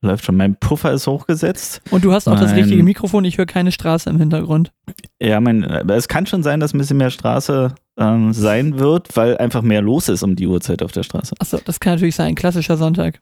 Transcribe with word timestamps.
läuft 0.00 0.24
schon. 0.24 0.36
Mein 0.36 0.54
Puffer 0.56 0.92
ist 0.92 1.06
hochgesetzt. 1.06 1.80
Und 1.90 2.04
du 2.04 2.12
hast 2.12 2.28
auch 2.28 2.38
das 2.38 2.50
Mein- 2.50 2.60
richtige 2.60 2.82
Mikrofon, 2.82 3.24
ich 3.24 3.38
höre 3.38 3.46
keine 3.46 3.72
Straße 3.72 4.08
im 4.10 4.18
Hintergrund. 4.18 4.72
Ja, 5.20 5.40
mein, 5.40 5.64
es 5.64 6.08
kann 6.08 6.26
schon 6.26 6.42
sein, 6.42 6.60
dass 6.60 6.72
ein 6.74 6.78
bisschen 6.78 6.98
mehr 6.98 7.10
Straße 7.10 7.74
ähm, 7.98 8.32
sein 8.32 8.78
wird, 8.78 9.16
weil 9.16 9.36
einfach 9.38 9.62
mehr 9.62 9.82
los 9.82 10.08
ist 10.08 10.22
um 10.22 10.36
die 10.36 10.46
Uhrzeit 10.46 10.82
auf 10.82 10.92
der 10.92 11.02
Straße. 11.02 11.34
Achso, 11.40 11.58
das 11.64 11.80
kann 11.80 11.94
natürlich 11.94 12.14
sein. 12.14 12.34
Klassischer 12.34 12.76
Sonntag. 12.76 13.20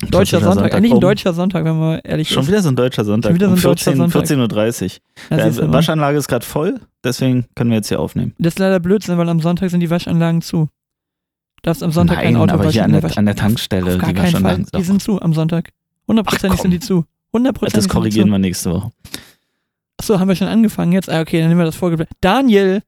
Deutscher 0.00 0.38
Klassischer 0.38 0.40
Sonntag. 0.54 0.74
Eigentlich 0.74 0.92
ein 0.92 0.96
um- 0.96 1.00
deutscher 1.00 1.32
Sonntag, 1.32 1.64
wenn 1.64 1.78
man 1.78 2.00
ehrlich 2.00 2.28
Schon 2.28 2.42
ist. 2.42 2.48
wieder 2.48 2.62
so 2.62 2.70
ein 2.70 2.76
deutscher 2.76 3.04
Sonntag. 3.04 3.28
Schon 3.30 3.34
wieder 3.36 3.46
so 3.46 3.52
ein 3.52 3.56
um 3.58 3.62
deutscher 3.62 3.92
14 3.92 4.10
Sonntag. 4.10 4.24
14.30 4.24 4.98
Uhr. 5.30 5.38
Ja, 5.38 5.46
äh. 5.46 5.72
Waschanlage 5.72 6.18
ist 6.18 6.26
gerade 6.28 6.44
voll, 6.44 6.80
deswegen 7.04 7.44
können 7.54 7.70
wir 7.70 7.76
jetzt 7.76 7.88
hier 7.88 8.00
aufnehmen. 8.00 8.34
Das 8.38 8.54
ist 8.54 8.58
leider 8.58 8.80
Blödsinn, 8.80 9.16
weil 9.18 9.28
am 9.28 9.38
Sonntag 9.40 9.70
sind 9.70 9.80
die 9.80 9.90
Waschanlagen 9.90 10.40
zu. 10.42 10.68
Du 11.56 11.68
darfst 11.68 11.84
am 11.84 11.92
Sonntag 11.92 12.16
kein 12.16 12.32
Nein, 12.32 12.42
Auto 12.42 12.54
aber 12.54 12.64
waschen. 12.64 12.72
hier 12.72 12.84
an 12.84 12.94
in 12.94 13.00
der, 13.00 13.16
an 13.18 13.26
der 13.26 13.36
Tankstelle, 13.36 13.92
Auf 13.92 13.98
gar 13.98 14.08
die 14.12 14.14
keinen 14.20 14.42
Fall. 14.42 14.64
Die 14.76 14.82
sind 14.82 15.00
zu 15.02 15.22
am 15.22 15.32
Sonntag. 15.34 15.68
Hundertprozentig 16.08 16.60
sind 16.60 16.70
die 16.70 16.80
zu. 16.80 17.04
Hundertprozentig 17.32 17.84
Das 17.84 17.88
korrigieren 17.88 18.28
wir 18.30 18.38
nächste 18.38 18.72
Woche. 18.72 18.92
Achso, 19.96 20.18
haben 20.18 20.28
wir 20.28 20.36
schon 20.36 20.48
angefangen 20.48 20.92
jetzt? 20.92 21.08
Ah, 21.08 21.20
okay, 21.20 21.40
dann 21.40 21.48
nehmen 21.48 21.60
wir 21.60 21.64
das 21.64 21.76
vorgeplant. 21.76 22.10
Daniel, 22.20 22.82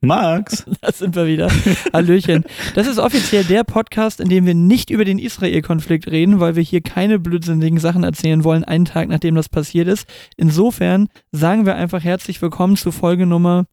Max, 0.00 0.64
da 0.80 0.92
sind 0.92 1.16
wir 1.16 1.26
wieder. 1.26 1.50
Hallöchen. 1.92 2.44
Das 2.74 2.86
ist 2.86 2.98
offiziell 2.98 3.44
der 3.44 3.64
Podcast, 3.64 4.20
in 4.20 4.28
dem 4.28 4.46
wir 4.46 4.54
nicht 4.54 4.90
über 4.90 5.04
den 5.04 5.18
Israel-Konflikt 5.18 6.06
reden, 6.08 6.38
weil 6.38 6.54
wir 6.54 6.62
hier 6.62 6.82
keine 6.82 7.18
blödsinnigen 7.18 7.80
Sachen 7.80 8.04
erzählen 8.04 8.44
wollen, 8.44 8.62
einen 8.62 8.84
Tag 8.84 9.08
nachdem 9.08 9.34
das 9.34 9.48
passiert 9.48 9.88
ist. 9.88 10.06
Insofern 10.36 11.08
sagen 11.32 11.66
wir 11.66 11.74
einfach 11.74 12.04
herzlich 12.04 12.40
willkommen 12.40 12.76
zu 12.76 12.92
Folge 12.92 13.26
Nummer 13.26 13.66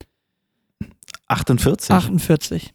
48. 1.27 1.91
48. 1.91 2.73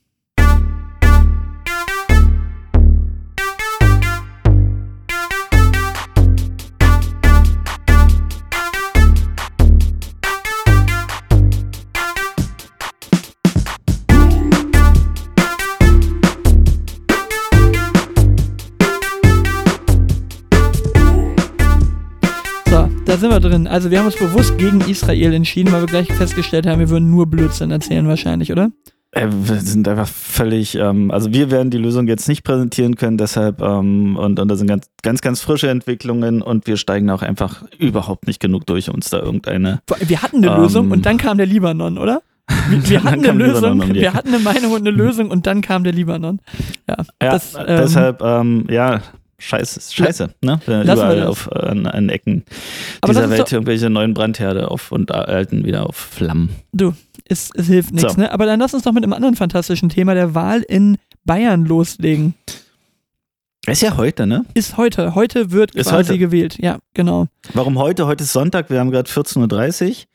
sind 23.21 23.30
wir 23.30 23.40
drin. 23.40 23.66
Also 23.66 23.90
wir 23.90 23.99
haben 23.99 24.07
uns 24.07 24.16
bewusst 24.16 24.59
gegen 24.59 24.80
Israel 24.80 25.32
entschieden, 25.35 25.73
weil 25.73 25.82
wir 25.82 25.87
gleich 25.87 26.13
festgestellt 26.13 26.66
haben, 26.66 26.80
wir 26.80 26.90
würden 26.90 27.10
nur 27.10 27.27
Blödsinn 27.27 27.71
erzählen 27.71 28.09
wahrscheinlich, 28.09 28.51
oder? 28.51 28.71
Äh, 29.12 29.27
wir 29.30 29.57
sind 29.57 29.88
einfach 29.88 30.09
völlig, 30.09 30.77
ähm, 30.77 31.10
also 31.10 31.32
wir 31.32 31.51
werden 31.51 31.71
die 31.71 31.79
Lösung 31.79 32.07
jetzt 32.07 32.29
nicht 32.29 32.45
präsentieren 32.45 32.95
können, 32.95 33.18
deshalb, 33.18 33.60
ähm, 33.60 34.16
und, 34.16 34.38
und 34.38 34.49
da 34.49 34.57
sind 34.57 34.68
ganz, 34.68 34.87
ganz, 35.02 35.21
ganz 35.21 35.40
frische 35.40 35.68
Entwicklungen 35.68 36.43
und 36.43 36.66
wir 36.66 36.77
steigen 36.77 37.10
auch 37.10 37.23
einfach 37.23 37.65
überhaupt 37.79 38.27
nicht 38.27 38.40
genug 38.40 38.66
durch, 38.66 38.88
uns 38.88 39.10
da 39.10 39.18
irgendeine. 39.18 39.80
Wir 40.07 40.23
hatten 40.23 40.38
eine 40.38 40.55
Ähm. 40.55 40.62
Lösung 40.62 40.90
und 40.90 41.07
dann 41.07 41.16
kam 41.18 41.38
der 41.38 41.46
Libanon, 41.46 41.99
oder? 41.99 42.23
Wir, 42.68 42.90
wir 42.90 43.05
hatten 43.05 43.24
eine 43.24 43.32
Lösung, 43.32 43.80
um 43.80 43.95
wir 43.95 44.12
hatten 44.12 44.34
eine 44.34 44.40
Meinung 44.40 44.73
und 44.73 44.80
eine 44.80 44.90
Lösung 44.90 45.30
und 45.30 45.46
dann 45.46 45.60
kam 45.60 45.84
der 45.84 45.93
Libanon. 45.93 46.40
Ja, 46.88 46.96
Ja, 47.23 47.30
das, 47.30 47.55
ähm, 47.55 47.65
deshalb, 47.68 48.23
ähm, 48.23 48.65
ja, 48.68 49.02
scheiße, 49.41 49.80
scheiße, 49.93 50.30
ne? 50.43 50.60
Äh, 50.66 50.83
Lassen 50.83 50.91
Überall 50.93 51.23
auf, 51.27 51.49
äh, 51.52 51.59
an, 51.59 51.87
an 51.87 52.09
Ecken 52.09 52.45
Aber 53.01 53.13
dieser 53.13 53.29
Welt 53.30 53.51
irgendwelche 53.52 53.91
neuen 53.91 54.15
Brandherde 54.15 54.71
auf 54.71 54.93
und 54.93 55.10
alten 55.13 55.65
wieder 55.65 55.87
auf 55.88 55.96
Flammen. 55.96 56.51
Du, 56.73 56.95
es, 57.24 57.51
es 57.55 57.66
hilft 57.66 57.93
nichts, 57.93 58.15
So. 58.15 58.21
ne? 58.21 58.33
Aber 58.33 58.46
dann 58.46 58.61
lass 58.61 58.74
uns 58.74 58.85
doch 58.85 58.93
mit 58.93 59.02
einem 59.02 59.13
anderen 59.13 59.35
fantastischen 59.37 59.88
Thema 59.88 60.15
der 60.15 60.35
Wahl 60.35 60.61
in 60.61 60.99
Bayern 61.24 61.65
loslegen. 61.65 62.35
Ist 63.66 63.83
ja 63.83 63.96
heute, 63.96 64.27
ne? 64.27 64.44
Ist 64.55 64.78
heute. 64.78 65.15
Heute 65.15 65.50
wird 65.50 65.75
Ist 65.75 65.91
quasi 65.91 66.09
heute. 66.11 66.19
gewählt. 66.19 66.56
Ja, 66.61 66.78
genau. 66.94 67.27
Warum 67.53 67.78
heute? 67.78 68.06
Heute 68.06 68.25
ist 68.25 68.33
Sonntag, 68.33 68.71
wir 68.71 68.81
haben 68.81 68.91
gerade 68.91 69.09
14.30 69.11 70.06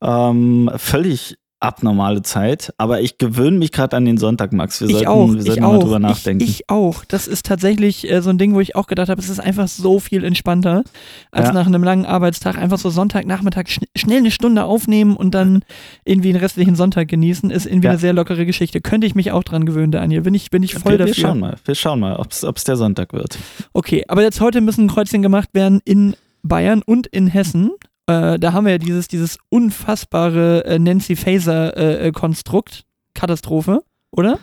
Uhr. 0.00 0.08
Ähm, 0.30 0.70
völlig 0.76 1.36
abnormale 1.64 2.22
Zeit, 2.22 2.72
aber 2.78 3.00
ich 3.00 3.18
gewöhne 3.18 3.58
mich 3.58 3.72
gerade 3.72 3.96
an 3.96 4.04
den 4.04 4.18
Sonntag, 4.18 4.52
Max. 4.52 4.80
Wir 4.80 4.88
ich 4.88 4.94
sollten, 4.94 5.08
auch, 5.08 5.32
wir 5.34 5.42
sollten 5.42 5.62
mal 5.62 5.76
auch, 5.76 5.82
drüber 5.82 5.98
nachdenken. 5.98 6.42
Ich, 6.44 6.60
ich 6.60 6.70
auch. 6.70 7.04
Das 7.06 7.26
ist 7.26 7.46
tatsächlich 7.46 8.10
äh, 8.10 8.22
so 8.22 8.30
ein 8.30 8.38
Ding, 8.38 8.54
wo 8.54 8.60
ich 8.60 8.76
auch 8.76 8.86
gedacht 8.86 9.08
habe, 9.08 9.20
es 9.20 9.28
ist 9.28 9.40
einfach 9.40 9.68
so 9.68 9.98
viel 9.98 10.24
entspannter, 10.24 10.84
als 11.30 11.48
Ja. 11.48 11.52
nach 11.52 11.66
einem 11.66 11.82
langen 11.82 12.06
Arbeitstag 12.06 12.56
einfach 12.58 12.78
so 12.78 12.90
Sonntagnachmittag 12.90 13.68
schn 13.68 13.84
schnell 13.96 14.18
eine 14.18 14.30
Stunde 14.30 14.64
aufnehmen 14.64 15.16
und 15.16 15.34
dann 15.34 15.62
irgendwie 16.04 16.32
den 16.32 16.40
restlichen 16.40 16.76
Sonntag 16.76 17.08
genießen, 17.08 17.50
ist 17.50 17.66
irgendwie 17.66 17.86
Ja. 17.86 17.92
eine 17.92 17.98
sehr 18.00 18.12
lockere 18.12 18.46
Geschichte. 18.46 18.80
Könnte 18.80 19.06
ich 19.06 19.14
mich 19.14 19.32
auch 19.32 19.42
dran 19.42 19.66
gewöhnen, 19.66 19.92
Daniel. 19.92 20.20
Bin 20.22 20.34
ich, 20.34 20.50
bin 20.50 20.62
ich 20.62 20.74
voll 20.74 20.92
wir, 20.92 20.98
wir 21.00 21.06
dafür. 21.06 21.22
schauen 21.22 21.40
mal, 21.40 21.56
wir 21.64 21.74
schauen 21.74 22.00
mal, 22.00 22.16
ob 22.16 22.30
es 22.30 22.64
der 22.64 22.76
Sonntag 22.76 23.12
wird. 23.12 23.38
Okay, 23.72 24.04
aber 24.08 24.22
jetzt 24.22 24.40
heute 24.40 24.60
müssen 24.60 24.88
Kreuzchen 24.88 25.22
gemacht 25.22 25.48
werden 25.52 25.80
in 25.84 26.14
Bayern 26.42 26.82
und 26.84 27.06
in 27.06 27.26
Hessen. 27.26 27.70
Äh, 28.06 28.38
da 28.38 28.52
haben 28.52 28.64
wir 28.64 28.72
ja 28.72 28.78
dieses, 28.78 29.08
dieses 29.08 29.38
unfassbare 29.48 30.64
äh, 30.64 30.78
Nancy 30.78 31.16
Faeser-Konstrukt. 31.16 32.84
Katastrophe, 33.14 33.82
oder? 34.10 34.38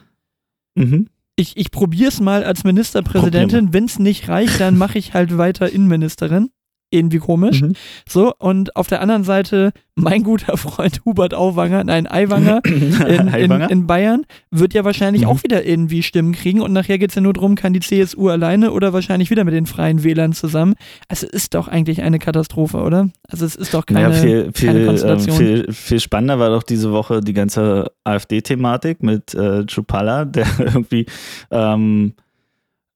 Mhm. 0.75 1.07
Ich, 1.35 1.57
ich 1.57 1.72
probiere 1.72 2.09
es 2.09 2.19
mal 2.19 2.44
als 2.44 2.63
Ministerpräsidentin. 2.63 3.73
Wenn 3.73 3.85
es 3.85 3.99
nicht 3.99 4.29
reicht, 4.29 4.59
dann 4.59 4.77
mache 4.77 4.97
ich 4.97 5.13
halt 5.13 5.38
weiter 5.38 5.69
Innenministerin. 5.69 6.51
Irgendwie 6.91 7.19
komisch. 7.19 7.62
Mhm. 7.62 7.74
So, 8.07 8.34
und 8.38 8.75
auf 8.75 8.88
der 8.88 9.02
anderen 9.02 9.24
Seite 9.24 9.72
mein 9.96 10.24
guter 10.24 10.57
Freund 10.57 11.02
Hubert 11.06 11.34
Auwanger, 11.34 11.84
nein, 11.84 12.07
Aiwanger 12.09 12.62
in, 12.66 13.28
in, 13.28 13.52
in 13.62 13.88
Bayern 13.88 14.25
wird 14.50 14.74
ja 14.74 14.84
wahrscheinlich 14.84 15.24
Mhm. 15.24 15.28
auch 15.28 15.44
wieder 15.44 15.66
irgendwie 15.66 16.02
Stimmen 16.03 16.34
kriegen 16.34 16.62
und 16.62 16.74
nachher 16.74 16.97
geht 16.97 17.09
es 17.09 17.16
ja 17.16 17.22
nur 17.22 17.34
darum, 17.34 17.56
kann 17.56 17.74
die 17.74 17.79
CSU 17.81 18.29
alleine 18.29 18.72
oder 18.72 18.94
wahrscheinlich 18.94 19.29
wieder 19.29 19.44
mit 19.44 19.53
den 19.53 19.66
Freien 19.66 20.03
Wählern 20.03 20.34
zusammen. 20.34 20.75
Also 21.07 21.28
es 21.28 21.34
ist 21.34 21.53
doch 21.53 21.68
eigentlich 21.68 22.02
eine 22.02 22.19
Katastrophe, 22.19 22.78
oder? 22.78 23.09
Also 23.29 23.46
es 23.46 23.56
ist 23.56 23.73
doch 23.73 23.85
keine, 23.85 24.09
naja, 24.09 24.22
viel, 24.22 24.52
viel, 24.53 24.68
keine 24.68 24.79
ähm, 24.79 24.85
Konstellation. 24.88 25.38
viel, 25.38 25.72
viel 25.72 26.00
spannender 26.00 26.40
war 26.40 26.50
doch 26.50 26.63
diese 26.63 26.91
Woche 26.91 27.22
die 27.22 27.34
ganze 27.34 27.91
AfD-Thematik 28.03 29.03
mit 29.03 29.34
äh, 29.34 29.66
Chupala, 29.66 30.25
der 30.25 30.47
irgendwie 30.59 31.06
ähm, 31.52 32.13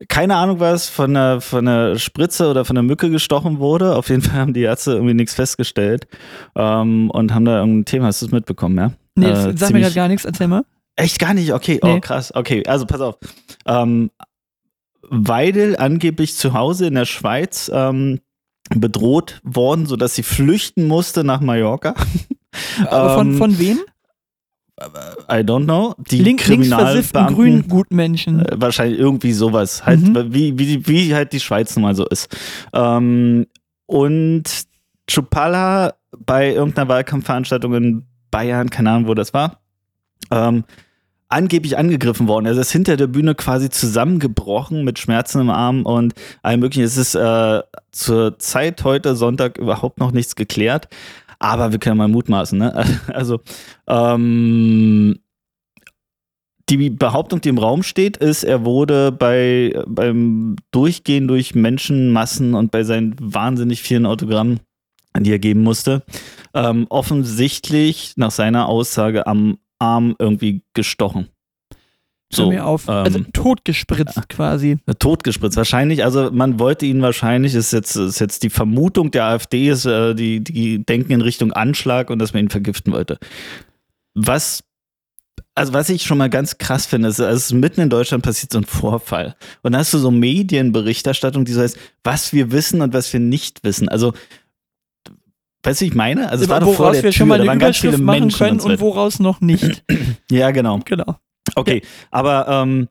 keine 0.10 0.36
Ahnung 0.36 0.60
was 0.60 0.90
von 0.90 1.16
einer, 1.16 1.42
von 1.42 1.68
einer 1.68 1.98
Spritze 1.98 2.50
oder 2.50 2.66
von 2.66 2.78
einer 2.78 2.84
Mücke 2.86 3.10
gestochen 3.10 3.60
wurde. 3.60 3.96
Auf 3.96 4.10
jeden 4.10 4.22
Fall 4.22 4.40
haben 4.40 4.54
die 4.54 4.62
Ärzte 4.64 4.92
irgendwie 4.94 5.14
nichts 5.14 5.34
festgestellt 5.34 6.08
ähm, 6.56 7.10
und 7.12 7.34
haben 7.34 7.46
da 7.46 7.60
irgendein 7.60 7.86
Thema. 7.86 8.08
Hast 8.08 8.22
du 8.22 8.26
es 8.28 8.32
mitbekommen, 8.32 8.78
ja? 8.78 8.92
nee, 9.16 9.28
äh, 9.28 9.32
das 9.32 9.60
sagt 9.60 9.74
mir 9.74 9.80
gerade 9.82 9.96
gar 9.96 10.08
nichts, 10.08 10.26
erzähl 10.26 10.48
mal. 10.48 10.64
Echt 10.98 11.20
gar 11.20 11.34
nicht? 11.34 11.54
Okay, 11.54 11.80
Nee. 11.84 11.96
oh 11.96 12.00
krass. 12.00 12.34
Okay, 12.34 12.64
also 12.68 12.86
pass 12.86 13.02
auf. 13.02 13.16
Ähm, 13.66 14.12
Weidel 15.10 15.78
angeblich 15.78 16.36
zu 16.36 16.54
Hause 16.54 16.88
in 16.88 16.96
der 16.96 17.06
Schweiz 17.06 17.70
ähm, 17.74 18.20
bedroht 18.70 19.40
worden, 19.44 19.86
sodass 19.86 20.16
sie 20.16 20.24
flüchten 20.24 20.88
musste 20.88 21.24
nach 21.24 21.42
Mallorca. 21.42 21.94
Aber 22.90 23.16
von, 23.16 23.32
Ähm, 23.34 23.38
von 23.38 23.60
wem? 23.60 23.80
I 24.80 25.42
don't 25.44 25.64
know. 25.66 25.96
Die 26.12 26.20
Link, 26.22 26.42
Kriminalbeamten. 26.42 27.34
grünen 27.36 27.68
Gutmenschen. 27.70 28.46
Äh, 28.46 28.56
wahrscheinlich 28.60 29.00
irgendwie 29.00 29.32
sowas. 29.32 29.86
Halt, 29.86 30.02
Mhm. 30.02 30.34
wie, 30.34 30.58
wie, 30.60 30.86
wie 30.88 31.16
halt 31.16 31.32
die 31.34 31.40
Schweiz 31.40 31.76
nun 31.76 31.84
mal 31.84 31.96
so 31.96 32.06
ist. 32.06 32.28
Ähm, 32.74 33.48
und 33.86 34.44
Chupala 35.10 35.94
bei 36.18 36.54
irgendeiner 36.54 36.90
Wahlkampfveranstaltung 36.90 37.74
in 37.76 38.06
Bayern, 38.32 38.70
keine 38.70 38.92
Ahnung, 38.92 39.08
wo 39.08 39.14
das 39.14 39.34
war, 39.34 39.60
ähm, 40.32 40.66
angeblich 41.30 41.78
angegriffen 41.78 42.28
worden. 42.28 42.46
Er 42.46 42.54
ist 42.58 42.72
hinter 42.72 42.98
der 42.98 43.08
Bühne 43.08 43.34
quasi 43.36 43.70
zusammengebrochen 43.70 44.84
mit 44.84 45.00
Schmerzen 45.00 45.42
im 45.42 45.50
Arm 45.50 45.84
und 45.86 46.14
allem 46.44 46.60
möglichen. 46.60 46.84
Es 46.84 46.98
ist 46.98 47.16
äh, 47.16 47.62
zur 47.92 48.40
Zeit 48.40 48.84
heute 48.84 49.16
Sonntag 49.16 49.58
überhaupt 49.58 50.00
noch 50.00 50.12
nichts 50.12 50.36
geklärt. 50.36 50.88
Aber 51.40 51.72
wir 51.72 51.80
können 51.80 51.98
mal 51.98 52.08
mutmaßen, 52.08 52.58
ne? 52.58 52.86
Also, 53.08 53.40
ähm, 53.88 55.20
die 56.70 56.90
Behauptung, 56.90 57.42
die 57.42 57.50
im 57.50 57.60
Raum 57.60 57.84
steht, 57.84 58.18
ist, 58.18 58.44
er 58.44 58.66
wurde 58.66 59.12
bei, 59.12 59.84
beim 59.88 60.56
Durchgehen 60.72 61.28
durch 61.28 61.54
Menschenmassen 61.54 62.56
und 62.56 62.72
bei 62.72 62.84
seinen 62.84 63.16
wahnsinnig 63.20 63.84
vielen 63.84 64.08
Autogrammen, 64.08 64.60
die 65.20 65.32
er 65.32 65.40
geben 65.40 65.62
musste, 65.62 66.04
ähm, 66.56 66.88
offensichtlich 66.90 68.14
nach 68.18 68.32
seiner 68.32 68.68
Aussage 68.68 69.28
am 69.28 69.60
Arm 69.78 70.16
irgendwie 70.18 70.64
gestochen. 70.74 71.30
Hör 72.34 72.48
mir 72.48 72.66
auf. 72.66 72.90
also 72.90 73.20
ähm, 73.20 73.32
totgespritzt 73.34 74.30
quasi. 74.30 74.78
Totgespritzt. 75.00 75.58
Wahrscheinlich, 75.58 76.04
also 76.04 76.32
man 76.32 76.60
wollte 76.60 76.86
ihn 76.86 77.02
wahrscheinlich, 77.02 77.54
ist 77.54 77.72
jetzt, 77.72 77.96
ist 77.96 78.20
jetzt 78.20 78.44
die 78.44 78.50
Vermutung 78.50 79.12
der 79.12 79.26
AfD, 79.26 79.70
ist, 79.70 79.86
äh, 79.86 80.16
die, 80.16 80.44
die 80.44 80.84
denken 80.84 81.12
in 81.12 81.22
Richtung 81.22 81.54
Anschlag 81.54 82.10
und 82.10 82.20
dass 82.20 82.34
man 82.34 82.44
ihn 82.44 82.50
vergiften 82.50 82.94
wollte. 82.94 83.20
Was, 84.16 84.64
also 85.54 85.74
was 85.74 85.90
ich 85.90 86.04
schon 86.04 86.18
mal 86.18 86.30
ganz 86.30 86.58
krass 86.58 86.86
finde, 86.86 87.10
ist, 87.10 87.20
also 87.20 87.56
mitten 87.56 87.82
in 87.82 87.90
Deutschland 87.90 88.24
passiert 88.24 88.52
so 88.52 88.60
ein 88.60 88.66
Vorfall. 88.66 89.36
Und 89.62 89.74
da 89.74 89.80
hast 89.80 89.94
du 89.94 90.00
so 90.00 90.10
Medienberichterstattung, 90.10 91.46
die 91.46 91.54
so 91.54 91.62
heißt, 91.62 91.78
was 92.04 92.34
wir 92.34 92.52
wissen 92.52 92.82
und 92.82 92.94
was 92.94 93.14
wir 93.14 93.20
nicht 93.20 93.64
wissen. 93.64 93.88
Also, 93.88 94.14
weißt 95.64 95.82
du, 95.82 95.86
ich 95.86 95.94
meine? 95.96 96.30
Also 96.30 96.46
es 96.46 96.50
war 96.50 96.60
doch 96.60 96.74
vor 96.74 96.86
woraus 96.88 96.96
der 96.96 97.04
wir 97.04 97.12
Tür, 97.12 97.20
schon 97.20 97.28
mal 97.28 97.38
da 97.38 97.44
eine 97.44 97.50
waren 97.52 97.60
ganz 97.60 97.78
viele 97.78 97.90
Überschrift 97.90 98.06
machen 98.06 98.20
Menschen 98.22 98.38
können 98.38 98.52
und 98.54 98.62
so 98.62 98.70
und 98.70 98.80
woraus 98.80 99.20
noch 99.20 99.42
nicht. 99.42 99.84
Ja, 100.32 100.50
genau. 100.50 100.80
genau. 100.84 101.18
Okay, 101.54 101.82
aber 102.10 102.48
ähm, 102.48 102.90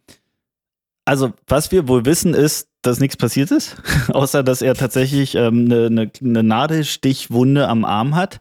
also, 1.05 1.33
was 1.49 1.73
wir 1.73 1.89
wohl 1.89 2.05
wissen, 2.05 2.35
ist, 2.35 2.69
dass 2.83 3.01
nichts 3.01 3.17
passiert 3.17 3.51
ist, 3.51 3.77
außer 4.09 4.43
dass 4.43 4.63
er 4.63 4.75
tatsächlich 4.75 5.35
ähm, 5.35 5.67
eine, 5.67 5.87
eine, 5.87 6.11
eine 6.21 6.43
Nadelstichwunde 6.43 7.69
am 7.69 7.85
Arm 7.85 8.15
hat. 8.15 8.41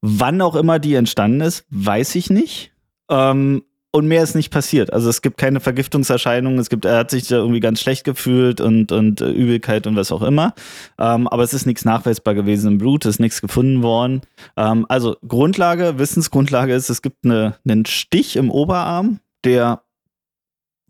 Wann 0.00 0.40
auch 0.42 0.54
immer 0.54 0.78
die 0.78 0.94
entstanden 0.94 1.40
ist, 1.40 1.64
weiß 1.70 2.14
ich 2.14 2.30
nicht. 2.30 2.72
Ähm, 3.10 3.62
und 3.90 4.06
mehr 4.06 4.22
ist 4.22 4.34
nicht 4.34 4.50
passiert. 4.50 4.92
Also 4.92 5.08
es 5.08 5.22
gibt 5.22 5.38
keine 5.38 5.60
Vergiftungserscheinungen, 5.60 6.58
es 6.58 6.68
gibt, 6.68 6.84
er 6.84 6.98
hat 6.98 7.10
sich 7.10 7.26
da 7.26 7.36
irgendwie 7.36 7.60
ganz 7.60 7.80
schlecht 7.80 8.04
gefühlt 8.04 8.60
und, 8.60 8.92
und 8.92 9.20
äh, 9.22 9.30
Übelkeit 9.30 9.86
und 9.86 9.96
was 9.96 10.12
auch 10.12 10.22
immer. 10.22 10.54
Ähm, 10.98 11.26
aber 11.26 11.42
es 11.42 11.54
ist 11.54 11.66
nichts 11.66 11.86
nachweisbar 11.86 12.34
gewesen 12.34 12.72
im 12.72 12.78
Blut, 12.78 13.06
es 13.06 13.16
ist 13.16 13.20
nichts 13.20 13.40
gefunden 13.40 13.82
worden. 13.82 14.20
Ähm, 14.56 14.84
also 14.88 15.16
Grundlage, 15.26 15.98
Wissensgrundlage 15.98 16.74
ist, 16.74 16.90
es 16.90 17.00
gibt 17.00 17.24
eine, 17.24 17.56
einen 17.66 17.86
Stich 17.86 18.36
im 18.36 18.50
Oberarm, 18.50 19.20
der 19.44 19.82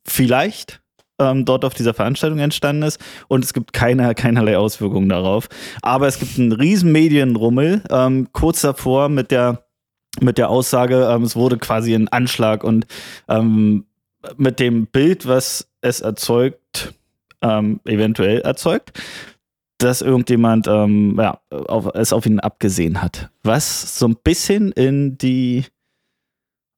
vielleicht 0.06 0.80
ähm, 1.18 1.44
dort 1.44 1.64
auf 1.64 1.74
dieser 1.74 1.94
Veranstaltung 1.94 2.38
entstanden 2.38 2.82
ist 2.82 3.00
und 3.28 3.44
es 3.44 3.52
gibt 3.52 3.72
keine, 3.72 4.14
keinerlei 4.14 4.56
Auswirkungen 4.56 5.08
darauf. 5.08 5.48
Aber 5.82 6.06
es 6.06 6.18
gibt 6.18 6.38
einen 6.38 6.52
riesen 6.52 6.92
Medienrummel 6.92 7.82
ähm, 7.90 8.28
kurz 8.32 8.60
davor 8.60 9.08
mit 9.08 9.30
der 9.30 9.64
mit 10.20 10.38
der 10.38 10.48
Aussage, 10.48 11.08
ähm, 11.10 11.22
es 11.22 11.36
wurde 11.36 11.58
quasi 11.58 11.94
ein 11.94 12.08
Anschlag 12.08 12.64
und 12.64 12.86
ähm, 13.28 13.84
mit 14.36 14.58
dem 14.58 14.86
Bild, 14.86 15.26
was 15.26 15.68
es 15.80 16.00
erzeugt, 16.00 16.94
ähm, 17.40 17.80
eventuell 17.84 18.40
erzeugt, 18.40 19.00
dass 19.78 20.02
irgendjemand 20.02 20.66
ähm, 20.66 21.16
ja, 21.18 21.40
auf, 21.50 21.94
es 21.94 22.12
auf 22.12 22.26
ihn 22.26 22.40
abgesehen 22.40 23.00
hat. 23.00 23.30
Was 23.44 23.98
so 23.98 24.08
ein 24.08 24.16
bisschen 24.16 24.72
in 24.72 25.18
die 25.18 25.64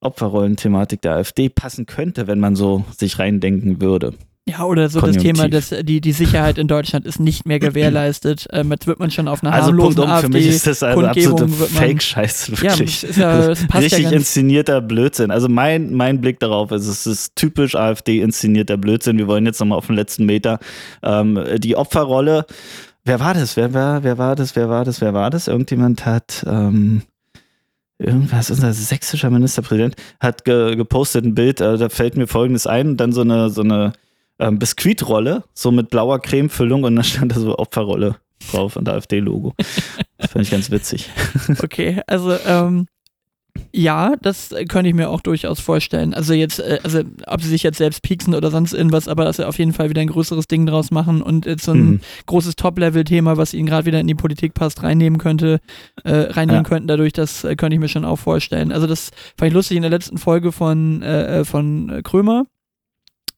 Opferrollen-Thematik 0.01 1.03
der 1.03 1.13
AfD 1.13 1.49
passen 1.49 1.87
könnte, 1.87 2.27
wenn 2.27 2.41
man 2.41 2.57
so 2.57 2.85
sich 2.97 3.19
reindenken 3.19 3.81
würde. 3.81 4.15
Ja, 4.49 4.65
oder 4.65 4.89
so 4.89 5.01
Konjunktiv. 5.01 5.33
das 5.33 5.39
Thema, 5.39 5.49
dass 5.49 5.85
die, 5.85 6.01
die 6.01 6.13
Sicherheit 6.13 6.59
in 6.59 6.67
Deutschland 6.67 7.07
ist 7.07 7.21
nicht 7.21 7.47
mehr 7.47 7.61
gewährleistet. 7.61 8.49
Ähm, 8.53 8.71
jetzt 8.73 8.87
wird 8.87 8.99
man 8.99 9.11
schon 9.11 9.29
auf 9.29 9.45
einer 9.45 9.53
also 9.53 9.69
harmlosen 9.69 9.97
Punkt 9.97 10.09
um, 10.09 10.11
AfD 10.11 10.27
für 10.27 10.33
mich 10.33 10.49
ist 10.49 10.67
das 10.67 10.83
also 10.83 11.07
absolute 11.07 11.49
Fake-Scheiß, 11.49 12.51
wirklich. 12.61 13.03
Ja, 13.17 13.49
ja, 13.49 13.55
Richtig 13.79 14.01
ja 14.01 14.11
inszenierter 14.11 14.81
Blödsinn. 14.81 15.31
Also 15.31 15.49
mein, 15.49 15.93
mein 15.93 16.21
Blick 16.21 16.41
darauf 16.41 16.73
ist, 16.73 16.87
es 16.87 17.07
ist 17.07 17.37
typisch 17.37 17.77
AfD 17.77 18.21
inszenierter 18.21 18.77
Blödsinn. 18.77 19.19
Wir 19.19 19.29
wollen 19.29 19.47
jetzt 19.47 19.61
nochmal 19.61 19.79
auf 19.79 19.87
den 19.87 19.97
letzten 19.97 20.27
Meter 20.27 20.59
ähm, 21.03 21.39
die 21.59 21.77
Opferrolle. 21.77 22.47
Wer 23.05 23.21
war 23.21 23.35
das? 23.35 23.57
Wer 23.57 23.73
war, 23.73 24.03
wer 24.03 24.19
war 24.19 24.35
das? 24.37 24.57
Wer 24.57 24.69
war 24.69 24.85
das? 24.85 25.01
Wer 25.01 25.15
war 25.15 25.31
das? 25.31 25.49
Irgendjemand 25.49 26.07
hat 26.07 26.45
ähm, 26.49 27.03
irgendwas, 28.01 28.51
unser 28.51 28.73
sächsischer 28.73 29.31
Ministerpräsident 29.31 29.97
hat 30.19 30.45
ge 30.45 30.75
gepostet 30.77 31.25
ein 31.25 31.35
Bild, 31.35 31.61
äh, 31.61 31.77
da 31.77 31.89
fällt 31.89 32.17
mir 32.17 32.27
folgendes 32.27 32.67
ein, 32.67 32.97
dann 32.97 33.13
so 33.13 33.21
eine, 33.21 33.51
so 33.51 33.63
eine 33.63 33.93
ähm, 34.39 34.59
Biskuitrolle, 34.59 35.45
so 35.55 35.71
mit 35.71 35.91
blauer 35.91 36.21
Cremefüllung 36.21 36.85
und 36.85 36.97
dann 36.97 37.05
stand 37.05 37.33
da 37.33 37.41
so 37.41 37.59
Opferrolle 37.59 38.17
drauf 38.51 38.77
und 38.77 38.89
AfD-Logo. 38.89 39.55
Das 40.17 40.31
fand 40.33 40.45
ich 40.45 40.51
ganz 40.51 40.71
witzig. 40.71 41.11
Okay, 41.63 42.01
also 42.07 42.37
ähm, 42.47 42.87
ja, 43.73 44.15
das 44.21 44.55
könnte 44.69 44.89
ich 44.89 44.95
mir 44.95 45.09
auch 45.09 45.21
durchaus 45.21 45.61
vorstellen. 45.61 46.15
Also 46.15 46.33
jetzt, 46.35 46.59
äh, 46.59 46.81
also 46.83 47.03
ob 47.27 47.43
sie 47.43 47.49
sich 47.49 47.63
jetzt 47.63 47.79
selbst 47.79 48.03
pieksen 48.03 48.35
oder 48.35 48.51
sonst 48.51 48.73
irgendwas, 48.73 49.09
aber 49.09 49.25
dass 49.25 49.37
sie 49.37 49.47
auf 49.47 49.59
jeden 49.59 49.73
Fall 49.73 49.91
wieder 49.91 50.01
ein 50.01 50.09
größeres 50.09 50.49
Ding 50.49 50.67
draus 50.67 50.91
machen 50.91 51.23
und 51.23 51.47
jetzt 51.47 51.65
so 51.65 51.73
ein 51.73 51.85
mhm. 51.85 52.01
großes 52.27 52.57
Top-Level-Thema, 52.57 53.37
was 53.37 53.55
ihnen 53.55 53.67
gerade 53.67 53.87
wieder 53.87 54.01
in 54.01 54.07
die 54.07 54.15
Politik 54.15 54.55
passt, 54.55 54.83
reinnehmen 54.83 55.19
könnte, 55.19 55.61
äh, 56.05 56.11
reinnehmen 56.11 56.65
ja. 56.65 56.69
könnten 56.69 56.89
dadurch, 56.89 57.13
das 57.13 57.45
äh, 57.45 57.57
könnte 57.57 57.75
ich 57.75 57.81
mir 57.81 57.89
schon 57.89 58.05
auch 58.05 58.17
vorstellen. 58.17 58.73
Also 58.73 58.87
das 58.87 59.11
fand 59.37 59.49
ich 59.49 59.55
lustig 59.55 59.77
in 59.77 59.83
der 59.83 59.91
letzten 59.91 60.19
Folge 60.19 60.53
von, 60.53 61.03
äh, 61.03 61.41
äh 61.41 61.45
von 61.45 62.01
Krömer, 62.03 62.47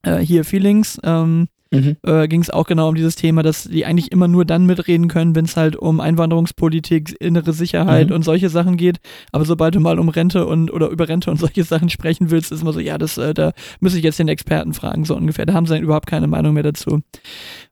äh, 0.03 0.19
hier 0.19 0.45
Feelings, 0.45 0.99
ähm, 1.05 1.49
mhm. 1.73 1.97
äh, 2.03 2.29
ging 2.29 2.43
es 2.43 2.51
auch 2.51 2.67
genau 2.67 2.89
um 2.89 2.95
dieses 2.95 3.17
Thema, 3.17 3.43
dass 3.43 3.65
die 3.65 3.85
eigentlich 3.85 4.13
immer 4.13 4.29
nur 4.29 4.45
dann 4.45 4.67
mitreden 4.67 5.09
können, 5.09 5.35
wenn 5.35 5.47
es 5.47 5.57
halt 5.57 5.77
um 5.77 6.01
Einwanderungspolitik, 6.01 7.17
innere 7.21 7.53
Sicherheit 7.53 8.11
mhm. 8.11 8.17
und 8.17 8.25
solche 8.25 8.49
Sachen 8.49 8.77
geht. 8.77 8.99
Aber 9.33 9.45
sobald 9.45 9.75
du 9.75 9.81
mal 9.81 9.99
um 9.99 10.09
Rente 10.09 10.47
und 10.47 10.71
oder 10.71 10.89
über 10.89 11.09
Rente 11.09 11.31
und 11.31 11.37
solche 11.41 11.65
Sachen 11.65 11.89
sprechen 11.89 12.31
willst, 12.31 12.53
ist 12.53 12.63
immer 12.63 12.73
so, 12.73 12.81
ja, 12.81 12.99
das, 12.99 13.19
äh, 13.19 13.35
da 13.35 13.53
muss 13.81 13.95
ich 13.95 14.05
jetzt 14.05 14.19
den 14.19 14.29
Experten 14.29 14.75
fragen, 14.75 15.05
so 15.05 15.17
ungefähr. 15.17 15.47
Da 15.47 15.55
haben 15.55 15.67
sie 15.67 15.75
dann 15.75 15.83
überhaupt 15.83 16.07
keine 16.07 16.27
Meinung 16.27 16.55
mehr 16.55 16.63
dazu. 16.63 17.01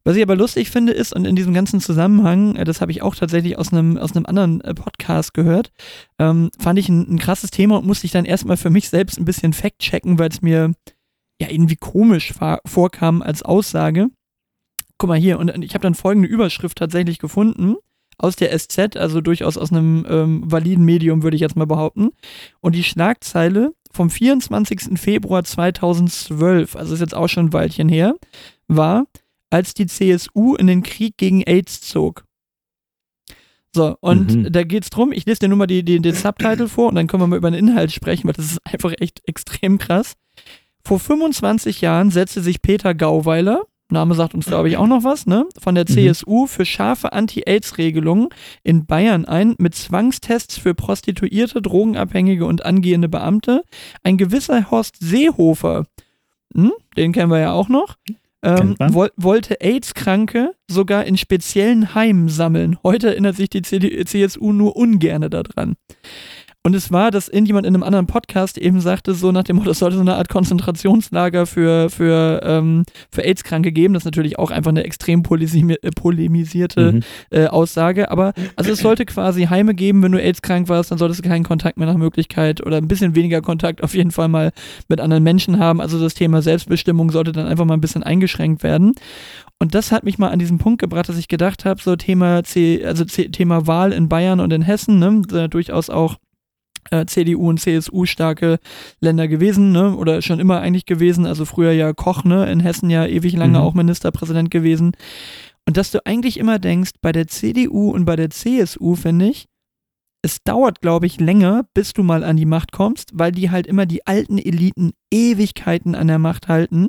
Was 0.04 0.16
ich 0.16 0.22
aber 0.22 0.36
lustig 0.36 0.70
finde, 0.70 0.92
ist, 0.92 1.14
und 1.14 1.26
in 1.26 1.36
diesem 1.36 1.52
ganzen 1.52 1.80
Zusammenhang, 1.80 2.56
äh, 2.56 2.64
das 2.64 2.80
habe 2.80 2.92
ich 2.92 3.02
auch 3.02 3.14
tatsächlich 3.14 3.58
aus 3.58 3.72
einem, 3.72 3.98
aus 3.98 4.16
einem 4.16 4.26
anderen 4.26 4.60
äh, 4.62 4.74
Podcast 4.74 5.34
gehört, 5.34 5.70
ähm, 6.18 6.50
fand 6.58 6.78
ich 6.78 6.88
ein, 6.88 7.14
ein 7.14 7.18
krasses 7.18 7.50
Thema 7.50 7.78
und 7.78 7.86
musste 7.86 8.06
ich 8.06 8.12
dann 8.12 8.24
erstmal 8.24 8.56
für 8.56 8.70
mich 8.70 8.88
selbst 8.88 9.18
ein 9.18 9.24
bisschen 9.24 9.52
fact-checken, 9.52 10.18
weil 10.18 10.30
es 10.30 10.42
mir 10.42 10.72
ja 11.40 11.50
irgendwie 11.50 11.76
komisch 11.76 12.34
vorkam 12.66 13.22
als 13.22 13.42
Aussage. 13.42 14.08
Guck 14.98 15.08
mal 15.08 15.18
hier, 15.18 15.38
und 15.38 15.64
ich 15.64 15.74
habe 15.74 15.82
dann 15.82 15.94
folgende 15.94 16.28
Überschrift 16.28 16.78
tatsächlich 16.78 17.18
gefunden 17.18 17.76
aus 18.18 18.36
der 18.36 18.56
SZ, 18.56 18.96
also 18.96 19.20
durchaus 19.20 19.56
aus 19.56 19.72
einem 19.72 20.06
ähm, 20.08 20.42
validen 20.44 20.84
Medium, 20.84 21.22
würde 21.22 21.36
ich 21.36 21.40
jetzt 21.40 21.56
mal 21.56 21.66
behaupten. 21.66 22.10
Und 22.60 22.74
die 22.74 22.84
Schlagzeile 22.84 23.72
vom 23.90 24.10
24. 24.10 25.00
Februar 25.00 25.42
2012, 25.42 26.76
also 26.76 26.94
ist 26.94 27.00
jetzt 27.00 27.14
auch 27.14 27.28
schon 27.28 27.46
ein 27.46 27.52
Weilchen 27.52 27.88
her, 27.88 28.14
war, 28.68 29.06
als 29.48 29.74
die 29.74 29.86
CSU 29.86 30.54
in 30.54 30.66
den 30.66 30.82
Krieg 30.82 31.16
gegen 31.16 31.42
AIDS 31.42 31.80
zog. 31.80 32.24
So, 33.74 33.96
und 34.00 34.34
mhm. 34.34 34.52
da 34.52 34.64
geht's 34.64 34.90
drum, 34.90 35.12
ich 35.12 35.26
lese 35.26 35.40
dir 35.40 35.48
nur 35.48 35.58
mal 35.58 35.66
die, 35.66 35.84
die, 35.84 36.00
den 36.00 36.14
Subtitle 36.14 36.68
vor 36.68 36.88
und 36.88 36.96
dann 36.96 37.06
können 37.06 37.22
wir 37.22 37.28
mal 37.28 37.36
über 37.36 37.50
den 37.50 37.68
Inhalt 37.68 37.92
sprechen, 37.92 38.26
weil 38.26 38.34
das 38.34 38.46
ist 38.46 38.58
einfach 38.64 38.92
echt 38.98 39.22
extrem 39.26 39.78
krass. 39.78 40.14
Vor 40.84 40.98
25 40.98 41.80
Jahren 41.80 42.10
setzte 42.10 42.40
sich 42.40 42.62
Peter 42.62 42.94
Gauweiler, 42.94 43.64
Name 43.90 44.14
sagt 44.14 44.34
uns, 44.34 44.46
glaube 44.46 44.68
ich, 44.68 44.76
auch 44.76 44.86
noch 44.86 45.04
was, 45.04 45.26
ne? 45.26 45.46
Von 45.58 45.74
der 45.74 45.86
CSU 45.86 46.42
mhm. 46.42 46.48
für 46.48 46.64
scharfe 46.64 47.12
Anti-Aids-Regelungen 47.12 48.28
in 48.62 48.86
Bayern 48.86 49.24
ein, 49.24 49.54
mit 49.58 49.74
Zwangstests 49.74 50.58
für 50.58 50.74
Prostituierte, 50.74 51.60
Drogenabhängige 51.60 52.46
und 52.46 52.64
angehende 52.64 53.08
Beamte. 53.08 53.64
Ein 54.02 54.16
gewisser 54.16 54.70
Horst 54.70 54.96
Seehofer, 55.00 55.86
hm, 56.54 56.72
den 56.96 57.12
kennen 57.12 57.30
wir 57.30 57.40
ja 57.40 57.52
auch 57.52 57.68
noch, 57.68 57.96
ähm, 58.42 58.76
wo 58.78 59.06
wollte 59.16 59.60
AIDS-Kranke 59.60 60.54
sogar 60.68 61.04
in 61.04 61.16
speziellen 61.16 61.94
Heimen 61.94 62.28
sammeln. 62.28 62.78
Heute 62.82 63.08
erinnert 63.08 63.36
sich 63.36 63.50
die 63.50 63.62
CSU 63.62 64.52
nur 64.52 64.76
ungerne 64.76 65.28
daran. 65.28 65.74
Und 66.62 66.74
es 66.74 66.92
war, 66.92 67.10
dass 67.10 67.28
irgendjemand 67.28 67.66
in 67.66 67.74
einem 67.74 67.82
anderen 67.82 68.06
Podcast 68.06 68.58
eben 68.58 68.82
sagte, 68.82 69.14
so 69.14 69.32
nach 69.32 69.44
dem 69.44 69.56
Motto, 69.56 69.70
es 69.70 69.78
sollte 69.78 69.96
so 69.96 70.02
eine 70.02 70.16
Art 70.16 70.28
Konzentrationslager 70.28 71.46
für, 71.46 71.88
für, 71.88 72.42
ähm, 72.44 72.84
für 73.10 73.22
AIDS-Kranke 73.22 73.72
geben. 73.72 73.94
Das 73.94 74.02
ist 74.02 74.04
natürlich 74.04 74.38
auch 74.38 74.50
einfach 74.50 74.70
eine 74.70 74.84
extrem 74.84 75.22
äh, 75.22 75.90
polemisierte 75.96 76.92
mhm. 76.92 77.02
äh, 77.30 77.46
Aussage. 77.46 78.10
Aber 78.10 78.34
also 78.56 78.72
es 78.72 78.80
sollte 78.80 79.06
quasi 79.06 79.44
Heime 79.44 79.74
geben, 79.74 80.02
wenn 80.02 80.12
du 80.12 80.20
AIDS-krank 80.20 80.68
warst, 80.68 80.90
dann 80.90 80.98
solltest 80.98 81.24
du 81.24 81.28
keinen 81.28 81.44
Kontakt 81.44 81.78
mehr 81.78 81.86
nach 81.86 81.96
Möglichkeit 81.96 82.64
oder 82.66 82.76
ein 82.76 82.88
bisschen 82.88 83.14
weniger 83.14 83.40
Kontakt 83.40 83.82
auf 83.82 83.94
jeden 83.94 84.10
Fall 84.10 84.28
mal 84.28 84.52
mit 84.86 85.00
anderen 85.00 85.22
Menschen 85.22 85.58
haben. 85.58 85.80
Also 85.80 85.98
das 85.98 86.12
Thema 86.12 86.42
Selbstbestimmung 86.42 87.10
sollte 87.10 87.32
dann 87.32 87.46
einfach 87.46 87.64
mal 87.64 87.74
ein 87.74 87.80
bisschen 87.80 88.02
eingeschränkt 88.02 88.62
werden. 88.62 88.92
Und 89.58 89.74
das 89.74 89.92
hat 89.92 90.04
mich 90.04 90.18
mal 90.18 90.28
an 90.28 90.38
diesen 90.38 90.58
Punkt 90.58 90.80
gebracht, 90.80 91.08
dass 91.08 91.16
ich 91.16 91.28
gedacht 91.28 91.64
habe, 91.64 91.80
so 91.80 91.96
Thema 91.96 92.44
C, 92.44 92.84
also 92.84 93.06
C, 93.06 93.30
Thema 93.30 93.66
Wahl 93.66 93.92
in 93.92 94.10
Bayern 94.10 94.40
und 94.40 94.52
in 94.52 94.60
Hessen, 94.60 94.98
ne, 94.98 95.48
durchaus 95.48 95.88
auch 95.88 96.16
äh, 96.90 97.06
CDU 97.06 97.48
und 97.48 97.60
CSU 97.60 98.06
starke 98.06 98.58
Länder 99.00 99.28
gewesen, 99.28 99.72
ne? 99.72 99.96
Oder 99.96 100.22
schon 100.22 100.40
immer 100.40 100.60
eigentlich 100.60 100.86
gewesen. 100.86 101.26
Also 101.26 101.44
früher 101.44 101.72
ja 101.72 101.92
Koch, 101.92 102.24
ne? 102.24 102.50
In 102.50 102.60
Hessen 102.60 102.90
ja 102.90 103.06
ewig 103.06 103.34
lange 103.34 103.58
mhm. 103.58 103.64
auch 103.64 103.74
Ministerpräsident 103.74 104.50
gewesen. 104.50 104.92
Und 105.66 105.76
dass 105.76 105.90
du 105.90 106.04
eigentlich 106.06 106.38
immer 106.38 106.58
denkst, 106.58 106.92
bei 107.00 107.12
der 107.12 107.26
CDU 107.26 107.90
und 107.90 108.04
bei 108.04 108.16
der 108.16 108.30
CSU, 108.30 108.96
finde 108.96 109.28
ich, 109.28 109.46
es 110.22 110.42
dauert, 110.42 110.80
glaube 110.80 111.06
ich, 111.06 111.20
länger, 111.20 111.64
bis 111.74 111.92
du 111.92 112.02
mal 112.02 112.24
an 112.24 112.36
die 112.36 112.46
Macht 112.46 112.72
kommst, 112.72 113.10
weil 113.14 113.32
die 113.32 113.50
halt 113.50 113.66
immer 113.66 113.86
die 113.86 114.06
alten 114.06 114.38
Eliten 114.38 114.92
Ewigkeiten 115.10 115.94
an 115.94 116.08
der 116.08 116.18
Macht 116.18 116.48
halten, 116.48 116.88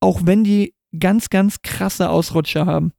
auch 0.00 0.20
wenn 0.24 0.44
die 0.44 0.74
ganz, 0.98 1.28
ganz 1.28 1.60
krasse 1.62 2.08
Ausrutscher 2.08 2.64
haben. 2.64 2.92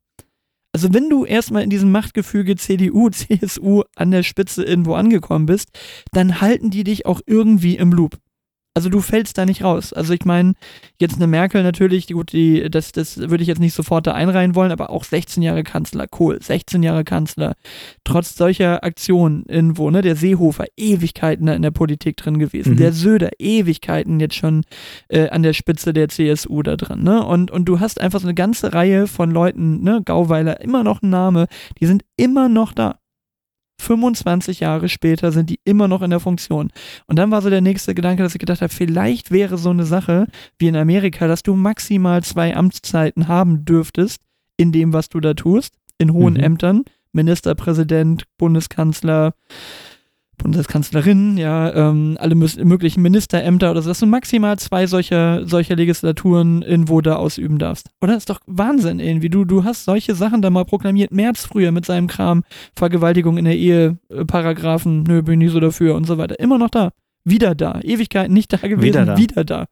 Also 0.72 0.94
wenn 0.94 1.10
du 1.10 1.26
erstmal 1.26 1.64
in 1.64 1.70
diesem 1.70 1.92
Machtgefüge 1.92 2.56
CDU, 2.56 3.10
CSU 3.12 3.84
an 3.96 4.12
der 4.12 4.24
Spitze 4.24 4.64
irgendwo 4.64 4.94
angekommen 4.94 5.46
bist, 5.46 5.70
dann 6.12 6.42
halten 6.42 6.70
die 6.70 6.84
dich 6.84 7.06
auch 7.06 7.22
irgendwie 7.26 7.76
im 7.76 7.92
Loop. 7.92 8.18
Also 8.76 8.90
du 8.90 9.02
fällst 9.02 9.38
da 9.38 9.46
nicht 9.46 9.64
raus. 9.64 9.94
Also 9.94 10.14
ich 10.14 10.26
meine, 10.26 10.54
jetzt 11.00 11.16
eine 11.16 11.28
Merkel 11.28 11.64
natürlich, 11.64 12.08
gut, 12.08 12.32
die, 12.32 12.70
das, 12.70 12.92
das 12.92 13.18
würde 13.18 13.42
ich 13.42 13.48
jetzt 13.48 13.60
nicht 13.60 13.74
sofort 13.74 14.06
da 14.06 14.14
einreihen 14.14 14.54
wollen, 14.54 14.72
aber 14.72 14.92
auch 14.92 15.04
16 15.04 15.42
Jahre 15.42 15.64
Kanzler, 15.64 16.06
cool, 16.20 16.40
16 16.42 16.84
Jahre 16.84 17.04
Kanzler. 17.04 17.56
Trotz 18.04 18.36
solcher 18.36 18.84
Aktionen 18.84 19.44
irgendwo, 19.48 19.90
ne, 19.90 20.02
der 20.02 20.16
Seehofer, 20.16 20.66
Ewigkeiten 20.78 21.48
in 21.48 21.64
der 21.64 21.72
Politik 21.72 22.18
drin 22.18 22.38
gewesen, 22.38 22.74
mhm. 22.74 22.78
der 22.78 22.94
Söder, 22.94 23.32
Ewigkeiten 23.40 24.20
jetzt 24.20 24.36
schon 24.36 24.64
äh, 25.10 25.30
an 25.30 25.42
der 25.42 25.54
Spitze 25.54 25.92
der 25.92 26.08
CSU 26.08 26.62
da 26.62 26.78
drin, 26.78 27.04
ne? 27.04 27.26
Und, 27.26 27.52
und 27.52 27.66
du 27.66 27.80
hast 27.80 28.00
einfach 28.00 28.20
so 28.20 28.28
eine 28.28 28.36
ganze 28.36 28.74
Reihe 28.74 29.08
von 29.08 29.32
Leuten, 29.32 29.82
ne, 29.82 30.02
Gauweiler, 30.06 30.62
immer 30.62 30.84
noch 30.84 31.02
ein 31.02 31.10
Name, 31.10 31.48
die 31.80 31.88
sind 31.88 32.04
immer 32.18 32.50
noch 32.50 32.74
da. 32.74 32.99
25 33.80 34.60
Jahre 34.60 34.90
später 34.90 35.32
sind 35.32 35.50
die 35.50 35.60
immer 35.64 35.88
noch 35.88 36.02
in 36.02 36.10
der 36.10 36.20
Funktion. 36.20 36.70
Und 37.08 37.18
dann 37.18 37.32
war 37.32 37.42
so 37.42 37.50
der 37.50 37.62
nächste 37.62 37.96
Gedanke, 37.96 38.24
dass 38.24 38.36
ich 38.36 38.40
gedacht 38.40 38.62
habe, 38.62 38.74
vielleicht 38.74 39.32
wäre 39.32 39.58
so 39.58 39.70
eine 39.70 39.86
Sache 39.86 40.28
wie 40.58 40.68
in 40.68 40.76
Amerika, 40.76 41.28
dass 41.28 41.44
du 41.44 41.56
maximal 41.56 42.24
zwei 42.24 42.56
Amtszeiten 42.56 43.28
haben 43.28 43.66
dürftest 43.66 44.22
in 44.58 44.72
dem, 44.72 44.94
was 44.94 45.10
du 45.10 45.20
da 45.20 45.34
tust, 45.34 45.76
in 45.98 46.14
hohen 46.14 46.34
Mhm. 46.34 46.40
Ämtern, 46.42 46.84
Ministerpräsident, 47.14 48.24
Bundeskanzler, 48.38 49.34
Bundeskanzlerin, 50.40 51.38
ja, 51.38 51.74
ähm, 51.74 52.18
alle 52.20 52.34
möglichen 52.34 53.02
Ministerämter 53.02 53.70
oder 53.70 53.82
so, 53.84 53.90
dass 53.90 54.00
du 54.00 54.08
maximal 54.08 54.58
zwei 54.58 54.88
solcher, 54.88 55.46
solcher 55.46 55.76
Legislaturen 55.76 56.64
irgendwo 56.64 57.02
da 57.02 57.18
ausüben 57.18 57.60
darfst. 57.60 57.92
Oder? 58.02 58.18
Ist 58.18 58.30
doch 58.30 58.40
Wahnsinn 58.48 59.00
irgendwie. 59.00 59.30
Du, 59.30 59.46
du 59.46 59.64
hast 59.64 59.86
solche 59.86 60.16
Sachen 60.16 60.42
da 60.42 60.50
mal 60.50 60.66
proklamiert. 60.66 61.12
Merz 61.12 61.46
früher 61.46 61.72
mit 61.72 61.86
seinem 61.86 62.08
Kram, 62.08 62.44
Vergewaltigung 62.76 63.38
in 63.38 63.46
der 63.46 63.56
Ehe, 63.56 63.98
äh, 64.10 64.26
Paragraphen, 64.26 65.04
nö, 65.04 65.22
bin 65.22 65.34
ich 65.34 65.46
nicht 65.46 65.54
so 65.54 65.60
dafür 65.60 65.96
und 65.96 66.06
so 66.06 66.18
weiter. 66.18 66.40
Immer 66.40 66.58
noch 66.58 66.70
da. 66.70 66.92
Wieder 67.24 67.54
da. 67.54 67.80
Ewigkeiten 67.84 68.34
nicht 68.34 68.52
da 68.52 68.58
gewesen, 68.58 68.82
Wieder 68.82 69.06
da. 69.06 69.18
Wieder 69.18 69.44
da. 69.44 69.66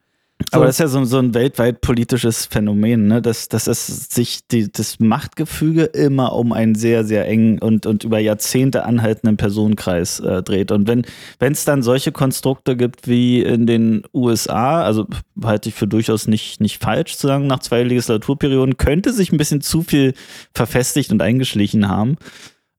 Aber 0.52 0.66
das 0.66 0.76
ist 0.76 0.80
ja 0.80 0.88
so, 0.88 1.04
so 1.04 1.18
ein 1.18 1.34
weltweit 1.34 1.82
politisches 1.82 2.46
Phänomen, 2.46 3.08
ne? 3.08 3.22
dass, 3.24 3.50
dass 3.50 3.66
es 3.66 4.10
sich 4.10 4.48
die, 4.48 4.72
das 4.72 5.00
Machtgefüge 5.00 5.84
immer 5.84 6.34
um 6.34 6.54
einen 6.54 6.76
sehr, 6.76 7.04
sehr 7.04 7.28
engen 7.28 7.60
und, 7.60 7.88
und 7.88 8.04
über 8.04 8.20
Jahrzehnte 8.20 8.86
anhaltenden 8.86 9.38
Personenkreis 9.38 10.20
äh, 10.20 10.44
dreht. 10.44 10.72
Und 10.72 10.88
wenn 10.88 11.04
es 11.52 11.66
dann 11.66 11.82
solche 11.82 12.12
Konstrukte 12.12 12.78
gibt 12.78 13.08
wie 13.08 13.42
in 13.42 13.66
den 13.66 14.04
USA, 14.14 14.84
also 14.84 15.08
halte 15.44 15.70
ich 15.70 15.76
für 15.76 15.88
durchaus 15.88 16.28
nicht, 16.28 16.62
nicht 16.62 16.82
falsch 16.82 17.18
zu 17.18 17.28
sagen, 17.28 17.48
nach 17.48 17.60
zwei 17.60 17.82
Legislaturperioden 17.82 18.78
könnte 18.78 19.14
sich 19.14 19.32
ein 19.32 19.38
bisschen 19.38 19.62
zu 19.62 19.82
viel 19.82 20.14
verfestigt 20.54 21.12
und 21.12 21.22
eingeschlichen 21.22 21.88
haben. 21.88 22.18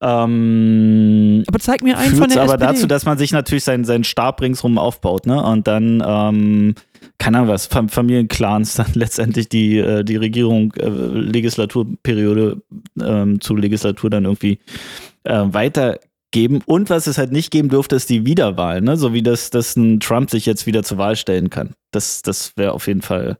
Ähm, 0.00 1.42
aber 1.48 1.58
zeig 1.58 1.82
mir 1.82 1.98
einen 1.98 2.14
von 2.14 2.28
der 2.28 2.42
aber 2.42 2.54
SPD. 2.54 2.72
dazu, 2.72 2.86
dass 2.86 3.04
man 3.04 3.18
sich 3.18 3.32
natürlich 3.32 3.64
seinen, 3.64 3.84
seinen 3.84 4.04
Stab 4.04 4.40
ringsrum 4.40 4.78
aufbaut, 4.78 5.26
ne? 5.26 5.42
Und 5.42 5.66
dann, 5.66 6.02
ähm, 6.06 6.74
keine 7.18 7.38
Ahnung 7.38 7.50
was, 7.50 7.66
Fam 7.66 7.88
Familienclans 7.88 8.74
dann 8.74 8.86
letztendlich 8.94 9.48
die, 9.48 9.78
äh, 9.78 10.04
die 10.04 10.16
Regierung, 10.16 10.72
äh, 10.74 10.88
Legislaturperiode 10.88 12.62
ähm, 13.02 13.40
zu 13.40 13.56
Legislatur 13.56 14.08
dann 14.08 14.24
irgendwie 14.24 14.60
äh, 15.24 15.44
weitergeben. 15.46 16.60
Und 16.66 16.90
was 16.90 17.08
es 17.08 17.18
halt 17.18 17.32
nicht 17.32 17.50
geben 17.50 17.68
dürfte, 17.68 17.96
ist 17.96 18.08
die 18.08 18.24
Wiederwahl, 18.24 18.80
ne? 18.80 18.96
So 18.96 19.12
wie 19.12 19.22
das, 19.22 19.50
dass 19.50 19.74
ein 19.74 19.98
Trump 19.98 20.30
sich 20.30 20.46
jetzt 20.46 20.66
wieder 20.66 20.84
zur 20.84 20.98
Wahl 20.98 21.16
stellen 21.16 21.50
kann. 21.50 21.74
Das, 21.90 22.22
das 22.22 22.56
wäre 22.56 22.72
auf 22.72 22.86
jeden 22.86 23.02
Fall 23.02 23.36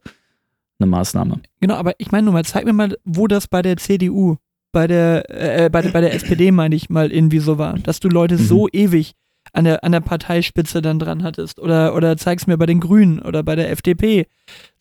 eine 0.79 0.89
Maßnahme. 0.89 1.39
Genau, 1.61 1.75
aber 1.75 1.93
ich 1.99 2.11
meine 2.11 2.25
nur 2.25 2.33
mal, 2.33 2.43
zeig 2.43 2.65
mir 2.65 2.73
mal, 2.73 2.97
wo 3.05 3.27
das 3.27 3.47
bei 3.47 3.61
der 3.61 3.77
CDU, 3.77 4.37
bei 4.71 4.87
der, 4.87 5.29
äh, 5.65 5.69
bei, 5.69 5.81
der 5.81 5.89
bei 5.91 6.01
der 6.01 6.13
SPD, 6.13 6.51
meine 6.51 6.75
ich 6.75 6.89
mal, 6.89 7.11
irgendwie 7.11 7.39
so 7.39 7.57
war, 7.57 7.73
dass 7.79 7.99
du 7.99 8.07
Leute 8.09 8.35
Mhm. 8.35 8.39
so 8.39 8.67
ewig 8.71 9.13
an 9.51 9.63
der, 9.63 9.83
an 9.83 9.91
der 9.93 10.01
Parteispitze 10.01 10.79
dann 10.79 10.99
dran 10.99 11.23
hattest. 11.23 11.59
Oder, 11.59 11.95
oder 11.95 12.17
zeig's 12.17 12.45
mir 12.45 12.55
bei 12.59 12.67
den 12.67 12.79
Grünen 12.79 13.17
oder 13.17 13.41
bei 13.41 13.55
der 13.55 13.71
FDP. 13.71 14.27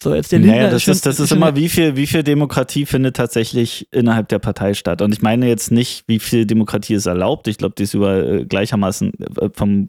So, 0.02 0.14
jetzt 0.14 0.30
der 0.30 0.40
Lindner 0.40 0.56
Naja, 0.58 0.70
das 0.70 0.82
schon- 0.82 0.92
ist, 0.92 1.06
das 1.06 1.20
ist 1.20 1.32
immer, 1.32 1.56
wie 1.56 1.70
viel, 1.70 1.96
wie 1.96 2.06
viel 2.06 2.22
Demokratie 2.22 2.84
findet 2.84 3.16
tatsächlich 3.16 3.88
innerhalb 3.92 4.28
der 4.28 4.40
Partei 4.40 4.74
statt. 4.74 5.00
Und 5.00 5.12
ich 5.14 5.22
meine 5.22 5.48
jetzt 5.48 5.70
nicht, 5.70 6.04
wie 6.06 6.18
viel 6.18 6.44
Demokratie 6.44 6.92
ist 6.94 7.06
erlaubt. 7.06 7.48
Ich 7.48 7.56
glaube, 7.56 7.76
die 7.78 7.84
ist 7.84 7.94
über 7.94 8.18
äh, 8.26 8.44
gleichermaßen 8.44 9.12
äh, 9.40 9.48
vom, 9.54 9.88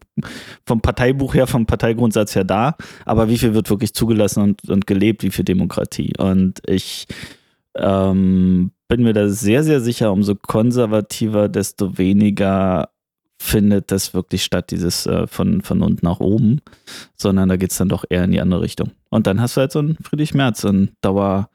vom 0.65 0.79
Parteibuch 0.79 1.33
her, 1.33 1.45
vom 1.47 1.65
Parteigrundsatz 1.65 2.35
her 2.35 2.45
da. 2.45 2.77
Aber 3.03 3.27
wie 3.27 3.37
viel 3.37 3.53
wird 3.53 3.69
wirklich 3.69 3.93
zugelassen 3.93 4.41
und, 4.43 4.69
und 4.69 4.87
gelebt, 4.87 5.23
wie 5.23 5.31
viel 5.31 5.43
Demokratie? 5.43 6.13
Und 6.17 6.61
ich 6.65 7.05
ähm, 7.75 8.71
bin 8.89 9.03
mir 9.03 9.13
da 9.13 9.29
sehr, 9.29 9.63
sehr 9.63 9.79
sicher, 9.79 10.11
umso 10.11 10.35
konservativer, 10.35 11.47
desto 11.47 11.97
weniger 11.97 12.89
findet 13.41 13.91
das 13.91 14.13
wirklich 14.13 14.43
statt, 14.43 14.71
dieses 14.71 15.05
äh, 15.05 15.25
von, 15.27 15.61
von 15.61 15.81
unten 15.81 16.05
nach 16.05 16.19
oben, 16.19 16.59
sondern 17.15 17.47
da 17.47 17.55
geht 17.55 17.71
es 17.71 17.77
dann 17.77 17.87
doch 17.87 18.03
eher 18.09 18.25
in 18.25 18.31
die 18.31 18.41
andere 18.41 18.61
Richtung. 18.61 18.91
Und 19.09 19.27
dann 19.27 19.39
hast 19.39 19.55
du 19.55 19.61
halt 19.61 19.71
so 19.71 19.79
einen 19.79 19.95
Friedrich 20.03 20.33
Merz, 20.33 20.61
so 20.61 20.67
einen 20.67 20.89
Dauer, 20.99 21.49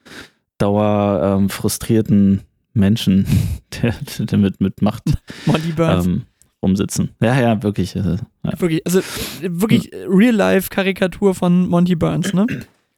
Dauer 0.57 1.37
ähm, 1.39 1.51
frustrierten 1.51 2.41
Menschen, 2.73 3.27
der, 3.83 3.95
der 4.19 4.39
mit, 4.39 4.63
mit 4.63 4.81
Macht 4.81 5.03
Monty 5.45 5.73
Burns. 5.73 6.07
ähm, 6.07 6.23
rumsitzen. 6.63 7.11
Ja, 7.21 7.39
ja, 7.39 7.63
wirklich. 7.63 7.95
Äh, 7.97 8.17
ja, 8.45 8.61
Wirklich, 8.61 8.87
also 8.87 9.01
wirklich 9.43 9.91
Real-Life-Karikatur 10.09 11.35
von 11.35 11.69
Monty 11.69 11.97
Burns, 11.97 12.33
ne? 12.33 12.47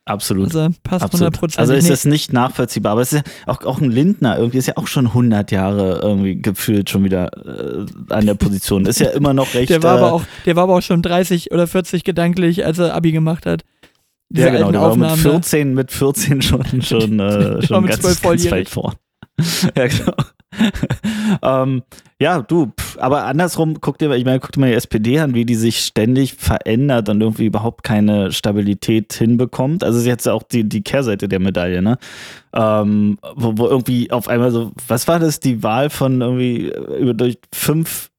Absolut. 0.07 0.47
Also 0.47 0.69
passt 0.83 1.05
Absolut. 1.05 1.37
100%. 1.37 1.59
Also 1.59 1.75
ist 1.75 1.91
das 1.91 2.05
nicht 2.07 2.33
nachvollziehbar, 2.33 2.93
aber 2.93 3.03
es 3.03 3.13
ist 3.13 3.27
ja 3.27 3.53
auch, 3.53 3.63
auch 3.65 3.81
ein 3.81 3.91
Lindner 3.91 4.39
irgendwie 4.39 4.59
ist 4.59 4.67
ja 4.67 4.77
auch 4.77 4.87
schon 4.87 5.09
100 5.09 5.51
Jahre 5.51 6.01
irgendwie 6.03 6.41
gefühlt 6.41 6.89
schon 6.89 7.05
wieder 7.05 7.31
äh, 7.47 7.87
an 8.09 8.27
der 8.27 8.35
Position. 8.35 8.87
Ist 8.87 9.01
ja 9.01 9.11
immer 9.11 9.35
noch 9.35 9.53
recht. 9.55 9.69
der, 9.69 9.83
war 9.83 9.97
äh, 9.97 9.99
aber 9.99 10.13
auch, 10.13 10.23
der 10.47 10.57
war 10.57 10.63
aber 10.65 10.77
auch 10.77 10.83
schon 10.83 11.03
30 11.03 11.53
oder 11.53 11.67
40 11.67 12.05
gedanklich, 12.05 12.65
als 12.65 12.79
er 12.79 12.95
Abi 12.95 13.13
gemacht 13.13 13.45
hat. 13.45 13.65
Diese 14.29 14.49
ja, 14.49 14.55
genau, 14.55 14.73
der 14.73 14.81
war 14.81 14.97
mit 14.97 15.07
Aufnahmen. 15.11 15.23
da. 15.23 15.31
14, 15.31 15.75
mit 15.75 15.93
14 15.93 16.43
schon, 16.43 16.83
schon, 16.83 17.21
äh, 17.21 17.63
schon 17.67 17.87
ganz, 17.87 18.01
12 18.01 18.23
ganz 18.23 18.51
weit 18.51 18.69
vor. 18.69 18.95
ja, 19.77 19.87
genau. 19.87 20.15
ähm, 21.43 21.83
ja, 22.21 22.41
du, 22.41 22.73
pff, 22.79 22.99
aber 22.99 23.25
andersrum, 23.25 23.81
guck 23.81 23.99
dir, 23.99 24.11
ich 24.13 24.25
meine, 24.25 24.41
guck 24.41 24.53
dir 24.53 24.61
mal 24.61 24.71
die 24.71 24.77
SPD 24.77 25.19
an, 25.19 25.35
wie 25.35 25.45
die 25.45 25.55
sich 25.55 25.81
ständig 25.81 26.35
verändert 26.35 27.09
und 27.09 27.21
irgendwie 27.21 27.47
überhaupt 27.47 27.83
keine 27.83 28.33
Stabilität 28.33 29.13
hinbekommt. 29.13 29.85
Also 29.85 29.99
ist 29.99 30.07
jetzt 30.07 30.29
auch 30.29 30.43
die, 30.43 30.69
die 30.69 30.83
Kehrseite 30.83 31.29
der 31.29 31.41
Medaille, 31.41 31.83
ne? 31.83 31.99
Ähm, 32.55 33.19
wo, 33.35 33.59
wo 33.59 33.67
irgendwie 33.67 34.11
auf 34.11 34.29
einmal 34.29 34.51
so, 34.51 34.73
was 34.89 35.09
war 35.09 35.19
das, 35.19 35.41
die 35.41 35.63
Wahl 35.63 35.91
von 35.91 36.21
irgendwie 36.23 36.71
äh, 36.71 37.01
über 37.01 37.15
durch 37.15 37.39
fünf 37.53 38.11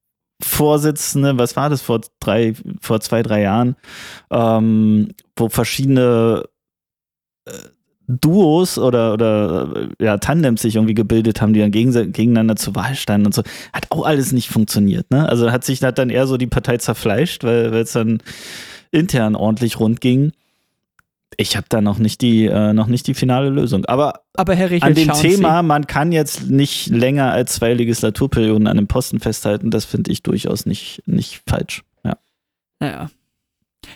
Vorsitzende, 0.44 1.40
was 1.40 1.56
war 1.56 1.70
das 1.72 1.82
vor 1.82 2.02
drei, 2.20 2.54
vor 2.80 3.02
zwei, 3.02 3.24
drei 3.24 3.42
Jahren, 3.42 3.76
ähm, 4.30 5.10
wo 5.36 5.50
verschiedene 5.50 6.44
äh, 7.46 7.52
Duos 8.08 8.78
oder, 8.78 9.14
oder 9.14 9.90
äh, 10.00 10.04
ja, 10.04 10.18
Tandems 10.18 10.62
sich 10.62 10.76
irgendwie 10.76 10.94
gebildet 10.94 11.42
haben, 11.42 11.54
die 11.54 11.60
dann 11.60 11.72
gegeneinander 11.72 12.56
zur 12.56 12.76
Wahl 12.76 12.96
standen 12.96 13.28
und 13.28 13.36
so. 13.36 13.44
Hat 13.74 13.88
auch 13.90 14.06
alles 14.06 14.32
nicht 14.32 14.50
funktioniert, 14.50 15.12
ne? 15.12 15.28
Also 15.28 15.52
hat 15.52 15.66
sich 15.66 15.84
hat 15.84 15.98
dann 15.98 16.10
eher 16.10 16.26
so 16.26 16.38
die 16.38 16.48
Partei 16.48 16.78
zerfleischt, 16.78 17.44
weil 17.44 17.74
es 17.74 17.92
dann 17.92 18.20
intern 18.92 19.36
ordentlich 19.36 19.80
rund 19.80 20.00
ging. 20.00 20.32
Ich 21.36 21.58
habe 21.58 21.68
da 21.70 21.82
noch 21.82 22.00
nicht 22.00 22.22
die 22.22 22.46
äh, 22.46 22.72
noch 22.72 22.88
nicht 22.88 23.06
die 23.08 23.14
finale 23.14 23.50
Lösung. 23.50 23.84
Aber 23.86 24.22
Aber 24.36 24.56
Herr 24.56 24.70
Richel, 24.70 24.88
an 24.88 24.96
dem 24.96 25.10
schauen 25.10 25.22
Sie. 25.22 25.36
Thema, 25.36 25.62
man 25.62 25.86
kann 25.86 26.14
jetzt 26.14 26.50
nicht 26.50 26.88
länger 26.88 27.32
als 27.34 27.56
zwei 27.56 27.74
Legislaturperioden 27.74 28.68
an 28.68 28.78
dem 28.78 28.88
Posten 28.88 29.20
festhalten. 29.20 29.70
Das 29.70 29.84
finde 29.84 30.12
ich 30.12 30.24
durchaus 30.24 30.66
nicht, 30.66 31.04
nicht 31.06 31.42
falsch. 31.46 31.84
Ja. 32.06 32.18
Naja. 32.80 33.10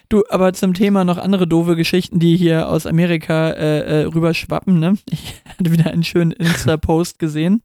Du, 0.10 0.24
aber 0.30 0.54
zum 0.54 0.74
Thema 0.74 1.04
noch 1.04 1.18
andere 1.18 1.48
doofe 1.48 1.76
Geschichten, 1.76 2.20
die 2.20 2.36
hier 2.36 2.70
aus 2.70 2.86
Amerika 2.86 3.52
äh, 3.52 4.02
äh, 4.02 4.04
rüberschwappen, 4.06 4.80
ne? 4.80 4.98
Ich 5.10 5.42
hatte 5.60 5.72
wieder 5.72 5.92
einen 5.92 6.04
schönen 6.04 6.32
Insta-Post 6.32 7.20
gesehen. 7.20 7.62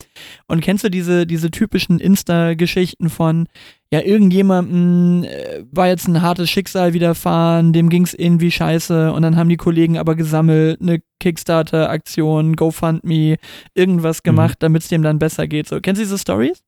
Und 0.46 0.60
kennst 0.60 0.84
du 0.84 0.90
diese, 0.90 1.26
diese 1.26 1.50
typischen 1.50 1.98
Insta-Geschichten 1.98 3.10
von, 3.10 3.48
ja, 3.92 4.00
irgendjemandem 4.00 5.24
äh, 5.24 5.64
war 5.70 5.88
jetzt 5.88 6.08
ein 6.08 6.22
hartes 6.22 6.50
Schicksal 6.50 6.94
widerfahren, 6.94 7.72
dem 7.72 7.88
ging 7.88 8.04
es 8.04 8.14
irgendwie 8.14 8.50
scheiße 8.50 9.12
und 9.12 9.22
dann 9.22 9.36
haben 9.36 9.48
die 9.48 9.56
Kollegen 9.56 9.98
aber 9.98 10.14
gesammelt, 10.14 10.80
eine 10.80 11.02
Kickstarter-Aktion, 11.20 12.56
GoFundMe, 12.56 13.36
irgendwas 13.74 14.22
gemacht, 14.22 14.58
damit 14.60 14.82
es 14.82 14.88
dem 14.88 15.02
dann 15.02 15.18
besser 15.18 15.46
geht. 15.46 15.68
So, 15.68 15.80
kennst 15.80 16.00
du 16.00 16.04
diese 16.04 16.18
Stories? 16.18 16.62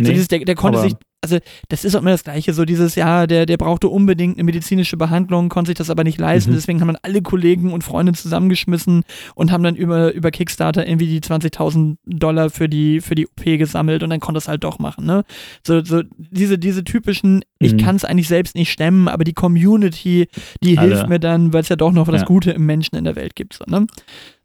So 0.00 0.10
dieses, 0.10 0.28
der, 0.28 0.40
der 0.40 0.54
konnte 0.56 0.80
sich, 0.80 0.94
also 1.24 1.38
das 1.68 1.84
ist 1.84 1.94
auch 1.96 2.00
immer 2.00 2.10
das 2.12 2.24
Gleiche, 2.24 2.52
so 2.54 2.64
dieses, 2.64 2.94
ja, 2.94 3.26
der, 3.26 3.46
der 3.46 3.56
brauchte 3.56 3.88
unbedingt 3.88 4.36
eine 4.36 4.44
medizinische 4.44 4.96
Behandlung, 4.96 5.48
konnte 5.48 5.70
sich 5.70 5.76
das 5.78 5.90
aber 5.90 6.04
nicht 6.04 6.18
leisten, 6.20 6.50
Mhm. 6.50 6.54
deswegen 6.54 6.80
haben 6.80 6.88
dann 6.88 6.98
alle 7.02 7.22
Kollegen 7.22 7.72
und 7.72 7.82
Freunde 7.84 8.12
zusammengeschmissen 8.12 9.02
und 9.34 9.50
haben 9.50 9.64
dann 9.64 9.74
über, 9.76 10.12
über 10.12 10.30
Kickstarter 10.30 10.86
irgendwie 10.86 11.06
die 11.06 11.20
20.000 11.20 11.96
Dollar 12.06 12.50
für 12.50 12.68
die, 12.68 13.00
für 13.00 13.14
die 13.14 13.26
OP 13.26 13.44
gesammelt 13.58 14.02
und 14.02 14.10
dann 14.10 14.20
konnte 14.20 14.38
es 14.38 14.48
halt 14.48 14.62
doch 14.64 14.78
machen, 14.78 15.06
ne? 15.06 15.24
So, 15.66 15.84
so 15.84 16.02
diese, 16.16 16.58
diese 16.58 16.84
typischen, 16.84 17.44
ich 17.58 17.72
Mhm. 17.72 17.78
kann 17.78 17.96
es 17.96 18.04
eigentlich 18.04 18.28
selbst 18.28 18.54
nicht 18.54 18.70
stemmen, 18.70 19.08
aber 19.08 19.24
die 19.24 19.32
Community, 19.32 20.28
die 20.62 20.78
Alle. 20.78 20.88
hilft 20.96 21.08
mir 21.08 21.18
dann, 21.18 21.52
weil 21.52 21.62
es 21.62 21.68
ja 21.68 21.76
doch 21.76 21.92
noch 21.92 22.06
das 22.08 22.20
Ja. 22.22 22.26
Gute 22.26 22.50
im 22.52 22.66
Menschen 22.66 22.96
in 22.96 23.04
der 23.04 23.16
Welt 23.16 23.34
gibt, 23.34 23.54
so, 23.54 23.64
ne? 23.66 23.86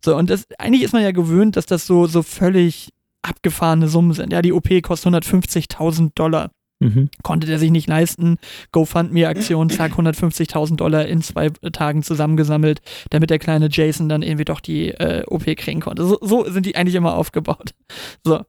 So, 0.04 0.16
und 0.16 0.30
das, 0.30 0.46
eigentlich 0.58 0.84
ist 0.84 0.94
man 0.94 1.04
ja 1.04 1.12
gewöhnt, 1.12 1.58
dass 1.58 1.66
das 1.66 1.86
so, 1.86 2.08
so 2.08 2.24
völlig 2.24 2.90
abgefahrene 3.22 3.90
Summen 3.90 4.14
sind. 4.14 4.32
Ja, 4.32 4.42
die 4.42 4.54
OP 4.54 4.70
kostet 4.82 5.14
150.000 5.14 6.12
Dollar. 6.16 6.52
Mhm. 6.80 7.10
Konnte 7.24 7.46
der 7.46 7.60
sich 7.60 7.72
nicht 7.72 7.88
leisten. 7.88 8.38
GoFundMe-Aktion, 8.72 9.70
zack, 9.70 9.94
150.000 9.94 10.78
Dollar 10.78 11.06
in 11.06 11.22
zwei 11.22 11.50
Tagen 11.50 12.04
zusammengesammelt, 12.04 12.82
damit 13.10 13.30
der 13.30 13.40
kleine 13.40 13.68
Jason 13.70 14.08
dann 14.10 14.22
irgendwie 14.22 14.46
doch 14.46 14.62
die 14.62 14.90
äh, 14.90 15.24
OP 15.28 15.44
kriegen 15.58 15.82
konnte. 15.82 16.06
So, 16.06 16.18
so 16.22 16.50
sind 16.50 16.66
die 16.66 16.76
eigentlich 16.76 16.96
immer 16.96 17.16
aufgebaut. 17.16 17.72
So. 18.24 18.42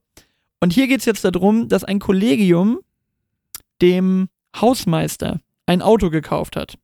Und 0.61 0.73
hier 0.73 0.87
geht 0.89 1.01
es 1.01 1.07
jetzt 1.07 1.25
darum, 1.25 1.69
dass 1.69 1.85
ein 1.85 1.99
Kollegium 2.01 2.81
dem 3.81 4.29
Hausmeister 4.55 5.41
ein 5.67 5.81
Auto 5.83 6.11
gekauft 6.11 6.55
hat. 6.57 6.77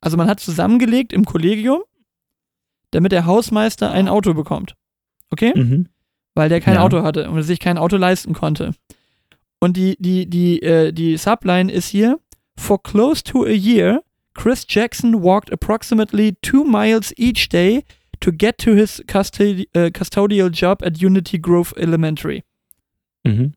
Also 0.00 0.16
man 0.16 0.28
hat 0.28 0.38
zusammengelegt 0.40 1.12
im 1.12 1.24
Kollegium, 1.24 1.80
damit 2.92 3.12
der 3.12 3.26
Hausmeister 3.26 3.90
ein 3.90 4.08
Auto 4.08 4.32
bekommt. 4.34 4.74
Okay? 5.30 5.52
Mhm. 5.56 5.88
weil 6.34 6.48
der 6.48 6.60
kein 6.60 6.74
Ja. 6.74 6.82
Auto 6.82 7.02
hatte 7.02 7.28
und 7.30 7.42
sich 7.42 7.58
kein 7.58 7.78
Auto 7.78 7.96
leisten 7.96 8.32
konnte. 8.32 8.72
Und 9.66 9.76
die, 9.76 9.96
die, 9.98 10.30
die, 10.30 10.62
äh, 10.62 10.92
die 10.92 11.16
Subline 11.16 11.72
ist 11.72 11.88
hier: 11.88 12.20
For 12.56 12.80
close 12.80 13.24
to 13.24 13.42
a 13.42 13.50
year, 13.50 14.04
Chris 14.32 14.64
Jackson 14.68 15.24
walked 15.24 15.52
approximately 15.52 16.36
two 16.40 16.62
miles 16.62 17.12
each 17.16 17.48
day 17.48 17.82
to 18.20 18.30
get 18.30 18.58
to 18.58 18.74
his 18.74 19.02
custodi 19.08 19.68
äh, 19.72 19.90
custodial 19.90 20.50
job 20.52 20.84
at 20.84 21.02
Unity 21.02 21.40
Grove 21.40 21.74
Elementary. 21.76 22.44
Mhm. 23.24 23.54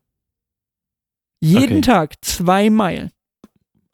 Jeden 1.40 1.78
Okay. 1.78 1.80
Tag 1.80 2.14
zwei 2.22 2.70
Meilen. 2.70 3.12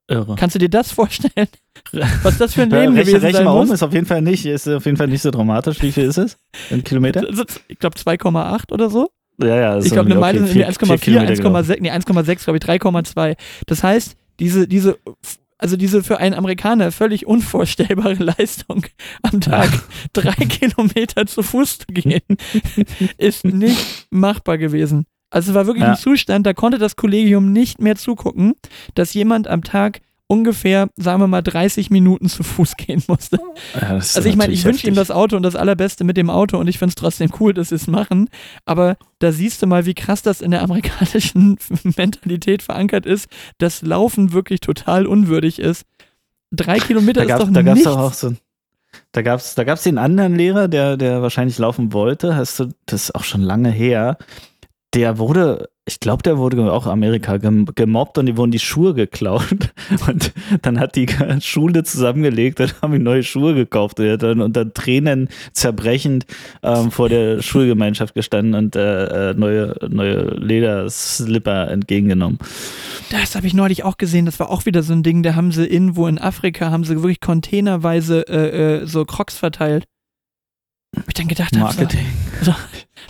Irre. 0.08 0.36
Kannst 0.36 0.54
du 0.54 0.58
dir 0.58 0.70
das 0.70 0.90
vorstellen? 0.92 1.48
Was 2.22 2.38
das 2.38 2.54
für 2.54 2.62
ein 2.62 2.70
Leben 2.70 2.94
gewesen 2.94 3.16
rechne 3.20 3.38
sein 3.38 3.44
mal 3.44 3.50
um, 3.50 3.58
muss? 3.58 3.70
ist 3.70 3.82
auf 3.82 3.92
jeden 3.92 4.06
Fall 4.06 4.22
nicht, 4.22 4.46
ist 4.46 4.66
auf 4.66 4.86
jeden 4.86 4.96
Fall 4.96 5.08
nicht 5.08 5.20
so 5.20 5.30
dramatisch. 5.30 5.82
Wie 5.82 5.92
viel 5.92 6.04
ist 6.04 6.16
es? 6.16 6.38
In 6.70 6.82
Kilometer? 6.82 7.28
Ich 7.68 7.78
glaube 7.78 7.98
2,8 7.98 8.72
oder 8.72 8.88
so. 8.88 9.10
Ja, 9.40 9.56
ja. 9.56 9.76
ist 9.76 9.86
Ich 9.86 9.92
glaube, 9.92 10.10
eine 10.10 10.18
Meile 10.20 10.40
okay, 10.40 10.48
sind 10.52 10.60
irgendwie 10.60 10.86
vier- 10.86 10.86
vier 10.86 10.98
1,4, 10.98 11.00
Kilometer 11.04 11.34
gelaufen. 11.34 11.70
1,6, 11.72 11.80
nee, 11.80 11.90
1,6, 11.90 12.44
glaube 12.44 12.56
ich, 12.58 12.64
3,2. 12.64 13.36
Das 13.66 13.82
heißt, 13.82 14.16
diese, 14.40 14.66
diese, 14.68 14.98
also 15.58 15.76
diese 15.76 16.02
für 16.02 16.18
einen 16.18 16.34
Amerikaner 16.34 16.92
völlig 16.92 17.26
unvorstellbare 17.26 18.14
Leistung, 18.22 18.86
am 19.22 19.40
Tag 19.40 19.70
drei 20.12 20.32
Kilometer 20.46 21.26
zu 21.26 21.42
Fuß 21.42 21.78
zu 21.78 21.86
gehen, 21.88 22.20
ist 23.18 23.44
nicht 23.44 24.06
machbar 24.10 24.58
gewesen. 24.58 25.06
Also 25.30 25.50
es 25.50 25.54
war 25.54 25.66
wirklich 25.66 25.82
Ja. 25.84 25.90
ein 25.92 25.96
Zustand, 25.98 26.46
da 26.46 26.54
konnte 26.54 26.78
das 26.78 26.96
Kollegium 26.96 27.52
nicht 27.52 27.80
mehr 27.80 27.96
zugucken, 27.96 28.54
dass 28.94 29.12
jemand 29.14 29.48
am 29.48 29.64
Tag 29.64 30.00
ungefähr, 30.28 30.88
sagen 30.96 31.20
wir 31.20 31.26
mal, 31.28 31.42
30 31.42 31.90
Minuten 31.90 32.28
zu 32.28 32.42
Fuß 32.42 32.76
gehen 32.76 33.02
musste. 33.06 33.38
Ja, 33.80 33.96
ist 33.96 34.16
Also 34.16 34.28
ich 34.28 34.36
meine, 34.36 34.52
ich 34.52 34.64
wünsche 34.64 34.86
ihm 34.88 34.94
das 34.94 35.10
Auto 35.10 35.36
und 35.36 35.42
das 35.42 35.56
Allerbeste 35.56 36.04
mit 36.04 36.16
dem 36.16 36.30
Auto 36.30 36.58
und 36.58 36.68
ich 36.68 36.78
finde 36.78 36.90
es 36.90 36.94
trotzdem 36.96 37.30
cool, 37.40 37.54
dass 37.54 37.68
sie 37.68 37.76
es 37.76 37.86
machen. 37.86 38.28
Aber 38.64 38.96
da 39.18 39.32
siehst 39.32 39.62
du 39.62 39.66
mal, 39.66 39.86
wie 39.86 39.94
krass 39.94 40.22
das 40.22 40.40
in 40.40 40.50
der 40.50 40.62
amerikanischen 40.62 41.58
Mentalität 41.96 42.62
verankert 42.62 43.06
ist, 43.06 43.28
dass 43.58 43.82
Laufen 43.82 44.32
wirklich 44.32 44.60
total 44.60 45.06
unwürdig 45.06 45.58
ist. 45.58 45.84
Drei 46.50 46.78
Kilometer 46.78 47.20
Da 47.20 47.22
ist 47.24 47.28
gab 47.28 47.38
doch 47.40 47.48
es 47.48 47.52
da 47.54 47.62
gab's 47.62 47.74
nichts. 47.76 47.90
doch 47.92 47.98
auch 47.98 48.12
so. 48.12 48.32
Da 49.12 49.22
gab 49.22 49.40
es 49.40 49.54
da 49.54 49.64
gab's 49.64 49.82
den 49.82 49.98
anderen 49.98 50.34
Lehrer, 50.36 50.68
der, 50.68 50.96
der 50.96 51.20
wahrscheinlich 51.22 51.58
laufen 51.58 51.92
wollte. 51.92 52.34
Hast 52.36 52.60
du, 52.60 52.68
das 52.86 53.04
ist 53.04 53.14
auch 53.14 53.24
schon 53.24 53.42
lange 53.42 53.70
her. 53.70 54.16
Der 54.96 55.18
wurde, 55.18 55.68
ich 55.84 56.00
glaube, 56.00 56.22
der 56.22 56.38
wurde 56.38 56.72
auch 56.72 56.86
Amerika 56.86 57.36
gem 57.36 57.66
gemobbt 57.74 58.16
und 58.16 58.24
die 58.24 58.38
wurden 58.38 58.50
die 58.50 58.58
Schuhe 58.58 58.94
geklaut. 58.94 59.74
Und 60.08 60.32
dann 60.62 60.80
hat 60.80 60.96
die 60.96 61.06
Schule 61.42 61.84
zusammengelegt 61.84 62.60
und 62.60 62.74
haben 62.80 62.94
ihm 62.94 63.02
neue 63.02 63.22
Schuhe 63.22 63.54
gekauft. 63.54 64.00
Und 64.00 64.06
er 64.06 64.14
hat 64.14 64.22
dann 64.22 64.40
unter 64.40 64.72
Tränen 64.72 65.28
zerbrechend 65.52 66.24
ähm, 66.62 66.90
vor 66.90 67.10
der 67.10 67.42
Schulgemeinschaft 67.42 68.14
gestanden 68.14 68.54
und 68.54 68.74
äh, 68.74 69.32
äh, 69.32 69.34
neue, 69.34 69.76
neue 69.86 70.30
Lederslipper 70.38 71.70
entgegengenommen. 71.70 72.38
Das 73.10 73.36
habe 73.36 73.46
ich 73.46 73.52
neulich 73.52 73.84
auch 73.84 73.98
gesehen. 73.98 74.24
Das 74.24 74.40
war 74.40 74.48
auch 74.48 74.64
wieder 74.64 74.82
so 74.82 74.94
ein 74.94 75.02
Ding. 75.02 75.22
Da 75.22 75.34
haben 75.34 75.52
sie 75.52 75.66
irgendwo 75.66 76.06
in 76.06 76.18
Afrika, 76.18 76.70
haben 76.70 76.84
sie 76.84 76.96
wirklich 76.96 77.20
containerweise 77.20 78.26
äh, 78.28 78.78
äh, 78.78 78.86
so 78.86 79.04
Crocs 79.04 79.36
verteilt. 79.36 79.84
Hab 80.96 81.08
ich 81.08 81.14
dann 81.14 81.28
gedacht, 81.28 81.56
hab, 81.56 81.72
so, 81.72 81.80
Marketing. 81.80 82.06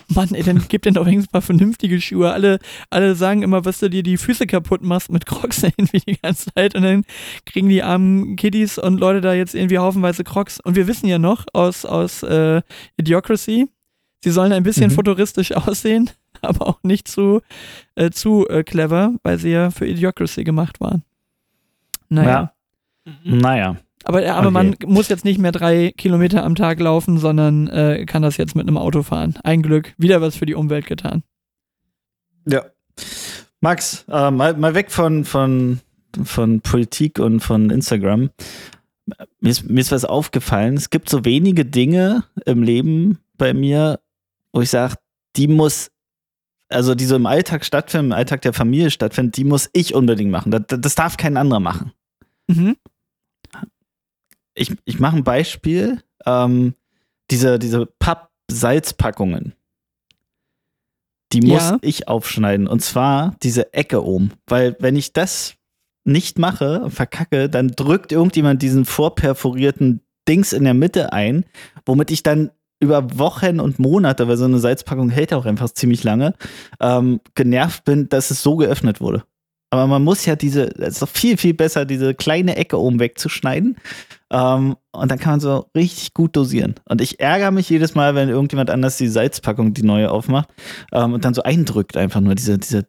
Mann, 0.09 0.35
ey, 0.35 0.43
dann 0.43 0.65
gib 0.69 0.83
denen 0.83 0.95
doch 0.95 1.07
wenigstens 1.07 1.33
mal 1.33 1.41
vernünftige 1.41 2.01
Schuhe. 2.01 2.33
Alle, 2.33 2.59
alle 2.91 3.15
sagen 3.17 3.43
immer, 3.43 3.65
was 3.65 3.79
du 3.81 3.91
dir 3.91 4.03
die 4.03 4.17
Füße 4.17 4.47
kaputt 4.47 4.83
machst 4.83 5.11
mit 5.11 5.27
Crocs 5.27 5.63
irgendwie 5.65 6.01
die 6.01 6.19
ganze 6.21 6.53
Zeit 6.55 6.75
und 6.75 6.83
dann 6.83 7.05
kriegen 7.45 7.69
die 7.69 7.83
armen 7.83 8.37
Kiddies 8.37 8.79
und 8.79 8.99
Leute 8.99 9.21
da 9.21 9.35
jetzt 9.35 9.55
irgendwie 9.55 9.79
haufenweise 9.79 10.23
Crocs. 10.25 10.61
Und 10.61 10.77
wir 10.77 10.87
wissen 10.87 11.07
ja 11.07 11.19
noch 11.19 11.45
aus, 11.53 11.85
aus 11.85 12.23
äh, 12.23 12.63
Idiocracy, 12.97 13.69
sie 14.23 14.31
sollen 14.31 14.53
ein 14.53 14.63
bisschen 14.63 14.91
Mhm. 14.91 14.95
futuristisch 14.95 15.53
aussehen, 15.57 16.11
aber 16.41 16.69
auch 16.69 16.79
nicht 16.83 17.09
zu, 17.09 17.41
äh, 17.97 18.11
zu 18.11 18.49
äh, 18.49 18.63
clever, 18.63 19.13
weil 19.25 19.39
sie 19.39 19.51
ja 19.51 19.71
für 19.71 19.87
Idiocracy 19.87 20.45
gemacht 20.45 20.81
waren. 20.81 21.03
Naja. 22.09 22.53
Ja. 23.05 23.13
Naja. 23.25 23.77
Aber 24.05 24.21
der 24.21 24.37
arme 24.37 24.49
Okay. 24.49 24.53
Mann 24.53 24.77
muss 24.87 25.09
jetzt 25.09 25.25
nicht 25.25 25.39
mehr 25.39 25.53
drei 25.53 25.93
Kilometer 25.97 26.45
am 26.45 26.55
Tag 26.55 26.79
laufen, 26.81 27.19
sondern 27.19 27.69
äh, 27.69 28.05
kann 28.07 28.23
das 28.23 28.37
jetzt 28.37 28.55
mit 28.55 28.67
einem 28.67 28.79
Auto 28.79 29.03
fahren. 29.03 29.35
Ein 29.43 29.63
Glück, 29.63 29.95
wieder 29.99 30.21
was 30.21 30.37
für 30.37 30.47
die 30.47 30.55
Umwelt 30.55 30.87
getan. 30.87 31.23
Ja. 32.47 32.65
Max, 33.61 34.05
äh, 34.09 34.31
mal, 34.31 34.57
mal 34.57 34.75
weg 34.75 34.93
von, 34.93 35.25
von, 35.25 35.81
von 36.23 36.61
Politik 36.61 37.19
und 37.19 37.41
von 37.41 37.71
Instagram. 37.71 38.31
Mir 39.41 39.51
ist, 39.51 39.69
mir 39.69 39.81
ist 39.81 39.93
was 39.93 40.05
aufgefallen. 40.05 40.77
Es 40.77 40.91
gibt 40.91 41.09
so 41.09 41.25
wenige 41.25 41.65
Dinge 41.65 42.25
im 42.45 42.63
Leben 42.63 43.19
bei 43.39 43.55
mir, 43.55 44.01
wo 44.53 44.61
ich 44.61 44.71
sage, 44.71 44.95
die 45.37 45.49
muss, 45.49 45.91
also 46.69 46.95
die 46.95 47.05
so 47.05 47.17
im 47.17 47.27
Alltag 47.27 47.65
stattfinden, 47.65 48.07
im 48.07 48.13
Alltag 48.13 48.43
der 48.43 48.53
Familie 48.53 48.91
stattfinden, 48.91 49.33
die 49.33 49.45
muss 49.45 49.71
ich 49.73 49.95
unbedingt 49.95 50.31
machen. 50.31 50.51
Das, 50.51 50.63
das 50.69 50.95
darf 50.95 51.17
kein 51.17 51.37
anderer 51.37 51.61
machen. 51.61 51.93
Mhm. 52.49 52.77
Ich, 54.57 54.73
ich 54.85 54.99
mache 54.99 55.17
ein 55.17 55.25
Beispiel. 55.25 56.03
Ähm, 56.25 56.75
diese 57.31 57.59
diese 57.59 57.87
Papp-Salzpackungen. 57.87 59.55
Die 61.33 61.41
muss 61.41 61.63
Ja. 61.71 61.79
ich 61.83 62.09
aufschneiden. 62.09 62.67
Und 62.69 62.81
zwar 62.83 63.37
diese 63.43 63.73
Ecke 63.75 64.05
oben. 64.05 64.33
Weil 64.47 64.77
wenn 64.81 64.97
ich 64.97 65.13
das 65.13 65.55
nicht 66.05 66.39
mache, 66.39 66.89
verkacke, 66.89 67.49
dann 67.49 67.69
drückt 67.73 68.13
irgendjemand 68.13 68.63
diesen 68.63 68.85
vorperforierten 68.85 70.01
Dings 70.29 70.53
in 70.53 70.65
der 70.65 70.75
Mitte 70.75 71.13
ein, 71.13 71.45
womit 71.85 72.11
ich 72.13 72.23
dann 72.23 72.51
über 72.79 73.19
Wochen 73.19 73.59
und 73.59 73.79
Monate, 73.79 74.29
weil 74.29 74.37
so 74.37 74.45
eine 74.45 74.59
Salzpackung 74.59 75.09
hält 75.11 75.33
auch 75.33 75.47
einfach 75.47 75.71
ziemlich 75.71 76.05
lange, 76.05 76.35
ähm, 76.81 77.21
genervt 77.35 77.85
bin, 77.85 78.09
dass 78.09 78.31
es 78.31 78.43
so 78.43 78.57
geöffnet 78.57 79.01
wurde. 79.01 79.25
Aber 79.71 79.87
man 79.89 80.05
muss 80.05 80.25
ja 80.27 80.37
diese, 80.37 80.67
es 80.79 80.95
ist 80.95 81.03
doch 81.03 81.09
viel, 81.09 81.37
viel 81.39 81.55
besser, 81.55 81.85
diese 81.87 82.15
kleine 82.15 82.57
Ecke 82.57 82.79
oben 82.79 83.01
wegzuschneiden. 83.01 83.77
Ähm, 84.33 84.77
und 84.93 85.11
dann 85.11 85.19
kann 85.19 85.35
man 85.35 85.41
so 85.41 85.71
richtig 85.77 86.15
gut 86.15 86.37
dosieren. 86.37 86.75
Und 86.89 87.01
ich 87.01 87.21
ärgere 87.21 87.51
mich 87.51 87.71
jedes 87.71 87.95
Mal, 87.95 88.15
wenn 88.15 88.29
irgendjemand 88.29 88.71
anders 88.71 88.97
die 88.97 89.09
Salzpackung, 89.09 89.73
die 89.73 89.83
neue 89.85 90.11
aufmacht, 90.11 90.49
ähm, 90.93 91.13
und 91.13 91.25
dann 91.25 91.35
so 91.35 91.43
eindrückt 91.43 91.97
einfach 91.97 92.21
nur 92.21 92.35
diese, 92.35 92.59
diese 92.59 92.87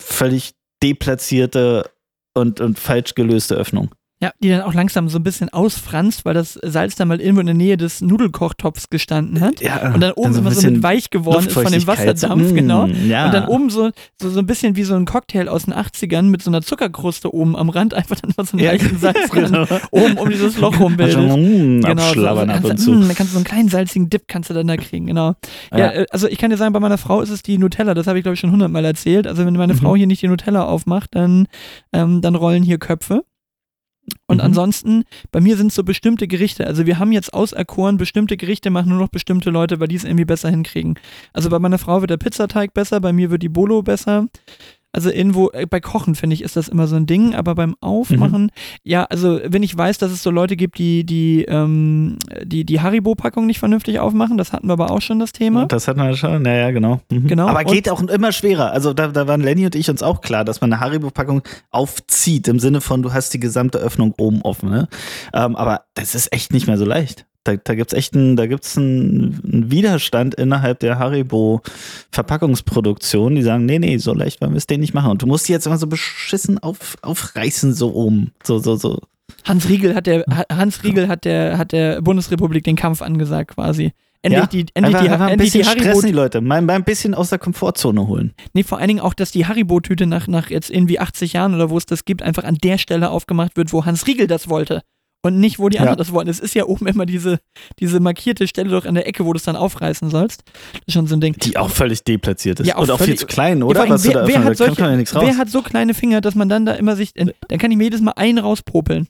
völlig 0.00 0.54
deplatzierte 0.82 1.90
und, 2.34 2.60
und 2.60 2.78
falsch 2.78 3.14
gelöste 3.14 3.54
Öffnung. 3.54 3.90
Ja, 4.22 4.32
die 4.42 4.50
dann 4.50 4.60
auch 4.60 4.74
langsam 4.74 5.08
so 5.08 5.18
ein 5.18 5.22
bisschen 5.22 5.48
ausfranst, 5.48 6.26
weil 6.26 6.34
das 6.34 6.52
Salz 6.62 6.94
dann 6.94 7.08
mal 7.08 7.20
irgendwo 7.22 7.40
in 7.40 7.46
der 7.46 7.54
Nähe 7.54 7.78
des 7.78 8.02
Nudelkochtopfs 8.02 8.90
gestanden 8.90 9.40
hat. 9.40 9.62
Ja, 9.62 9.94
Und 9.94 10.00
dann 10.02 10.12
oben 10.12 10.34
immer 10.36 10.50
so 10.50 10.68
mit 10.70 10.82
weich 10.82 11.08
geworden 11.08 11.46
ist 11.46 11.54
von 11.54 11.72
dem. 11.72 11.86
Wasserdampf, 11.86 12.52
Mm, 12.52 12.54
genau. 12.54 12.86
Ja. 12.86 13.24
Und 13.26 13.32
dann 13.34 13.46
oben 13.46 13.70
so, 13.70 13.90
so, 14.20 14.28
so 14.28 14.38
ein 14.40 14.44
bisschen 14.46 14.76
wie 14.76 14.82
so 14.84 14.94
ein 14.94 15.06
Cocktail 15.06 15.48
aus 15.48 15.64
den 15.64 15.72
80ern 15.72 16.24
mit 16.24 16.42
so 16.42 16.50
einer 16.50 16.60
Zuckerkruste 16.60 17.32
oben 17.34 17.56
am 17.56 17.70
Rand, 17.70 17.94
einfach 17.94 18.16
dann 18.20 18.34
mal 18.36 18.44
so 18.44 18.58
einen 18.58 18.64
Ja, 18.66 18.72
leichten 18.72 18.98
Salzrand 19.00 19.46
genau. 19.46 19.66
oben 19.90 20.18
um 20.18 20.28
dieses 20.28 20.58
Loch 20.58 20.78
rumbildet. 20.78 21.16
Also, 21.16 21.36
mm, 21.38 21.80
Genau, 21.80 21.86
so, 21.86 21.94
so 21.96 22.02
abschlabbern 22.10 22.50
ab 22.50 22.64
und 22.64 22.76
zu. 22.76 22.90
mm, 22.92 23.00
dann 23.00 23.14
kannst 23.14 23.32
du 23.32 23.34
so 23.34 23.38
einen 23.38 23.44
kleinen 23.46 23.68
salzigen 23.70 24.10
Dip 24.10 24.24
kannst 24.28 24.50
du 24.50 24.54
dann 24.54 24.66
da 24.66 24.76
kriegen, 24.76 25.06
genau. 25.06 25.34
Ja, 25.72 25.78
Ja. 25.78 25.90
äh, 25.92 26.06
also 26.10 26.28
ich 26.28 26.36
kann 26.36 26.50
dir 26.50 26.58
sagen, 26.58 26.74
bei 26.74 26.80
meiner 26.80 26.98
Frau 26.98 27.22
ist 27.22 27.30
es 27.30 27.42
die 27.42 27.56
Nutella, 27.56 27.94
das 27.94 28.06
habe 28.06 28.18
ich 28.18 28.22
glaube 28.22 28.34
ich 28.34 28.40
schon 28.40 28.52
hundertmal 28.52 28.84
erzählt. 28.84 29.26
Also 29.26 29.46
wenn 29.46 29.54
meine 29.54 29.72
Mhm. 29.72 29.78
Frau 29.78 29.96
hier 29.96 30.06
nicht 30.06 30.20
die 30.20 30.28
Nutella 30.28 30.64
aufmacht, 30.66 31.14
dann, 31.14 31.48
ähm, 31.94 32.20
dann 32.20 32.34
rollen 32.34 32.62
hier 32.62 32.76
Köpfe. 32.76 33.24
Und 34.26 34.38
Mhm. 34.38 34.44
ansonsten, 34.44 35.04
bei 35.32 35.40
mir 35.40 35.56
sind 35.56 35.68
es 35.68 35.74
so 35.74 35.84
bestimmte 35.84 36.28
Gerichte. 36.28 36.66
Also 36.66 36.86
wir 36.86 36.98
haben 36.98 37.12
jetzt 37.12 37.34
auserkoren, 37.34 37.96
bestimmte 37.96 38.36
Gerichte 38.36 38.70
machen 38.70 38.90
nur 38.90 38.98
noch 38.98 39.08
bestimmte 39.08 39.50
Leute, 39.50 39.80
weil 39.80 39.88
die 39.88 39.96
es 39.96 40.04
irgendwie 40.04 40.24
besser 40.24 40.50
hinkriegen. 40.50 40.98
Also 41.32 41.50
bei 41.50 41.58
meiner 41.58 41.78
Frau 41.78 42.00
wird 42.00 42.10
der 42.10 42.16
Pizzateig 42.16 42.74
besser, 42.74 43.00
bei 43.00 43.12
mir 43.12 43.30
wird 43.30 43.42
die 43.42 43.48
Bolo 43.48 43.82
besser. 43.82 44.26
Also 44.92 45.10
irgendwo, 45.10 45.50
äh, 45.50 45.66
bei 45.66 45.80
Kochen 45.80 46.14
finde 46.16 46.34
ich, 46.34 46.42
ist 46.42 46.56
das 46.56 46.68
immer 46.68 46.86
so 46.88 46.96
ein 46.96 47.06
Ding, 47.06 47.34
aber 47.34 47.54
beim 47.54 47.76
Aufmachen, 47.80 48.50
ja, 48.82 49.04
also 49.04 49.40
wenn 49.44 49.62
ich 49.62 49.76
weiß, 49.76 49.98
dass 49.98 50.10
es 50.10 50.22
so 50.22 50.30
Leute 50.30 50.56
gibt, 50.56 50.78
die 50.78 51.04
die, 51.04 51.44
ähm, 51.44 52.16
die, 52.42 52.64
die 52.64 52.80
Haribo-Packung 52.80 53.46
nicht 53.46 53.60
vernünftig 53.60 54.00
aufmachen, 54.00 54.36
das 54.36 54.52
hatten 54.52 54.66
wir 54.68 54.72
aber 54.72 54.90
auch 54.90 55.00
schon 55.00 55.18
das 55.20 55.32
Thema. 55.32 55.66
Das 55.66 55.86
hatten 55.86 56.00
wir 56.00 56.16
schon, 56.16 56.42
naja, 56.42 56.70
genau. 56.72 57.00
Mhm. 57.10 57.28
Genau, 57.28 57.46
Aber 57.46 57.60
und- 57.60 57.72
geht 57.72 57.88
auch 57.88 58.02
immer 58.02 58.32
schwerer. 58.32 58.72
Also 58.72 58.92
da, 58.92 59.08
da 59.08 59.28
waren 59.28 59.40
Lenny 59.42 59.64
und 59.66 59.74
ich 59.76 59.88
uns 59.88 60.02
auch 60.02 60.20
klar, 60.20 60.44
dass 60.44 60.60
man 60.60 60.72
eine 60.72 60.80
Haribo-Packung 60.80 61.42
aufzieht, 61.70 62.48
im 62.48 62.58
Sinne 62.58 62.80
von, 62.80 63.02
du 63.02 63.12
hast 63.12 63.32
die 63.32 63.40
gesamte 63.40 63.78
Öffnung 63.78 64.14
oben 64.18 64.42
offen. 64.42 64.70
Ne? 64.70 64.88
Ähm, 65.32 65.54
aber 65.54 65.82
das 65.94 66.14
ist 66.14 66.32
echt 66.32 66.52
nicht 66.52 66.66
mehr 66.66 66.78
so 66.78 66.84
leicht. 66.84 67.26
Da, 67.44 67.56
da 67.56 67.74
gibt 67.74 67.92
es 67.92 67.98
echt 67.98 68.14
einen, 68.14 68.36
da 68.36 68.46
gibt's 68.46 68.76
einen, 68.76 69.40
einen 69.50 69.70
Widerstand 69.70 70.34
innerhalb 70.34 70.80
der 70.80 70.98
Haribo-Verpackungsproduktion, 70.98 73.34
die 73.34 73.42
sagen, 73.42 73.64
nee, 73.66 73.78
nee, 73.78 73.96
so 73.98 74.12
leicht 74.12 74.40
wollen 74.40 74.52
wir 74.52 74.58
es 74.58 74.66
denen 74.66 74.80
nicht 74.80 74.94
machen. 74.94 75.10
Und 75.12 75.22
du 75.22 75.26
musst 75.26 75.48
die 75.48 75.52
jetzt 75.52 75.66
immer 75.66 75.78
so 75.78 75.86
beschissen 75.86 76.58
auf, 76.58 76.96
aufreißen, 77.02 77.72
so 77.72 77.94
oben. 77.94 78.32
So, 78.42 78.58
so, 78.58 78.76
so. 78.76 78.98
Hans 79.44 79.68
Riegel 79.68 79.94
hat 79.94 80.06
der 80.06 80.24
Ha- 80.28 80.44
Hans 80.54 80.82
Riegel 80.84 81.08
hat 81.08 81.24
der 81.24 81.56
hat 81.56 81.72
der 81.72 82.02
Bundesrepublik 82.02 82.64
den 82.64 82.76
Kampf 82.76 83.00
angesagt 83.00 83.54
quasi. 83.54 83.92
Endlich 84.22 84.40
Ja, 84.42 84.46
die 84.48 84.66
endlich 84.74 84.96
einfach, 84.96 85.00
die, 85.02 85.08
einfach 85.10 85.26
ein 85.26 85.32
endlich 85.32 85.52
die 85.52 85.58
bisschen 85.58 85.70
Haribo 85.70 85.84
stressen 85.92 86.06
die 86.08 86.12
Leute, 86.14 86.40
mal, 86.42 86.60
mal 86.60 86.74
ein 86.74 86.84
bisschen 86.84 87.14
aus 87.14 87.30
der 87.30 87.38
Komfortzone 87.38 88.06
holen. 88.06 88.34
Nee, 88.52 88.64
vor 88.64 88.76
allen 88.78 88.88
Dingen 88.88 89.00
auch, 89.00 89.14
dass 89.14 89.30
die 89.30 89.46
Haribo-Tüte 89.46 90.04
nach, 90.06 90.26
nach 90.28 90.50
jetzt 90.50 90.68
irgendwie 90.68 90.98
80 90.98 91.32
Jahren 91.32 91.54
oder 91.54 91.70
wo 91.70 91.78
es 91.78 91.86
das 91.86 92.04
gibt, 92.04 92.20
einfach 92.22 92.44
an 92.44 92.56
der 92.56 92.76
Stelle 92.76 93.08
aufgemacht 93.10 93.56
wird, 93.56 93.72
wo 93.72 93.86
Hans 93.86 94.06
Riegel 94.06 94.26
das 94.26 94.50
wollte. 94.50 94.82
Und 95.22 95.38
nicht, 95.38 95.58
wo 95.58 95.68
die 95.68 95.76
Ja. 95.76 95.82
anderen 95.82 95.98
das 95.98 96.12
wollen. 96.12 96.28
Es 96.28 96.40
ist 96.40 96.54
ja 96.54 96.64
oben 96.64 96.86
immer 96.86 97.06
diese, 97.06 97.38
diese 97.78 98.00
markierte 98.00 98.46
Stelle 98.48 98.70
doch 98.70 98.84
in 98.84 98.94
der 98.94 99.06
Ecke, 99.06 99.24
wo 99.26 99.32
du 99.32 99.36
es 99.36 99.44
dann 99.44 99.56
aufreißen 99.56 100.08
sollst. 100.10 100.42
Das 100.72 100.80
ist 100.86 100.94
schon 100.94 101.06
so 101.06 101.16
ein 101.16 101.20
Ding. 101.20 101.34
Die 101.34 101.56
auch 101.56 101.70
völlig 101.70 102.02
deplatziert 102.04 102.60
ist. 102.60 102.66
Ja, 102.66 102.76
auch 102.76 102.82
und 102.82 102.90
auch 102.90 103.00
viel 103.00 103.16
zu 103.18 103.26
klein, 103.26 103.58
Ja, 103.58 103.64
oder? 103.64 103.86
da 103.86 104.02
wer, 104.04 104.26
wer, 104.26 104.44
hat 104.44 104.56
solche, 104.56 104.80
ja 104.80 105.20
wer 105.20 105.36
hat 105.36 105.48
so 105.50 105.62
kleine 105.62 105.94
Finger, 105.94 106.20
dass 106.20 106.34
man 106.34 106.48
dann 106.48 106.64
da 106.66 106.72
immer 106.74 106.96
sich, 106.96 107.12
dann 107.14 107.58
kann 107.58 107.70
ich 107.70 107.76
mir 107.76 107.84
jedes 107.84 108.00
Mal 108.00 108.12
einen 108.16 108.38
rauspopeln. 108.38 109.08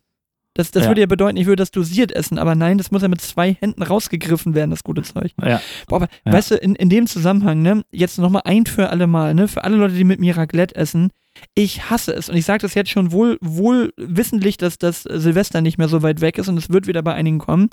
Das, 0.55 0.73
das 0.73 0.83
Ja. 0.83 0.91
würde 0.91 1.01
ja 1.03 1.07
bedeuten, 1.07 1.37
ich 1.37 1.47
würde 1.47 1.61
das 1.63 1.71
dosiert 1.71 2.11
essen, 2.11 2.37
aber 2.37 2.57
nein, 2.57 2.77
das 2.77 2.91
muss 2.91 3.03
ja 3.03 3.09
mit 3.09 3.21
zwei 3.21 3.55
Händen 3.55 3.85
rausgegriffen 3.85 4.55
werden, 4.57 4.71
das 4.71 4.83
gute 4.83 5.03
Zeug. 5.03 5.31
ja. 5.45 5.61
Boah, 5.87 5.97
aber 5.97 6.09
Ja. 6.27 6.33
weißt 6.33 6.51
du, 6.51 6.55
in, 6.57 6.75
in 6.75 6.89
dem 6.91 7.07
Zusammenhang, 7.07 7.63
ne, 7.63 7.85
jetzt 7.93 8.19
nochmal 8.19 8.43
ein 8.45 8.67
für 8.67 8.91
alle 8.91 9.07
Mal, 9.07 9.33
ne, 9.35 9.47
für 9.47 9.63
alle 9.63 9.77
Leute, 9.77 9.95
die 9.95 10.03
mit 10.03 10.19
mir 10.19 10.37
Raclette 10.37 10.75
essen, 10.75 11.11
ich 11.55 11.91
hasse 11.91 12.13
es 12.13 12.29
und 12.29 12.37
ich 12.37 12.45
sage 12.45 12.63
das 12.63 12.75
jetzt 12.75 12.91
schon 12.91 13.13
wohl, 13.13 13.39
wohl 13.41 13.93
wissentlich, 13.97 14.57
dass 14.57 14.79
das 14.79 15.03
Silvester 15.03 15.61
nicht 15.61 15.79
mehr 15.79 15.89
so 15.89 16.03
weit 16.03 16.21
weg 16.21 16.39
ist 16.39 16.49
und 16.49 16.57
es 16.57 16.71
wird 16.71 16.87
wieder 16.87 17.03
bei 17.03 17.15
einigen 17.15 17.39
kommen. 17.39 17.69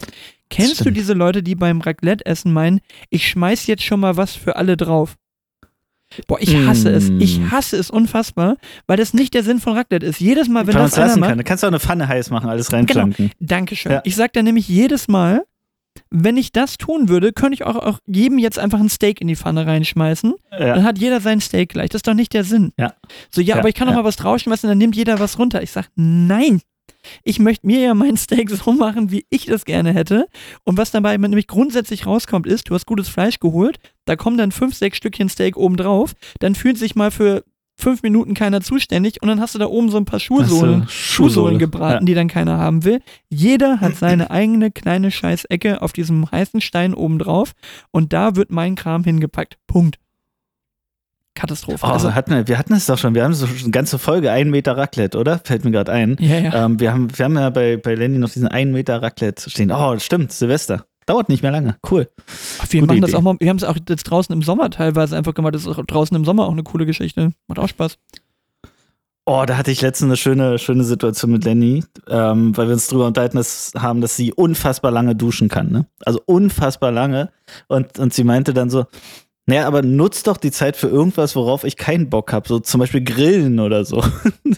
Kennst 0.49 0.85
du 0.85 0.91
diese 0.91 1.13
Leute, 1.13 1.43
die 1.43 1.55
beim 1.55 1.81
Raclette-Essen 1.81 2.51
meinen, 2.53 2.79
ich 3.09 3.27
schmeiß 3.27 3.67
jetzt 3.67 3.83
schon 3.83 3.99
mal 3.99 4.17
was 4.17 4.33
für 4.35 4.55
alle 4.55 4.77
drauf? 4.77 5.15
Boah, 6.27 6.39
ich 6.39 6.55
hasse 6.55 6.89
es. 6.89 7.09
Ich 7.19 7.37
Mm. 7.39 7.51
hasse 7.51 7.75
es 7.75 7.89
unfassbar, 7.91 8.55
weil 8.87 8.95
das 8.95 9.13
nicht 9.13 9.33
der 9.33 9.43
Sinn 9.43 9.59
von 9.59 9.73
Raclette 9.73 10.05
ist. 10.05 10.21
Jedes 10.21 10.47
Mal, 10.47 10.65
wenn 10.65 10.73
man 10.73 10.83
das 10.83 10.93
es 10.93 10.97
einer 10.97 11.07
lassen 11.07 11.19
macht, 11.19 11.29
kann. 11.31 11.37
Du 11.39 11.43
kannst 11.43 11.63
auch 11.65 11.67
eine 11.67 11.81
Pfanne 11.81 12.07
heiß 12.07 12.29
machen, 12.29 12.49
alles 12.49 12.71
reinflanken. 12.71 13.31
Dankeschön. 13.41 13.91
Ja. 13.91 14.01
Ich 14.05 14.15
sag 14.15 14.31
dann 14.31 14.45
nämlich 14.45 14.69
jedes 14.69 15.09
Mal, 15.09 15.43
wenn 16.09 16.37
ich 16.37 16.51
das 16.51 16.77
tun 16.77 17.09
würde, 17.09 17.33
könnte 17.33 17.55
ich 17.55 17.65
auch, 17.65 17.75
auch 17.75 17.99
jedem 18.05 18.39
jetzt 18.39 18.59
einfach 18.59 18.79
ein 18.79 18.89
Steak 18.89 19.21
in 19.21 19.27
die 19.27 19.35
Pfanne 19.35 19.65
reinschmeißen. 19.65 20.33
Ja. 20.51 20.75
Dann 20.75 20.83
hat 20.83 20.97
jeder 20.97 21.21
sein 21.21 21.41
Steak 21.41 21.69
gleich. 21.69 21.89
Das 21.89 21.99
ist 21.99 22.07
doch 22.07 22.13
nicht 22.13 22.33
der 22.33 22.43
Sinn. 22.43 22.73
Ja. 22.77 22.93
So, 23.31 23.41
ja, 23.41 23.55
Ja, 23.55 23.59
aber 23.59 23.69
ich 23.69 23.75
kann 23.75 23.87
doch 23.87 23.95
mal 23.95 24.03
was 24.03 24.15
draufschmeißen, 24.17 24.67
dann 24.67 24.77
nimmt 24.77 24.95
jeder 24.95 25.19
was 25.19 25.39
runter. 25.39 25.61
Ich 25.61 25.71
sag, 25.71 25.89
nein. 25.95 26.61
Ich 27.23 27.39
möchte 27.39 27.65
mir 27.67 27.79
ja 27.79 27.93
mein 27.93 28.17
Steak 28.17 28.49
so 28.51 28.71
machen, 28.71 29.11
wie 29.11 29.25
ich 29.29 29.45
das 29.45 29.65
gerne 29.65 29.93
hätte. 29.93 30.27
Und 30.63 30.77
was 30.77 30.91
dabei 30.91 31.17
nämlich 31.17 31.47
grundsätzlich 31.47 32.05
rauskommt, 32.05 32.47
ist, 32.47 32.69
du 32.69 32.75
hast 32.75 32.85
gutes 32.85 33.09
Fleisch 33.09 33.39
geholt, 33.39 33.77
da 34.05 34.15
kommen 34.15 34.37
dann 34.37 34.51
fünf, 34.51 34.75
sechs 34.75 34.97
Stückchen 34.97 35.29
Steak 35.29 35.57
oben 35.57 35.77
drauf, 35.77 36.13
dann 36.39 36.55
fühlt 36.55 36.77
sich 36.77 36.95
mal 36.95 37.11
für 37.11 37.43
fünf 37.79 38.01
Minuten 38.03 38.33
keiner 38.33 38.61
zuständig 38.61 39.21
und 39.21 39.27
dann 39.27 39.39
hast 39.39 39.53
du 39.55 39.59
da 39.59 39.67
oben 39.67 39.89
so 39.91 39.97
ein 39.97 40.05
paar 40.05 40.19
Schuhsohlen, 40.19 40.87
Schuhsohlen 40.89 41.59
gebraten, 41.59 42.03
Ja. 42.03 42.05
die 42.05 42.13
dann 42.15 42.27
keiner 42.27 42.57
haben 42.57 42.83
will. 42.83 43.01
Jeder 43.29 43.79
hat 43.81 43.95
seine 43.95 44.31
eigene 44.31 44.71
kleine 44.71 45.11
Scheißecke 45.11 45.81
auf 45.81 45.93
diesem 45.93 46.29
heißen 46.31 46.59
Stein 46.61 46.93
oben 46.93 47.19
drauf 47.19 47.53
und 47.91 48.13
da 48.13 48.35
wird 48.35 48.51
mein 48.51 48.75
Kram 48.75 49.03
hingepackt. 49.03 49.57
Punkt. 49.67 49.97
Katastrophe. 51.35 51.85
Oh, 51.85 51.89
also, 51.89 52.15
hatten 52.15 52.31
wir, 52.31 52.47
wir 52.47 52.57
hatten 52.57 52.73
es 52.73 52.87
doch 52.87 52.97
schon. 52.97 53.13
Wir 53.13 53.23
haben 53.23 53.35
so 53.35 53.45
eine 53.45 53.69
ganze 53.69 53.99
Folge, 53.99 54.31
ein 54.31 54.49
Meter 54.49 54.75
Raclette, 54.75 55.15
oder? 55.19 55.37
Fällt 55.43 55.65
mir 55.65 55.69
gerade 55.71 55.91
ein. 55.91 56.17
ja, 56.19 56.39
ja. 56.39 56.65
Ähm, 56.65 56.79
wir, 56.79 56.91
haben, 56.91 57.15
wir 57.15 57.25
haben 57.25 57.35
ja 57.35 57.51
bei, 57.51 57.77
bei 57.77 57.93
Lenny 57.93 58.17
noch 58.17 58.31
diesen 58.31 58.47
einen 58.47 58.71
Meter 58.71 59.03
Raclette 59.03 59.47
stehen. 59.51 59.71
Oh, 59.71 59.99
stimmt, 59.99 60.31
Silvester. 60.31 60.87
Dauert 61.07 61.29
nicht 61.29 61.41
mehr 61.41 61.51
lange. 61.51 61.77
Cool. 61.89 62.09
Ach, 62.59 62.67
wir 62.69 62.81
gute 62.81 62.93
machen 62.93 63.01
das 63.01 63.11
Idee. 63.11 63.17
auch 63.17 63.21
mal, 63.21 63.35
wir 63.39 63.49
haben 63.49 63.57
es 63.57 63.63
auch 63.63 63.77
jetzt 63.89 64.03
draußen 64.03 64.31
im 64.33 64.43
Sommer 64.43 64.69
teilweise 64.69 65.17
einfach 65.17 65.33
gemacht. 65.33 65.55
Das 65.55 65.61
ist 65.61 65.67
auch 65.67 65.83
draußen 65.83 66.15
im 66.15 66.25
Sommer 66.25 66.45
auch 66.45 66.51
eine 66.51 66.63
coole 66.63 66.85
Geschichte. 66.85 67.31
Macht 67.47 67.59
auch 67.59 67.69
Spaß. 67.69 67.97
Oh, 69.25 69.43
da 69.47 69.57
hatte 69.57 69.71
ich 69.71 69.81
letztens 69.81 70.09
eine 70.09 70.17
schöne, 70.17 70.59
schöne 70.59 70.83
Situation 70.83 71.31
mit 71.31 71.43
Lenny, 71.43 71.83
ähm, 72.07 72.55
weil 72.55 72.67
wir 72.67 72.73
uns 72.73 72.87
drüber 72.87 73.07
unterhalten 73.07 73.37
dass, 73.37 73.73
haben, 73.77 73.99
dass 73.99 74.15
sie 74.15 74.33
unfassbar 74.33 74.91
lange 74.91 75.15
duschen 75.15 75.49
kann. 75.49 75.71
Ne? 75.71 75.85
Also 76.05 76.21
unfassbar 76.25 76.91
lange. 76.91 77.31
Und, 77.67 77.99
und 77.99 78.13
sie 78.13 78.23
meinte 78.23 78.53
dann 78.53 78.69
so, 78.69 78.85
naja, 79.49 79.65
aber 79.65 79.81
nutzt 79.81 80.27
doch 80.27 80.35
die 80.35 80.51
Zeit 80.51 80.75
für 80.75 80.87
irgendwas, 80.87 81.33
worauf 81.37 81.63
ich 81.63 81.77
keinen 81.77 82.09
Bock 82.09 82.33
habe. 82.33 82.45
So 82.45 82.59
zum 82.59 82.79
Beispiel 82.79 83.01
Grillen 83.01 83.61
oder 83.61 83.85
so. 83.85 84.03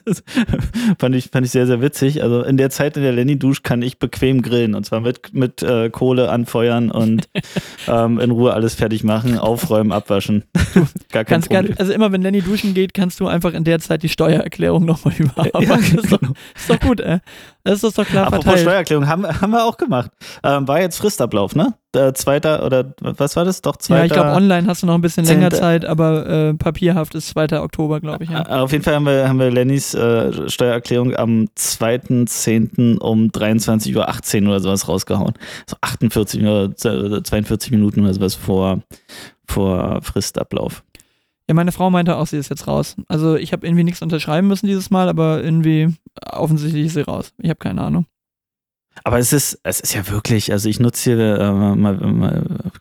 Das 0.06 0.24
fand, 0.98 1.16
ich, 1.16 1.30
fand 1.30 1.46
ich 1.46 1.52
sehr, 1.52 1.68
sehr 1.68 1.80
witzig. 1.80 2.24
Also 2.24 2.42
in 2.42 2.58
der 2.58 2.72
Zeit, 2.72 2.98
in 2.98 3.04
der 3.04 3.12
Lenny 3.12 3.38
duscht, 3.38 3.64
kann 3.64 3.84
ich 3.84 4.00
bequem 4.00 4.42
grillen. 4.42 4.74
Und 4.74 4.88
zwar 4.88 5.02
mit, 5.02 5.32
mit 5.32 5.62
äh, 5.62 5.92
Kohle 5.92 6.32
anfeuern 6.32 6.90
und 6.90 7.30
ähm, 7.88 8.20
in 8.20 8.32
Ruhe 8.32 8.54
alles 8.54 8.74
fertig 8.74 9.04
machen, 9.04 9.38
aufräumen, 9.38 9.92
abwaschen. 9.92 10.46
Gar 11.12 11.24
kein 11.24 11.42
Problem. 11.42 11.68
ganz, 11.68 11.80
also 11.80 11.94
immer 11.94 12.12
wenn 12.12 12.24
Lenny 12.24 12.42
duschen 12.42 12.74
geht, 12.74 12.96
kannst 12.96 13.20
du 13.20 13.28
einfach 13.28 13.54
in 13.54 13.66
der 13.66 13.78
Zeit 13.80 14.02
die 14.02 14.10
Steuererklärung 14.10 14.86
nochmal 14.86 15.14
überarbeiten. 15.20 15.62
Ja, 15.62 15.78
das, 15.78 16.04
ist 16.04 16.12
doch, 16.12 16.20
genau. 16.20 16.34
ist 16.56 16.68
doch 16.68 16.80
gut, 16.80 17.00
ey. 17.00 17.20
Das 17.64 17.84
ist 17.84 17.98
doch 17.98 18.06
klar 18.06 18.28
Apropos 18.28 18.46
verteilt. 18.46 18.62
Steuererklärung, 18.62 19.08
haben, 19.08 19.42
haben 19.42 19.52
wir 19.52 19.66
auch 19.66 19.78
gemacht. 19.78 20.12
Ähm, 20.44 20.68
war 20.68 20.80
jetzt 20.80 20.98
Fristablauf, 20.98 21.56
ne? 21.56 21.74
Der 21.94 22.14
zweiter 22.14 22.66
oder 22.66 22.94
was 23.02 23.36
war 23.36 23.46
das? 23.46 23.62
Doch, 23.62 23.76
zweiter. 23.78 24.00
Ja, 24.00 24.06
ich 24.06 24.12
glaube, 24.14 24.30
online 24.30 24.68
hast 24.68 24.84
du 24.84 24.88
noch 24.88 24.94
ein 24.94 25.02
bisschen 25.02 25.26
länger 25.26 25.52
Zeit, 25.52 25.86
aber 25.86 26.28
äh, 26.28 26.54
papierhaft 26.54 27.16
ist 27.16 27.30
2. 27.30 27.60
Oktober, 27.60 28.00
glaube 28.00 28.24
ich. 28.24 28.30
Ja. 28.30 28.48
Äh, 28.48 28.60
Auf 28.62 28.72
jeden 28.72 28.84
Fall 28.84 28.96
haben 28.96 29.06
wir, 29.06 29.28
haben 29.28 29.40
wir 29.40 29.52
Lennys 29.52 29.94
äh, 29.94 30.50
Steuererklärung 30.50 31.16
am 31.16 31.48
2.10. 31.58 33.00
um 33.00 33.28
23.18 33.28 34.44
Uhr 34.44 34.50
oder 34.50 34.60
sowas 34.62 34.88
rausgehauen. 34.88 35.34
So 35.66 35.76
48 35.82 36.42
oder 36.42 36.74
42 36.76 37.72
Minuten 37.72 38.02
oder 38.02 38.14
sowas 38.14 38.36
vor, 38.36 38.82
vor 39.48 40.02
Fristablauf. 40.02 40.84
Ja, 41.50 41.56
meine 41.56 41.72
Frau 41.72 41.90
meinte 41.90 42.16
auch, 42.16 42.28
sie 42.28 42.38
ist 42.38 42.50
jetzt 42.50 42.68
raus. 42.68 42.96
Also 43.08 43.36
ich 43.36 43.54
habe 43.54 43.66
irgendwie 43.66 43.84
nichts 43.84 44.04
unterschreiben 44.04 44.48
müssen 44.48 44.68
dieses 44.68 44.92
Mal, 44.92 45.10
aber 45.10 45.44
irgendwie 45.44 45.96
offensichtlich 46.32 46.86
ist 46.86 46.94
sie 46.94 47.02
raus. 47.02 47.34
Ich 47.40 47.50
habe 47.50 47.58
keine 47.58 47.82
Ahnung. 47.82 48.06
Aber 49.04 49.18
es 49.18 49.34
ist, 49.34 49.60
es 49.64 49.80
ist 49.80 49.96
ja 49.96 50.08
wirklich, 50.10 50.52
also 50.52 50.70
ich 50.70 50.80
nutze 50.80 51.16
hier 51.16 51.40
äh, 51.40 51.52
mal, 51.52 51.96
mal, 51.98 52.72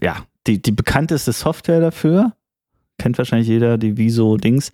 ja, 0.00 0.18
die, 0.46 0.62
die 0.62 0.70
bekannteste 0.70 1.32
Software 1.32 1.80
dafür. 1.80 2.32
Kennt 2.96 3.18
wahrscheinlich 3.18 3.48
jeder, 3.48 3.76
die 3.76 3.96
Viso-Dings. 3.96 4.70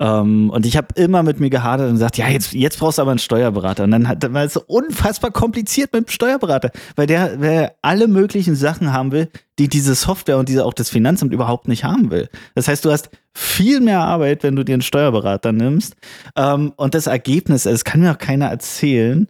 Ähm, 0.00 0.50
und 0.50 0.64
ich 0.64 0.76
habe 0.76 0.88
immer 0.94 1.22
mit 1.22 1.40
mir 1.40 1.50
gehadert 1.50 1.88
und 1.88 1.94
gesagt, 1.94 2.18
ja, 2.18 2.28
jetzt, 2.28 2.52
jetzt 2.52 2.78
brauchst 2.78 2.98
du 2.98 3.02
aber 3.02 3.10
einen 3.10 3.18
Steuerberater. 3.18 3.84
Und 3.84 3.90
dann 3.90 4.06
hat, 4.06 4.22
dann 4.22 4.32
war 4.32 4.44
es 4.44 4.52
so 4.54 4.62
unfassbar 4.66 5.30
kompliziert 5.30 5.92
mit 5.92 6.06
dem 6.06 6.10
Steuerberater, 6.10 6.70
weil 6.94 7.06
der, 7.06 7.36
der 7.36 7.74
alle 7.82 8.06
möglichen 8.06 8.54
Sachen 8.54 8.92
haben 8.92 9.10
will, 9.10 9.28
die 9.58 9.68
diese 9.68 9.94
Software 9.94 10.38
und 10.38 10.48
diese 10.48 10.64
auch 10.64 10.74
das 10.74 10.90
Finanzamt 10.90 11.32
überhaupt 11.32 11.66
nicht 11.66 11.84
haben 11.84 12.10
will. 12.10 12.28
Das 12.54 12.68
heißt, 12.68 12.84
du 12.84 12.92
hast 12.92 13.10
viel 13.34 13.80
mehr 13.80 14.00
Arbeit, 14.00 14.42
wenn 14.44 14.54
du 14.54 14.64
dir 14.64 14.74
einen 14.74 14.82
Steuerberater 14.82 15.52
nimmst. 15.52 15.96
Ähm, 16.36 16.72
und 16.76 16.94
das 16.94 17.08
Ergebnis, 17.08 17.66
es 17.66 17.84
kann 17.84 18.00
mir 18.00 18.12
auch 18.12 18.18
keiner 18.18 18.46
erzählen, 18.46 19.28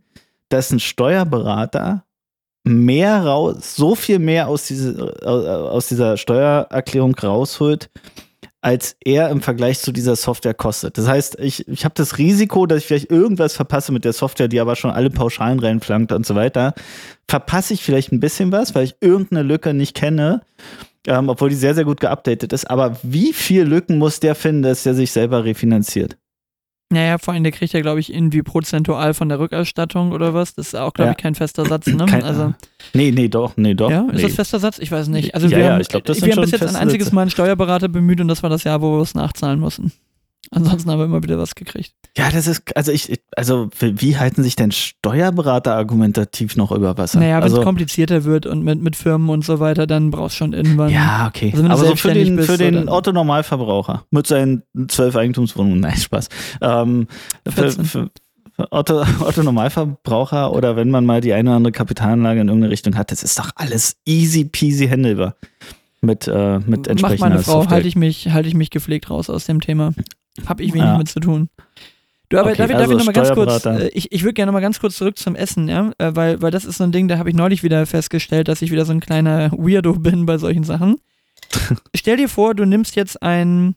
dass 0.50 0.70
ein 0.70 0.80
Steuerberater 0.80 2.04
mehr 2.64 3.24
raus, 3.24 3.76
so 3.76 3.94
viel 3.94 4.18
mehr 4.18 4.48
aus, 4.48 4.66
diese, 4.66 5.16
aus 5.24 5.88
dieser 5.88 6.18
Steuererklärung 6.18 7.14
rausholt, 7.14 7.88
als 8.60 8.96
er 9.04 9.30
im 9.30 9.40
Vergleich 9.40 9.78
zu 9.78 9.92
dieser 9.92 10.16
Software 10.16 10.54
kostet. 10.54 10.98
Das 10.98 11.06
heißt, 11.06 11.38
ich, 11.38 11.68
ich 11.68 11.84
habe 11.84 11.94
das 11.94 12.18
Risiko, 12.18 12.66
dass 12.66 12.78
ich 12.78 12.86
vielleicht 12.86 13.10
irgendwas 13.10 13.54
verpasse 13.54 13.92
mit 13.92 14.04
der 14.04 14.12
Software, 14.12 14.48
die 14.48 14.60
aber 14.60 14.74
schon 14.74 14.90
alle 14.90 15.10
Pauschalen 15.10 15.60
reinflankt 15.60 16.12
und 16.12 16.26
so 16.26 16.34
weiter. 16.34 16.74
Verpasse 17.28 17.74
ich 17.74 17.82
vielleicht 17.84 18.10
ein 18.10 18.20
bisschen 18.20 18.50
was, 18.50 18.74
weil 18.74 18.84
ich 18.84 18.96
irgendeine 19.00 19.42
Lücke 19.42 19.74
nicht 19.74 19.94
kenne, 19.94 20.42
ähm, 21.06 21.28
obwohl 21.28 21.50
die 21.50 21.54
sehr, 21.54 21.74
sehr 21.74 21.84
gut 21.84 22.00
geupdatet 22.00 22.52
ist. 22.52 22.68
Aber 22.68 22.98
wie 23.02 23.32
viel 23.32 23.62
Lücken 23.62 23.98
muss 23.98 24.18
der 24.18 24.34
finden, 24.34 24.62
dass 24.62 24.84
er 24.86 24.94
sich 24.94 25.12
selber 25.12 25.44
refinanziert? 25.44 26.16
Naja, 26.90 27.18
vor 27.18 27.34
allem, 27.34 27.42
der 27.42 27.52
kriegt 27.52 27.74
ja, 27.74 27.82
glaube 27.82 28.00
ich, 28.00 28.12
irgendwie 28.14 28.42
prozentual 28.42 29.12
von 29.12 29.28
der 29.28 29.38
Rückerstattung 29.38 30.12
oder 30.12 30.32
was. 30.32 30.54
Das 30.54 30.68
ist 30.68 30.74
auch, 30.74 30.94
glaube 30.94 31.08
Ja. 31.08 31.12
ich, 31.12 31.18
kein 31.18 31.34
fester 31.34 31.66
Satz, 31.66 31.86
ne? 31.86 32.06
Kein- 32.08 32.22
also, 32.24 32.54
Nee, 32.94 33.10
nee, 33.10 33.28
doch, 33.28 33.56
nee, 33.58 33.74
doch. 33.74 33.90
ja, 33.90 34.06
ist 34.06 34.14
nee. 34.16 34.22
das 34.22 34.34
fester 34.34 34.58
Satz? 34.58 34.78
Ich 34.78 34.90
weiß 34.90 35.08
nicht. 35.08 35.34
Also 35.34 35.48
Ja, 35.48 35.56
wir, 35.58 35.64
ja, 35.66 35.72
haben, 35.74 35.80
ich 35.82 35.88
glaub, 35.88 36.04
das 36.04 36.22
wir 36.22 36.32
haben 36.32 36.40
bis 36.40 36.52
jetzt 36.52 36.62
ein 36.66 36.76
einziges 36.76 37.06
Sätze. 37.08 37.14
Mal 37.14 37.22
einen 37.22 37.30
Steuerberater 37.30 37.88
bemüht 37.88 38.22
und 38.22 38.28
das 38.28 38.42
war 38.42 38.48
das 38.48 38.64
Jahr, 38.64 38.80
wo 38.80 38.96
wir 38.96 39.02
es 39.02 39.14
nachzahlen 39.14 39.60
mussten. 39.60 39.92
Ansonsten 40.50 40.90
haben 40.90 40.98
wir 40.98 41.04
immer 41.04 41.22
wieder 41.22 41.38
was 41.38 41.54
gekriegt. 41.54 41.94
Ja, 42.16 42.30
das 42.30 42.46
ist, 42.46 42.76
also 42.76 42.90
ich, 42.90 43.20
also 43.36 43.68
wie 43.80 44.16
halten 44.16 44.42
sich 44.42 44.56
denn 44.56 44.72
Steuerberater 44.72 45.74
argumentativ 45.74 46.56
noch 46.56 46.72
über 46.72 46.96
Wasser? 46.96 47.20
Naja, 47.20 47.36
wenn 47.36 47.42
also, 47.44 47.58
es 47.58 47.64
komplizierter 47.64 48.24
wird 48.24 48.46
und 48.46 48.62
mit, 48.62 48.80
mit 48.82 48.96
Firmen 48.96 49.28
und 49.28 49.44
so 49.44 49.60
weiter, 49.60 49.86
dann 49.86 50.10
brauchst 50.10 50.36
du 50.36 50.38
schon 50.38 50.52
irgendwann. 50.54 50.90
Ja, 50.90 51.26
okay. 51.28 51.52
Also 51.54 51.64
Aber 51.66 51.84
so 51.84 51.96
für 51.96 52.14
den, 52.14 52.36
bist, 52.36 52.50
für 52.50 52.56
den 52.56 52.88
Otto-Normalverbraucher 52.88 54.04
mit 54.10 54.26
seinen 54.26 54.62
zwölf 54.88 55.16
Eigentumswohnungen, 55.16 55.80
nein, 55.80 55.96
Spaß. 55.96 56.28
Ähm, 56.62 57.08
für, 57.44 57.52
14. 57.52 57.84
für, 57.84 58.10
für 58.52 58.72
Otto, 58.72 59.02
Otto-Normalverbraucher 59.20 60.52
oder 60.52 60.76
wenn 60.76 60.90
man 60.90 61.06
mal 61.06 61.20
die 61.20 61.32
eine 61.32 61.50
oder 61.50 61.56
andere 61.56 61.72
Kapitalanlage 61.72 62.40
in 62.40 62.48
irgendeine 62.48 62.72
Richtung 62.72 62.96
hat, 62.96 63.12
das 63.12 63.22
ist 63.22 63.38
doch 63.38 63.50
alles 63.54 63.96
easy 64.04 64.44
peasy 64.44 64.88
handelbar. 64.88 65.36
Mit, 66.00 66.28
äh, 66.28 66.58
mit 66.60 66.68
Macht 66.68 66.86
entsprechender 66.86 67.28
meine 67.28 67.42
Frau, 67.42 67.68
halte 67.68 67.88
ich, 67.88 67.96
mich, 67.96 68.30
halte 68.30 68.48
ich 68.48 68.54
mich 68.54 68.70
gepflegt 68.70 69.10
raus 69.10 69.28
aus 69.30 69.46
dem 69.46 69.60
Thema. 69.60 69.92
Hab 70.46 70.60
ich 70.60 70.72
wenig 70.72 70.84
Ja. 70.86 70.98
mit 70.98 71.08
zu 71.08 71.20
tun. 71.20 71.48
Du, 72.30 72.36
aber 72.38 72.50
Okay, 72.50 72.58
darf, 72.58 72.66
ich- 72.70 72.72
darf 72.76 72.82
also 72.82 72.92
ich 72.92 72.98
nochmal 72.98 73.14
ganz 73.14 73.34
kurz, 73.34 73.64
äh, 73.66 73.88
ich, 73.88 74.12
ich 74.12 74.22
würde 74.22 74.34
gerne 74.34 74.48
nochmal 74.50 74.60
ganz 74.62 74.78
kurz 74.80 74.96
zurück 74.96 75.16
zum 75.18 75.34
Essen, 75.34 75.68
ja, 75.68 75.92
äh, 75.98 76.14
weil, 76.14 76.42
weil 76.42 76.50
das 76.50 76.64
ist 76.66 76.76
so 76.78 76.84
ein 76.84 76.92
Ding, 76.92 77.08
da 77.08 77.16
habe 77.18 77.30
ich 77.30 77.34
neulich 77.34 77.62
wieder 77.62 77.86
festgestellt, 77.86 78.48
dass 78.48 78.60
ich 78.60 78.70
wieder 78.70 78.84
so 78.84 78.92
ein 78.92 79.00
kleiner 79.00 79.50
Weirdo 79.52 79.94
bin 79.94 80.26
bei 80.26 80.36
solchen 80.38 80.64
Sachen. 80.64 80.96
Stell 81.96 82.16
dir 82.18 82.28
vor, 82.28 82.54
du 82.54 82.66
nimmst 82.66 82.96
jetzt 82.96 83.22
ein, 83.22 83.76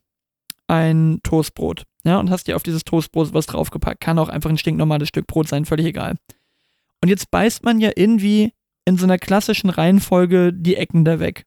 ein 0.68 1.20
Toastbrot, 1.24 1.84
ja, 2.04 2.20
und 2.20 2.30
hast 2.30 2.48
dir 2.48 2.56
auf 2.58 2.64
dieses 2.64 2.84
Toastbrot 2.84 3.34
was 3.34 3.46
draufgepackt. 3.46 4.02
Kann 4.02 4.20
auch 4.20 4.28
einfach 4.30 4.50
ein 4.50 4.58
stinknormales 4.58 5.08
Stück 5.08 5.28
Brot 5.28 5.48
sein, 5.48 5.64
völlig 5.66 5.86
egal. 5.86 6.16
Und 7.02 7.08
jetzt 7.10 7.32
beißt 7.32 7.64
man 7.64 7.80
ja 7.80 7.92
irgendwie 7.96 8.52
in 8.84 8.98
so 8.98 9.06
einer 9.06 9.18
klassischen 9.18 9.70
Reihenfolge 9.70 10.52
die 10.54 10.76
Ecken 10.76 11.06
da 11.06 11.20
weg. 11.20 11.46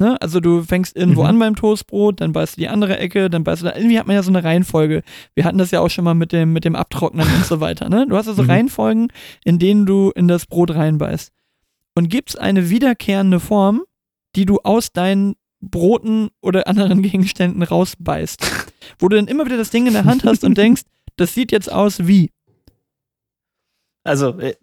Ne? 0.00 0.20
Also 0.20 0.40
du 0.40 0.62
fängst 0.62 0.96
irgendwo 0.96 1.20
Mhm. 1.22 1.26
an 1.28 1.38
beim 1.38 1.56
Toastbrot, 1.56 2.20
dann 2.22 2.32
beißt 2.32 2.56
du 2.56 2.60
die 2.62 2.68
andere 2.68 2.98
Ecke, 2.98 3.28
dann 3.30 3.44
beißt 3.44 3.62
du 3.62 3.66
da. 3.66 3.76
Irgendwie 3.76 3.98
hat 3.98 4.06
man 4.06 4.16
ja 4.16 4.22
so 4.22 4.30
eine 4.30 4.42
Reihenfolge. 4.42 5.02
Wir 5.34 5.44
hatten 5.44 5.58
das 5.58 5.70
ja 5.70 5.80
auch 5.80 5.90
schon 5.90 6.04
mal 6.04 6.14
mit 6.14 6.32
dem, 6.32 6.52
mit 6.54 6.64
dem 6.64 6.74
Abtrocknen 6.74 7.26
und 7.26 7.44
so 7.44 7.60
weiter. 7.60 7.88
Ne? 7.90 8.06
Du 8.08 8.16
hast 8.16 8.26
also 8.26 8.42
Mhm. 8.44 8.50
Reihenfolgen, 8.50 9.12
in 9.44 9.58
denen 9.58 9.84
du 9.86 10.10
in 10.14 10.26
das 10.26 10.46
Brot 10.46 10.70
reinbeißt. 10.74 11.30
Und 11.94 12.08
gibt's 12.08 12.34
eine 12.34 12.70
wiederkehrende 12.70 13.40
Form, 13.40 13.82
die 14.36 14.46
du 14.46 14.58
aus 14.64 14.92
deinen 14.92 15.34
Broten 15.60 16.30
oder 16.40 16.66
anderen 16.66 17.02
Gegenständen 17.02 17.62
rausbeißt. 17.62 18.40
Wo 18.98 19.08
du 19.08 19.16
dann 19.16 19.26
immer 19.28 19.44
wieder 19.44 19.58
das 19.58 19.68
Ding 19.70 19.86
in 19.86 19.92
der 19.92 20.06
Hand 20.06 20.24
hast 20.24 20.44
und 20.44 20.56
denkst, 20.56 20.82
das 21.16 21.34
sieht 21.34 21.52
jetzt 21.52 21.70
aus 21.70 22.06
wie. 22.06 22.30
Also, 24.02 24.38
äh, 24.38 24.54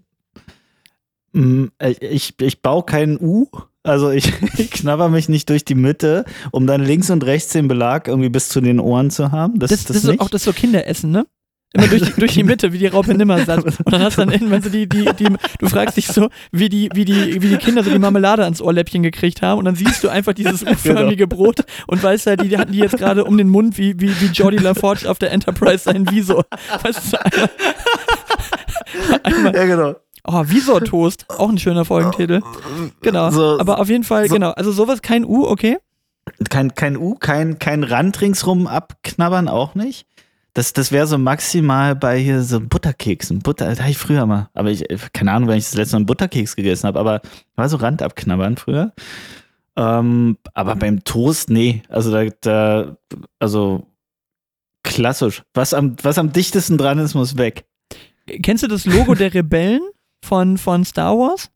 mh, 1.34 1.67
äh, 1.78 1.91
ich, 2.02 2.34
ich 2.41 2.62
baue 2.63 2.84
kein 2.84 3.19
U. 3.19 3.45
Also 3.88 4.12
ich, 4.12 4.32
ich 4.58 4.69
knabber 4.71 5.10
mich 5.10 5.30
nicht 5.30 5.50
durch 5.50 5.65
die 5.65 5.76
Mitte, 5.76 6.26
um 6.52 6.67
dann 6.67 6.84
links 6.84 7.10
und 7.10 7.26
rechts 7.26 7.54
den 7.54 7.67
Belag 7.67 8.08
irgendwie 8.08 8.30
bis 8.30 8.50
zu 8.50 8.62
den 8.62 8.80
Ohren 8.80 9.10
zu 9.10 9.32
haben. 9.32 9.60
Das, 9.60 9.69
Das, 9.71 9.80
das, 9.86 9.88
das, 9.88 9.97
ist 9.97 10.10
nicht. 10.12 10.19
auch 10.21 10.30
das 10.30 10.43
so 10.43 10.54
Kinderessen, 10.54 11.12
ne? 11.12 11.26
Immer 11.73 11.88
durch, 11.88 12.02
die- 12.02 12.13
durch 12.19 12.34
die 12.34 12.43
Mitte, 12.43 12.71
wie 12.71 12.78
die 12.78 12.88
Raupe 12.88 13.13
Nimmersatt. 13.13 13.63
Und 13.65 13.91
dann 13.91 14.02
hast 14.02 14.17
du 14.17 14.21
dann 14.21 14.32
innen, 14.32 14.50
wenn 14.52 14.62
sie 14.62 14.69
die, 14.69 14.88
die, 14.88 15.04
die, 15.19 15.28
du 15.60 15.67
fragst 15.67 15.97
dich 15.97 16.08
so, 16.08 16.30
wie 16.54 16.69
die, 16.69 16.89
wie 16.93 17.04
die, 17.04 17.41
wie 17.41 17.50
die 17.50 17.58
Kinder 17.58 17.84
so 17.84 17.91
die 17.91 18.00
Marmelade 18.00 18.45
ans 18.45 18.62
Ohrläppchen 18.62 19.04
gekriegt 19.04 19.41
haben. 19.41 19.60
Und 19.60 19.65
dann 19.65 19.76
siehst 19.76 20.02
du 20.04 20.08
einfach 20.10 20.34
dieses 20.34 20.63
U-förmige 20.65 21.28
Brot 21.28 21.65
und 21.88 22.02
weißt 22.02 22.28
halt, 22.28 22.41
die, 22.41 22.58
hatten 22.58 22.71
die 22.71 22.80
jetzt 22.80 22.97
gerade 22.97 23.26
um 23.26 23.38
den 23.38 23.50
Mund, 23.50 23.78
wie, 23.78 24.00
wie, 24.00 24.10
wie 24.21 24.28
Jordi 24.28 24.58
LaForge 24.58 25.10
auf 25.10 25.19
der 25.19 25.32
Enterprise 25.32 25.80
sein 25.80 26.10
Visor. 26.10 26.45
Weißt 26.84 27.13
du, 27.13 27.17
einmal, 27.26 27.50
einmal, 29.23 29.56
ja, 29.56 29.65
genau. 29.65 29.95
Oh, 30.28 30.44
Visor-Toast, 30.46 31.26
auch 31.30 31.50
ein 31.50 31.58
schöner 31.58 31.86
Folgentitel. 31.86 32.42
Genau. 33.02 33.32
So- 33.32 33.60
Aber 33.60 33.80
auf 33.80 33.90
jeden 33.90 34.04
Fall, 34.04 34.28
so- 34.28 34.34
genau. 34.36 34.52
Also 34.52 34.72
sowas, 34.72 35.02
kein 35.02 35.26
U, 35.26 35.46
okay? 35.48 35.78
Kein, 36.50 36.76
kein 36.76 36.98
U, 36.98 37.16
kein, 37.16 37.58
kein 37.58 37.84
Rand 37.84 38.20
ringsrum 38.22 38.68
abknabbern, 38.68 39.48
auch 39.48 39.76
nicht. 39.76 40.06
Das, 40.54 40.74
das 40.74 40.92
wäre 40.92 41.06
so 41.08 41.18
maximal 41.18 41.96
bei 41.96 42.18
hier 42.20 42.42
so 42.42 42.60
Butterkeksen. 42.60 43.40
Butter, 43.40 43.68
das 43.68 43.80
hatte 43.80 43.92
ich 43.92 43.98
früher 43.98 44.26
mal. 44.26 44.50
Aber 44.54 44.72
ich, 44.72 44.84
keine 45.13 45.32
Ahnung, 45.32 45.48
wenn 45.50 45.58
ich 45.60 45.66
das 45.66 45.76
letzte 45.76 45.96
Mal 45.96 46.00
einen 46.00 46.06
Butterkeks 46.08 46.56
gegessen 46.56 46.88
habe, 46.88 47.00
aber 47.00 47.22
war 47.56 47.70
so 47.70 47.78
Rand 47.78 48.02
abknabbern 48.02 48.58
früher. 48.58 48.92
Ähm, 49.76 50.38
aber 50.56 50.76
beim 50.76 51.04
Toast, 51.04 51.52
nee. 51.52 51.84
Also 51.90 52.12
da, 52.12 52.26
da, 52.42 52.98
also 53.40 53.86
klassisch. 54.84 55.44
Was 55.54 55.74
am, 55.76 55.96
was 56.02 56.18
am 56.18 56.34
dichtesten 56.34 56.78
dran 56.78 56.98
ist, 57.00 57.13
muss 57.13 57.38
weg. 57.38 57.66
Kennst 58.42 58.63
du 58.63 58.68
das 58.68 58.86
Logo 58.86 59.13
der 59.13 59.34
Rebellen 59.34 59.82
von, 60.24 60.58
von 60.58 60.86
Star 60.86 61.18
Wars? 61.18 61.50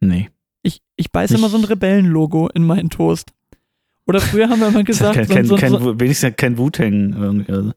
Nee. 0.00 0.30
Ich, 0.62 0.82
ich 0.96 1.10
beiße 1.10 1.34
immer 1.34 1.48
so 1.48 1.58
ein 1.58 1.64
Rebellenlogo 1.64 2.48
in 2.48 2.64
meinen 2.66 2.90
Toast. 2.90 3.32
Oder 4.06 4.20
früher 4.20 4.48
haben 4.48 4.60
wir 4.60 4.68
immer 4.68 4.84
gesagt, 4.84 5.14
kein, 5.14 5.26
so, 5.26 5.34
kein, 5.34 5.46
so, 5.46 5.56
kein, 5.56 5.70
so, 5.70 6.00
wenigstens 6.00 6.36
kein 6.36 6.58
Wu-Tang. 6.58 7.12
irgendwie. 7.12 7.52
Also. 7.52 7.72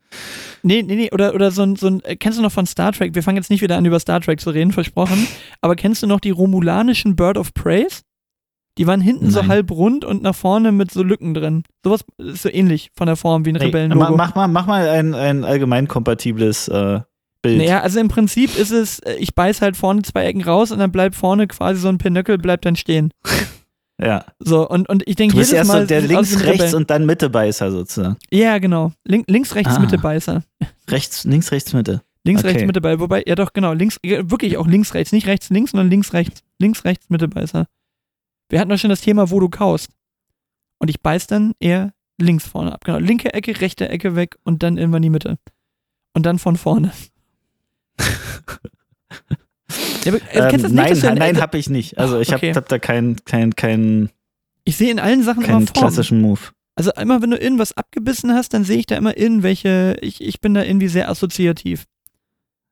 nee, 0.63 0.81
nee, 0.81 0.95
nee, 0.95 1.09
oder, 1.11 1.35
oder 1.35 1.51
so 1.51 1.61
ein, 1.63 1.75
so 1.75 1.87
ein, 1.87 2.03
äh, 2.03 2.15
kennst 2.15 2.39
du 2.39 2.43
noch 2.43 2.51
von 2.51 2.65
Star 2.65 2.91
Trek, 2.91 3.13
wir 3.13 3.23
fangen 3.23 3.37
jetzt 3.37 3.49
nicht 3.49 3.61
wieder 3.61 3.77
an 3.77 3.85
über 3.85 3.99
Star 3.99 4.19
Trek 4.21 4.39
zu 4.39 4.49
reden, 4.49 4.71
versprochen, 4.71 5.27
aber 5.61 5.75
kennst 5.75 6.01
du 6.01 6.07
noch 6.07 6.19
die 6.19 6.31
romulanischen 6.31 7.15
Bird 7.15 7.37
of 7.37 7.53
Praise? 7.53 8.01
Die 8.79 8.87
waren 8.87 9.01
hinten 9.01 9.29
so 9.29 9.41
Nein. 9.41 9.49
halb 9.49 9.69
rund 9.71 10.03
und 10.03 10.23
nach 10.23 10.33
vorne 10.33 10.71
mit 10.71 10.89
so 10.89 11.03
Lücken 11.03 11.35
drin. 11.35 11.63
Sowas 11.83 12.03
ist 12.17 12.41
so 12.41 12.49
ähnlich 12.49 12.89
von 12.95 13.05
der 13.05 13.15
Form 13.15 13.45
wie 13.45 13.49
ein 13.51 13.57
Hey, 13.57 13.67
Rebellenlogo. 13.67 14.17
mach 14.17 14.33
mal, 14.33 14.47
mach 14.47 14.65
mal 14.65 14.89
ein, 14.89 15.13
ein 15.13 15.43
allgemein 15.45 15.87
kompatibles 15.87 16.69
äh, 16.69 17.01
Bild. 17.43 17.59
Naja, 17.59 17.81
also 17.81 17.99
im 17.99 18.07
Prinzip 18.07 18.57
ist 18.57 18.71
es, 18.71 18.97
äh, 18.99 19.13
ich 19.15 19.35
beiß 19.35 19.61
halt 19.61 19.77
vorne 19.77 20.01
zwei 20.01 20.25
Ecken 20.25 20.41
raus 20.43 20.71
und 20.71 20.79
dann 20.79 20.91
bleibt 20.91 21.13
vorne 21.15 21.45
quasi 21.45 21.79
so 21.79 21.89
ein 21.89 21.99
Pinöckel, 21.99 22.39
bleibt 22.39 22.65
dann 22.65 22.75
stehen. 22.75 23.11
Ja. 24.01 24.25
So, 24.39 24.67
und, 24.67 24.89
und 24.89 25.07
ich 25.07 25.15
denke 25.15 25.35
jedes 25.35 25.53
erst 25.53 25.71
Mal. 25.71 25.81
so 25.81 25.87
der 25.87 26.01
links, 26.01 26.31
rechts 26.33 26.45
Rebellen- 26.45 26.75
und 26.75 26.89
dann 26.89 27.05
Mitte-Beißer 27.05 27.71
sozusagen. 27.71 28.17
Ja, 28.31 28.57
genau. 28.57 28.91
Link, 29.05 29.25
links, 29.29 29.53
rechts, 29.53 29.75
Ah. 29.75 29.79
Mitte 29.79 29.99
Beißer. 29.99 30.43
Rechts, 30.89 31.23
links, 31.25 31.51
rechts, 31.51 31.73
Mitte. 31.73 32.01
Links, 32.25 32.41
Okay. 32.41 32.49
rechts, 32.53 32.65
Mitte 32.65 32.81
Beißer. 32.81 32.99
Wobei, 32.99 33.23
ja 33.25 33.35
doch, 33.35 33.53
genau. 33.53 33.71
Links, 33.73 33.99
wirklich 34.03 34.57
auch 34.57 34.65
links, 34.67 34.95
rechts. 34.95 35.11
Nicht 35.13 35.27
rechts, 35.27 35.51
links, 35.51 35.71
sondern 35.71 35.89
links, 35.91 36.11
rechts. 36.11 36.41
Links, 36.59 36.83
rechts, 36.85 37.09
Mitte 37.09 37.27
Beißer. 37.27 37.67
Wir 38.49 38.59
hatten 38.59 38.69
doch 38.71 38.79
schon 38.79 38.89
das 38.89 39.01
Thema, 39.01 39.29
wo 39.29 39.39
du 39.39 39.47
kaust. 39.47 39.89
Und 40.79 40.89
ich 40.89 40.99
beiß 41.01 41.27
dann 41.27 41.53
eher 41.59 41.93
links 42.19 42.47
vorne 42.47 42.73
ab. 42.73 42.83
Genau. 42.83 42.97
Linke 42.97 43.31
Ecke, 43.33 43.61
rechte 43.61 43.87
Ecke 43.89 44.15
weg 44.15 44.37
und 44.43 44.63
dann 44.63 44.77
irgendwann 44.77 45.03
die 45.03 45.11
Mitte. 45.11 45.37
Und 46.13 46.25
dann 46.25 46.39
von 46.39 46.57
vorne. 46.57 46.91
Ja, 50.05 50.13
aber, 50.13 50.17
äh, 50.33 50.53
Ähm, 50.53 50.61
nicht, 50.61 50.73
nein, 51.03 51.17
nein, 51.17 51.35
äh, 51.35 51.39
hab 51.39 51.55
ich 51.55 51.69
nicht. 51.69 51.97
Also 51.97 52.19
ich 52.19 52.33
Okay. 52.33 52.49
hab, 52.49 52.57
hab 52.57 52.69
da 52.69 52.79
keinen 52.79 53.23
kein, 53.25 53.55
kein, 53.55 54.09
ich 54.63 54.77
sehe 54.77 54.91
in 54.91 54.99
allen 54.99 55.23
Sachen 55.23 55.43
keinen 55.43 55.65
klassischen 55.65 56.21
Move. 56.21 56.39
Also 56.75 56.91
immer, 56.93 57.21
wenn 57.21 57.29
du 57.31 57.37
irgendwas 57.37 57.73
abgebissen 57.73 58.33
hast, 58.33 58.53
dann 58.53 58.63
sehe 58.63 58.77
ich 58.77 58.87
da 58.87 58.95
immer 58.95 59.15
irgendwelche, 59.17 59.97
ich, 60.01 60.21
ich 60.21 60.41
bin 60.41 60.53
da 60.53 60.63
irgendwie 60.63 60.87
sehr 60.87 61.09
assoziativ. 61.09 61.85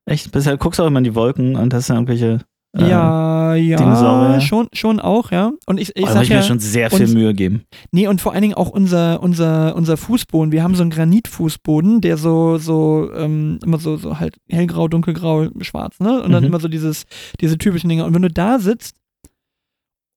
Echt? 0.05 0.31
Bisher 0.31 0.57
guckst 0.57 0.79
du 0.79 0.83
auch 0.83 0.87
immer 0.87 0.97
in 0.97 1.03
die 1.03 1.15
Wolken 1.15 1.55
und 1.55 1.73
hast 1.73 1.89
dann 1.89 1.97
irgendwelche. 1.97 2.39
Äh, 2.77 2.89
ja, 2.89 3.53
ja, 3.55 3.75
Dinosaurier. 3.75 4.39
schon, 4.39 4.67
schon 4.71 5.01
auch, 5.01 5.31
ja. 5.31 5.51
Und 5.65 5.77
ich, 5.77 5.93
ich 5.95 6.03
oh, 6.03 6.07
sag 6.07 6.23
ich 6.23 6.29
ja, 6.29 6.37
mir 6.37 6.43
schon 6.43 6.59
sehr 6.59 6.89
viel 6.89 7.01
uns- 7.01 7.13
Mühe 7.13 7.33
geben. 7.33 7.63
nee, 7.91 8.07
und 8.07 8.21
vor 8.21 8.31
allen 8.31 8.41
Dingen 8.43 8.53
auch 8.53 8.69
unser, 8.69 9.21
unser, 9.21 9.75
unser 9.75 9.97
Fußboden. 9.97 10.53
Wir 10.53 10.63
haben 10.63 10.75
so 10.75 10.81
einen 10.83 10.91
Granitfußboden, 10.91 11.99
der 11.99 12.15
so, 12.15 12.57
so, 12.57 13.09
ähm, 13.13 13.59
immer 13.65 13.77
so, 13.77 13.97
so 13.97 14.19
halt 14.19 14.37
hellgrau, 14.49 14.87
dunkelgrau, 14.87 15.47
schwarz, 15.59 15.99
ne? 15.99 16.23
Und 16.23 16.31
dann 16.31 16.43
Mhm. 16.43 16.47
immer 16.47 16.59
so 16.61 16.69
dieses, 16.69 17.03
diese 17.41 17.57
typischen 17.57 17.89
Dinge. 17.89 18.05
Und 18.05 18.13
wenn 18.13 18.21
du 18.21 18.29
da 18.31 18.57
sitzt 18.59 18.95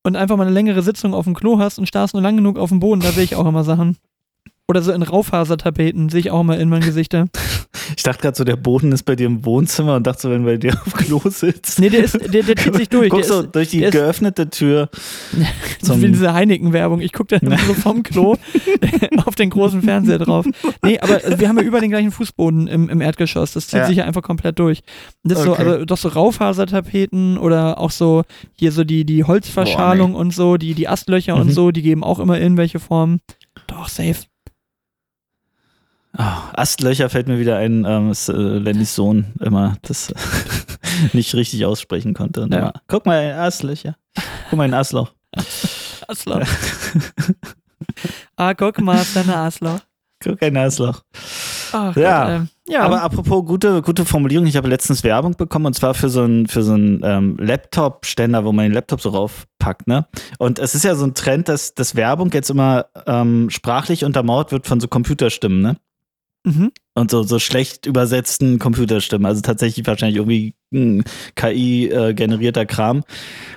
und 0.05 0.15
einfach 0.15 0.37
mal 0.37 0.45
eine 0.47 0.55
längere 0.55 0.83
Sitzung 0.83 1.13
auf 1.13 1.25
dem 1.25 1.35
Klo 1.35 1.59
hast 1.59 1.79
und 1.81 1.87
starrst 1.89 2.15
nur 2.15 2.23
lang 2.23 2.37
genug 2.37 2.59
auf 2.59 2.69
dem 2.69 2.79
Boden, 2.79 3.01
da 3.01 3.11
sehe 3.11 3.25
ich 3.25 3.35
auch 3.35 3.47
immer 3.47 3.65
Sachen. 3.65 3.97
Oder 4.67 4.81
so 4.81 4.93
in 4.93 5.03
Raufasertapeten 5.03 6.09
sehe 6.09 6.21
ich 6.21 6.31
auch 6.31 6.41
immer 6.41 6.59
in 6.59 6.69
meinen 6.69 6.85
Gesichter. 6.85 7.27
Ich 7.97 8.03
dachte 8.03 8.23
gerade 8.23 8.37
so, 8.37 8.45
der 8.45 8.57
Boden 8.57 8.93
ist 8.93 9.03
bei 9.03 9.15
dir 9.15 9.27
im 9.27 9.45
Wohnzimmer 9.45 9.97
und 9.97 10.07
dachte 10.07 10.23
so, 10.23 10.31
wenn 10.31 10.45
bei 10.45 10.57
dir 10.57 10.73
auf 10.87 10.95
Klo 10.95 11.21
sitzt. 11.27 11.79
Nee, 11.79 11.91
der 11.91 12.05
ist, 12.05 12.15
der, 12.15 12.43
der 12.43 12.57
zieht 12.57 12.75
sich 12.77 12.89
durch. 12.89 13.11
Der 13.11 13.11
Guckst 13.11 13.29
so 13.29 13.41
ist, 13.43 13.55
durch 13.55 13.69
die 13.69 13.81
der 13.81 13.91
geöffnete 13.91 14.49
Tür. 14.49 14.89
so 15.83 15.93
zum- 15.93 16.01
wie 16.03 16.09
diese 16.09 16.33
Heineken-Werbung. 16.33 17.01
Ich 17.03 17.13
gucke 17.13 17.39
dann 17.39 17.59
so 17.67 17.75
vom 17.75 18.03
Klo 18.03 18.37
auf 19.27 19.35
den 19.35 19.51
großen 19.51 19.83
Fernseher 19.83 20.19
drauf. 20.19 20.47
Nee, 20.83 20.99
aber 20.99 21.39
wir 21.39 21.47
haben 21.49 21.59
ja 21.59 21.63
überall 21.63 21.83
den 21.83 21.91
gleichen 21.91 22.11
Fußboden 22.11 22.69
im, 22.69 22.89
im 22.89 23.01
Erdgeschoss. 23.03 23.53
Das 23.53 23.67
zieht 23.69 23.81
Ja. 23.81 23.87
sich 23.87 23.99
ja 23.99 24.05
einfach 24.07 24.23
komplett 24.23 24.59
durch. 24.59 24.81
Und 25.23 25.33
das 25.33 25.41
ist 25.41 25.45
so, 25.45 25.53
Okay. 25.53 25.63
also 25.65 25.85
doch 25.85 25.99
so 25.99 26.09
Raufasertapeten 26.09 27.37
oder 27.37 27.79
auch 27.79 27.91
so 27.91 28.23
hier 28.55 28.73
so 28.73 28.85
die, 28.85 29.05
die 29.05 29.25
Holzverschalung 29.25 30.15
und 30.15 30.33
so, 30.33 30.57
die, 30.57 30.73
die 30.75 30.89
Astlöcher 30.89 31.35
und 31.37 31.49
Mhm. 31.49 31.53
so, 31.53 31.71
die 31.71 31.83
geben 31.83 32.03
auch 32.03 32.19
immer 32.19 32.41
irgendwelche 32.41 32.81
Formen. 32.81 33.21
Doch, 33.67 33.89
safe. 33.89 34.23
Oh, 36.17 36.23
Astlöcher 36.53 37.09
fällt 37.11 37.27
mir 37.29 37.39
wieder 37.39 37.57
ein, 37.57 37.85
ähm, 37.85 38.11
ist, 38.11 38.29
äh, 38.29 38.33
Lennys 38.33 38.95
Sohn 38.95 39.33
immer 39.41 39.77
das 39.83 40.13
nicht 41.13 41.35
richtig 41.35 41.65
aussprechen 41.65 42.15
konnte. 42.15 42.43
Und 42.43 42.53
Ja. 42.53 42.59
immer, 42.61 42.73
Guck 42.87 43.07
mal, 43.07 43.33
Astlöcher. 43.33 43.97
Guck 44.49 44.57
mal, 44.59 44.65
ein 44.65 44.75
Astloch. 44.75 45.13
Asloch. 46.07 46.41
ah, 48.37 48.55
guck 48.55 48.81
mal, 48.81 48.97
ist 49.01 49.17
da 49.17 49.21
eine 49.23 49.37
Asloch. 49.37 49.81
Guck, 50.23 50.43
ein 50.43 50.57
Astloch. 50.57 51.03
Ach 51.73 51.97
Ja. 51.97 52.25
Gott, 52.25 52.35
ähm, 52.37 52.49
ja. 52.69 52.83
Aber 52.83 53.03
apropos 53.03 53.45
gute, 53.45 53.83
gute 53.83 54.05
Formulierung, 54.05 54.47
ich 54.47 54.57
habe 54.57 54.69
letztens 54.69 55.03
Werbung 55.05 55.35
bekommen 55.37 55.67
und 55.67 55.75
zwar 55.75 55.93
für 55.95 56.09
so 56.09 56.23
einen 56.23 56.47
für 56.47 56.63
so 56.63 56.73
einen 56.75 57.01
ähm, 57.03 57.37
Laptop-Ständer, 57.39 58.45
wo 58.45 58.53
man 58.53 58.67
den 58.67 58.73
Laptop 58.73 59.01
so 59.03 59.11
raufpackt, 59.11 59.87
ne? 59.89 60.07
Und 60.39 60.59
es 60.61 60.75
ist 60.75 60.85
ja 60.85 60.95
so 60.95 61.05
ein 61.05 61.15
Trend, 61.15 61.49
dass, 61.49 61.75
dass 61.75 61.95
Werbung 61.97 62.31
jetzt 62.33 62.49
immer 62.49 62.87
ähm, 63.07 63.51
sprachlich 63.51 64.05
untermauert 64.05 64.53
wird 64.53 64.67
von 64.67 64.81
so 64.81 64.87
Computerstimmen, 64.89 65.61
ne? 65.61 65.77
Mhm. 66.45 66.71
Und 66.97 67.11
so, 67.11 67.25
so 67.25 67.41
schlecht 67.41 67.87
übersetzten 67.87 68.61
Computerstimmen. 68.61 69.27
Also 69.27 69.41
tatsächlich 69.41 69.85
wahrscheinlich 69.87 70.17
irgendwie 70.17 70.55
KI-generierter 71.35 72.67
Kram. 72.67 73.03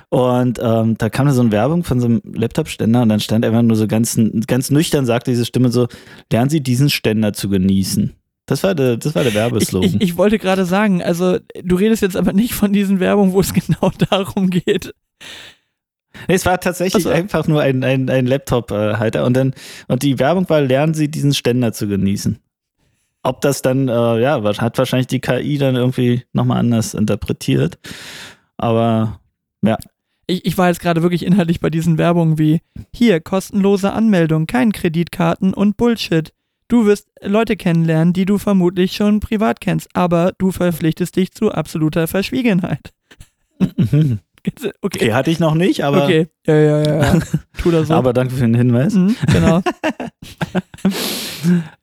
Und 0.08 0.58
ähm, 0.62 0.96
da 0.98 1.08
kam 1.08 1.26
da 1.26 1.32
so 1.32 1.42
eine 1.42 1.52
Werbung 1.52 1.84
von 1.84 2.00
so 2.00 2.06
einem 2.06 2.20
Laptop-Ständer 2.24 3.02
und 3.02 3.08
dann 3.10 3.20
stand 3.20 3.44
einfach 3.44 3.62
nur 3.62 3.76
so 3.76 3.86
ganz, 3.86 4.18
ganz 4.46 4.70
nüchtern, 4.70 5.06
sagte 5.06 5.30
diese 5.30 5.44
Stimme 5.44 5.70
so, 5.70 5.86
lernen 6.32 6.50
Sie 6.50 6.60
diesen 6.60 6.90
Ständer 6.90 7.32
zu 7.32 7.48
genießen. 7.48 8.12
Das 8.46 8.62
war 8.62 8.74
der, 8.74 8.96
das 8.96 9.14
war 9.14 9.22
der 9.22 9.30
Ich, 9.32 9.36
Werbeslogan. 9.36 9.88
ich, 9.88 10.00
ich 10.00 10.16
wollte 10.16 10.38
gerade 10.38 10.64
sagen, 10.64 11.02
also 11.02 11.38
du 11.62 11.76
redest 11.76 12.02
jetzt 12.02 12.16
aber 12.16 12.32
nicht 12.32 12.54
von 12.54 12.72
diesen 12.72 12.98
Werbungen, 12.98 13.32
wo 13.32 13.40
es 13.40 13.52
genau 13.54 13.92
darum 14.10 14.50
geht. 14.50 14.94
Nee, 16.26 16.34
es 16.34 16.46
war 16.46 16.58
tatsächlich 16.58 16.94
Also- 17.06 17.10
einfach 17.10 17.46
nur 17.46 17.60
ein, 17.60 17.84
ein, 17.84 18.08
ein 18.10 18.26
Laptop-Halter 18.26 19.24
und 19.26 19.36
dann, 19.36 19.54
und 19.86 20.02
die 20.02 20.18
Werbung 20.18 20.48
war, 20.48 20.60
lernen 20.62 20.94
Sie 20.94 21.08
diesen 21.08 21.34
Ständer 21.34 21.72
zu 21.72 21.86
genießen. 21.86 22.38
Ob 23.28 23.42
das 23.42 23.60
dann, 23.60 23.88
äh, 23.88 24.20
ja, 24.20 24.42
hat 24.42 24.78
wahrscheinlich 24.78 25.06
die 25.06 25.20
KI 25.20 25.58
dann 25.58 25.76
irgendwie 25.76 26.22
nochmal 26.32 26.58
anders 26.60 26.94
interpretiert. 26.94 27.78
Aber 28.56 29.20
Ich, 30.26 30.44
ich 30.46 30.56
war 30.58 30.68
jetzt 30.68 30.80
gerade 30.80 31.02
wirklich 31.02 31.24
inhaltlich 31.26 31.60
bei 31.60 31.68
diesen 31.70 31.98
Werbungen 31.98 32.38
wie 32.38 32.62
hier 32.92 33.20
kostenlose 33.20 33.92
Anmeldung, 33.92 34.46
kein 34.46 34.72
Kreditkarten 34.72 35.52
und 35.52 35.76
Bullshit. 35.76 36.32
Du 36.68 36.86
wirst 36.86 37.08
Leute 37.22 37.56
kennenlernen, 37.56 38.14
die 38.14 38.24
du 38.24 38.38
vermutlich 38.38 38.96
schon 38.96 39.20
privat 39.20 39.60
kennst, 39.60 39.88
aber 39.94 40.32
du 40.38 40.50
verpflichtest 40.50 41.14
dich 41.16 41.32
zu 41.32 41.52
absoluter 41.52 42.08
Verschwiegenheit. 42.08 42.92
Okay. 43.60 44.16
Okay, 44.80 45.12
hatte 45.12 45.30
ich 45.30 45.40
noch 45.40 45.54
nicht, 45.54 45.84
aber, 45.84 46.04
Okay, 46.04 46.28
ja, 46.46 46.54
ja, 46.56 46.82
ja. 46.82 47.14
ja. 47.14 47.20
Tu 47.62 47.70
das 47.70 47.88
so. 47.88 47.94
aber 47.94 48.14
danke 48.14 48.32
für 48.34 48.40
den 48.46 48.54
Hinweis. 48.54 48.94
Mhm, 48.94 49.14
genau. 49.30 49.60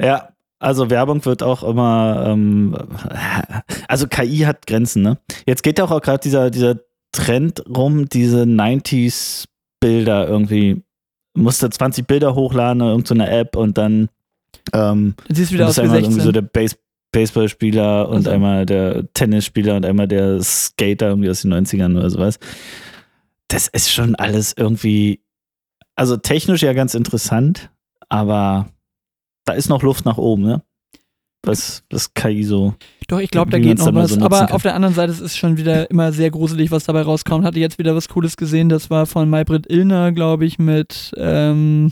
Ja, 0.01 0.29
also 0.59 0.89
Werbung 0.89 1.23
wird 1.25 1.43
auch 1.43 1.63
immer, 1.63 2.25
ähm, 2.27 2.75
also 3.87 4.07
KI 4.07 4.39
hat 4.39 4.67
Grenzen, 4.67 5.01
ne? 5.01 5.17
Jetzt 5.45 5.63
geht 5.63 5.79
ja 5.79 5.85
auch 5.85 6.01
gerade 6.01 6.19
dieser, 6.19 6.49
dieser 6.49 6.77
Trend 7.11 7.63
rum, 7.69 8.07
diese 8.07 8.43
90s 8.43 9.45
Bilder 9.79 10.27
irgendwie, 10.27 10.83
musste 11.35 11.69
20 11.69 12.07
Bilder 12.07 12.35
hochladen 12.35 12.81
in 12.81 12.87
irgendeiner 12.87 13.31
App 13.31 13.55
und 13.55 13.77
dann 13.77 14.09
ähm, 14.73 15.15
siehst 15.29 15.51
wieder 15.51 15.67
aus 15.67 15.71
ist 15.71 15.77
wie 15.77 15.81
einmal 15.81 15.97
irgendwie 15.97 16.21
16. 16.21 16.25
so 16.25 16.31
der 16.31 16.41
Base 16.41 16.75
Baseballspieler 17.11 18.09
und 18.09 18.25
Also. 18.25 18.31
einmal 18.31 18.65
der 18.65 19.11
Tennisspieler 19.13 19.77
und 19.77 19.85
einmal 19.85 20.05
der 20.05 20.41
Skater 20.41 21.07
irgendwie 21.07 21.29
aus 21.29 21.43
den 21.43 21.53
90ern 21.53 21.97
oder 21.97 22.09
sowas. 22.09 22.39
Das 23.47 23.69
ist 23.69 23.89
schon 23.89 24.15
alles 24.15 24.53
irgendwie, 24.57 25.21
also 25.95 26.17
technisch 26.17 26.61
ja 26.61 26.73
ganz 26.73 26.93
interessant, 26.93 27.69
aber 28.09 28.67
da 29.45 29.53
ist 29.53 29.69
noch 29.69 29.83
Luft 29.83 30.05
nach 30.05 30.17
oben, 30.17 30.43
ne? 30.43 30.63
Was 31.43 31.83
das 31.89 32.13
KI 32.15 32.43
so. 32.43 32.73
Doch, 33.07 33.19
ich 33.19 33.29
glaube, 33.29 33.51
da 33.51 33.59
geht 33.59 33.77
noch 33.77 33.93
was. 33.93 34.11
so 34.11 34.21
aber 34.21 34.39
kann. 34.39 34.51
auf 34.51 34.63
der 34.63 34.73
anderen 34.73 34.95
Seite 34.95 35.11
es 35.11 35.21
ist 35.21 35.37
schon 35.37 35.57
wieder 35.57 35.89
immer 35.91 36.11
sehr 36.11 36.31
gruselig, 36.31 36.71
was 36.71 36.85
dabei 36.85 37.03
rauskommt. 37.03 37.45
Hatte 37.45 37.59
jetzt 37.59 37.77
wieder 37.77 37.95
was 37.95 38.09
Cooles 38.09 38.35
gesehen. 38.35 38.67
Das 38.67 38.89
war 38.89 39.05
von 39.05 39.29
Maybrit 39.29 39.69
Illner, 39.69 40.11
glaube 40.11 40.45
ich, 40.45 40.57
mit 40.57 41.11
ähm, 41.17 41.91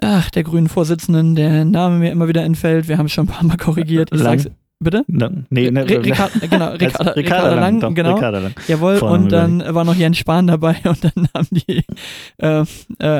ach, 0.00 0.30
der 0.30 0.44
grünen 0.44 0.68
Vorsitzenden, 0.68 1.34
der 1.34 1.64
Name 1.64 1.98
mir 1.98 2.12
immer 2.12 2.28
wieder 2.28 2.44
entfällt. 2.44 2.86
Wir 2.86 2.98
haben 2.98 3.06
es 3.06 3.12
schon 3.12 3.24
ein 3.24 3.32
paar 3.32 3.44
Mal 3.44 3.56
korrigiert. 3.56 4.10
Ich 4.12 4.20
Lang. 4.20 4.38
sag's, 4.38 4.54
bitte? 4.82 5.04
Ne, 5.08 5.44
nee, 5.50 5.70
ne, 5.70 5.88
Ricarda, 5.88 6.38
genau, 6.40 6.70
Ricarda, 6.72 6.72
Ricarda 6.72 7.12
Ricarda 7.12 7.54
Lang, 7.54 7.80
doch, 7.80 7.94
genau. 7.94 8.14
Ricarda 8.14 8.38
Lang. 8.40 8.54
Jawohl, 8.68 8.96
Vorname 8.98 9.22
und 9.24 9.32
dann 9.32 9.74
war 9.74 9.84
noch 9.84 9.94
Jens 9.96 10.18
Spahn 10.18 10.46
dabei 10.46 10.76
und 10.84 11.04
dann 11.04 11.28
haben 11.34 11.48
die, 11.50 11.84
äh, 12.38 12.60
äh, 12.60 12.64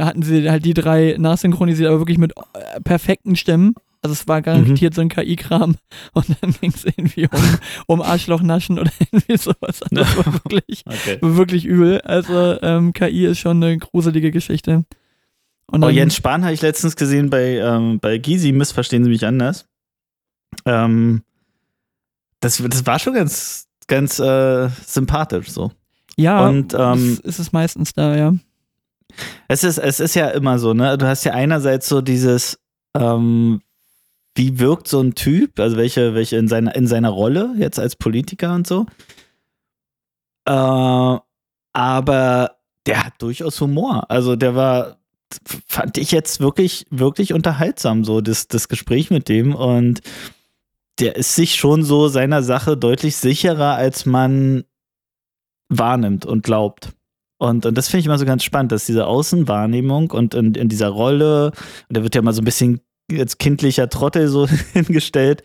hatten 0.02 0.22
sie 0.22 0.50
halt 0.50 0.64
die 0.64 0.74
drei 0.74 1.16
nachsynchronisiert, 1.18 1.88
aber 1.88 2.00
wirklich 2.00 2.18
mit 2.18 2.32
äh, 2.36 2.80
perfekten 2.82 3.36
Stimmen. 3.36 3.74
Also 4.04 4.14
es 4.14 4.26
war 4.26 4.42
garantiert 4.42 4.94
so 4.94 5.00
ein 5.00 5.08
KI-Kram 5.08 5.76
und 6.12 6.26
dann 6.40 6.52
ging 6.60 6.72
es 6.74 6.84
irgendwie 6.84 7.28
um, 7.32 7.40
um 7.86 8.02
Arschlochnaschen 8.02 8.80
oder 8.80 8.90
irgendwie 8.98 9.36
sowas. 9.36 9.80
Also 9.82 9.94
Das 9.94 10.16
war 10.16 10.26
wirklich, 10.34 10.82
Okay. 10.86 11.18
wirklich 11.20 11.64
übel. 11.64 12.00
Also 12.00 12.60
ähm, 12.62 12.92
KI 12.92 13.26
ist 13.26 13.38
schon 13.38 13.62
eine 13.62 13.78
gruselige 13.78 14.32
Geschichte. 14.32 14.84
Und 15.66 15.84
Oh, 15.84 15.88
Jens 15.88 16.16
Spahn 16.16 16.42
habe 16.42 16.52
ich 16.52 16.62
letztens 16.62 16.96
gesehen 16.96 17.30
bei, 17.30 17.58
ähm, 17.58 18.00
bei 18.00 18.18
Gysi, 18.18 18.50
missverstehen 18.50 19.04
Sie 19.04 19.10
mich 19.10 19.24
anders. 19.24 19.66
Ähm, 20.66 21.22
das, 22.42 22.62
das 22.68 22.86
war 22.86 22.98
schon 22.98 23.14
ganz, 23.14 23.68
ganz 23.86 24.18
äh, 24.18 24.68
sympathisch 24.84 25.50
so. 25.50 25.70
ja, 26.16 26.46
und, 26.46 26.74
ähm, 26.74 27.18
ist, 27.22 27.38
es 27.38 27.52
meistens 27.52 27.94
da, 27.94 28.16
ja. 28.16 28.34
Es 29.48 29.64
ist, 29.64 29.78
es 29.78 30.00
ist 30.00 30.14
ja 30.14 30.28
immer 30.28 30.58
so, 30.58 30.74
ne? 30.74 30.98
Du 30.98 31.06
hast 31.06 31.24
ja 31.24 31.32
einerseits 31.32 31.88
so 31.88 32.00
dieses, 32.00 32.58
ähm, 32.96 33.62
wie 34.34 34.58
wirkt 34.58 34.88
so 34.88 35.00
ein 35.00 35.14
Typ, 35.14 35.60
also 35.60 35.76
welche, 35.76 36.14
welche 36.14 36.36
in 36.36 36.48
seiner, 36.48 36.74
in 36.74 36.86
seiner 36.86 37.10
Rolle 37.10 37.54
jetzt 37.58 37.78
als 37.78 37.96
Politiker 37.96 38.54
und 38.54 38.66
so. 38.66 38.86
Äh, 40.46 41.18
aber 41.74 42.56
der 42.86 43.04
hat 43.04 43.14
durchaus 43.18 43.60
Humor. 43.60 44.10
Also 44.10 44.34
der 44.34 44.54
war, 44.56 44.96
fand 45.68 45.96
ich 45.98 46.10
jetzt 46.10 46.40
wirklich, 46.40 46.86
wirklich 46.90 47.34
unterhaltsam, 47.34 48.04
so 48.04 48.20
das, 48.20 48.48
das 48.48 48.68
Gespräch 48.68 49.10
mit 49.10 49.28
dem. 49.28 49.54
Und 49.54 50.00
der 50.98 51.16
ist 51.16 51.34
sich 51.34 51.54
schon 51.54 51.82
so 51.82 52.08
seiner 52.08 52.42
Sache 52.42 52.76
deutlich 52.76 53.16
sicherer, 53.16 53.74
als 53.74 54.06
man 54.06 54.64
wahrnimmt 55.68 56.26
und 56.26 56.42
glaubt. 56.42 56.92
Und, 57.38 57.66
und 57.66 57.76
das 57.76 57.88
finde 57.88 58.00
ich 58.00 58.06
immer 58.06 58.18
so 58.18 58.24
ganz 58.24 58.44
spannend, 58.44 58.70
dass 58.72 58.86
diese 58.86 59.06
Außenwahrnehmung 59.06 60.10
und 60.12 60.34
in, 60.34 60.54
in 60.54 60.68
dieser 60.68 60.88
Rolle, 60.88 61.46
und 61.88 61.96
der 61.96 62.04
wird 62.04 62.14
ja 62.14 62.22
mal 62.22 62.32
so 62.32 62.40
ein 62.40 62.44
bisschen 62.44 62.80
als 63.18 63.38
kindlicher 63.38 63.88
Trottel 63.88 64.28
so 64.28 64.46
hingestellt. 64.72 65.42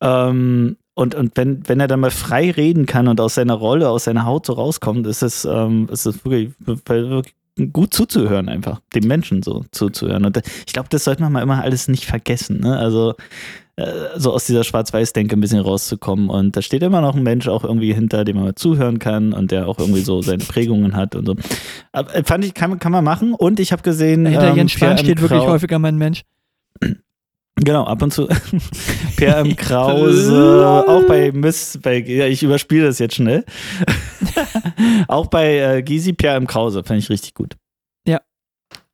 Ähm, 0.00 0.76
und 0.94 1.14
und 1.14 1.36
wenn, 1.36 1.66
wenn 1.66 1.80
er 1.80 1.88
dann 1.88 2.00
mal 2.00 2.10
frei 2.10 2.50
reden 2.50 2.84
kann 2.84 3.08
und 3.08 3.20
aus 3.20 3.36
seiner 3.36 3.54
Rolle, 3.54 3.88
aus 3.88 4.04
seiner 4.04 4.26
Haut 4.26 4.44
so 4.44 4.52
rauskommt, 4.52 5.06
ist 5.06 5.22
es, 5.22 5.46
ähm, 5.46 5.88
ist 5.90 6.04
es 6.04 6.22
wirklich, 6.24 6.50
wirklich 6.58 7.34
gut 7.72 7.94
zuzuhören, 7.94 8.48
einfach, 8.48 8.80
dem 8.94 9.06
Menschen 9.06 9.42
so 9.42 9.64
zuzuhören. 9.70 10.26
Und 10.26 10.42
ich 10.66 10.72
glaube, 10.72 10.88
das 10.90 11.04
sollte 11.04 11.22
man 11.22 11.32
mal 11.32 11.42
immer 11.42 11.62
alles 11.62 11.88
nicht 11.88 12.04
vergessen. 12.04 12.60
Ne? 12.60 12.78
Also 12.78 13.14
so 14.16 14.32
aus 14.32 14.44
dieser 14.44 14.64
Schwarz-Weiß-Denke 14.64 15.36
ein 15.36 15.40
bisschen 15.40 15.60
rauszukommen. 15.60 16.28
Und 16.30 16.56
da 16.56 16.62
steht 16.62 16.82
immer 16.82 17.00
noch 17.00 17.14
ein 17.14 17.22
Mensch 17.22 17.48
auch 17.48 17.64
irgendwie 17.64 17.92
hinter, 17.92 18.24
dem 18.24 18.36
man 18.36 18.44
mal 18.46 18.54
zuhören 18.54 18.98
kann 18.98 19.32
und 19.32 19.50
der 19.50 19.68
auch 19.68 19.78
irgendwie 19.78 20.00
so 20.00 20.22
seine 20.22 20.44
Prägungen 20.44 20.96
hat 20.96 21.14
und 21.14 21.26
so. 21.26 21.36
Aber, 21.92 22.14
äh, 22.14 22.24
fand 22.24 22.44
ich, 22.44 22.54
kann, 22.54 22.78
kann 22.78 22.92
man 22.92 23.04
machen. 23.04 23.34
Und 23.34 23.60
ich 23.60 23.72
habe 23.72 23.82
gesehen, 23.82 24.26
Hinter 24.26 24.50
ähm, 24.50 24.56
Jens 24.56 24.72
Spahn 24.72 24.98
steht 24.98 25.20
wirklich 25.20 25.42
häufiger 25.42 25.78
mein 25.78 25.96
Mensch. 25.96 26.22
Genau, 27.56 27.84
ab 27.84 28.02
und 28.02 28.12
zu. 28.12 28.26
Per 29.16 29.38
M. 29.38 29.54
Krause, 29.54 30.84
auch 30.88 31.06
bei 31.06 31.30
Miss, 31.32 31.78
bei, 31.82 31.98
ja, 31.98 32.26
ich 32.26 32.42
überspiele 32.42 32.86
das 32.86 32.98
jetzt 32.98 33.16
schnell. 33.16 33.44
auch 35.08 35.26
bei 35.26 35.58
äh, 35.58 35.82
Gysi, 35.82 36.14
Pierre 36.14 36.36
M. 36.36 36.46
Krause, 36.46 36.82
fand 36.82 37.00
ich 37.00 37.10
richtig 37.10 37.34
gut. 37.34 37.56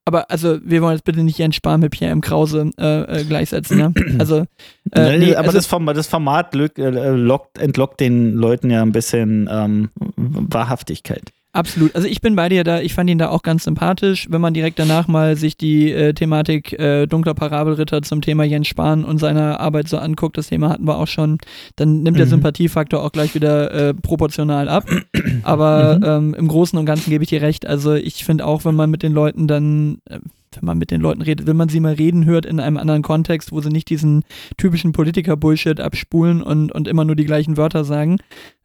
Aber 0.08 0.30
also, 0.30 0.58
wir 0.62 0.82
wollen 0.82 0.94
jetzt 0.94 1.04
bitte 1.04 1.22
nicht 1.24 1.36
Jens 1.36 1.56
Spahn 1.56 1.80
mit 1.80 1.90
Pierre 1.90 2.12
M. 2.12 2.20
Krause 2.20 2.70
äh, 2.78 3.20
äh, 3.20 3.24
gleichsetzen, 3.24 3.78
ja? 3.78 3.92
Also, 4.18 4.46
äh, 4.92 5.18
nee, 5.18 5.34
aber 5.34 5.48
also, 5.48 5.58
das, 5.58 5.66
Format, 5.66 5.96
das 5.96 6.06
Format 6.06 6.54
äh, 6.54 7.10
lockt, 7.10 7.58
entlockt 7.58 7.98
den 7.98 8.34
Leuten 8.34 8.70
ja 8.70 8.82
ein 8.82 8.92
bisschen 8.92 9.48
ähm, 9.50 9.90
Wahrhaftigkeit. 10.16 11.32
Absolut. 11.56 11.94
Also 11.94 12.06
ich 12.06 12.20
bin 12.20 12.36
bei 12.36 12.48
dir 12.48 12.64
da, 12.64 12.80
ich 12.80 12.94
fand 12.94 13.08
ihn 13.10 13.18
da 13.18 13.30
auch 13.30 13.42
ganz 13.42 13.64
sympathisch. 13.64 14.26
Wenn 14.30 14.40
man 14.40 14.54
direkt 14.54 14.78
danach 14.78 15.08
mal 15.08 15.36
sich 15.36 15.56
die 15.56 15.90
äh, 15.92 16.12
Thematik 16.12 16.72
äh, 16.78 17.06
dunkler 17.06 17.34
Parabelritter 17.34 18.02
zum 18.02 18.20
Thema 18.20 18.44
Jens 18.44 18.68
Spahn 18.68 19.04
und 19.04 19.18
seiner 19.18 19.58
Arbeit 19.60 19.88
so 19.88 19.98
anguckt, 19.98 20.36
das 20.38 20.48
Thema 20.48 20.68
hatten 20.70 20.86
wir 20.86 20.98
auch 20.98 21.06
schon, 21.08 21.38
dann 21.76 22.02
nimmt 22.02 22.18
der 22.18 22.26
Mhm. 22.26 22.30
Sympathiefaktor 22.30 23.02
auch 23.02 23.12
gleich 23.12 23.34
wieder 23.34 23.72
äh, 23.72 23.94
proportional 23.94 24.68
ab. 24.68 24.84
Aber 25.42 25.98
Mhm. 25.98 26.04
ähm, 26.04 26.34
im 26.34 26.48
Großen 26.48 26.78
und 26.78 26.86
Ganzen 26.86 27.10
gebe 27.10 27.24
ich 27.24 27.30
dir 27.30 27.42
recht. 27.42 27.66
Also 27.66 27.94
ich 27.94 28.24
finde 28.24 28.44
auch, 28.46 28.64
wenn 28.64 28.74
man 28.74 28.90
mit 28.90 29.02
den 29.02 29.12
Leuten 29.12 29.46
dann, 29.48 29.98
äh, 30.10 30.18
wenn 30.56 30.66
man 30.66 30.78
mit 30.78 30.90
den 30.90 31.00
Leuten 31.00 31.22
redet, 31.22 31.46
wenn 31.46 31.56
man 31.56 31.68
sie 31.68 31.80
mal 31.80 31.94
reden 31.94 32.24
hört 32.24 32.46
in 32.46 32.60
einem 32.60 32.76
anderen 32.76 33.02
Kontext, 33.02 33.52
wo 33.52 33.60
sie 33.60 33.70
nicht 33.70 33.88
diesen 33.90 34.24
typischen 34.56 34.92
Politiker-Bullshit 34.92 35.80
abspulen 35.80 36.42
und, 36.42 36.72
und 36.72 36.88
immer 36.88 37.04
nur 37.04 37.16
die 37.16 37.24
gleichen 37.24 37.56
Wörter 37.56 37.84
sagen, 37.84 38.18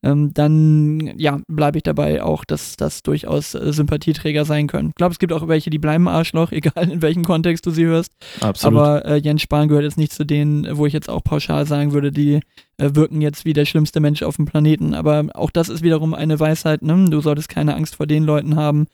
ähm, 0.03 0.33
dann 0.33 1.13
ja, 1.17 1.41
bleibe 1.47 1.77
ich 1.77 1.83
dabei 1.83 2.23
auch, 2.23 2.43
dass 2.43 2.75
das 2.75 3.03
durchaus 3.03 3.53
äh, 3.53 3.71
Sympathieträger 3.71 4.45
sein 4.45 4.67
können. 4.67 4.89
Ich 4.89 4.95
glaube, 4.95 5.13
es 5.13 5.19
gibt 5.19 5.31
auch 5.31 5.47
welche, 5.47 5.69
die 5.69 5.77
bleiben 5.77 6.07
Arschloch, 6.07 6.51
egal 6.51 6.89
in 6.89 7.01
welchem 7.01 7.23
Kontext 7.23 7.65
du 7.65 7.71
sie 7.71 7.85
hörst. 7.85 8.11
Absolut. 8.41 8.79
Aber 8.79 9.05
äh, 9.05 9.17
Jens 9.17 9.41
Spahn 9.41 9.67
gehört 9.67 9.83
jetzt 9.83 9.97
nicht 9.97 10.13
zu 10.13 10.25
denen, 10.25 10.77
wo 10.77 10.85
ich 10.85 10.93
jetzt 10.93 11.09
auch 11.09 11.23
pauschal 11.23 11.65
sagen 11.65 11.93
würde, 11.93 12.11
die 12.11 12.39
äh, 12.77 12.95
wirken 12.95 13.21
jetzt 13.21 13.45
wie 13.45 13.53
der 13.53 13.65
schlimmste 13.65 13.99
Mensch 13.99 14.23
auf 14.23 14.37
dem 14.37 14.45
Planeten. 14.45 14.93
Aber 14.95 15.25
auch 15.35 15.51
das 15.51 15.69
ist 15.69 15.83
wiederum 15.83 16.13
eine 16.13 16.39
Weisheit. 16.39 16.81
Ne? 16.81 17.05
Du 17.09 17.21
solltest 17.21 17.49
keine 17.49 17.75
Angst 17.75 17.95
vor 17.95 18.07
den 18.07 18.23
Leuten 18.23 18.55
haben, 18.55 18.87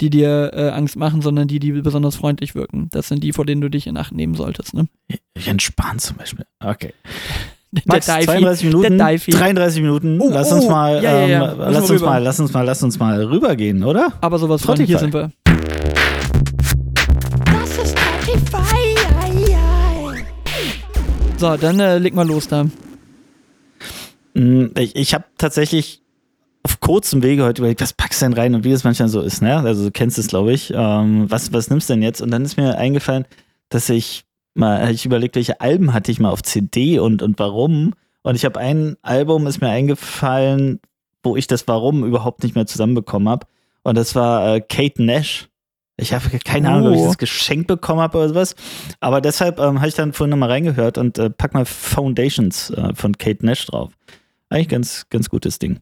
die 0.00 0.10
dir 0.10 0.52
äh, 0.54 0.68
Angst 0.70 0.96
machen, 0.96 1.22
sondern 1.22 1.48
die, 1.48 1.58
die 1.58 1.72
besonders 1.72 2.16
freundlich 2.16 2.54
wirken. 2.54 2.88
Das 2.90 3.08
sind 3.08 3.24
die, 3.24 3.32
vor 3.32 3.44
denen 3.44 3.60
du 3.60 3.68
dich 3.68 3.86
in 3.86 3.96
Acht 3.96 4.12
nehmen 4.12 4.34
solltest. 4.34 4.74
Ne? 4.74 4.88
Jens 5.36 5.62
Spahn 5.62 5.98
zum 5.98 6.16
Beispiel. 6.16 6.46
Okay. 6.60 6.94
Der 7.70 7.82
Max, 7.84 8.06
Daifi. 8.06 8.24
32 8.24 8.64
Minuten. 8.64 8.96
Der 8.96 9.06
Daifi. 9.06 9.30
33 9.30 9.82
Minuten. 9.82 10.18
Oh, 10.22 10.30
lass 10.32 10.50
uns 10.50 10.64
oh, 10.64 10.70
mal, 10.70 11.02
ja, 11.02 11.20
ja, 11.20 11.26
ja. 11.26 11.52
ähm, 11.52 11.58
lass 11.58 11.82
uns 11.82 11.90
rüber. 11.90 12.06
mal, 12.06 12.22
lass 12.22 12.40
uns 12.40 12.50
mal, 12.50 12.62
lass 12.62 12.82
uns 12.82 12.98
mal 12.98 13.22
rübergehen, 13.22 13.84
oder? 13.84 14.14
Aber 14.22 14.38
sowas 14.38 14.62
von, 14.62 14.80
hier 14.80 14.98
sind 14.98 15.12
wir. 15.12 15.30
Das 17.44 17.76
ist 17.76 17.98
Spotify. 17.98 18.98
So, 21.38 21.56
dann 21.56 21.78
äh, 21.78 21.98
leg 21.98 22.14
mal 22.14 22.26
los 22.26 22.48
da. 22.48 22.64
Mm, 24.34 24.66
Ich, 24.76 24.96
ich 24.96 25.14
habe 25.14 25.24
tatsächlich 25.38 26.02
auf 26.68 26.80
kurzem 26.80 27.22
Wege 27.22 27.44
heute 27.44 27.62
überlegt, 27.62 27.80
was 27.80 27.94
packst 27.94 28.20
du 28.20 28.26
denn 28.26 28.34
rein 28.34 28.54
und 28.54 28.62
wie 28.62 28.70
das 28.70 28.84
manchmal 28.84 29.08
so 29.08 29.22
ist, 29.22 29.40
ne? 29.40 29.56
Also 29.58 29.84
du 29.86 29.90
kennst 29.90 30.18
es, 30.18 30.26
glaube 30.28 30.52
ich. 30.52 30.70
Ähm, 30.74 31.30
was, 31.30 31.50
was 31.52 31.70
nimmst 31.70 31.88
du 31.88 31.94
denn 31.94 32.02
jetzt? 32.02 32.20
Und 32.20 32.30
dann 32.30 32.44
ist 32.44 32.58
mir 32.58 32.76
eingefallen, 32.76 33.24
dass 33.70 33.88
ich 33.88 34.24
mal, 34.54 34.90
ich 34.90 35.06
überlegt, 35.06 35.34
welche 35.36 35.62
Alben 35.62 35.94
hatte 35.94 36.12
ich 36.12 36.20
mal 36.20 36.30
auf 36.30 36.42
CD 36.42 36.98
und, 36.98 37.22
und 37.22 37.38
warum. 37.38 37.94
Und 38.22 38.34
ich 38.34 38.44
habe 38.44 38.60
ein 38.60 38.96
Album, 39.00 39.46
ist 39.46 39.62
mir 39.62 39.70
eingefallen, 39.70 40.80
wo 41.22 41.36
ich 41.36 41.46
das 41.46 41.66
Warum 41.68 42.04
überhaupt 42.04 42.42
nicht 42.42 42.54
mehr 42.54 42.66
zusammenbekommen 42.66 43.28
habe. 43.30 43.46
Und 43.82 43.96
das 43.96 44.14
war 44.14 44.56
äh, 44.56 44.60
Kate 44.60 45.02
Nash. 45.02 45.48
Ich 45.96 46.12
habe 46.12 46.38
keine 46.44 46.68
Ahnung, 46.68 46.88
ob 46.88 46.94
ich 46.94 47.00
Oh. 47.00 47.06
das 47.06 47.18
geschenkt 47.18 47.66
bekommen 47.66 48.00
habe 48.00 48.18
oder 48.18 48.28
sowas. 48.28 48.54
Aber 49.00 49.20
deshalb 49.22 49.58
ähm, 49.58 49.78
habe 49.78 49.88
ich 49.88 49.94
dann 49.94 50.12
vorhin 50.12 50.30
nochmal 50.30 50.50
reingehört 50.50 50.98
und 50.98 51.16
äh, 51.18 51.30
pack 51.30 51.54
mal 51.54 51.64
Foundations 51.64 52.70
äh, 52.70 52.94
von 52.94 53.16
Kate 53.16 53.44
Nash 53.46 53.64
drauf. 53.66 53.92
Eigentlich 54.50 54.68
ganz, 54.68 55.06
ganz 55.08 55.30
gutes 55.30 55.58
Ding. 55.58 55.80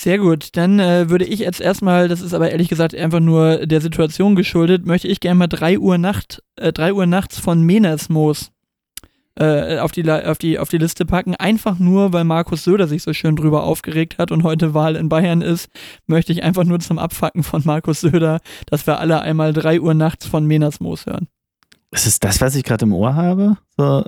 Sehr 0.00 0.18
gut. 0.18 0.50
Dann 0.56 0.78
äh, 0.78 1.08
würde 1.08 1.24
ich 1.24 1.40
jetzt 1.40 1.60
erstmal, 1.60 2.08
das 2.08 2.20
ist 2.20 2.34
aber 2.34 2.50
ehrlich 2.50 2.68
gesagt 2.68 2.94
einfach 2.94 3.20
nur 3.20 3.66
der 3.66 3.80
Situation 3.80 4.36
geschuldet, 4.36 4.84
möchte 4.84 5.08
ich 5.08 5.20
gerne 5.20 5.38
mal 5.38 5.46
3 5.46 5.78
Uhr 5.78 5.98
Nacht, 5.98 6.42
äh, 6.56 6.72
3 6.72 6.92
Uhr 6.92 7.06
nachts 7.06 7.38
von 7.38 7.62
Menersmoos 7.62 8.52
äh, 9.38 9.78
auf, 9.78 9.92
die, 9.92 10.10
auf, 10.10 10.38
die, 10.38 10.58
auf 10.58 10.68
die 10.68 10.78
Liste 10.78 11.06
packen. 11.06 11.34
Einfach 11.34 11.78
nur, 11.78 12.12
weil 12.12 12.24
Markus 12.24 12.64
Söder 12.64 12.88
sich 12.88 13.02
so 13.02 13.12
schön 13.12 13.36
drüber 13.36 13.64
aufgeregt 13.64 14.18
hat 14.18 14.32
und 14.32 14.42
heute 14.42 14.74
Wahl 14.74 14.96
in 14.96 15.08
Bayern 15.08 15.40
ist, 15.40 15.70
möchte 16.06 16.32
ich 16.32 16.42
einfach 16.42 16.64
nur 16.64 16.80
zum 16.80 16.98
Abfacken 16.98 17.42
von 17.42 17.62
Markus 17.64 18.00
Söder, 18.00 18.40
dass 18.66 18.86
wir 18.86 18.98
alle 19.00 19.20
einmal 19.22 19.52
3 19.52 19.80
Uhr 19.80 19.94
nachts 19.94 20.26
von 20.26 20.46
Menas 20.46 20.80
Moos 20.80 21.06
hören. 21.06 21.28
Ist 21.90 22.06
es 22.06 22.20
das, 22.20 22.40
was 22.40 22.54
ich 22.54 22.64
gerade 22.64 22.84
im 22.84 22.92
Ohr 22.92 23.14
habe? 23.14 23.56
So, 23.76 24.04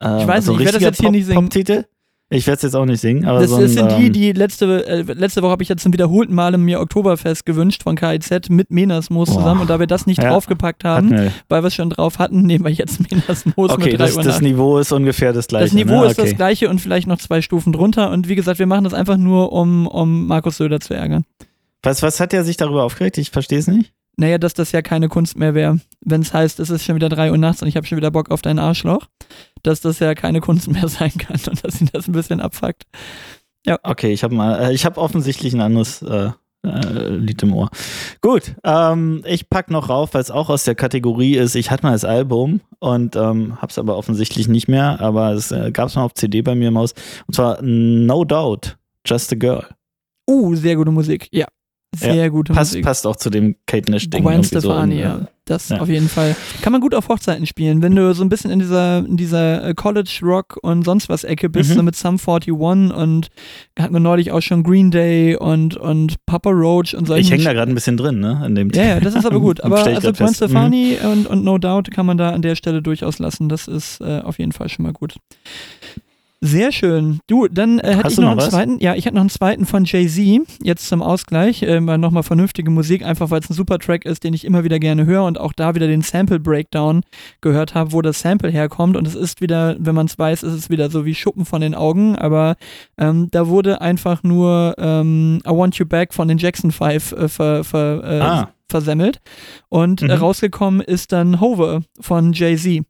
äh, 0.00 0.22
Ich 0.22 0.26
weiß 0.26 0.44
so 0.44 0.52
nicht, 0.52 0.60
ich 0.60 0.66
werde 0.66 0.78
das 0.78 0.82
jetzt 0.82 1.00
hier 1.00 1.10
nicht 1.10 1.26
singen. 1.26 1.42
Pop-Titel? 1.44 1.84
Ich 2.30 2.46
werde 2.46 2.56
es 2.56 2.62
jetzt 2.62 2.74
auch 2.74 2.86
nicht 2.86 3.00
singen, 3.00 3.26
aber 3.26 3.38
Das, 3.40 3.50
so 3.50 3.60
das 3.60 3.76
ein, 3.76 3.90
sind 3.90 3.98
die, 4.00 4.06
ähm, 4.06 4.12
die 4.12 4.32
letzte, 4.32 4.86
äh, 4.86 5.02
letzte 5.02 5.42
Woche 5.42 5.50
habe 5.52 5.62
ich 5.62 5.68
jetzt 5.68 5.82
zum 5.82 5.92
wiederholten 5.92 6.34
Male 6.34 6.56
mir 6.56 6.80
Oktoberfest 6.80 7.44
gewünscht 7.44 7.82
von 7.82 7.96
KIZ 7.96 8.48
mit 8.48 8.70
Menas 8.70 9.10
Moos 9.10 9.28
Boah. 9.28 9.36
zusammen 9.38 9.60
und 9.60 9.70
da 9.70 9.78
wir 9.78 9.86
das 9.86 10.06
nicht 10.06 10.22
Ja. 10.22 10.30
draufgepackt 10.30 10.84
haben, 10.84 11.10
wir. 11.10 11.32
weil 11.48 11.62
wir 11.62 11.66
es 11.68 11.74
schon 11.74 11.90
drauf 11.90 12.18
hatten, 12.18 12.42
nehmen 12.42 12.64
wir 12.64 12.72
jetzt 12.72 12.98
Menas 13.10 13.44
Moos 13.56 13.70
Okay, 13.70 13.90
mit 13.90 14.00
3 14.00 14.04
das, 14.06 14.16
Uhr 14.16 14.22
das. 14.22 14.40
Niveau 14.40 14.78
ist 14.78 14.90
ungefähr 14.90 15.32
das 15.34 15.46
gleiche. 15.48 15.66
Das 15.66 15.74
Niveau 15.74 16.00
ne? 16.00 16.06
ist 16.06 16.18
das 16.18 16.26
okay. 16.28 16.34
gleiche 16.34 16.70
und 16.70 16.80
vielleicht 16.80 17.06
noch 17.06 17.18
zwei 17.18 17.42
Stufen 17.42 17.72
drunter. 17.74 18.10
Und 18.10 18.26
wie 18.26 18.34
gesagt, 18.36 18.58
wir 18.58 18.66
machen 18.66 18.84
das 18.84 18.94
einfach 18.94 19.18
nur, 19.18 19.52
um, 19.52 19.86
um 19.86 20.26
Markus 20.26 20.56
Söder 20.56 20.80
zu 20.80 20.94
ärgern. 20.94 21.24
Was, 21.82 22.02
was 22.02 22.20
hat 22.20 22.32
er 22.32 22.42
sich 22.44 22.56
darüber 22.56 22.84
aufgeregt? 22.84 23.18
Ich 23.18 23.30
verstehe 23.30 23.58
es 23.58 23.66
nicht. 23.66 23.92
Naja, 24.16 24.38
dass 24.38 24.54
das 24.54 24.72
ja 24.72 24.82
keine 24.82 25.08
Kunst 25.08 25.36
mehr 25.36 25.54
wäre, 25.54 25.80
wenn 26.00 26.20
es 26.20 26.32
heißt, 26.32 26.60
es 26.60 26.70
ist 26.70 26.84
schon 26.84 26.94
wieder 26.94 27.08
3 27.08 27.32
Uhr 27.32 27.38
nachts 27.38 27.62
und 27.62 27.68
ich 27.68 27.76
habe 27.76 27.86
schon 27.86 27.98
wieder 27.98 28.10
Bock 28.10 28.30
auf 28.30 28.42
dein 28.42 28.58
Arschloch, 28.58 29.06
dass 29.62 29.80
das 29.80 29.98
ja 29.98 30.14
keine 30.14 30.40
Kunst 30.40 30.68
mehr 30.68 30.88
sein 30.88 31.12
kann 31.18 31.40
und 31.48 31.64
dass 31.64 31.80
ihn 31.80 31.90
das 31.92 32.06
ein 32.06 32.12
bisschen 32.12 32.40
abfuckt. 32.40 32.84
Okay, 33.82 34.12
ich 34.12 34.22
habe 34.22 34.34
mal, 34.34 34.60
äh, 34.60 34.74
ich 34.74 34.84
habe 34.84 35.00
offensichtlich 35.00 35.54
ein 35.54 35.62
anderes 35.62 36.02
äh, 36.02 36.30
äh, 36.64 37.08
Lied 37.08 37.42
im 37.42 37.54
Ohr. 37.54 37.70
Gut, 38.20 38.54
ähm, 38.64 39.22
ich 39.26 39.48
pack 39.48 39.70
noch 39.70 39.88
rauf, 39.88 40.14
weil 40.14 40.20
es 40.20 40.30
auch 40.30 40.50
aus 40.50 40.64
der 40.64 40.74
Kategorie 40.74 41.36
ist. 41.36 41.54
Ich 41.54 41.70
hatte 41.70 41.84
mal 41.84 41.92
das 41.92 42.04
Album 42.04 42.60
und 42.78 43.16
ähm, 43.16 43.60
hab's 43.60 43.78
aber 43.78 43.96
offensichtlich 43.96 44.48
nicht 44.48 44.68
mehr, 44.68 45.00
aber 45.00 45.32
es 45.32 45.50
äh, 45.50 45.70
gab's 45.72 45.96
mal 45.96 46.04
auf 46.04 46.14
CD 46.14 46.42
bei 46.42 46.54
mir 46.54 46.68
im 46.68 46.78
Haus. 46.78 46.94
Und 47.26 47.34
zwar 47.34 47.60
No 47.62 48.24
Doubt, 48.24 48.76
Just 49.06 49.32
a 49.32 49.36
Girl. 49.36 49.66
Uh, 50.28 50.54
sehr 50.54 50.76
gute 50.76 50.90
Musik. 50.90 51.28
Ja, 51.32 51.46
sehr 51.96 52.30
gute 52.30 52.52
Passt, 52.52 52.72
Musik. 52.72 52.84
passt 52.84 53.06
auch 53.06 53.16
zu 53.16 53.30
dem 53.30 53.56
Kate 53.66 53.90
Nash-Ding. 53.90 54.22
Gwen 54.22 54.32
irgendwie 54.32 54.48
so 54.54 54.60
Stefani, 54.60 54.94
in, 54.94 55.00
ja. 55.00 55.16
äh, 55.18 55.24
Das 55.46 55.68
ja. 55.68 55.80
auf 55.80 55.88
jeden 55.88 56.08
Fall. 56.08 56.34
Kann 56.62 56.72
man 56.72 56.80
gut 56.80 56.94
auf 56.94 57.08
Hochzeiten 57.08 57.46
spielen. 57.46 57.82
Wenn 57.82 57.94
du 57.94 58.14
so 58.14 58.22
ein 58.24 58.28
bisschen 58.28 58.50
in 58.50 58.58
dieser, 58.58 58.98
in 58.98 59.16
dieser 59.16 59.64
äh, 59.68 59.74
College 59.74 60.20
Rock 60.22 60.58
und 60.62 60.84
sonst 60.84 61.08
was 61.08 61.24
Ecke 61.24 61.48
bist, 61.50 61.70
Mhm. 61.70 61.74
so 61.74 61.82
mit 61.82 61.96
Sum 61.96 62.14
41 62.18 62.52
und 62.52 63.28
hatten 63.78 63.92
wir 63.92 64.00
neulich 64.00 64.32
auch 64.32 64.40
schon 64.40 64.62
Green 64.62 64.90
Day 64.90 65.36
und, 65.36 65.76
und 65.76 66.16
Papa 66.26 66.50
Roach 66.50 66.94
und 66.94 67.06
solche 67.06 67.22
Ich 67.22 67.30
hänge 67.30 67.44
da 67.44 67.52
gerade 67.52 67.70
ein 67.70 67.74
bisschen 67.74 67.96
drin, 67.96 68.20
ne? 68.20 68.42
In 68.46 68.54
dem 68.54 68.70
Ja, 68.70 68.84
ja, 68.84 69.00
das 69.00 69.14
ist 69.14 69.26
aber 69.26 69.40
gut. 69.40 69.60
Aber 69.64 69.76
also 69.84 70.00
Gwen 70.00 70.14
fest. 70.14 70.40
Mhm. 70.40 70.46
Stefani 70.46 70.96
und, 71.04 71.26
und 71.26 71.44
No 71.44 71.58
Doubt 71.58 71.90
kann 71.90 72.06
man 72.06 72.16
da 72.18 72.30
an 72.30 72.42
der 72.42 72.56
Stelle 72.56 72.80
durchaus 72.82 73.18
lassen. 73.18 73.48
Das 73.48 73.68
ist 73.68 74.00
äh, 74.00 74.20
auf 74.24 74.38
jeden 74.38 74.52
Fall 74.52 74.68
schon 74.68 74.84
mal 74.84 74.92
gut. 74.92 75.16
Sehr 76.46 76.72
schön. 76.72 77.20
Du, 77.26 77.48
dann 77.48 77.78
äh, 77.78 77.94
hätte 77.94 78.04
Hast 78.04 78.10
ich 78.12 78.16
du 78.16 78.20
noch 78.22 78.28
noch 78.28 78.32
einen 78.32 78.40
was? 78.42 78.50
zweiten. 78.50 78.78
Ja, 78.80 78.94
ich 78.94 79.06
hätte 79.06 79.14
noch 79.14 79.22
einen 79.22 79.30
zweiten 79.30 79.64
von 79.64 79.84
Jay-Z, 79.86 80.42
jetzt 80.62 80.86
zum 80.88 81.00
Ausgleich. 81.02 81.62
Äh, 81.62 81.80
mal 81.80 81.96
nochmal 81.96 82.22
vernünftige 82.22 82.70
Musik, 82.70 83.02
einfach 83.02 83.30
weil 83.30 83.40
es 83.40 83.48
ein 83.48 83.54
super 83.54 83.78
Track 83.78 84.04
ist, 84.04 84.24
den 84.24 84.34
ich 84.34 84.44
immer 84.44 84.62
wieder 84.62 84.78
gerne 84.78 85.06
höre 85.06 85.24
und 85.24 85.40
auch 85.40 85.54
da 85.54 85.74
wieder 85.74 85.86
den 85.86 86.02
Sample 86.02 86.40
Breakdown 86.40 87.00
gehört 87.40 87.74
habe, 87.74 87.92
wo 87.92 88.02
das 88.02 88.20
Sample 88.20 88.50
herkommt. 88.50 88.96
Und 88.96 89.06
es 89.06 89.14
ist 89.14 89.40
wieder, 89.40 89.76
wenn 89.78 89.94
man 89.94 90.04
es 90.06 90.18
weiß, 90.18 90.42
ist 90.42 90.52
es 90.52 90.68
wieder 90.68 90.90
so 90.90 91.06
wie 91.06 91.14
Schuppen 91.14 91.46
von 91.46 91.62
den 91.62 91.74
Augen. 91.74 92.14
Aber 92.16 92.56
ähm, 92.98 93.28
da 93.30 93.48
wurde 93.48 93.80
einfach 93.80 94.22
nur 94.22 94.74
ähm, 94.76 95.40
I 95.46 95.50
Want 95.50 95.76
You 95.76 95.86
Back 95.86 96.12
von 96.12 96.28
den 96.28 96.36
Jackson 96.36 96.72
5 96.72 97.12
äh, 97.12 97.28
ver, 97.28 97.64
ver, 97.64 98.02
äh, 98.04 98.20
Ah. 98.20 98.50
versemmelt. 98.68 99.18
Und 99.70 100.02
Mhm. 100.02 100.10
äh, 100.10 100.14
rausgekommen 100.14 100.80
ist 100.82 101.12
dann 101.12 101.40
Hover 101.40 101.80
von 102.00 102.32
Jay-Z. 102.34 102.84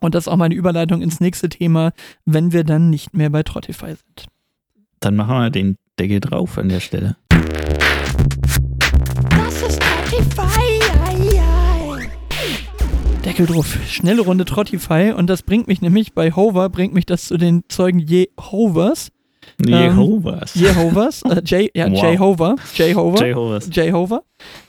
Und 0.00 0.14
das 0.14 0.24
ist 0.24 0.28
auch 0.28 0.36
meine 0.36 0.54
Überleitung 0.54 1.02
ins 1.02 1.20
nächste 1.20 1.48
Thema, 1.48 1.92
wenn 2.24 2.52
wir 2.52 2.64
dann 2.64 2.90
nicht 2.90 3.14
mehr 3.14 3.30
bei 3.30 3.42
Trottify 3.42 3.88
sind. 3.88 4.26
Dann 5.00 5.16
machen 5.16 5.38
wir 5.38 5.50
den 5.50 5.76
Deckel 5.98 6.20
drauf 6.20 6.58
an 6.58 6.68
der 6.68 6.80
Stelle. 6.80 7.16
Das 9.30 9.62
ist. 9.62 9.80
Ei, 10.38 10.78
ei. 11.06 12.08
Deckel 13.24 13.46
drauf. 13.46 13.76
Schnelle 13.88 14.22
Runde 14.22 14.44
Trottify. 14.44 15.12
Und 15.16 15.28
das 15.28 15.42
bringt 15.42 15.66
mich 15.68 15.82
nämlich 15.82 16.14
bei 16.14 16.32
Hover, 16.32 16.68
bringt 16.68 16.94
mich 16.94 17.06
das 17.06 17.26
zu 17.26 17.36
den 17.36 17.62
Zeugen 17.68 17.98
Jehovas. 17.98 19.10
Jehovas. 19.64 20.54
Jehovas. 20.54 21.22
Äh, 21.22 21.42
J, 21.44 21.70
ja, 21.74 21.90
Wow. 21.90 22.02
Jehover. 22.02 22.56
Jehover. 22.74 23.26
Jehovas. 23.26 23.68
Jehovah. 23.72 24.22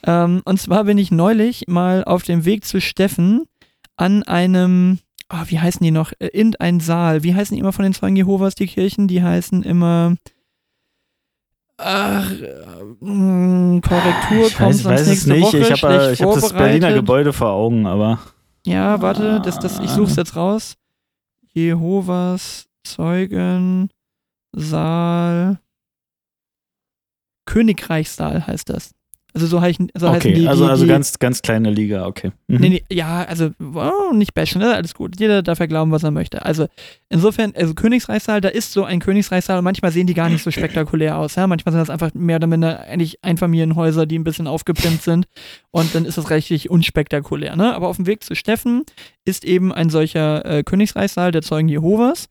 Ähm, 0.05 0.41
und 0.45 0.59
zwar 0.59 0.83
bin 0.85 0.97
ich 0.97 1.11
neulich 1.11 1.65
mal 1.67 2.03
auf 2.03 2.23
dem 2.23 2.45
Weg 2.45 2.65
zu 2.65 2.81
Steffen 2.81 3.45
an 3.97 4.23
einem, 4.23 4.99
ah, 5.29 5.43
wie 5.47 5.59
heißen 5.59 5.83
die 5.83 5.91
noch? 5.91 6.11
Äh, 6.19 6.27
In 6.27 6.55
ein 6.57 6.79
Saal. 6.79 7.23
Wie 7.23 7.33
heißen 7.35 7.55
die 7.55 7.59
immer 7.59 7.73
von 7.73 7.83
den 7.83 7.93
Zeugen 7.93 8.15
Jehovas, 8.15 8.55
die 8.55 8.67
Kirchen? 8.67 9.07
Die 9.07 9.23
heißen 9.23 9.63
immer. 9.63 10.15
Ach, 11.77 12.29
äh, 12.31 12.83
mh, 12.99 13.79
Korrektur 13.81 14.47
Ich 14.47 14.55
kommt 14.57 14.69
weiß, 14.69 14.77
sonst 14.79 14.85
weiß 14.85 15.01
es 15.01 15.07
nächste 15.07 15.29
nicht. 15.31 15.43
Woche. 15.43 15.57
Ich 15.59 15.71
habe 15.83 15.93
äh, 16.11 16.15
hab 16.15 16.33
das 16.35 16.53
Berliner. 16.53 16.93
Gebäude 16.93 17.31
vor 17.31 17.51
Augen, 17.51 17.85
aber 17.87 18.19
Ja, 18.65 19.01
warte, 19.01 19.39
das, 19.41 19.59
das, 19.59 19.79
ich 19.79 19.89
suche 19.89 20.09
es 20.11 20.15
jetzt 20.17 20.35
raus. 20.35 20.75
Jehovas 21.53 22.67
Zeugen 22.83 23.89
Saal 24.51 25.59
Königreichssaal 27.45 28.45
heißt 28.45 28.69
das. 28.69 28.91
Also 29.33 29.45
so, 29.45 29.61
heißen, 29.61 29.91
so 29.93 30.09
heißen 30.09 30.31
okay. 30.31 30.33
die. 30.33 30.47
also 30.47 30.65
die, 30.65 30.71
also 30.71 30.87
ganz, 30.87 31.19
ganz 31.19 31.43
kleine 31.43 31.69
Liga, 31.69 32.07
okay. 32.07 32.31
Mhm. 32.47 32.57
Nee, 32.57 32.69
nee, 32.69 32.83
ja, 32.91 33.23
also 33.25 33.51
oh, 33.59 34.13
nicht 34.13 34.33
bashen, 34.33 34.59
ne? 34.59 34.73
alles 34.73 34.95
gut. 34.95 35.19
Jeder 35.19 35.43
darf 35.43 35.59
ja 35.59 35.67
glauben, 35.67 35.91
was 35.91 36.03
er 36.03 36.09
möchte. 36.09 36.43
Also 36.43 36.67
insofern, 37.09 37.53
also 37.55 37.75
Königsreichssaal, 37.75 38.41
da 38.41 38.49
ist 38.49 38.73
so 38.73 38.85
ein 38.85 38.99
Königsreichssaal 38.99 39.59
und 39.59 39.63
manchmal 39.63 39.91
sehen 39.91 40.07
die 40.07 40.15
gar 40.15 40.29
nicht 40.29 40.43
so 40.43 40.49
spektakulär 40.49 41.17
aus. 41.17 41.35
Ja? 41.35 41.45
Manchmal 41.45 41.73
sind 41.73 41.79
das 41.79 41.91
einfach 41.91 42.11
mehr 42.15 42.37
oder 42.37 42.47
minder 42.47 42.81
eigentlich 42.81 43.23
Einfamilienhäuser, 43.23 44.07
die 44.07 44.17
ein 44.17 44.23
bisschen 44.23 44.47
aufgepimpt 44.47 45.03
sind 45.03 45.27
und 45.69 45.93
dann 45.93 46.05
ist 46.05 46.17
das 46.17 46.31
richtig 46.31 46.71
unspektakulär. 46.71 47.55
Ne? 47.55 47.75
Aber 47.75 47.87
auf 47.87 47.97
dem 47.97 48.07
Weg 48.07 48.23
zu 48.23 48.35
Steffen 48.35 48.83
ist 49.25 49.45
eben 49.45 49.71
ein 49.71 49.91
solcher 49.91 50.43
äh, 50.43 50.63
Königsreichssaal 50.63 51.31
der 51.31 51.43
Zeugen 51.43 51.69
Jehovas 51.69 52.29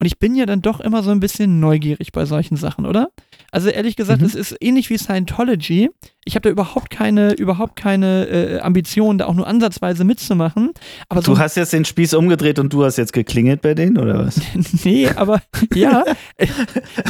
und 0.00 0.06
ich 0.06 0.18
bin 0.18 0.34
ja 0.34 0.46
dann 0.46 0.62
doch 0.62 0.80
immer 0.80 1.04
so 1.04 1.12
ein 1.12 1.20
bisschen 1.20 1.60
neugierig 1.60 2.10
bei 2.10 2.24
solchen 2.24 2.56
Sachen, 2.56 2.86
oder? 2.86 3.10
Also 3.52 3.68
ehrlich 3.68 3.96
gesagt, 3.96 4.20
Mhm. 4.20 4.26
es 4.26 4.34
ist 4.34 4.56
ähnlich 4.60 4.90
wie 4.90 4.98
Scientology. 4.98 5.90
Ich 6.24 6.34
habe 6.34 6.42
da 6.42 6.50
überhaupt 6.50 6.90
keine, 6.90 7.32
überhaupt 7.32 7.76
keine 7.76 8.26
äh, 8.28 8.60
Ambition, 8.60 9.18
da 9.18 9.26
auch 9.26 9.34
nur 9.34 9.46
ansatzweise 9.46 10.04
mitzumachen. 10.04 10.72
Aber 11.08 11.22
so 11.22 11.34
Du 11.34 11.38
hast 11.40 11.56
jetzt 11.56 11.72
den 11.72 11.84
Spieß 11.84 12.14
umgedreht 12.14 12.58
und 12.58 12.72
du 12.72 12.84
hast 12.84 12.98
jetzt 12.98 13.12
geklingelt 13.12 13.62
bei 13.62 13.74
denen, 13.74 13.96
oder 13.98 14.26
was? 14.26 14.40
nee, 14.84 15.08
aber 15.08 15.40
ja, 15.74 16.04
äh, 16.36 16.46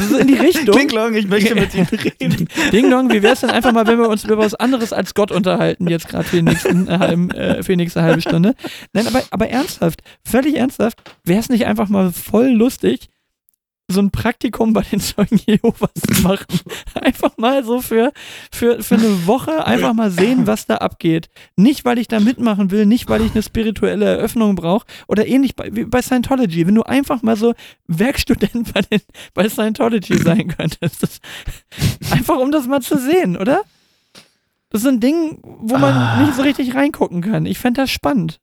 so 0.09 0.17
in 0.17 0.27
die 0.27 0.35
Richtung. 0.35 0.73
Klinglong, 0.73 1.13
ich 1.13 1.27
möchte 1.27 1.53
mit 1.55 1.73
Ihnen 1.75 1.87
reden. 1.87 2.47
Ding 2.71 2.89
Dong, 2.89 3.11
wie 3.11 3.21
wäre 3.21 3.33
es 3.33 3.41
denn 3.41 3.49
einfach 3.49 3.73
mal, 3.73 3.85
wenn 3.85 3.99
wir 3.99 4.07
uns 4.09 4.23
über 4.23 4.37
was 4.37 4.55
anderes 4.55 4.93
als 4.93 5.13
Gott 5.13 5.31
unterhalten, 5.31 5.87
jetzt 5.89 6.07
gerade 6.07 6.23
für, 6.23 6.37
äh, 6.37 7.13
äh, 7.13 7.63
für 7.63 7.73
die 7.73 7.77
nächste 7.77 8.01
halbe 8.01 8.21
Stunde? 8.21 8.55
Nein, 8.93 9.07
aber, 9.07 9.21
aber 9.29 9.49
ernsthaft, 9.49 10.01
völlig 10.23 10.55
ernsthaft, 10.55 10.99
wäre 11.25 11.39
es 11.41 11.49
nicht 11.49 11.65
einfach 11.65 11.89
mal 11.89 12.11
voll 12.11 12.47
lustig, 12.47 13.09
so 13.91 14.01
ein 14.01 14.11
Praktikum 14.11 14.73
bei 14.73 14.81
den 14.81 14.99
Zeugen 14.99 15.39
Jehovas 15.45 15.91
zu 15.93 16.21
machen. 16.23 16.45
Einfach 16.95 17.37
mal 17.37 17.63
so 17.63 17.81
für, 17.81 18.11
für, 18.51 18.81
für 18.83 18.95
eine 18.95 19.27
Woche 19.27 19.65
einfach 19.65 19.93
mal 19.93 20.11
sehen, 20.11 20.47
was 20.47 20.65
da 20.65 20.77
abgeht. 20.77 21.29
Nicht, 21.55 21.85
weil 21.85 21.97
ich 21.99 22.07
da 22.07 22.19
mitmachen 22.19 22.71
will, 22.71 22.85
nicht, 22.85 23.09
weil 23.09 23.21
ich 23.21 23.31
eine 23.33 23.43
spirituelle 23.43 24.05
Eröffnung 24.05 24.55
brauche 24.55 24.85
oder 25.07 25.27
ähnlich 25.27 25.55
bei, 25.55 25.69
wie 25.75 25.85
bei 25.85 26.01
Scientology. 26.01 26.65
Wenn 26.67 26.75
du 26.75 26.83
einfach 26.83 27.21
mal 27.21 27.35
so 27.37 27.53
Werkstudent 27.87 28.73
bei, 28.73 28.81
den, 28.81 29.01
bei 29.33 29.47
Scientology 29.49 30.17
sein 30.17 30.47
könntest. 30.47 31.03
Das, 31.03 31.19
einfach 32.11 32.37
um 32.37 32.51
das 32.51 32.67
mal 32.67 32.81
zu 32.81 32.97
sehen, 32.97 33.37
oder? 33.37 33.61
Das 34.69 34.81
ist 34.83 34.87
ein 34.87 34.99
Ding, 35.01 35.39
wo 35.43 35.77
man 35.77 35.93
Ah. 35.93 36.21
nicht 36.23 36.35
so 36.35 36.43
richtig 36.43 36.75
reingucken 36.75 37.21
kann. 37.21 37.45
Ich 37.45 37.59
fände 37.59 37.81
das 37.81 37.91
spannend. 37.91 38.39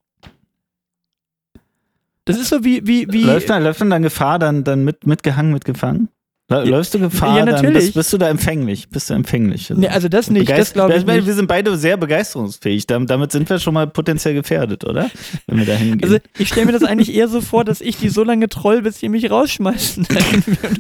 Das 2.29 2.39
ist 2.39 2.49
so 2.51 2.63
wie, 2.65 2.87
wie, 2.87 3.07
wie. 3.11 3.25
Läuft 3.25 3.51
dann, 3.51 3.65
läuft 3.65 3.81
dann, 3.81 3.91
dann 3.91 4.03
Gefahr, 4.03 4.39
dann, 4.39 4.63
dann 4.65 4.85
mit, 4.85 5.07
mitgehangen, 5.07 5.53
mitgefangen? 5.53 6.09
Lä- 6.51 6.65
Läufst 6.65 6.95
du 6.95 6.99
Gefahr? 6.99 7.37
Ja, 7.39 7.45
Dann 7.45 7.57
natürlich. 7.57 7.75
bist, 7.85 7.95
bist 7.95 8.11
du 8.15 8.17
da 8.17 8.31
empfänglich? 8.31 8.89
Bist 8.89 9.11
du 9.11 9.15
empfänglich? 9.15 9.69
Nee, 9.69 9.89
also 9.89 10.09
das 10.09 10.31
nicht, 10.31 10.49
das 10.49 10.73
glaube 10.73 10.95
ich 10.95 11.05
meine, 11.05 11.19
nicht. 11.19 11.27
Wir 11.27 11.35
sind 11.35 11.47
beide 11.47 11.77
sehr 11.77 11.99
begeisterungsfähig. 11.99 12.87
Dam- 12.87 13.07
Damit 13.07 13.33
sind 13.33 13.51
wir 13.51 13.59
schon 13.59 13.75
mal 13.75 13.87
potenziell 13.87 14.33
gefährdet, 14.33 14.83
oder? 14.85 15.11
Wenn 15.47 15.59
wir 15.59 15.67
da 15.67 15.75
hingehen. 15.75 16.03
Also 16.03 16.17
ich 16.39 16.49
stelle 16.49 16.65
mir 16.65 16.73
das 16.73 16.85
eigentlich 16.85 17.15
eher 17.15 17.29
so 17.29 17.43
vor, 17.43 17.67
dass 17.67 17.83
ich 17.83 17.99
die 17.99 18.09
so 18.09 18.25
lange 18.25 18.49
troll, 18.49 18.81
bis 18.81 18.97
die 18.99 19.11
mich 19.11 19.31
rausschmeißen. 19.31 20.07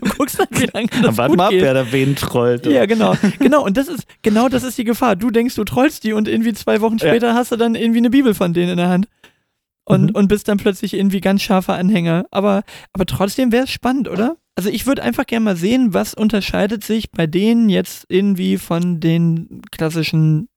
Du 0.01 0.11
guckst 0.17 0.39
dann, 0.39 0.47
wie 0.53 0.71
lange 0.73 0.89
das 1.03 1.19
Warte 1.19 1.31
gut 1.33 1.37
mal 1.37 1.45
ab, 1.45 1.51
geht. 1.51 1.61
wer 1.63 1.75
da 1.75 1.93
wen 1.93 2.17
trollt. 2.17 2.65
Ja, 2.67 2.87
genau. 2.87 3.15
Genau, 3.39 3.63
und 3.65 3.77
das 3.77 3.89
ist, 3.89 4.05
genau 4.23 4.49
das 4.49 4.63
ist 4.63 4.79
die 4.79 4.85
Gefahr. 4.85 5.17
Du 5.17 5.31
denkst, 5.31 5.55
du 5.55 5.65
trollst 5.65 6.03
die 6.03 6.15
und 6.15 6.29
irgendwie 6.29 6.55
zwei 6.55 6.81
Wochen 6.81 6.97
Ja. 6.99 7.09
später 7.09 7.35
hast 7.35 7.53
du 7.53 7.57
dann 7.57 7.75
irgendwie 7.75 7.99
eine 7.99 8.09
Bibel 8.11 8.33
von 8.33 8.55
denen 8.55 8.71
in 8.71 8.77
der 8.79 8.89
Hand. 8.89 9.07
Und, 9.89 10.11
Mhm. 10.11 10.11
und 10.17 10.29
bist 10.29 10.49
dann 10.49 10.59
plötzlich 10.59 10.93
irgendwie 10.95 11.21
ganz 11.21 11.41
scharfer 11.43 11.75
Anhänger. 11.75 12.27
Aber, 12.31 12.63
aber 12.93 13.07
trotzdem 13.07 13.53
wäre 13.53 13.65
es 13.65 13.71
spannend, 13.71 14.09
oder? 14.09 14.37
Also 14.55 14.69
ich 14.69 14.87
würde 14.87 15.03
einfach 15.03 15.25
gerne 15.27 15.45
mal 15.45 15.57
sehen, 15.57 15.95
was 15.95 16.13
unterscheidet 16.15 16.85
sich 16.85 17.11
bei 17.11 17.27
denen 17.27 17.69
jetzt 17.71 18.05
irgendwie 18.09 18.59
von 18.59 19.01
den 19.01 19.63
klassischen, 19.71 20.49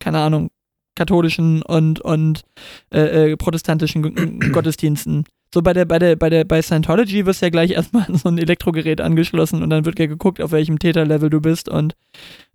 keine 0.00 0.18
Ahnung, 0.18 0.50
katholischen 0.96 1.62
und, 1.62 2.00
und 2.00 2.42
äh, 2.92 3.32
äh, 3.32 3.36
protestantischen 3.36 4.40
Gottesdiensten. 4.52 5.24
So 5.54 5.62
bei 5.62 5.72
der, 5.72 5.84
bei 5.84 5.98
der, 6.00 6.16
bei 6.16 6.28
der, 6.28 6.44
bei 6.44 6.60
Scientology 6.60 7.24
wirst 7.24 7.42
du 7.42 7.46
ja 7.46 7.50
gleich 7.50 7.70
erstmal 7.72 8.06
an 8.06 8.16
so 8.16 8.28
ein 8.28 8.38
Elektrogerät 8.38 9.00
angeschlossen 9.00 9.62
und 9.62 9.70
dann 9.70 9.84
wird 9.84 9.98
ja 10.00 10.06
geguckt, 10.06 10.40
auf 10.40 10.50
welchem 10.50 10.78
Täterlevel 10.78 11.30
du 11.30 11.40
bist 11.40 11.68
und 11.68 11.94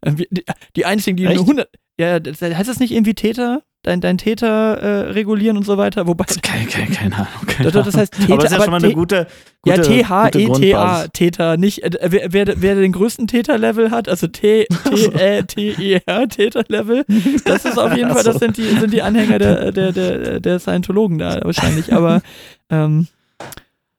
äh, 0.02 0.12
die, 0.14 0.44
die 0.76 0.86
einzigen, 0.86 1.16
die 1.16 1.26
Echt? 1.26 1.36
nur 1.36 1.46
100, 1.46 1.70
ja, 2.00 2.20
heißt 2.20 2.70
das 2.70 2.80
nicht 2.80 2.92
irgendwie 2.92 3.14
Täter? 3.14 3.64
Dein, 3.84 4.00
dein 4.00 4.20
Täter 4.20 4.78
äh, 4.78 5.00
regulieren 5.12 5.58
und 5.58 5.66
so 5.66 5.76
weiter? 5.76 6.06
Wobei, 6.06 6.26
Keine, 6.44 6.68
keine, 6.68 6.92
keine 6.92 7.16
Ahnung. 7.16 7.28
Keine 7.48 7.72
das, 7.72 7.86
das 7.86 7.98
heißt 7.98 8.14
Täter, 8.14 8.34
aber 8.34 8.44
das 8.44 8.52
ist 8.52 8.58
ja 8.58 8.64
schon 8.64 8.72
mal 8.72 8.78
eine 8.78 8.90
Tä- 8.90 8.94
gute, 8.94 9.28
ja, 9.66 9.76
gute, 9.76 9.88
T-H-E-T-A, 9.88 10.30
gute 10.30 10.40
Grundbasis. 10.70 11.10
Täter, 11.14 11.58
nicht, 11.58 11.84
äh, 11.84 11.90
wer, 12.12 12.32
wer, 12.32 12.62
wer 12.62 12.76
den 12.76 12.92
größten 12.92 13.26
Täterlevel 13.28 13.90
hat, 13.90 14.08
also 14.08 14.28
T-E-T-E-R, 14.28 16.28
Täterlevel, 16.30 17.06
das 17.44 17.66
ist 17.66 17.80
auf 17.80 17.96
jeden 17.96 18.12
Fall, 18.12 18.24
das 18.24 18.38
sind 18.38 18.58
die, 18.58 18.64
sind 18.64 18.94
die 18.94 19.02
Anhänger 19.02 19.40
der, 19.40 19.72
der, 19.72 19.92
der, 19.92 20.40
der 20.40 20.60
Scientologen 20.60 21.18
da 21.18 21.40
wahrscheinlich, 21.44 21.92
aber 21.92 22.22
ähm, 22.70 23.08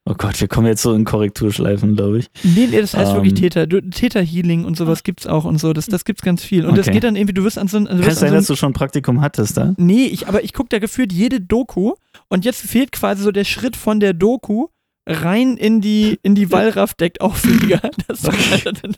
Oh 0.05 0.15
Gott, 0.19 0.41
wir 0.41 0.49
kommen 0.49 0.67
jetzt 0.67 0.83
so 0.83 0.93
in 0.95 1.05
Korrekturschleifen, 1.05 1.95
glaube 1.95 2.19
ich. 2.19 2.31
nee, 2.43 2.67
nee, 2.69 2.81
das 2.81 2.93
heißt 2.95 3.15
wirklich 3.15 3.35
Ähm. 3.35 3.39
Täter, 3.39 3.67
du- 3.69 3.81
Täterhealing 3.89 4.65
und 4.65 4.77
sowas 4.77 5.05
gibt's 5.05 5.29
auch 5.29 5.45
und 5.45 5.59
so, 5.59 5.73
das, 5.73 5.87
das 5.87 6.05
gibt's 6.05 6.23
ganz 6.23 6.43
viel 6.43 6.67
und 6.67 6.77
das 6.77 6.87
Okay. 6.89 6.95
geht 6.95 7.05
dann 7.05 7.15
irgendwie, 7.15 7.35
du 7.35 7.45
wirst 7.45 7.57
an 7.57 7.69
so 7.69 7.77
ein, 7.77 7.87
Kann 7.87 8.01
es 8.01 8.19
sein, 8.19 8.31
so 8.31 8.35
dass 8.35 8.47
du 8.49 8.57
schon 8.57 8.71
ein 8.71 8.75
Praktikum 8.75 9.21
hattest 9.21 9.57
da? 9.57 9.75
Nee, 9.77 10.07
ich, 10.07 10.27
aber 10.27 10.43
ich 10.43 10.55
gucke 10.55 10.71
da 10.71 10.81
gefühlt 10.81 11.13
jede 11.13 11.41
Doku 11.41 11.93
und 12.29 12.45
jetzt 12.45 12.63
fehlt 12.63 12.91
quasi 12.91 13.23
so 13.23 13.31
der 13.31 13.45
Schritt 13.45 13.77
von 13.77 14.01
der 14.01 14.13
Doku 14.13 14.67
rein 15.07 15.57
in 15.57 15.81
die, 15.81 16.19
in 16.23 16.35
die 16.35 16.51
Wallraff-Deckt-Auflieger. 16.51 17.81
Das, 18.09 18.23
das, 18.23 18.35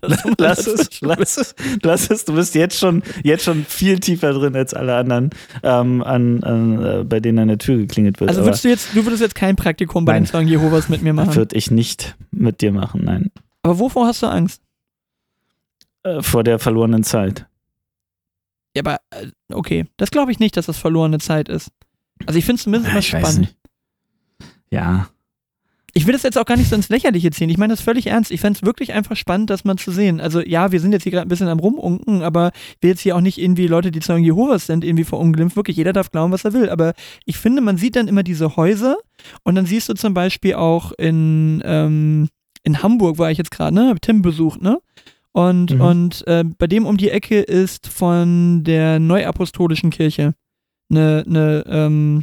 das, 0.00 0.24
Lass 0.38 0.66
es, 0.66 1.00
lass 1.00 1.36
es, 1.36 1.54
lass 1.82 2.10
es. 2.10 2.24
Du 2.24 2.34
bist 2.34 2.54
jetzt 2.54 2.78
schon, 2.78 3.02
jetzt 3.22 3.44
schon 3.44 3.64
viel 3.64 4.00
tiefer 4.00 4.32
drin 4.32 4.56
als 4.56 4.74
alle 4.74 4.96
anderen, 4.96 5.30
ähm, 5.62 6.02
an, 6.02 6.42
an, 6.42 6.84
äh, 6.84 7.04
bei 7.04 7.20
denen 7.20 7.38
an 7.38 7.48
der 7.48 7.58
Tür 7.58 7.76
geklingelt 7.76 8.20
wird. 8.20 8.30
Also 8.30 8.44
würdest 8.44 8.64
du 8.64 8.68
jetzt, 8.68 8.94
du 8.94 9.04
würdest 9.04 9.22
jetzt 9.22 9.34
kein 9.34 9.56
Praktikum 9.56 10.04
bei 10.04 10.14
den 10.14 10.26
Zeugen 10.26 10.48
Jehovas 10.48 10.88
mit 10.88 11.02
mir 11.02 11.12
machen. 11.12 11.34
würde 11.34 11.56
ich 11.56 11.70
nicht 11.70 12.16
mit 12.30 12.60
dir 12.60 12.72
machen, 12.72 13.02
nein. 13.04 13.30
Aber 13.62 13.78
wovor 13.78 14.06
hast 14.06 14.22
du 14.22 14.26
Angst? 14.26 14.62
Äh, 16.02 16.22
vor 16.22 16.44
der 16.44 16.58
verlorenen 16.58 17.04
Zeit. 17.04 17.46
Ja, 18.76 18.82
aber 18.82 18.98
äh, 19.10 19.28
okay, 19.52 19.86
das 19.96 20.10
glaube 20.10 20.32
ich 20.32 20.38
nicht, 20.38 20.56
dass 20.56 20.66
das 20.66 20.78
verlorene 20.78 21.18
Zeit 21.18 21.48
ist. 21.48 21.70
Also 22.26 22.38
ich 22.38 22.44
finde 22.44 22.56
es 22.56 22.62
zumindest 22.64 22.90
ich 22.90 23.12
weiß 23.12 23.22
spannend. 23.22 23.56
Ja, 24.70 25.08
Ich 25.96 26.06
will 26.06 26.12
das 26.12 26.24
jetzt 26.24 26.36
auch 26.36 26.44
gar 26.44 26.56
nicht 26.56 26.68
so 26.68 26.74
ins 26.74 26.88
Lächerliche 26.88 27.30
ziehen. 27.30 27.48
Ich 27.50 27.56
meine 27.56 27.72
das 27.72 27.80
völlig 27.80 28.08
ernst. 28.08 28.32
Ich 28.32 28.40
fände 28.40 28.56
es 28.58 28.66
wirklich 28.66 28.92
einfach 28.92 29.14
spannend, 29.16 29.48
das 29.48 29.64
mal 29.64 29.76
zu 29.76 29.92
sehen. 29.92 30.20
Also 30.20 30.40
ja, 30.40 30.72
wir 30.72 30.80
sind 30.80 30.90
jetzt 30.90 31.04
hier 31.04 31.12
gerade 31.12 31.26
ein 31.26 31.28
bisschen 31.28 31.46
am 31.46 31.60
Rumunken, 31.60 32.22
aber 32.22 32.50
wir 32.80 32.90
jetzt 32.90 33.00
hier 33.00 33.14
auch 33.14 33.20
nicht 33.20 33.38
irgendwie 33.38 33.68
Leute, 33.68 33.92
die 33.92 34.00
Zeugen 34.00 34.24
Jehovas 34.24 34.66
sind, 34.66 34.84
irgendwie 34.84 35.04
verunglimpft. 35.04 35.54
Wirklich, 35.54 35.76
jeder 35.76 35.92
darf 35.92 36.10
glauben, 36.10 36.32
was 36.32 36.44
er 36.44 36.52
will. 36.52 36.68
Aber 36.68 36.94
ich 37.26 37.36
finde, 37.38 37.62
man 37.62 37.76
sieht 37.76 37.94
dann 37.94 38.08
immer 38.08 38.24
diese 38.24 38.56
Häuser 38.56 38.96
und 39.44 39.54
dann 39.54 39.66
siehst 39.66 39.88
du 39.88 39.94
zum 39.94 40.14
Beispiel 40.14 40.54
auch 40.54 40.90
in, 40.98 41.62
ähm, 41.64 42.28
in 42.64 42.82
Hamburg 42.82 43.18
war 43.18 43.30
ich 43.30 43.38
jetzt 43.38 43.52
gerade, 43.52 43.74
ne? 43.74 43.88
Hab 43.88 44.02
Tim 44.02 44.20
besucht, 44.20 44.60
ne? 44.60 44.80
Und, 45.30 45.74
Mhm. 45.74 45.80
und 45.80 46.26
äh, 46.26 46.42
bei 46.44 46.66
dem 46.66 46.86
um 46.86 46.96
die 46.96 47.10
Ecke 47.10 47.40
ist 47.40 47.86
von 47.86 48.64
der 48.64 48.98
Neuapostolischen 48.98 49.90
Kirche 49.90 50.34
eine, 50.90 51.24
eine 51.26 51.64
ähm, 51.68 52.22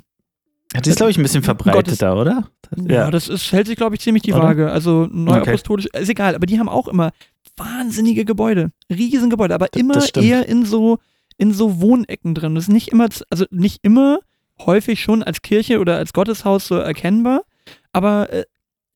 die 0.85 0.89
ist, 0.89 0.97
glaube 0.97 1.11
ich, 1.11 1.17
ein 1.17 1.23
bisschen 1.23 1.43
verbreiteter, 1.43 2.15
oder? 2.17 2.47
Ja, 2.75 3.11
das 3.11 3.27
ist, 3.27 3.51
hält 3.51 3.67
sich, 3.67 3.75
glaube 3.75 3.95
ich, 3.95 4.01
ziemlich 4.01 4.23
die 4.23 4.33
Oder? 4.33 4.43
Waage. 4.43 4.71
Also 4.71 5.07
neuapostolisch, 5.11 5.87
ist 5.87 6.09
egal, 6.09 6.35
aber 6.35 6.45
die 6.45 6.59
haben 6.59 6.69
auch 6.69 6.87
immer 6.87 7.11
wahnsinnige 7.57 8.25
Gebäude, 8.25 8.71
Riesengebäude, 8.89 9.53
aber 9.53 9.67
immer 9.75 10.01
eher 10.15 10.47
in 10.47 10.65
so, 10.65 10.99
in 11.37 11.53
so 11.53 11.81
Wohnecken 11.81 12.33
drin. 12.33 12.55
Das 12.55 12.65
ist 12.65 12.73
nicht 12.73 12.89
immer, 12.89 13.09
also 13.29 13.45
nicht 13.51 13.79
immer, 13.83 14.19
häufig 14.65 15.01
schon 15.01 15.23
als 15.23 15.41
Kirche 15.41 15.79
oder 15.79 15.97
als 15.97 16.13
Gotteshaus 16.13 16.67
so 16.67 16.75
erkennbar, 16.75 17.43
aber 17.91 18.31
äh, 18.31 18.43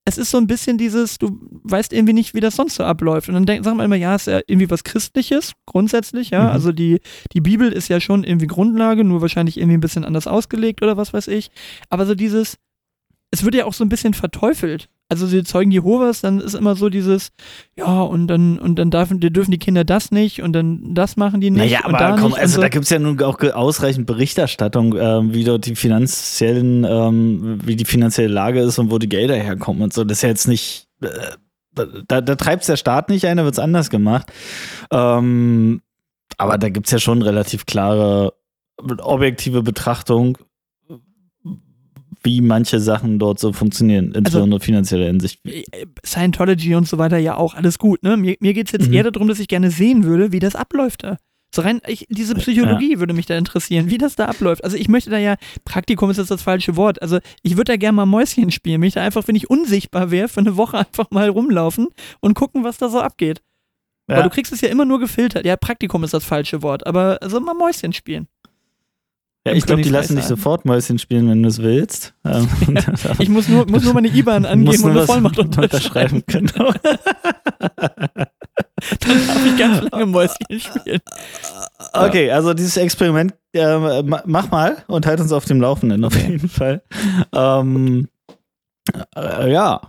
es 0.08 0.20
ist 0.20 0.30
so 0.30 0.38
ein 0.38 0.46
bisschen 0.46 0.78
dieses, 0.78 1.18
du 1.18 1.40
weißt 1.64 1.92
irgendwie 1.92 2.14
nicht, 2.14 2.36
wie 2.36 2.40
das 2.40 2.56
sonst 2.56 2.76
so 2.76 2.84
abläuft. 2.84 3.28
Und 3.28 3.34
dann 3.34 3.48
denk, 3.48 3.66
sagen 3.66 3.78
wir 3.78 3.86
immer, 3.86 3.96
ja, 3.96 4.14
ist 4.14 4.28
ja 4.28 4.40
irgendwie 4.46 4.70
was 4.70 4.84
Christliches, 4.84 5.54
grundsätzlich, 5.66 6.30
ja. 6.30 6.44
Mhm. 6.44 6.50
Also 6.50 6.72
die, 6.72 7.00
die 7.34 7.42
Bibel 7.42 7.72
ist 7.72 7.88
ja 7.88 8.00
schon 8.00 8.24
irgendwie 8.24 8.46
Grundlage, 8.46 9.04
nur 9.04 9.22
wahrscheinlich 9.22 9.58
irgendwie 9.58 9.78
ein 9.78 9.82
bisschen 9.82 10.06
anders 10.06 10.28
ausgelegt 10.28 10.84
oder 10.84 10.96
was 10.96 11.12
weiß 11.12 11.28
ich. 11.28 11.50
Aber 11.90 12.06
so 12.06 12.14
dieses, 12.14 12.58
es 13.36 13.44
wird 13.44 13.56
ja 13.56 13.66
auch 13.66 13.74
so 13.74 13.84
ein 13.84 13.90
bisschen 13.90 14.14
verteufelt. 14.14 14.90
Also 15.10 15.28
die 15.28 15.44
Zeugen 15.44 15.70
Jehovas, 15.70 16.22
dann 16.22 16.40
ist 16.40 16.56
immer 16.56 16.76
so 16.76 16.90
dieses, 16.90 17.32
ja, 17.78 18.02
und 18.02 18.28
dann, 18.28 18.58
und 18.58 18.80
dann 18.80 18.90
dürfen, 18.90 19.20
dürfen 19.20 19.52
die 19.52 19.60
Kinder 19.60 19.84
das 19.84 20.10
nicht 20.10 20.42
und 20.42 20.54
dann 20.54 20.96
das 20.96 21.16
machen 21.16 21.42
die 21.42 21.52
nicht. 21.52 21.60
Naja, 21.60 21.86
und 21.86 21.94
aber 21.94 21.98
da 21.98 22.18
komm, 22.20 22.34
also 22.34 22.56
so. 22.56 22.62
da 22.62 22.70
gibt 22.70 22.86
es 22.86 22.90
ja 22.90 22.98
nun 22.98 23.22
auch 23.22 23.40
ausreichend 23.44 24.08
Berichterstattung, 24.08 24.96
ähm, 24.98 25.34
wie 25.34 25.44
dort 25.44 25.66
die 25.66 25.76
finanziellen, 25.76 26.86
ähm, 26.86 27.60
wie 27.64 27.76
die 27.76 27.86
finanzielle 27.86 28.34
Lage 28.34 28.62
ist 28.62 28.80
und 28.80 28.90
wo 28.90 28.98
die 28.98 29.10
Gelder 29.10 29.36
herkommen 29.36 29.84
und 29.84 29.94
so. 29.94 30.06
Das 30.06 30.20
ist 30.20 30.22
ja 30.24 30.30
jetzt 30.30 30.48
nicht, 30.48 30.88
äh, 31.02 31.10
da, 32.08 32.22
da 32.22 32.36
treibt 32.36 32.62
es 32.62 32.68
der 32.68 32.78
Staat 32.78 33.10
nicht 33.10 33.28
ein, 33.28 33.38
da 33.38 33.44
wird 33.44 33.54
es 33.54 33.60
anders 33.60 33.92
gemacht. 33.92 34.32
Ähm, 34.92 35.82
aber 36.38 36.58
da 36.58 36.70
gibt 36.70 36.88
es 36.88 36.92
ja 36.92 37.00
schon 37.00 37.22
relativ 37.22 37.68
klare, 37.68 38.34
objektive 38.78 39.62
Betrachtung, 39.62 40.38
wie 42.26 42.42
manche 42.42 42.80
Sachen 42.80 43.20
dort 43.20 43.40
so 43.40 43.54
funktionieren, 43.54 44.08
Also 44.08 44.18
insbesondere 44.20 44.60
finanzieller 44.60 45.06
Hinsicht. 45.06 45.40
Scientology 46.06 46.76
und 46.76 46.88
so 46.88 46.98
weiter, 46.98 47.18
ja 47.18 47.36
auch, 47.38 47.54
alles 47.54 47.78
gut. 47.80 48.04
Ne? 48.04 48.18
Mir, 48.18 48.36
mir 48.40 48.54
geht 48.54 48.68
es 48.68 48.72
jetzt 48.74 48.88
Mhm. 48.88 48.94
eher 48.94 49.10
darum, 49.12 49.28
dass 49.28 49.40
ich 49.40 49.48
gerne 49.48 49.72
sehen 49.72 50.04
würde, 50.04 50.32
wie 50.32 50.40
das 50.40 50.56
abläuft 50.56 51.04
da. 51.04 51.18
So 51.54 51.62
rein, 51.62 51.80
ich, 51.88 52.06
diese 52.10 52.36
Psychologie 52.36 53.00
würde 53.00 53.14
mich 53.14 53.28
da 53.28 53.38
interessieren, 53.38 53.90
wie 53.90 53.98
das 53.98 54.16
da 54.16 54.26
abläuft. 54.26 54.64
Also 54.66 54.76
ich 54.76 54.90
möchte 54.90 55.10
da 55.10 55.18
ja, 55.18 55.36
Praktikum 55.64 56.10
ist 56.10 56.18
jetzt 56.18 56.32
das 56.32 56.42
falsche 56.42 56.76
Wort, 56.76 57.02
also 57.02 57.20
ich 57.44 57.54
würde 57.56 57.72
da 57.72 57.78
gerne 57.78 57.96
mal 57.96 58.06
Mäuschen 58.06 58.52
spielen, 58.52 58.82
mich 58.82 58.96
da 58.96 59.02
einfach, 59.04 59.26
wenn 59.28 59.36
ich 59.36 59.50
unsichtbar 59.50 60.12
wäre, 60.12 60.28
für 60.28 60.42
eine 60.42 60.58
Woche 60.58 60.78
einfach 60.86 61.10
mal 61.12 61.30
rumlaufen 61.30 61.88
und 62.20 62.34
gucken, 62.34 62.64
was 62.66 62.78
da 62.78 62.90
so 62.90 63.00
abgeht. 63.00 63.42
Weil 64.08 64.22
du 64.22 64.30
kriegst 64.30 64.52
es 64.54 64.62
ja 64.62 64.70
immer 64.70 64.86
nur 64.86 65.00
gefiltert. 65.00 65.46
Ja, 65.48 65.56
Praktikum 65.58 66.04
ist 66.04 66.14
das 66.14 66.24
falsche 66.24 66.62
Wort, 66.62 66.86
aber 66.86 67.18
also 67.24 67.40
mal 67.40 67.56
Mäuschen 67.56 67.92
spielen. 67.92 68.28
Ja, 69.48 69.54
ich 69.54 69.66
glaube, 69.66 69.84
die 69.84 69.90
lassen 69.90 70.16
dich 70.16 70.26
sofort 70.26 70.66
Mäuschen 70.66 70.98
spielen, 70.98 71.30
wenn 71.30 71.44
du 71.44 71.50
es 71.50 71.60
willst. 71.62 72.14
Ähm, 72.26 72.48
Ich 73.20 73.30
muss 73.30 73.48
nur, 73.48 73.70
muss 73.70 73.84
nur 73.84 73.94
meine 73.94 74.08
IBAN 74.08 74.46
angeben 74.46 74.84
und 74.84 74.92
eine 74.92 75.06
Vollmacht 75.06 75.38
unterschreiben. 75.60 76.24
Genau. 76.26 76.74
Dann 77.60 79.28
darf 79.28 79.46
ich 79.46 79.58
ganz 79.58 79.92
lange 79.92 80.06
Mäuschen 80.08 80.46
spielen. 80.60 81.00
Okay, 81.94 82.32
also 82.32 82.54
dieses 82.54 82.78
Experiment, 82.78 83.34
äh, 83.54 83.78
ma- 84.04 84.24
mach 84.26 84.52
mal 84.52 84.78
und 84.88 85.06
halt 85.06 85.20
uns 85.20 85.32
auf 85.32 85.46
dem 85.46 85.62
Laufenden 85.62 86.04
auf 86.04 86.16
jeden 86.16 86.50
Fall. 86.50 86.82
Ähm, 87.34 88.08
äh, 89.16 89.52
ja, 89.52 89.82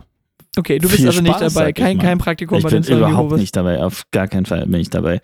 Okay, 0.57 0.79
du 0.79 0.87
bist 0.87 0.97
Viel 0.99 1.07
also 1.07 1.21
nicht 1.21 1.35
Spaß, 1.35 1.53
dabei. 1.53 1.69
ich 1.69 1.75
Kein, 1.75 1.99
kein 1.99 2.17
Praktikum 2.17 2.57
ich 2.57 2.63
bei 2.63 2.69
bin 2.71 2.77
den 2.81 2.83
Zeugen 2.83 2.97
überhaupt 3.01 3.17
Jehovas. 3.25 3.39
nicht 3.39 3.55
dabei. 3.55 3.83
Auf 3.83 4.05
gar 4.09 4.27
keinen 4.27 4.47
Fall 4.47 4.65
bin 4.65 4.79
ich 4.81 4.89
dabei. 4.89 5.21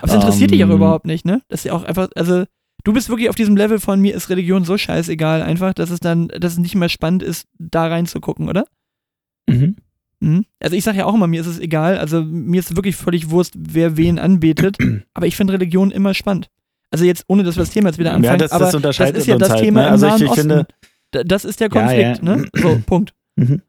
Aber 0.00 0.08
es 0.08 0.14
interessiert 0.14 0.52
dich 0.52 0.64
auch 0.64 0.68
Ähm, 0.68 0.76
überhaupt 0.76 1.04
nicht, 1.04 1.26
ne? 1.26 1.42
Das 1.48 1.60
ist 1.60 1.64
ja 1.64 1.74
auch 1.74 1.84
einfach, 1.84 2.08
also 2.16 2.44
du 2.84 2.92
bist 2.92 3.08
wirklich 3.08 3.28
auf 3.28 3.36
diesem 3.36 3.56
Level 3.56 3.78
von 3.80 4.00
mir 4.00 4.14
ist 4.14 4.28
Religion 4.30 4.64
so 4.64 4.76
scheißegal, 4.78 5.42
einfach, 5.42 5.74
dass 5.74 5.90
es 5.90 6.00
dann, 6.00 6.28
dass 6.28 6.52
es 6.54 6.58
nicht 6.58 6.74
mehr 6.74 6.88
spannend 6.88 7.22
ist, 7.22 7.46
da 7.58 7.86
reinzugucken, 7.86 8.48
oder? 8.48 8.64
Mhm. 9.48 9.76
Mhm. 10.20 10.44
Also 10.60 10.76
ich 10.76 10.84
sage 10.84 10.98
ja 10.98 11.06
auch 11.06 11.14
immer, 11.14 11.26
mir 11.26 11.40
ist 11.40 11.46
es 11.46 11.58
egal, 11.58 11.98
also 11.98 12.22
mir 12.22 12.58
ist 12.60 12.76
wirklich 12.76 12.96
völlig 12.96 13.30
Wurst, 13.30 13.54
wer 13.56 13.96
wen 13.96 14.18
anbetet, 14.18 14.76
aber 15.14 15.26
ich 15.26 15.36
finde 15.36 15.54
Religion 15.54 15.90
immer 15.90 16.14
spannend. 16.14 16.48
Also 16.90 17.04
jetzt, 17.04 17.24
ohne 17.28 17.42
dass 17.44 17.56
wir 17.56 17.62
das 17.62 17.70
Thema 17.70 17.88
jetzt 17.88 17.98
wieder 17.98 18.10
Ja, 18.10 18.16
anfangen, 18.16 18.38
das- 18.40 18.50
das 18.50 18.62
aber 18.62 18.76
unterscheidet 18.76 19.14
das 19.16 19.22
ist 19.22 19.28
ja 19.28 19.38
das 19.38 19.50
halt, 19.50 19.60
Thema 19.60 19.80
ne? 19.82 19.86
im 19.86 19.92
Also 19.92 20.06
ich- 20.06 20.12
Nahen 20.12 20.22
ich 20.22 20.28
Osten. 20.30 20.40
finde- 20.42 20.66
Da- 21.12 21.24
das 21.24 21.44
ist 21.44 21.58
der 21.60 21.68
Ja, 21.68 21.80
Konflikt, 21.80 22.22
ja. 22.22 22.36
ne? 22.36 22.48
So, 22.54 22.80
Punkt. 22.86 23.14
Mhm. 23.36 23.62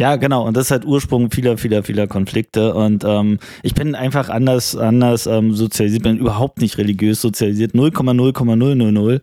Ja, 0.00 0.14
genau. 0.14 0.46
Und 0.46 0.56
das 0.56 0.66
ist 0.66 0.70
halt 0.70 0.84
Ursprung 0.84 1.32
vieler, 1.32 1.58
vieler, 1.58 1.82
vieler 1.82 2.06
Konflikte. 2.06 2.72
Und 2.72 3.02
ähm, 3.04 3.38
ich 3.64 3.74
bin 3.74 3.96
einfach 3.96 4.28
anders, 4.28 4.76
anders 4.76 5.26
ähm, 5.26 5.52
sozialisiert, 5.54 6.04
bin 6.04 6.18
überhaupt 6.18 6.60
nicht 6.60 6.78
religiös 6.78 7.20
sozialisiert. 7.20 7.74
0,0,000. 7.74 9.20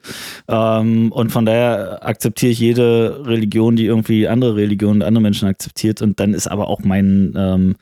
Ähm, 0.50 1.12
und 1.14 1.32
von 1.32 1.46
daher 1.46 2.06
akzeptiere 2.06 2.52
ich 2.52 2.60
jede 2.60 3.26
Religion, 3.26 3.78
die 3.78 3.86
irgendwie 3.86 4.28
andere 4.28 4.58
Religionen, 4.58 5.02
andere 5.02 5.22
Menschen 5.22 5.48
akzeptiert. 5.48 6.02
Und 6.02 6.20
dann 6.20 6.34
ist 6.34 6.48
aber 6.48 6.68
auch 6.68 6.82
mein, 6.82 7.34
ähm, 7.38 7.76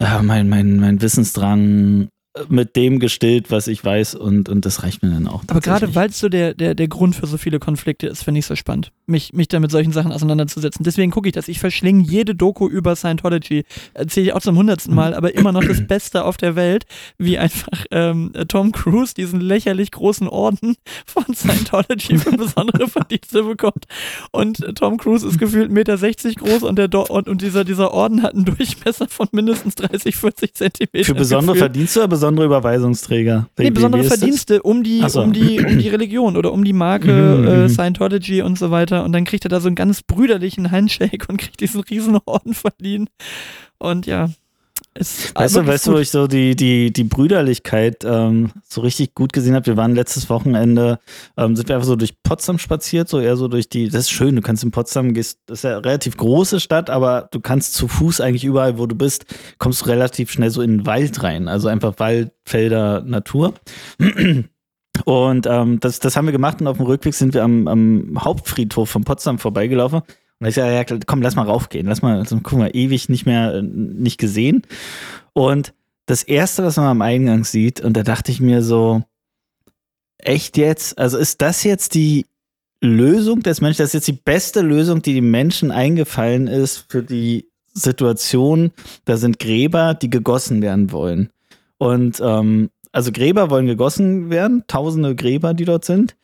ja, 0.00 0.22
mein, 0.22 0.48
mein, 0.48 0.78
mein 0.80 1.02
Wissensdrang 1.02 2.08
mit 2.48 2.76
dem 2.76 2.98
gestillt, 2.98 3.50
was 3.50 3.66
ich 3.66 3.84
weiß. 3.84 4.14
Und, 4.14 4.48
und 4.48 4.64
das 4.64 4.82
reicht 4.82 5.02
mir 5.02 5.10
dann 5.10 5.28
auch. 5.28 5.42
Aber 5.48 5.60
gerade 5.60 5.94
weil 5.94 6.08
es 6.08 6.18
so 6.18 6.28
der, 6.28 6.54
der, 6.54 6.74
der 6.74 6.88
Grund 6.88 7.14
für 7.14 7.26
so 7.26 7.36
viele 7.36 7.58
Konflikte 7.58 8.06
ist, 8.06 8.24
finde 8.24 8.38
ich 8.38 8.46
so 8.46 8.56
spannend, 8.56 8.90
mich, 9.06 9.32
mich 9.34 9.48
da 9.48 9.60
mit 9.60 9.70
solchen 9.70 9.92
Sachen 9.92 10.12
auseinanderzusetzen. 10.12 10.82
Deswegen 10.84 11.10
gucke 11.10 11.28
ich 11.28 11.34
das. 11.34 11.48
Ich 11.48 11.58
verschlinge 11.58 12.02
jede 12.02 12.34
Doku 12.34 12.68
über 12.68 12.96
Scientology. 12.96 13.64
Erzähle 13.92 14.26
ich 14.26 14.32
auch 14.32 14.40
zum 14.40 14.56
hundertsten 14.56 14.94
Mal, 14.94 15.14
aber 15.14 15.34
immer 15.34 15.52
noch 15.52 15.64
das 15.64 15.86
Beste 15.86 16.24
auf 16.24 16.38
der 16.38 16.56
Welt, 16.56 16.86
wie 17.18 17.38
einfach 17.38 17.84
ähm, 17.90 18.32
Tom 18.48 18.72
Cruise 18.72 19.12
diesen 19.14 19.40
lächerlich 19.40 19.90
großen 19.90 20.28
Orden 20.28 20.76
von 21.04 21.34
Scientology 21.34 22.16
für 22.16 22.32
besondere 22.36 22.88
Verdienste 22.88 23.42
bekommt. 23.42 23.84
Und 24.30 24.64
Tom 24.76 24.96
Cruise 24.96 25.26
ist 25.26 25.38
gefühlt 25.38 25.70
1,60 25.70 25.72
Meter 25.72 25.96
groß 26.38 26.62
und, 26.62 26.76
der 26.76 26.88
Do 26.88 27.02
und, 27.02 27.28
und 27.28 27.42
dieser, 27.42 27.64
dieser 27.64 27.92
Orden 27.92 28.22
hat 28.22 28.34
einen 28.34 28.46
Durchmesser 28.46 29.08
von 29.08 29.28
mindestens 29.32 29.74
30, 29.74 30.16
40 30.16 30.54
Zentimetern. 30.54 31.04
Für 31.04 31.14
besondere. 31.14 31.56
Verdienste 31.56 32.00
oder 32.00 32.08
besondere 32.22 32.46
Überweisungsträger? 32.46 33.48
Nee, 33.58 33.70
besondere? 33.70 34.04
Verdienste 34.04 34.62
um 34.62 34.84
die, 34.84 35.02
so. 35.08 35.22
um, 35.22 35.32
die, 35.32 35.60
um 35.60 35.78
die 35.78 35.88
Religion 35.88 36.36
oder 36.36 36.52
um 36.52 36.62
die 36.62 36.72
Marke 36.72 37.12
Mhm, 37.12 37.48
äh, 37.48 37.56
mhm. 37.56 37.68
Scientology 37.68 38.42
und 38.42 38.58
so 38.58 38.70
weiter. 38.70 39.04
Und 39.04 39.12
dann 39.12 39.24
kriegt 39.24 39.44
er 39.44 39.48
da 39.48 39.60
so 39.60 39.66
einen 39.66 39.74
ganz 39.74 40.02
brüderlichen 40.02 40.70
Handshake 40.70 41.26
und 41.28 41.38
kriegt 41.38 41.60
diesen 41.60 41.80
Riesenorden 41.80 42.54
verliehen. 42.54 43.10
Und 43.78 44.06
ja, 44.06 44.30
ist 44.94 45.34
Weißt 45.34 45.56
du, 45.56 45.66
weißt 45.66 45.86
du, 45.86 45.92
wo 45.92 45.98
ich 45.98 46.10
so 46.10 46.26
die, 46.26 46.54
die, 46.54 46.92
die 46.92 47.04
Brüderlichkeit 47.04 48.04
ähm, 48.04 48.50
so 48.68 48.80
richtig 48.82 49.14
gut 49.14 49.32
gesehen 49.32 49.54
habe? 49.54 49.66
Wir 49.66 49.76
waren 49.76 49.94
letztes 49.94 50.28
Wochenende, 50.28 50.98
ähm, 51.36 51.56
sind 51.56 51.68
wir 51.68 51.76
einfach 51.76 51.86
so 51.86 51.96
durch 51.96 52.22
Potsdam 52.22 52.58
spaziert, 52.58 53.08
so 53.08 53.18
eher 53.18 53.36
so 53.36 53.48
durch 53.48 53.68
die, 53.68 53.88
das 53.88 54.02
ist 54.02 54.10
schön, 54.10 54.36
du 54.36 54.42
kannst 54.42 54.64
in 54.64 54.70
Potsdam, 54.70 55.14
gehst, 55.14 55.40
das 55.46 55.60
ist 55.60 55.64
ja 55.64 55.76
eine 55.76 55.84
relativ 55.84 56.16
große 56.16 56.60
Stadt, 56.60 56.90
aber 56.90 57.28
du 57.30 57.40
kannst 57.40 57.74
zu 57.74 57.88
Fuß 57.88 58.20
eigentlich 58.20 58.44
überall, 58.44 58.78
wo 58.78 58.86
du 58.86 58.94
bist, 58.94 59.24
kommst 59.58 59.82
du 59.82 59.86
relativ 59.86 60.30
schnell 60.30 60.50
so 60.50 60.62
in 60.62 60.78
den 60.78 60.86
Wald 60.86 61.22
rein. 61.22 61.48
Also 61.48 61.68
einfach 61.68 61.98
Wald, 61.98 62.32
Felder, 62.44 63.02
Natur. 63.02 63.54
Und 65.04 65.46
ähm, 65.46 65.80
das, 65.80 66.00
das 66.00 66.16
haben 66.16 66.26
wir 66.26 66.32
gemacht 66.32 66.60
und 66.60 66.66
auf 66.66 66.76
dem 66.76 66.86
Rückweg 66.86 67.14
sind 67.14 67.34
wir 67.34 67.42
am, 67.42 67.66
am 67.66 68.18
Hauptfriedhof 68.18 68.90
von 68.90 69.04
Potsdam 69.04 69.38
vorbeigelaufen. 69.38 70.02
Und 70.42 70.48
ich 70.48 70.56
sage, 70.56 70.74
ja, 70.74 70.84
komm, 71.06 71.22
lass 71.22 71.36
mal 71.36 71.46
raufgehen, 71.46 71.86
lass 71.86 72.02
mal, 72.02 72.18
also, 72.18 72.36
guck 72.42 72.58
mal, 72.58 72.70
ewig 72.74 73.08
nicht 73.08 73.26
mehr, 73.26 73.54
äh, 73.54 73.62
nicht 73.62 74.18
gesehen. 74.18 74.62
Und 75.34 75.72
das 76.06 76.24
erste, 76.24 76.64
was 76.64 76.78
man 76.78 76.86
am 76.86 77.00
Eingang 77.00 77.44
sieht, 77.44 77.80
und 77.80 77.96
da 77.96 78.02
dachte 78.02 78.32
ich 78.32 78.40
mir 78.40 78.60
so, 78.60 79.04
echt 80.18 80.56
jetzt? 80.56 80.98
Also 80.98 81.16
ist 81.16 81.42
das 81.42 81.62
jetzt 81.62 81.94
die 81.94 82.26
Lösung 82.80 83.44
des 83.44 83.60
Menschen? 83.60 83.82
Das 83.82 83.90
ist 83.90 83.94
jetzt 83.94 84.08
die 84.08 84.20
beste 84.24 84.62
Lösung, 84.62 85.00
die 85.00 85.14
den 85.14 85.30
Menschen 85.30 85.70
eingefallen 85.70 86.48
ist 86.48 86.86
für 86.88 87.04
die 87.04 87.46
Situation. 87.72 88.72
Da 89.04 89.18
sind 89.18 89.38
Gräber, 89.38 89.94
die 89.94 90.10
gegossen 90.10 90.60
werden 90.60 90.90
wollen. 90.90 91.30
Und 91.78 92.20
ähm, 92.20 92.70
also 92.90 93.12
Gräber 93.12 93.48
wollen 93.48 93.66
gegossen 93.66 94.28
werden, 94.30 94.64
tausende 94.66 95.14
Gräber, 95.14 95.54
die 95.54 95.66
dort 95.66 95.84
sind. 95.84 96.16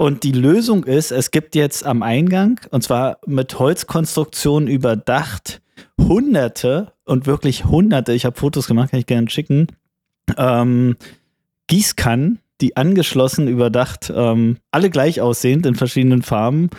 Und 0.00 0.22
die 0.22 0.32
Lösung 0.32 0.84
ist, 0.84 1.10
es 1.10 1.30
gibt 1.30 1.54
jetzt 1.54 1.84
am 1.84 2.02
Eingang, 2.02 2.58
und 2.70 2.82
zwar 2.82 3.18
mit 3.26 3.58
Holzkonstruktion 3.58 4.66
überdacht, 4.66 5.60
hunderte 6.00 6.94
und 7.04 7.26
wirklich 7.26 7.66
hunderte, 7.66 8.14
ich 8.14 8.24
habe 8.24 8.34
Fotos 8.34 8.66
gemacht, 8.66 8.92
kann 8.92 9.00
ich 9.00 9.04
gerne 9.04 9.28
schicken, 9.28 9.66
ähm, 10.38 10.96
Gießkannen, 11.66 12.38
die 12.62 12.78
angeschlossen 12.78 13.46
überdacht, 13.46 14.10
ähm, 14.16 14.56
alle 14.70 14.88
gleich 14.88 15.20
aussehend 15.20 15.66
in 15.66 15.74
verschiedenen 15.74 16.22
Farben, 16.22 16.70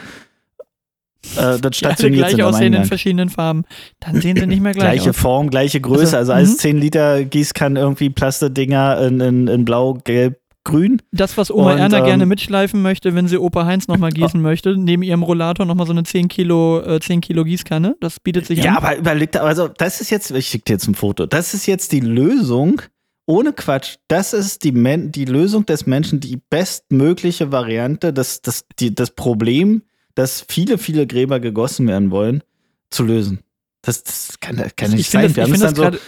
äh, 1.36 1.60
dann 1.60 1.62
Die 1.62 1.66
alle 1.66 1.74
stationiert 1.76 2.30
gleich 2.30 2.44
aussehen 2.44 2.74
in 2.74 2.86
verschiedenen 2.86 3.30
Farben. 3.30 3.66
Dann 4.00 4.20
sehen 4.20 4.36
sie 4.36 4.48
nicht 4.48 4.64
mehr 4.64 4.74
gleich 4.74 4.94
Gleiche 4.94 5.12
aus. 5.12 5.18
Form, 5.18 5.52
gleiche 5.52 5.80
Größe, 5.80 6.18
Also, 6.18 6.18
also, 6.18 6.34
alles 6.34 6.54
mhm. 6.54 6.58
10 6.58 6.78
Liter 6.80 7.24
Gießkannen, 7.26 7.78
irgendwie 7.78 8.10
Plastedinger 8.10 9.00
in, 9.06 9.20
in, 9.20 9.48
in 9.48 9.64
blau, 9.64 10.00
gelb, 10.04 10.41
grün. 10.64 11.02
Das, 11.12 11.38
was 11.38 11.52
Oma 11.52 11.74
Und, 11.74 11.80
Erna 11.80 12.00
ähm, 12.00 12.06
gerne 12.06 12.26
mitschleifen 12.26 12.82
möchte, 12.82 13.16
wenn 13.16 13.28
sie 13.28 13.38
Opa 13.38 13.66
Heinz 13.66 13.88
nochmal 13.88 14.12
gießen 14.14 14.42
möchte, 14.42 14.78
neben 14.78 15.04
ihrem 15.04 15.24
Rollator 15.24 15.66
nochmal 15.66 15.88
so 15.88 15.94
eine 15.94 16.04
10 16.04 16.28
Kilo, 16.28 16.82
äh, 16.82 17.00
10 17.00 17.22
Kilo 17.22 17.44
Gießkanne. 17.44 17.96
Das 18.00 18.20
bietet 18.20 18.46
sich 18.46 18.60
Ja, 18.64 18.72
an. 18.72 18.78
aber 18.78 18.98
überlegt, 18.98 19.38
also 19.38 19.68
das 19.68 20.02
ist 20.02 20.10
jetzt, 20.10 20.32
ich 20.32 20.48
schicke 20.48 20.66
dir 20.66 20.74
jetzt 20.74 20.88
ein 20.88 20.96
Foto, 20.96 21.26
das 21.26 21.54
ist 21.54 21.66
jetzt 21.66 21.92
die 21.92 22.00
Lösung, 22.02 22.82
ohne 23.26 23.54
Quatsch, 23.54 23.96
das 24.08 24.34
ist 24.34 24.64
die, 24.64 24.72
Men 24.72 25.12
die 25.12 25.26
Lösung 25.26 25.66
des 25.66 25.86
Menschen, 25.86 26.20
die 26.20 26.40
bestmögliche 26.50 27.52
Variante, 27.52 28.14
das, 28.14 28.42
das, 28.42 28.66
die, 28.80 28.94
das 28.94 29.12
Problem, 29.12 29.84
dass 30.16 30.44
viele, 30.48 30.78
viele 30.78 31.08
Gräber 31.08 31.40
gegossen 31.40 31.88
werden 31.88 32.12
wollen, 32.12 32.44
zu 32.90 33.04
lösen. 33.04 33.40
Das, 33.84 34.04
das 34.04 34.40
kann, 34.42 34.58
kann 34.76 34.90
ich 34.92 34.98
nicht 34.98 35.10
finde 35.10 35.30
sein. 35.30 35.36
das, 35.36 35.36
Wir 35.36 35.44
ich 35.56 35.62
haben 35.62 35.68
es 35.70 35.74
dann 35.74 35.94
so. 35.94 36.00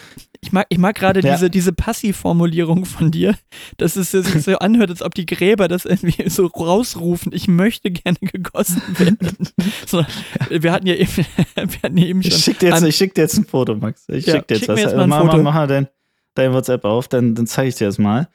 Ich 0.43 0.51
mag, 0.51 0.65
ich 0.67 0.77
mag 0.77 0.95
gerade 0.95 1.21
Ja. 1.21 1.33
diese, 1.33 1.49
diese 1.49 1.71
Passivformulierung 1.71 2.83
von 2.83 3.11
dir, 3.11 3.35
dass 3.77 3.95
es 3.95 4.11
sich 4.11 4.43
so 4.43 4.57
anhört, 4.59 4.89
als 4.89 5.01
ob 5.01 5.15
die 5.15 5.25
Gräber 5.25 5.69
das 5.69 5.85
irgendwie 5.85 6.29
so 6.29 6.47
rausrufen. 6.47 7.31
Ich 7.33 7.47
möchte 7.47 7.89
gerne 7.91 8.17
gegossen 8.19 8.81
werden. 8.97 9.17
So, 9.87 10.03
wir 10.49 10.71
hatten 10.71 10.87
ja 10.87 10.95
eben, 10.95 11.11
wir 11.55 11.81
hatten 11.83 11.97
ja 11.97 12.05
eben 12.07 12.19
ich 12.21 12.31
schon. 12.31 12.39
schicke 12.39 12.59
dir, 12.59 12.69
jetzt- 12.71 12.81
an- 12.83 12.87
ich 12.89 12.95
schick 12.95 13.13
dir 13.13 13.21
jetzt 13.21 13.37
ein 13.37 13.45
Foto, 13.45 13.75
Max. 13.75 14.03
Ich 14.09 14.25
Ja, 14.25 14.33
schick 14.35 14.47
dir 14.47 14.55
jetzt 14.55 14.61
schick 14.65 14.69
was. 14.69 14.81
jetzt 14.81 14.95
mal 14.95 15.03
ein 15.03 15.09
mach, 15.09 15.21
Foto. 15.21 15.37
Mach, 15.43 15.53
mal 15.53 15.67
dein, 15.67 15.87
dein 16.35 16.51
WhatsApp 16.53 16.83
auf, 16.83 17.07
dann, 17.07 17.35
dann 17.35 17.47
zeige 17.47 17.69
ich 17.69 17.75
dir 17.75 17.87
das 17.87 17.97
mal. 17.97 18.27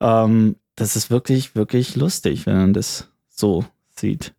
Ähm, 0.00 0.56
das 0.74 0.96
ist 0.96 1.10
wirklich, 1.10 1.54
wirklich 1.54 1.94
lustig, 1.96 2.46
wenn 2.46 2.56
man 2.56 2.72
das 2.72 3.08
so 3.28 3.64
sieht. 3.94 4.32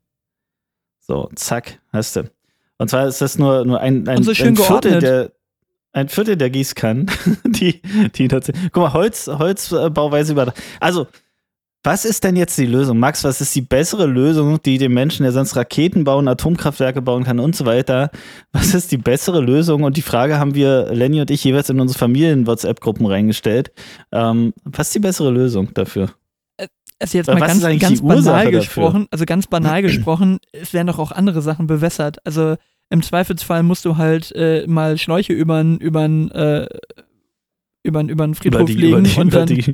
So, 0.99 1.29
zack, 1.35 1.79
hast 1.93 2.15
du. 2.17 2.29
Und 2.77 2.89
zwar 2.89 3.07
ist 3.07 3.21
das 3.21 3.37
nur, 3.37 3.65
nur 3.65 3.79
ein, 3.79 4.07
ein, 4.07 4.23
so 4.23 4.33
schön 4.33 4.49
ein 4.49 4.55
Viertel 4.57 4.99
der 4.99 5.31
ein 5.93 6.09
Viertel 6.09 6.35
der 6.35 6.49
Gießkannen, 6.49 7.09
die, 7.45 7.81
die 8.15 8.27
sind. 8.27 8.71
Guck 8.71 8.83
mal, 8.83 8.93
Holz, 8.93 9.27
Holzbauweise 9.27 10.33
über. 10.33 10.53
Also, 10.79 11.07
was 11.85 12.05
ist 12.05 12.23
denn 12.23 12.37
jetzt 12.37 12.57
die 12.57 12.65
Lösung? 12.65 12.97
Max, 12.97 13.25
was 13.25 13.41
ist 13.41 13.53
die 13.55 13.61
bessere 13.61 14.05
Lösung, 14.05 14.61
die 14.63 14.77
dem 14.77 14.93
Menschen, 14.93 15.23
der 15.23 15.33
sonst 15.33 15.55
Raketen 15.57 16.05
bauen, 16.05 16.29
Atomkraftwerke 16.29 17.01
bauen 17.01 17.25
kann 17.25 17.39
und 17.39 17.55
so 17.55 17.65
weiter, 17.65 18.09
was 18.53 18.73
ist 18.73 18.91
die 18.91 18.97
bessere 18.97 19.41
Lösung? 19.41 19.83
Und 19.83 19.97
die 19.97 20.01
Frage 20.01 20.39
haben 20.39 20.55
wir, 20.55 20.93
Lenny 20.93 21.19
und 21.19 21.29
ich, 21.29 21.43
jeweils 21.43 21.69
in 21.69 21.81
unsere 21.81 21.99
Familien-WhatsApp-Gruppen 21.99 23.05
reingestellt. 23.05 23.73
Ähm, 24.13 24.53
was 24.63 24.87
ist 24.87 24.95
die 24.95 24.99
bessere 24.99 25.29
Lösung 25.29 25.73
dafür? 25.73 26.13
Also 26.99 27.17
jetzt 27.17 27.27
Äh, 27.27 27.33
mal 27.33 27.41
was 27.41 27.59
ganz, 27.61 27.79
ganz 27.81 28.01
banal 28.01 28.49
gesprochen, 28.49 29.07
also 29.11 29.25
ganz 29.25 29.47
banal 29.47 29.81
gesprochen, 29.81 30.39
es 30.53 30.73
werden 30.73 30.87
doch 30.87 30.99
auch 30.99 31.11
andere 31.11 31.41
Sachen 31.41 31.67
bewässert. 31.67 32.25
Also 32.25 32.55
im 32.93 33.01
Zweifelsfall 33.03 33.63
musst 33.63 33.83
du 33.85 33.97
halt 33.97 34.31
äh, 34.35 34.65
mal 34.67 34.97
Schläuche 34.97 35.33
übern, 35.33 35.77
übern, 35.79 36.31
äh, 36.31 36.67
übern, 37.85 38.07
übern 38.07 38.33
Friedhof 38.35 38.69
legen 38.69 39.05
und 39.17 39.33
dann 39.33 39.49
ist 39.49 39.71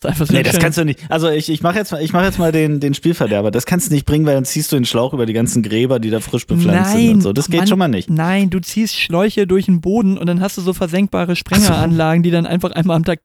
einfach 0.06 0.26
so 0.26 0.32
Nee, 0.32 0.42
das 0.42 0.52
schön- 0.54 0.62
kannst 0.62 0.78
du 0.78 0.84
nicht. 0.84 0.98
Also 1.10 1.28
ich, 1.28 1.50
ich 1.50 1.62
mache 1.62 1.76
jetzt, 1.76 1.92
mal- 1.92 2.02
ich 2.02 2.12
mach 2.14 2.22
jetzt 2.24 2.38
mal 2.38 2.52
den, 2.52 2.80
den 2.80 2.94
Spielverderber. 2.94 3.50
Das 3.50 3.66
kannst 3.66 3.90
du 3.90 3.94
nicht 3.94 4.06
bringen, 4.06 4.24
weil 4.24 4.34
dann 4.34 4.46
ziehst 4.46 4.72
du 4.72 4.76
den 4.76 4.86
Schlauch 4.86 5.12
über 5.12 5.26
die 5.26 5.32
ganzen 5.34 5.62
Gräber, 5.62 5.98
die 6.00 6.08
da 6.10 6.20
frisch 6.20 6.46
bepflanzt 6.46 6.92
sind 6.92 7.04
Nein, 7.06 7.14
und 7.16 7.20
so. 7.20 7.32
Das 7.34 7.48
geht 7.48 7.58
Mann. 7.60 7.66
schon 7.68 7.78
mal 7.78 7.88
nicht. 7.88 8.08
Nein, 8.08 8.48
du 8.50 8.60
ziehst 8.60 8.96
Schläuche 8.98 9.46
durch 9.46 9.66
den 9.66 9.80
Boden 9.82 10.16
und 10.16 10.26
dann 10.26 10.40
hast 10.40 10.56
du 10.56 10.62
so 10.62 10.72
versenkbare 10.72 11.36
Sprengeranlagen, 11.36 12.22
die 12.22 12.30
dann 12.30 12.46
einfach 12.46 12.70
einmal 12.70 12.96
am 12.96 13.04
Tag. 13.04 13.20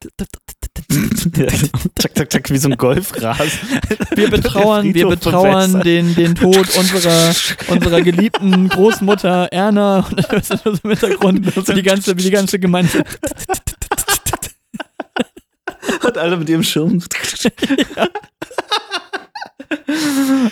Zack, 1.98 2.16
zack, 2.16 2.32
zack, 2.32 2.50
wie 2.50 2.58
so 2.58 2.70
ein 2.70 2.78
Golfgras. 2.78 3.52
Wir 4.16 4.30
betrauern, 4.30 4.94
wir 4.94 5.08
betrauern 5.08 5.82
den, 5.82 6.14
den 6.16 6.36
Tod 6.36 6.76
unserer, 6.78 7.34
unserer 7.68 8.02
geliebten 8.02 8.70
Großmutter 8.70 9.48
Erna 9.52 10.00
und 10.10 10.32
das 10.32 10.50
ist 10.50 10.84
im 10.84 10.90
Hintergrund 10.90 11.54
so 11.54 11.74
die 11.74 11.82
ganze, 11.84 12.18
wie 12.18 12.24
die 12.24 12.32
ganze 12.32 12.60
Gemeinde. 12.60 13.04
Und 16.04 16.18
alle 16.18 16.38
mit 16.38 16.50
ihrem 16.50 16.64
Schirm. 16.64 17.02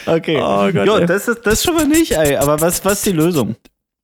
Okay. 0.05 0.37
Oh 0.41 0.71
Gott, 0.71 0.87
jo, 0.87 0.99
das 1.05 1.27
ist 1.27 1.41
das 1.45 1.63
schon 1.63 1.75
mal 1.75 1.87
nicht, 1.87 2.11
ey. 2.11 2.35
Aber 2.35 2.59
was, 2.61 2.83
was 2.83 2.93
ist 2.93 3.05
die 3.05 3.11
Lösung? 3.11 3.55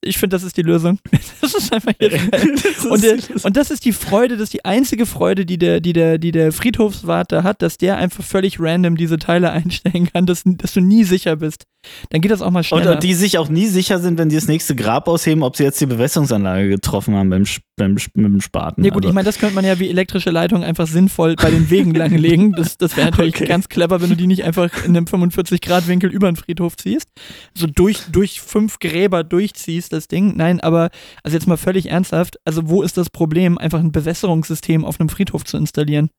Ich 0.02 0.18
finde, 0.18 0.36
das 0.36 0.43
ist 0.43 0.56
die 0.58 0.62
Lösung. 0.62 1.00
Das 1.41 1.54
ist 1.54 1.74
einfach. 1.74 1.93
Das 2.00 2.86
Und, 2.86 3.04
der, 3.04 3.18
und 3.43 3.58
das 3.58 3.72
ist 3.72 3.86
die 3.86 3.91
Freude, 3.93 4.36
das 4.36 4.43
ist 4.45 4.54
die 4.54 4.66
einzige 4.66 5.06
Freude, 5.06 5.45
die 5.45 5.58
der, 5.58 5.80
die 5.80 5.93
der, 5.93 6.18
die 6.18 6.32
der 6.32 6.52
Friedhofswart 6.52 7.32
da 7.32 7.43
hat, 7.43 7.62
dass 7.62 7.78
der 7.78 7.97
einfach 7.97 8.24
völlig 8.24 8.60
random 8.60 8.95
diese 8.97 9.18
Teile 9.18 9.52
einstellen 9.52 10.10
kann, 10.12 10.26
dass, 10.26 10.43
dass 10.45 10.74
du 10.74 10.82
nie 10.82 11.04
sicher 11.04 11.38
bist. 11.38 11.64
Dann 12.10 12.20
geht 12.20 12.32
das 12.32 12.41
auch 12.41 12.52
mal 12.52 12.64
schneller. 12.64 12.95
und 12.95 13.04
die 13.04 13.14
sich 13.14 13.38
auch 13.38 13.47
nie 13.47 13.68
sicher 13.68 14.00
sind, 14.00 14.18
wenn 14.18 14.28
die 14.28 14.36
das 14.36 14.47
nächste 14.50 14.76
Grab 14.76 15.08
ausheben, 15.08 15.43
ob 15.43 15.56
sie 15.56 15.64
jetzt 15.64 15.80
die 15.80 15.86
Bewässerungsanlage 15.86 16.68
getroffen 16.68 17.16
haben 17.16 17.30
beim, 17.30 17.45
beim, 17.78 17.95
dem 18.16 18.41
Spaten. 18.41 18.84
ja 18.84 18.89
gut, 18.91 19.04
Also, 19.04 19.10
ich 19.10 19.16
meine, 19.16 19.26
das 19.26 19.39
könnte 19.39 19.56
man 19.56 19.64
ja 19.64 19.80
wie 19.80 19.89
elektrische 19.89 20.30
Leitungen 20.30 20.64
einfach 20.66 20.88
sinnvoll 20.88 21.36
bei 21.36 21.50
den 21.50 21.70
Wegen 21.70 21.93
langlegen. 21.95 22.52
Das, 22.52 22.78
das 22.78 22.97
wäre 22.97 23.10
natürlich 23.12 23.36
Okay. 23.36 23.45
ganz 23.45 23.70
clever, 23.70 24.02
wenn 24.02 24.10
du 24.10 24.18
die 24.18 24.28
nicht 24.28 24.43
einfach 24.43 24.84
in 24.84 24.95
einem 24.97 25.06
45-Grad-Winkel 25.06 26.10
über 26.12 26.30
den 26.30 26.36
Friedhof 26.36 26.76
ziehst. 26.76 27.08
So 27.54 27.66
durch, 27.68 28.00
durch 28.12 28.41
fünf 28.41 28.80
Gräber 28.80 29.24
durchziehst, 29.24 29.89
das 29.90 30.08
Ding. 30.08 30.36
Nein, 30.38 30.60
aber 30.60 30.90
also 31.24 31.36
jetzt 31.36 31.48
mal 31.48 31.58
völlig 31.58 31.90
ernsthaft, 31.90 32.38
also 32.46 32.70
wo 32.70 32.82
ist 32.82 32.98
das 32.98 33.10
Problem, 33.10 33.58
einfach 33.58 33.80
ein 33.80 33.92
Bewässerungssystem 33.92 34.86
auf 34.86 35.00
einem 35.00 35.10
Friedhof 35.10 35.46
zu 35.46 35.58
installieren? 35.58 36.10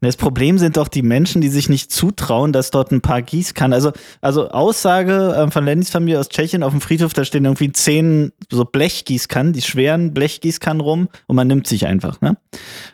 Das 0.00 0.16
Problem 0.16 0.58
sind 0.58 0.76
doch 0.76 0.88
die 0.88 1.02
Menschen, 1.02 1.40
die 1.40 1.48
sich 1.48 1.68
nicht 1.68 1.90
zutrauen, 1.92 2.52
dass 2.52 2.70
dort 2.70 2.90
ein 2.92 3.00
paar 3.00 3.22
Gießkannen. 3.22 3.72
Also, 3.72 3.92
also 4.20 4.48
Aussage 4.50 5.34
ähm, 5.36 5.50
von 5.50 5.64
Lennys 5.64 5.90
Familie 5.90 6.20
aus 6.20 6.28
Tschechien 6.28 6.62
auf 6.62 6.72
dem 6.72 6.80
Friedhof, 6.80 7.12
da 7.12 7.24
stehen 7.24 7.44
irgendwie 7.44 7.72
zehn 7.72 8.32
so 8.50 8.64
Blechgießkannen, 8.64 9.52
die 9.52 9.62
schweren 9.62 10.14
Blechgießkannen 10.14 10.80
rum 10.80 11.08
und 11.26 11.36
man 11.36 11.48
nimmt 11.48 11.66
sich 11.66 11.86
einfach. 11.86 12.20
Ne? 12.20 12.36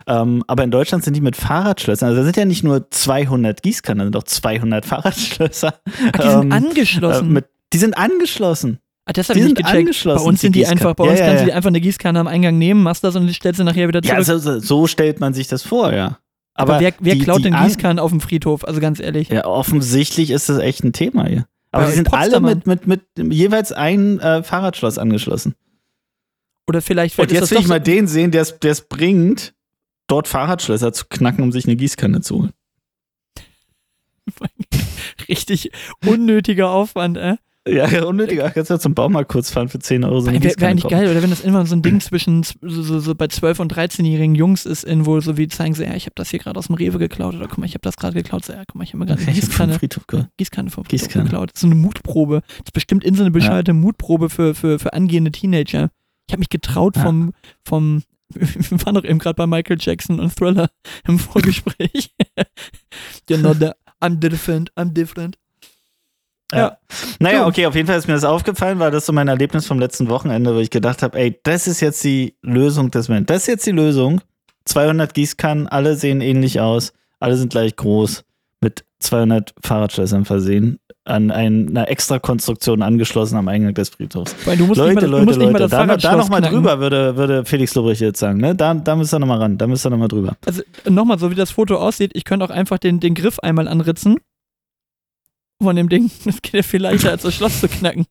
Ähm, 0.06 0.44
aber 0.46 0.64
in 0.64 0.70
Deutschland 0.70 1.04
sind 1.04 1.14
die 1.14 1.20
mit 1.20 1.36
Fahrradschlössern. 1.36 2.08
Also 2.08 2.20
da 2.20 2.24
sind 2.24 2.36
ja 2.36 2.44
nicht 2.44 2.64
nur 2.64 2.90
200 2.90 3.62
Gießkannen, 3.62 3.98
da 3.98 4.04
sind 4.04 4.14
doch 4.14 4.24
200 4.24 4.84
Fahrradschlösser. 4.86 5.74
Ach, 6.12 6.18
die 6.18 6.28
sind 6.28 6.42
Ähm, 6.42 6.52
angeschlossen. 6.52 7.28
Äh, 7.28 7.32
mit, 7.32 7.46
die 7.72 7.78
sind 7.78 7.96
angeschlossen. 7.96 8.78
Ah, 9.10 9.12
das 9.12 9.28
habe 9.28 9.38
Die 9.40 9.46
ich 9.46 9.52
nicht 9.54 9.64
gecheckt. 9.66 10.04
Bei 10.04 10.14
uns 10.20 10.40
sind 10.40 10.54
die 10.54 10.60
die 10.60 10.66
einfach, 10.68 10.94
bei 10.94 11.08
Gießkannen. 11.08 11.10
uns 11.10 11.18
Ja, 11.18 11.24
ja, 11.24 11.30
kannst 11.30 11.40
du 11.42 11.46
ja. 11.46 11.50
die 11.50 11.52
einfach 11.54 11.68
eine 11.68 11.80
Gießkanne 11.80 12.20
am 12.20 12.26
Eingang 12.28 12.58
nehmen, 12.58 12.82
machst 12.84 13.02
das 13.02 13.16
und 13.16 13.28
stellst 13.34 13.58
sie 13.58 13.64
nachher 13.64 13.88
wieder 13.88 14.00
Ja, 14.04 14.22
zurück. 14.22 14.24
so, 14.24 14.38
so, 14.38 14.58
so 14.60 14.86
stellt 14.86 15.18
man 15.18 15.34
sich 15.34 15.48
das 15.48 15.62
vor, 15.64 15.92
ja. 15.92 16.18
aber, 16.54 16.78
wer, 16.78 16.94
wer 17.00 17.14
die- 17.14 17.20
klaut 17.22 17.38
die 17.40 17.42
denn 17.44 17.54
an- 17.54 17.66
Gießkannen 17.66 17.98
auf 17.98 18.10
dem 18.10 18.20
Friedhof? 18.20 18.64
Also 18.64 18.80
ganz 18.80 19.00
ehrlich. 19.00 19.28
Ja, 19.30 19.46
offensichtlich 19.46 20.30
ist 20.30 20.48
das 20.48 20.58
echt 20.58 20.84
ein 20.84 20.92
Thema 20.92 21.26
hier. 21.26 21.46
Aber 21.72 21.86
sie 21.88 21.94
sind 21.94 22.12
alle 22.12 22.40
mit, 22.40 22.66
mit, 22.68 22.86
mit 22.86 23.02
jeweils 23.16 23.72
ein 23.72 24.20
äh, 24.20 24.42
Fahrradschloss 24.44 24.98
angeschlossen. 24.98 25.54
Oder 26.68 26.80
vielleicht, 26.82 27.18
Und 27.18 27.28
vielleicht 27.28 27.42
ist 27.44 27.50
jetzt 27.50 27.58
will 27.58 27.64
ich 27.64 27.68
mal 27.68 27.80
den 27.80 28.06
sehen, 28.06 28.30
der 28.30 28.42
es 28.62 28.82
bringt, 28.88 29.54
dort 30.06 30.28
Fahrradschlösser 30.28 30.92
zu 30.92 31.06
knacken, 31.08 31.42
um 31.42 31.50
sich 31.50 31.64
eine 31.66 31.74
Gießkanne 31.76 32.20
zu 32.20 32.36
holen. 32.38 32.52
Richtig 35.28 35.70
unnötiger 36.06 36.70
Aufwand, 36.70 37.16
äh. 37.16 37.36
Ja, 37.68 37.86
ja 37.90 38.04
unnötig. 38.04 38.42
Ach, 38.42 38.52
Kannst 38.54 38.70
du 38.70 38.78
zum 38.78 38.94
Baumarkt 38.94 39.30
kurz 39.30 39.50
fahren 39.50 39.68
für 39.68 39.78
10 39.78 40.02
Euro 40.04 40.20
so 40.20 40.32
Wäre 40.32 40.42
wär 40.42 40.68
eigentlich 40.68 40.82
kaufen. 40.84 40.92
geil, 40.94 41.10
oder 41.10 41.22
wenn 41.22 41.30
das 41.30 41.40
immer 41.42 41.64
so 41.66 41.74
ein 41.76 41.82
Ding 41.82 42.00
zwischen 42.00 42.42
so, 42.42 42.56
so, 42.82 43.00
so 43.00 43.14
bei 43.14 43.26
12- 43.26 43.60
und 43.60 43.74
13-jährigen 43.74 44.34
Jungs 44.34 44.64
ist, 44.66 44.82
in 44.84 45.04
wo 45.04 45.20
so 45.20 45.36
wie 45.36 45.46
zeigen 45.48 45.74
sie, 45.74 45.84
ja, 45.84 45.94
ich 45.94 46.06
habe 46.06 46.14
das 46.14 46.30
hier 46.30 46.38
gerade 46.38 46.58
aus 46.58 46.66
dem 46.68 46.74
Rewe 46.76 46.98
geklaut 46.98 47.34
oder 47.34 47.48
guck 47.48 47.58
mal, 47.58 47.66
ich 47.66 47.74
habe 47.74 47.82
das 47.82 47.96
gerade 47.96 48.14
geklaut. 48.14 48.44
So, 48.44 48.52
ja, 48.54 48.62
guck 48.66 48.76
mal, 48.76 48.84
ich 48.84 48.90
habe 48.94 48.98
mir 48.98 49.06
gerade 49.06 49.22
Gießkanne. 49.24 49.78
Gießkanne 50.38 50.70
vom 50.70 50.84
Friedhof 50.84 50.88
Gießkanne. 50.88 51.24
geklaut. 51.24 51.50
Das 51.50 51.56
ist 51.56 51.60
so 51.60 51.66
eine 51.66 51.74
Mutprobe. 51.74 52.40
Das 52.48 52.58
ist 52.66 52.72
bestimmt 52.72 53.04
in 53.04 53.14
so 53.14 53.22
eine 53.22 53.30
bescheuerte 53.30 53.74
Mutprobe 53.74 54.30
für, 54.30 54.54
für, 54.54 54.78
für 54.78 54.92
angehende 54.94 55.30
Teenager. 55.30 55.90
Ich 56.28 56.32
habe 56.32 56.38
mich 56.40 56.48
getraut 56.48 56.96
Ja. 56.96 57.02
vom, 57.02 57.32
vom 57.64 58.02
wir 58.30 58.86
waren 58.86 58.94
doch 58.94 59.04
eben 59.04 59.18
gerade 59.18 59.34
bei 59.34 59.46
Michael 59.46 59.76
Jackson 59.80 60.18
und 60.20 60.34
Thriller 60.34 60.70
im 61.06 61.18
Vorgespräch. 61.18 62.14
you 63.28 63.36
know, 63.36 63.52
the, 63.52 63.72
I'm 64.00 64.18
different, 64.20 64.72
I'm 64.76 64.92
different. 64.94 65.36
Ja. 66.52 66.76
Naja, 67.18 67.46
okay, 67.46 67.66
auf 67.66 67.74
jeden 67.74 67.86
Fall 67.86 67.98
ist 67.98 68.08
mir 68.08 68.14
das 68.14 68.24
aufgefallen, 68.24 68.78
weil 68.78 68.90
das 68.90 69.06
so 69.06 69.12
mein 69.12 69.28
Erlebnis 69.28 69.66
vom 69.66 69.78
letzten 69.78 70.08
Wochenende, 70.08 70.54
wo 70.54 70.58
ich 70.58 70.70
gedacht 70.70 71.02
habe, 71.02 71.18
ey, 71.18 71.38
das 71.42 71.66
ist 71.66 71.80
jetzt 71.80 72.02
die 72.04 72.34
Lösung 72.42 72.90
des 72.90 73.08
Menschen. 73.08 73.26
Das 73.26 73.42
ist 73.42 73.46
jetzt 73.46 73.66
die 73.66 73.72
Lösung. 73.72 74.20
200 74.64 75.14
Gießkannen, 75.14 75.68
alle 75.68 75.96
sehen 75.96 76.20
ähnlich 76.20 76.60
aus, 76.60 76.92
alle 77.18 77.36
sind 77.36 77.50
gleich 77.50 77.76
groß, 77.76 78.24
mit 78.60 78.84
200 79.00 79.54
Fahrradschlössern 79.62 80.24
versehen, 80.26 80.78
an 81.04 81.30
einer 81.30 81.88
Extrakonstruktion 81.88 82.82
angeschlossen 82.82 83.36
am 83.36 83.48
Eingang 83.48 83.74
des 83.74 83.88
Friedhofs. 83.88 84.36
Weil 84.44 84.58
du 84.58 84.66
musst 84.66 84.78
Leute, 84.78 84.94
nicht 84.94 85.10
mal, 85.10 85.24
Leute, 85.24 85.38
Leute, 85.38 85.58
das 85.58 85.70
da, 85.70 85.86
da 85.96 86.16
nochmal 86.16 86.42
drüber, 86.42 86.78
würde, 86.78 87.16
würde 87.16 87.44
Felix 87.46 87.74
Lobrecht 87.74 88.02
jetzt 88.02 88.20
sagen, 88.20 88.38
ne? 88.38 88.54
Da, 88.54 88.74
da 88.74 88.94
müsst 88.94 89.14
ihr 89.14 89.18
nochmal 89.18 89.38
ran, 89.38 89.56
da 89.56 89.66
müsst 89.66 89.86
ihr 89.86 89.90
nochmal 89.90 90.08
drüber. 90.08 90.36
Also 90.46 90.62
nochmal, 90.88 91.18
so 91.18 91.30
wie 91.30 91.34
das 91.34 91.50
Foto 91.50 91.76
aussieht, 91.76 92.12
ich 92.14 92.24
könnte 92.24 92.44
auch 92.44 92.50
einfach 92.50 92.78
den, 92.78 93.00
den 93.00 93.14
Griff 93.14 93.38
einmal 93.40 93.66
anritzen 93.66 94.16
von 95.62 95.76
dem 95.76 95.88
Ding. 95.88 96.10
Das 96.24 96.42
geht 96.42 96.52
ja 96.54 96.62
viel 96.62 96.82
leichter, 96.82 97.10
als 97.10 97.22
das 97.22 97.34
Schloss 97.34 97.60
zu 97.60 97.68
knacken. 97.68 98.06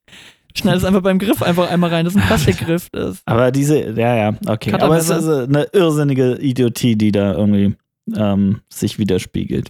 Schneid 0.55 0.77
es 0.77 0.83
einfach 0.83 1.01
beim 1.01 1.19
Griff 1.19 1.41
einfach 1.43 1.69
einmal 1.69 1.91
rein. 1.91 2.05
Das 2.05 2.15
ist 2.15 2.21
ein 2.21 2.27
Plastikgriff. 2.27 2.89
Das 2.91 3.21
Aber 3.25 3.51
diese, 3.51 3.91
ja, 3.91 4.15
ja, 4.15 4.33
okay. 4.47 4.71
Kann 4.71 4.81
Aber 4.81 4.97
es 4.97 5.05
ist 5.05 5.11
also 5.11 5.43
eine 5.43 5.67
irrsinnige 5.73 6.37
Idiotie, 6.41 6.95
die 6.95 7.11
da 7.11 7.33
irgendwie 7.33 7.75
ähm, 8.15 8.61
sich 8.67 8.97
widerspiegelt. 8.97 9.69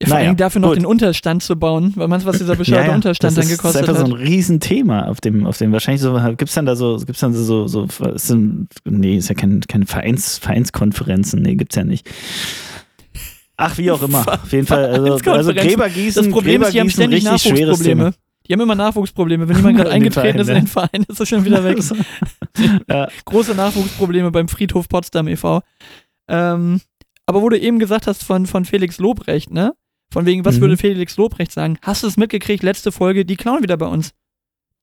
ja, 0.00 0.06
vor 0.08 0.16
Naja, 0.16 0.28
allem 0.28 0.36
dafür 0.36 0.60
noch 0.60 0.68
gut. 0.68 0.76
den 0.78 0.86
Unterstand 0.86 1.42
zu 1.42 1.56
bauen, 1.56 1.92
weil 1.96 2.06
man 2.06 2.24
was 2.24 2.38
dieser 2.38 2.54
bescheuerte 2.54 2.92
Unterstand 2.92 3.36
das 3.36 3.44
dann 3.48 3.56
gekostet 3.56 3.82
ist 3.82 3.88
einfach 3.88 4.00
hat. 4.00 4.08
so 4.08 4.14
ein 4.14 4.20
Riesenthema, 4.22 5.06
auf 5.08 5.20
dem, 5.20 5.46
auf 5.46 5.58
dem 5.58 5.72
wahrscheinlich 5.72 6.00
so, 6.00 6.16
gibt's 6.36 6.54
dann 6.54 6.66
da 6.66 6.76
so, 6.76 6.96
gibt's 7.04 7.20
dann 7.20 7.34
so, 7.34 7.66
so, 7.66 7.84
ist 8.14 8.30
denn, 8.30 8.68
nee, 8.84 9.16
ist 9.16 9.28
ja 9.28 9.34
kein, 9.34 9.60
keine 9.62 9.86
Vereins, 9.86 10.38
Vereinskonferenzen, 10.38 11.42
nee, 11.42 11.56
gibt's 11.56 11.74
ja 11.74 11.82
nicht. 11.82 12.08
Ach, 13.60 13.76
wie 13.76 13.90
auch 13.90 14.00
immer. 14.02 14.24
Auf 14.26 14.52
jeden 14.52 14.66
Fall, 14.66 14.86
also, 14.86 15.30
also. 15.30 15.52
Gräbergießen, 15.52 16.22
das 16.24 16.32
Problem 16.32 16.62
ist, 16.62 16.72
die 16.72 16.80
haben 16.80 16.90
ständig 16.90 17.24
richtig 17.28 17.42
schweres 17.42 17.80
Thema. 17.80 18.04
Nachwuchsprobleme. 18.04 18.14
Die 18.46 18.52
haben 18.52 18.60
immer 18.60 18.74
Nachwuchsprobleme. 18.76 19.48
Wenn 19.48 19.56
jemand 19.56 19.76
gerade 19.78 19.90
In 19.90 19.96
eingetreten 19.96 20.38
ist 20.38 20.48
in 20.48 20.66
Verein, 20.68 20.90
den 20.92 21.02
Verein, 21.02 21.06
ist 21.08 21.20
er 21.20 21.26
schon 21.26 21.44
wieder 21.44 21.64
weg. 21.64 21.78
ja. 22.88 23.08
große 23.24 23.54
Nachwuchsprobleme 23.54 24.30
beim 24.30 24.48
Friedhof 24.48 24.88
Potsdam 24.88 25.26
e.V. 25.26 25.60
Ähm, 26.28 26.80
aber 27.26 27.42
wo 27.42 27.48
du 27.48 27.58
eben 27.58 27.78
gesagt 27.80 28.06
hast 28.06 28.22
von, 28.22 28.46
von 28.46 28.64
Felix 28.64 28.98
Lobrecht, 28.98 29.50
ne? 29.50 29.74
Von 30.10 30.24
wegen, 30.24 30.44
was 30.44 30.56
Mhm. 30.56 30.60
würde 30.62 30.76
Felix 30.76 31.16
Lobrecht 31.16 31.52
sagen? 31.52 31.78
Hast 31.82 32.04
du 32.04 32.06
es 32.06 32.16
mitgekriegt? 32.16 32.62
Letzte 32.62 32.92
Folge, 32.92 33.24
die 33.26 33.36
klauen 33.36 33.62
wieder 33.62 33.76
bei 33.76 33.86
uns. 33.86 34.12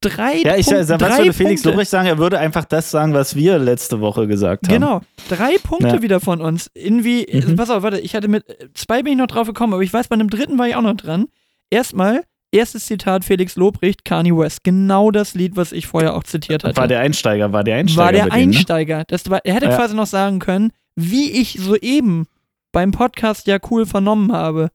Drei 0.09 0.37
Ja, 0.37 0.55
ich 0.55 0.65
Punkte, 0.67 0.83
sag, 0.85 1.01
was 1.01 1.17
würde 1.17 1.33
Felix 1.33 1.61
Punkte. 1.61 1.69
Lobrecht 1.69 1.89
sagen? 1.91 2.07
Er 2.07 2.17
würde 2.17 2.39
einfach 2.39 2.65
das 2.65 2.91
sagen, 2.91 3.13
was 3.13 3.35
wir 3.35 3.57
letzte 3.59 3.99
Woche 4.01 4.27
gesagt 4.27 4.67
haben. 4.67 4.73
Genau, 4.73 5.01
drei 5.29 5.57
Punkte 5.63 5.95
Ja. 5.95 6.01
wieder 6.01 6.19
von 6.19 6.41
uns. 6.41 6.69
Irgendwie, 6.73 7.27
Mhm. 7.31 7.55
pass 7.55 7.69
auf, 7.69 7.83
warte, 7.83 7.99
ich 7.99 8.15
hatte 8.15 8.27
mit 8.27 8.47
äh, 8.49 8.67
zwei 8.73 9.01
bin 9.03 9.13
ich 9.13 9.17
noch 9.19 9.27
drauf 9.27 9.47
gekommen, 9.47 9.73
aber 9.73 9.83
ich 9.83 9.93
weiß, 9.93 10.07
bei 10.07 10.13
einem 10.15 10.29
dritten 10.29 10.57
war 10.57 10.67
ich 10.67 10.75
auch 10.75 10.81
noch 10.81 10.95
dran. 10.95 11.25
Erstmal, 11.69 12.23
erstes 12.51 12.85
Zitat 12.85 13.25
Felix 13.25 13.55
Lobrecht, 13.55 14.05
Kanye 14.05 14.37
West. 14.37 14.63
Genau 14.63 15.11
das 15.11 15.33
Lied, 15.33 15.55
was 15.57 15.71
ich 15.71 15.87
vorher 15.87 16.15
auch 16.15 16.23
zitiert 16.23 16.63
hatte. 16.63 16.77
War 16.77 16.87
der 16.87 16.99
Einsteiger, 16.99 17.51
war 17.51 17.63
der 17.63 17.77
Einsteiger. 17.77 18.05
war 18.05 18.11
der 18.11 18.23
bei 18.25 18.37
denen, 18.37 18.51
ne? 18.51 18.57
Einsteiger. 18.57 19.03
Das 19.07 19.29
war, 19.29 19.41
er 19.43 19.55
hätte 19.55 19.65
Ja. 19.67 19.75
quasi 19.75 19.95
noch 19.95 20.05
sagen 20.07 20.39
können, 20.39 20.71
wie 20.95 21.31
ich 21.31 21.57
soeben 21.59 22.27
beim 22.71 22.91
Podcast 22.91 23.47
ja 23.47 23.57
cool 23.71 23.85
vernommen 23.85 24.31
habe. 24.31 24.69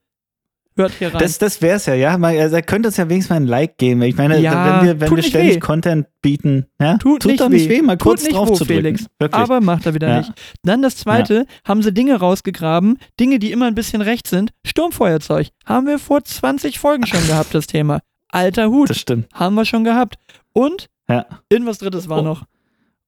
Hört 0.77 0.93
hier 0.93 1.12
rein. 1.12 1.18
Das, 1.21 1.39
das 1.39 1.61
wär's 1.62 1.87
ja, 1.87 1.95
ja. 1.95 2.16
Mal, 2.16 2.39
also, 2.39 2.57
er 2.57 2.62
könnte 2.62 2.89
uns 2.89 2.97
ja 2.97 3.09
wenigstens 3.09 3.31
mal 3.31 3.37
ein 3.37 3.47
Like 3.47 3.77
geben. 3.77 4.03
Ich 4.03 4.16
meine, 4.16 4.39
Ja, 4.39 4.81
wenn 4.81 4.87
wir, 4.87 5.01
wenn 5.01 5.09
tut 5.09 5.16
wir 5.18 5.23
ständig 5.25 5.57
weh. 5.57 5.61
Content 5.61 6.07
bieten, 6.23 6.66
ja, 6.81 6.97
Tut 6.99 7.25
nicht 7.27 7.41
doch 7.41 7.49
nicht 7.49 7.68
weh. 7.68 7.79
weh, 7.79 7.83
mal 7.83 7.97
Tut 7.99 8.03
kurz 8.09 8.29
drauf 8.29 8.49
wo, 8.51 8.55
zu 8.55 8.64
drücken. 8.64 8.83
Felix. 8.83 9.07
Wirklich. 9.18 9.43
aber 9.43 9.61
macht 9.61 9.87
er 9.87 9.95
wieder 9.95 10.09
Ja. 10.09 10.18
nicht. 10.18 10.33
Dann 10.62 10.81
das 10.83 10.97
zweite, 10.97 11.47
haben 11.66 11.83
sie 11.83 11.93
Dinge 11.93 12.14
rausgegraben, 12.16 12.99
Dinge, 13.18 13.39
die 13.39 13.51
immer 13.53 13.66
ein 13.66 13.75
bisschen 13.75 14.01
rechts 14.01 14.31
sind. 14.31 14.53
Sturmfeuerzeug. 14.64 15.49
Haben 15.66 15.87
wir 15.87 15.99
vor 15.99 16.23
20 16.25 16.79
Folgen 16.79 17.07
schon 17.07 17.27
gehabt, 17.27 17.55
das 17.55 17.66
Thema. 17.66 18.01
Alter 18.29 18.71
Hut. 18.71 18.91
das 18.91 18.99
stimmt. 18.99 19.27
Haben 19.35 19.57
wir 19.57 19.64
schon 19.64 19.83
gehabt. 19.85 20.14
Und 20.53 20.87
Ja. 21.09 21.27
irgendwas 21.51 21.79
drittes 21.79 22.09
war 22.09 22.21
Oh. 22.21 22.23
noch. 22.23 22.45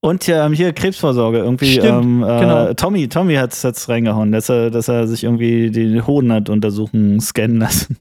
Und 0.04 0.28
ähm, 0.28 0.52
hier 0.52 0.72
Krebsvorsorge. 0.72 1.38
Irgendwie, 1.38 1.74
Stimmt, 1.74 2.04
ähm, 2.04 2.22
äh, 2.24 2.40
genau. 2.40 2.74
Tommy, 2.74 3.08
Tommy 3.08 3.36
hat's, 3.36 3.62
hat's 3.62 3.88
reingehauen, 3.88 4.32
dass 4.32 4.48
er, 4.48 4.70
dass 4.70 4.88
er 4.88 5.06
sich 5.06 5.22
irgendwie 5.22 5.70
die 5.70 6.02
Hoden 6.02 6.32
hat 6.32 6.48
untersuchen, 6.48 7.20
scannen 7.20 7.60
lassen. 7.60 7.98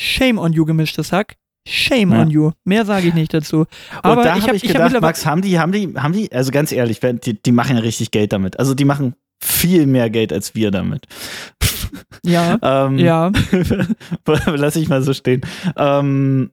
Shame 0.00 0.38
on 0.38 0.52
you, 0.52 0.64
gemischtes 0.64 1.12
Hack. 1.12 1.36
Shame 1.66 2.12
Ja. 2.12 2.22
on 2.22 2.30
you. 2.30 2.50
Mehr 2.64 2.84
sage 2.84 3.06
ich 3.08 3.14
nicht 3.14 3.32
dazu. 3.32 3.66
Aber 4.02 4.18
und 4.18 4.24
da 4.26 4.36
ich 4.36 4.42
habe 4.46 4.56
ich 4.56 4.64
ich 4.64 4.70
hab 4.70 4.74
gedacht, 4.74 4.92
mittlerweile. 4.92 5.00
Max, 5.00 5.24
haben 5.24 5.42
die, 5.42 5.58
haben 5.58 5.70
die, 5.70 5.94
haben 5.96 6.12
die, 6.12 6.30
also 6.32 6.50
ganz 6.50 6.72
ehrlich, 6.72 6.98
die, 7.00 7.40
die 7.40 7.52
machen 7.52 7.76
ja 7.76 7.82
richtig 7.82 8.10
Geld 8.10 8.32
damit. 8.32 8.58
Also 8.58 8.74
die 8.74 8.84
machen 8.84 9.14
viel 9.40 9.86
mehr 9.86 10.10
Geld 10.10 10.32
als 10.32 10.54
wir 10.54 10.70
damit. 10.70 11.06
Ja, 12.24 12.58
ähm, 12.86 12.98
ja. 12.98 13.30
Lass 14.46 14.76
ich 14.76 14.88
mal 14.88 15.02
so 15.02 15.12
stehen. 15.12 15.42
Ähm, 15.76 16.50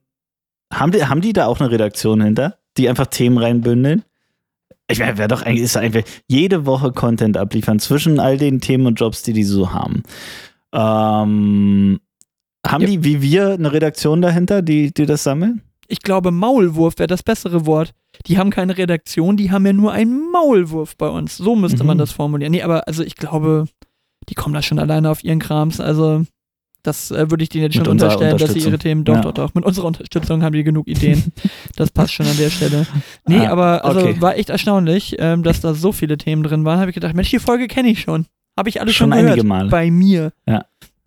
haben, 0.72 0.92
die, 0.92 1.04
haben 1.04 1.20
die 1.22 1.32
da 1.32 1.46
auch 1.46 1.60
eine 1.60 1.70
Redaktion 1.70 2.20
hinter, 2.20 2.58
die 2.76 2.88
einfach 2.88 3.06
Themen 3.06 3.38
reinbündeln? 3.38 4.04
Ich 4.92 4.98
meine, 5.00 5.18
wäre 5.18 5.28
doch 5.28 5.42
eigentlich, 5.42 5.62
ist 5.64 5.76
eigentlich 5.76 6.04
jede 6.28 6.66
Woche 6.66 6.92
Content 6.92 7.36
abliefern 7.36 7.78
zwischen 7.78 8.20
all 8.20 8.36
den 8.36 8.60
Themen 8.60 8.86
und 8.86 9.00
Jobs, 9.00 9.22
die 9.22 9.32
die 9.32 9.44
so 9.44 9.72
haben. 9.72 10.02
Ähm, 10.72 12.00
haben 12.66 12.82
Ja. 12.82 12.86
die 12.88 13.04
wie 13.04 13.22
wir 13.22 13.52
eine 13.54 13.72
Redaktion 13.72 14.22
dahinter, 14.22 14.62
die, 14.62 14.92
die 14.92 15.06
das 15.06 15.22
sammeln? 15.24 15.62
Ich 15.88 16.00
glaube, 16.00 16.30
Maulwurf 16.30 16.98
wäre 16.98 17.06
das 17.08 17.22
bessere 17.22 17.66
Wort. 17.66 17.92
Die 18.26 18.38
haben 18.38 18.50
keine 18.50 18.78
Redaktion, 18.78 19.36
die 19.36 19.50
haben 19.50 19.66
ja 19.66 19.72
nur 19.72 19.92
einen 19.92 20.30
Maulwurf 20.30 20.96
bei 20.96 21.08
uns. 21.08 21.36
So 21.36 21.56
müsste 21.56 21.84
man 21.84 21.96
Mhm. 21.96 22.00
das 22.00 22.12
formulieren. 22.12 22.52
Nee, 22.52 22.62
aber 22.62 22.86
also 22.86 23.02
ich 23.02 23.16
glaube, 23.16 23.64
die 24.28 24.34
kommen 24.34 24.54
da 24.54 24.62
schon 24.62 24.78
alleine 24.78 25.10
auf 25.10 25.24
ihren 25.24 25.38
Krams. 25.40 25.80
Also, 25.80 26.24
das 26.82 27.10
äh, 27.10 27.30
würde 27.30 27.42
ich 27.44 27.48
denen 27.48 27.64
jetzt 27.64 27.76
schon 27.76 27.86
unterstellen, 27.86 28.36
dass 28.38 28.52
sie 28.52 28.58
ihre. 28.60 28.78
Themen, 28.78 29.04
doch, 29.04 29.14
Ja. 29.16 29.20
doch, 29.22 29.32
doch. 29.32 29.54
Mit 29.54 29.64
unserer 29.64 29.86
Unterstützung 29.86 30.42
haben 30.42 30.52
die 30.54 30.64
genug 30.64 30.88
Ideen. 30.88 31.32
das 31.76 31.90
passt 31.90 32.12
schon 32.14 32.26
an 32.26 32.36
der 32.36 32.50
Stelle. 32.50 32.86
Nee, 33.26 33.46
Ah, 33.46 33.50
aber 33.50 33.84
also 33.84 34.00
okay. 34.00 34.16
war 34.20 34.36
echt 34.36 34.50
erstaunlich, 34.50 35.16
ähm, 35.18 35.42
dass 35.42 35.60
da 35.60 35.74
so 35.74 35.92
viele 35.92 36.18
Themen 36.18 36.42
drin 36.42 36.64
waren. 36.64 36.80
Habe 36.80 36.90
ich 36.90 36.94
gedacht, 36.94 37.14
Mensch, 37.14 37.30
die 37.30 37.38
Folge 37.38 37.68
kenne 37.68 37.88
ich 37.90 38.00
schon. 38.00 38.26
Habe 38.58 38.68
ich 38.68 38.80
alle 38.80 38.92
schon, 38.92 39.10
Schon 39.10 39.18
gehört. 39.18 39.32
einige 39.32 39.46
Male. 39.46 39.68
Bei 39.70 39.90
mir. 39.90 40.32
Ja. 40.46 40.64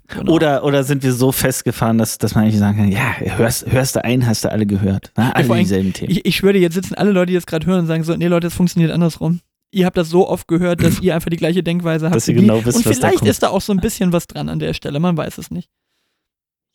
Genau. 0.08 0.34
Oder, 0.34 0.64
oder 0.64 0.84
sind 0.84 1.02
wir 1.04 1.14
so 1.14 1.32
festgefahren, 1.32 1.98
dass, 1.98 2.20
dass 2.20 2.36
man 2.36 2.44
eigentlich 2.44 2.60
sagen 2.60 2.78
kann, 2.78 2.92
ja, 2.92 3.16
hörst, 3.38 3.66
hörst 3.72 3.96
du 3.96 4.04
ein, 4.06 4.26
hast 4.28 4.44
du 4.46 4.52
alle 4.52 4.68
gehört. 4.68 5.12
Na, 5.18 5.32
alle 5.32 5.50
allem, 5.50 5.60
dieselben 5.60 5.94
Themen. 5.94 6.12
Ich, 6.12 6.26
ich 6.26 6.36
schwöre 6.36 6.54
dir, 6.54 6.60
jetzt 6.60 6.76
sitzen 6.76 6.94
alle 6.94 7.12
Leute, 7.12 7.28
die 7.32 7.34
das 7.34 7.48
gerade 7.48 7.66
hören 7.66 7.80
und 7.80 7.88
sagen 7.88 8.04
so, 8.04 8.16
nee 8.16 8.28
Leute, 8.28 8.46
das 8.48 8.54
funktioniert 8.54 8.92
andersrum. 8.92 9.40
Ihr 9.76 9.86
habt 9.86 9.98
das 9.98 10.10
so 10.10 10.28
oft 10.28 10.48
gehört, 10.48 10.82
dass 10.82 11.02
ihr 11.02 11.14
einfach 11.16 11.30
die 11.30 11.36
gleiche 11.38 11.62
Denkweise 11.62 12.06
habt. 12.06 12.16
Dass 12.16 12.28
ihr 12.28 12.34
genau 12.36 12.64
wisst, 12.66 12.78
und 12.78 12.86
was 12.86 12.98
da 13.00 13.08
vielleicht 13.08 13.20
kommt. 13.20 13.30
ist 13.32 13.44
da 13.44 13.50
auch 13.50 13.62
so 13.62 13.74
ein 13.74 13.80
bisschen 13.80 14.14
was 14.14 14.26
dran 14.28 14.48
an 14.50 14.60
der 14.60 14.74
Stelle, 14.74 15.00
man 15.00 15.18
weiß 15.18 15.38
es 15.38 15.52
nicht. 15.52 15.70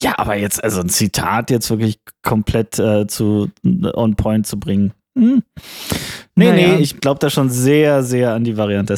Ja, 0.03 0.15
aber 0.19 0.37
jetzt, 0.37 0.63
also 0.63 0.81
ein 0.81 0.89
Zitat 0.89 1.51
jetzt 1.51 1.69
wirklich 1.71 2.01
komplett 2.23 2.79
äh, 2.79 3.07
zu 3.07 3.51
on 3.65 4.17
point 4.17 4.47
zu 4.47 4.59
bringen. 4.59 4.93
Hm. 5.17 5.43
Nee, 6.37 6.51
Naja. 6.51 6.69
nee, 6.69 6.83
ich 6.83 7.01
glaube 7.01 7.19
da 7.21 7.29
schon 7.31 7.51
sehr, 7.51 8.03
sehr 8.03 8.33
an 8.35 8.45
die 8.45 8.57
Variante. 8.57 8.95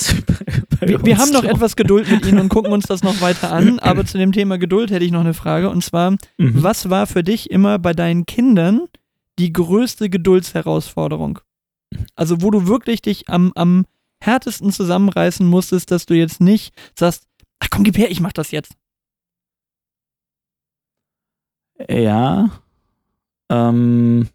wir 0.80 1.05
Wir, 1.05 1.18
haben 1.18 1.32
noch 1.32 1.44
etwas 1.44 1.74
Geduld 1.74 2.11
mit 2.11 2.26
Ihnen 2.26 2.38
und 2.38 2.48
gucken 2.50 2.72
uns 2.72 2.84
das 2.86 3.03
noch 3.03 3.20
weiter 3.20 3.50
an, 3.53 3.78
aber 3.80 4.05
zu 4.05 4.18
dem 4.18 4.30
Thema 4.32 4.59
Geduld 4.59 4.90
hätte 4.90 5.05
ich 5.05 5.11
noch 5.11 5.20
eine 5.20 5.34
Frage 5.34 5.70
und 5.70 5.82
zwar, 5.82 6.12
Mhm. 6.38 6.62
was 6.62 6.90
war 6.90 7.07
für 7.07 7.22
dich 7.24 7.50
immer 7.50 7.78
bei 7.78 7.92
deinen 7.94 8.26
Kindern 8.26 8.82
die 9.38 9.53
größte 9.53 10.11
Geduldsherausforderung? 10.11 11.38
Also 12.14 12.43
wo 12.43 12.51
du 12.51 12.66
wirklich 12.66 13.03
dich 13.03 13.28
am, 13.28 13.53
am 13.55 13.84
härtesten 14.20 14.70
zusammenreißen 14.70 15.47
musstest, 15.47 15.90
dass 15.90 16.07
du 16.07 16.14
jetzt 16.14 16.40
nicht 16.40 16.74
sagst, 16.99 17.26
ach 17.59 17.68
komm, 17.70 17.84
gib 17.84 17.99
her, 17.99 18.11
ich 18.11 18.20
mach 18.20 18.32
das 18.32 18.51
jetzt. 18.51 18.74
Ja. 21.88 22.51
Ähm, 23.51 24.28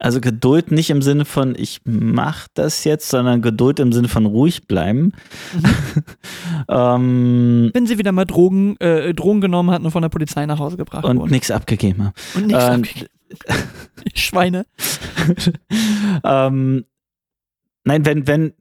also 0.00 0.20
Geduld 0.20 0.70
nicht 0.70 0.90
im 0.90 1.02
Sinne 1.02 1.24
von, 1.24 1.56
ich 1.58 1.80
mach 1.84 2.46
das 2.54 2.84
jetzt, 2.84 3.08
sondern 3.08 3.42
Geduld 3.42 3.80
im 3.80 3.92
Sinne 3.92 4.06
von 4.06 4.26
ruhig 4.26 4.68
bleiben. 4.68 5.12
ähm, 6.68 7.70
Wenn 7.74 7.86
sie 7.86 7.98
wieder 7.98 8.12
mal 8.12 8.24
Drogen, 8.24 8.76
äh, 8.78 9.12
Drogen 9.12 9.40
genommen 9.40 9.70
hatten 9.70 9.84
und 9.84 9.90
von 9.90 10.02
der 10.02 10.08
Polizei 10.08 10.46
nach 10.46 10.60
Hause 10.60 10.76
gebracht 10.76 11.04
und 11.04 11.18
wurden. 11.18 11.32
nichts 11.32 11.50
abgegeben 11.50 12.04
haben. 12.04 12.14
Und 12.36 12.46
nichts 12.46 12.64
ähm, 12.64 12.74
abgekriegt. 12.74 13.10
Schweine. 14.14 14.66
ähm, 16.24 16.84
nein, 17.84 18.04
wenn, 18.04 18.26
wenn, 18.26 18.52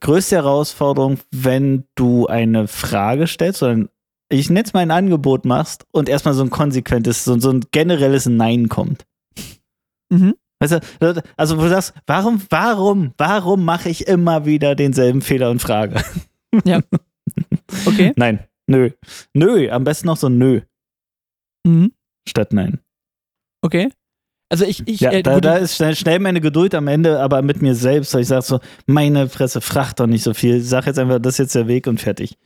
größte 0.00 0.36
Herausforderung, 0.36 1.18
wenn 1.30 1.84
du 1.94 2.26
eine 2.26 2.68
Frage 2.68 3.26
stellst, 3.26 3.60
sondern 3.60 3.88
ich 4.28 4.50
nenne 4.50 4.64
es 4.64 4.72
mal 4.72 4.80
ein 4.80 4.90
Angebot 4.90 5.44
machst 5.44 5.86
und 5.92 6.08
erstmal 6.08 6.34
so 6.34 6.42
ein 6.42 6.50
konsequentes, 6.50 7.24
so, 7.24 7.38
so 7.38 7.50
ein 7.50 7.64
generelles 7.70 8.26
Nein 8.26 8.68
kommt. 8.68 9.06
Mhm. 10.10 10.34
Weißt 10.58 10.72
du, 11.00 11.22
also 11.36 11.58
wo 11.58 11.62
du 11.62 11.68
sagst, 11.68 11.94
warum, 12.06 12.42
warum, 12.50 13.12
warum 13.18 13.64
mache 13.64 13.88
ich 13.88 14.06
immer 14.06 14.46
wieder 14.46 14.74
denselben 14.74 15.20
Fehler 15.22 15.50
und 15.50 15.60
Frage? 15.60 16.02
Okay. 17.84 18.12
Nein, 18.16 18.38
nö. 18.66 18.90
Nö, 19.34 19.68
am 19.70 19.84
besten 19.84 20.06
noch 20.06 20.16
so 20.16 20.28
nö 20.28 20.60
Mhm. 21.66 21.92
statt 22.26 22.52
nein. 22.52 22.78
Okay. 23.66 23.88
Also 24.48 24.64
ich, 24.64 24.86
ich, 24.86 25.00
Ja, 25.00 25.10
äh, 25.10 25.22
da, 25.24 25.40
da 25.40 25.56
ist 25.56 25.74
schnell, 25.74 25.96
schnell 25.96 26.20
meine 26.20 26.40
Geduld 26.40 26.72
am 26.76 26.86
Ende, 26.86 27.18
aber 27.20 27.42
mit 27.42 27.62
mir 27.62 27.74
selbst, 27.74 28.14
weil 28.14 28.20
ich 28.22 28.28
sage 28.28 28.42
so, 28.42 28.60
meine 28.86 29.28
Fresse, 29.28 29.60
fracht 29.60 29.98
doch 29.98 30.06
nicht 30.06 30.22
so 30.22 30.34
viel. 30.34 30.60
Sag 30.60 30.86
jetzt 30.86 31.00
einfach, 31.00 31.18
das 31.18 31.34
ist 31.34 31.38
jetzt 31.38 31.54
der 31.56 31.66
Weg 31.66 31.86
und 31.88 32.00
fertig. 32.00 32.36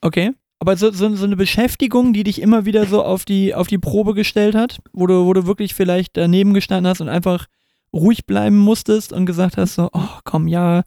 okay. 0.00 0.32
Aber 0.60 0.76
so, 0.78 0.90
so, 0.92 1.14
so 1.14 1.24
eine 1.26 1.36
Beschäftigung, 1.36 2.12
die 2.14 2.22
dich 2.24 2.40
immer 2.40 2.64
wieder 2.64 2.86
so 2.86 3.02
auf 3.04 3.24
die, 3.26 3.54
auf 3.54 3.66
die 3.66 3.76
Probe 3.76 4.14
gestellt 4.14 4.54
hat, 4.54 4.78
wo 4.94 5.06
du, 5.06 5.26
wo 5.26 5.32
du 5.34 5.46
wirklich 5.46 5.74
vielleicht 5.74 6.16
daneben 6.16 6.54
gestanden 6.54 6.88
hast 6.88 7.00
und 7.02 7.08
einfach 7.10 7.46
ruhig 7.92 8.24
bleiben 8.24 8.56
musstest 8.56 9.12
und 9.12 9.26
gesagt 9.26 9.56
hast, 9.58 9.74
so, 9.74 9.90
oh 9.92 10.08
komm, 10.24 10.48
ja, 10.48 10.82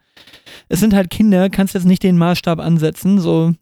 es 0.67 0.79
sind 0.79 0.95
halt 0.95 1.09
Kinder, 1.11 1.49
kannst 1.49 1.75
jetzt 1.75 1.85
nicht 1.85 2.01
den 2.01 2.17
Maßstab 2.17 2.59
ansetzen, 2.59 3.19
so. 3.19 3.53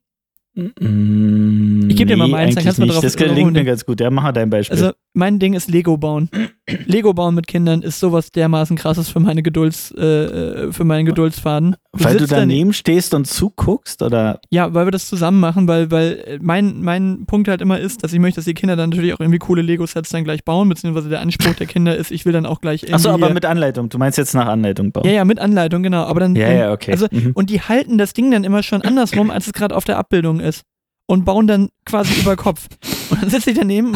Mm, 0.80 1.90
Ich 1.90 1.96
geb 1.98 2.08
dir 2.08 2.16
mal 2.18 2.28
meins, 2.28 2.56
dann 2.56 2.64
kannst 2.64 2.78
du 2.78 2.82
mal 2.84 2.86
nicht. 2.88 2.96
drauf- 2.96 3.04
Das 3.04 3.18
gelingt 3.18 3.54
mir 3.54 3.66
ganz 3.66 3.86
gut. 3.86 4.00
Ja, 4.00 4.10
mach 4.10 4.24
mal 4.24 4.32
dein 4.32 4.50
Beispiel. 4.50 4.78
Also 4.78 4.94
mein 5.16 5.40
Ding 5.40 5.54
ist 5.54 5.70
Lego 5.70 5.98
bauen. 5.98 6.30
Lego 6.86 7.14
bauen 7.14 7.34
mit 7.36 7.48
Kindern 7.48 7.82
ist 7.82 8.00
sowas 8.00 8.32
dermaßen 8.32 8.76
krasses 8.78 9.10
für 9.10 9.20
meine 9.20 9.42
Gedulds, 9.44 9.92
äh, 9.98 10.04
äh, 10.04 10.72
für 10.72 10.84
meinen 10.84 11.06
Geduldsfaden. 11.06 11.76
weil 11.94 12.14
du 12.14 12.20
sitzt 12.20 12.32
da 12.32 12.38
daneben 12.38 12.74
stehst 12.74 13.14
und 13.14 13.26
zuguckst 13.26 14.02
oder 14.02 14.40
Ja, 14.50 14.74
weil 14.74 14.86
wir 14.88 14.92
das 14.92 15.08
zusammen 15.08 15.40
machen, 15.40 15.68
weil, 15.68 15.90
weil 15.92 16.24
äh, 16.26 16.40
mein, 16.42 16.82
mein 16.82 17.26
Punkt 17.28 17.48
halt 17.48 17.62
immer 17.62 17.80
ist, 17.80 18.04
dass 18.04 18.14
ich 18.14 18.20
möchte, 18.20 18.38
dass 18.38 18.46
die 18.46 18.54
Kinder 18.54 18.76
dann 18.76 18.90
natürlich 18.90 19.14
auch 19.14 19.20
irgendwie 19.20 19.40
coole 19.40 19.62
Lego-Sets 19.62 20.10
dann 20.10 20.24
gleich 20.24 20.44
bauen, 20.44 20.68
beziehungsweise 20.70 21.10
der 21.10 21.22
Anspruch 21.22 21.54
der 21.56 21.68
Kinder 21.68 21.96
ist, 21.96 22.12
ich 22.12 22.26
will 22.26 22.34
dann 22.34 22.46
auch 22.46 22.62
gleich 22.62 22.84
irgendwie. 22.84 22.96
Achso, 22.96 23.10
aber 23.12 23.30
mit 23.34 23.46
Anleitung. 23.46 23.90
Du 23.90 23.98
meinst 23.98 24.18
jetzt 24.18 24.34
nach 24.34 24.48
Anleitung 24.48 24.92
bauen. 24.92 25.06
ja, 25.06 25.12
ja, 25.14 25.26
mit 25.26 25.40
Anleitung, 25.40 25.84
genau. 25.84 26.04
Aber 26.04 26.20
dann. 26.20 26.36
ja, 26.36 26.52
ja, 26.52 26.72
okay. 26.74 26.92
Also, 26.92 27.08
Mhm. 27.12 27.32
und 27.36 27.50
die 27.50 27.62
halten 27.62 27.98
das 27.98 28.14
Ding 28.14 28.32
dann 28.32 28.44
immer 28.44 28.64
schon 28.64 28.82
andersrum, 28.82 29.30
als 29.32 29.48
es 29.48 29.54
gerade 29.54 29.76
auf 29.76 29.86
der 29.86 29.98
Abbildung 29.98 30.40
ist. 30.40 30.62
Und 31.08 31.24
bauen 31.24 31.46
dann 31.46 31.70
quasi 31.86 32.20
über 32.20 32.36
Kopf. 32.36 32.68
Und 33.12 33.22
dann 33.22 33.30
sitze 33.30 33.52
ich 33.52 33.58
daneben 33.60 33.94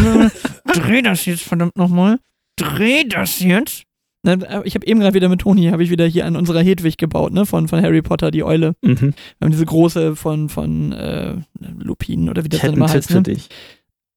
dreh 0.74 1.02
das 1.02 1.26
jetzt 1.26 1.44
verdammt 1.44 1.76
nochmal. 1.78 2.20
Dreh 2.56 3.04
das 3.06 3.40
jetzt. 3.40 3.84
Äh, 4.26 4.38
Ich 4.66 4.76
habe 4.76 4.86
eben 4.86 5.00
gerade 5.00 5.14
wieder 5.14 5.30
mit 5.30 5.42
Toni, 5.42 5.68
habe 5.68 5.84
ich 5.84 5.90
wieder 5.90 6.06
hier 6.06 6.26
an 6.26 6.36
unserer 6.36 6.62
Hedwig 6.62 6.98
gebaut, 6.98 7.32
ne, 7.34 7.46
von, 7.46 7.68
von 7.68 7.82
Harry 7.82 8.02
Potter, 8.02 8.32
die 8.32 8.44
Eule. 8.44 8.76
Mhm. 8.82 9.14
Wir 9.38 9.46
haben 9.46 9.52
diese 9.52 9.66
große 9.66 10.16
von, 10.16 10.50
von 10.50 10.92
äh, 10.92 11.36
Lupinen 11.80 12.30
oder 12.30 12.44
wie 12.44 12.50
das 12.50 12.58
Ich 12.60 12.66
dann 12.66 12.74
immer 12.74 12.90
heißt. 12.90 13.08
für 13.08 13.16
Ne? 13.16 13.24
dich. 13.24 13.50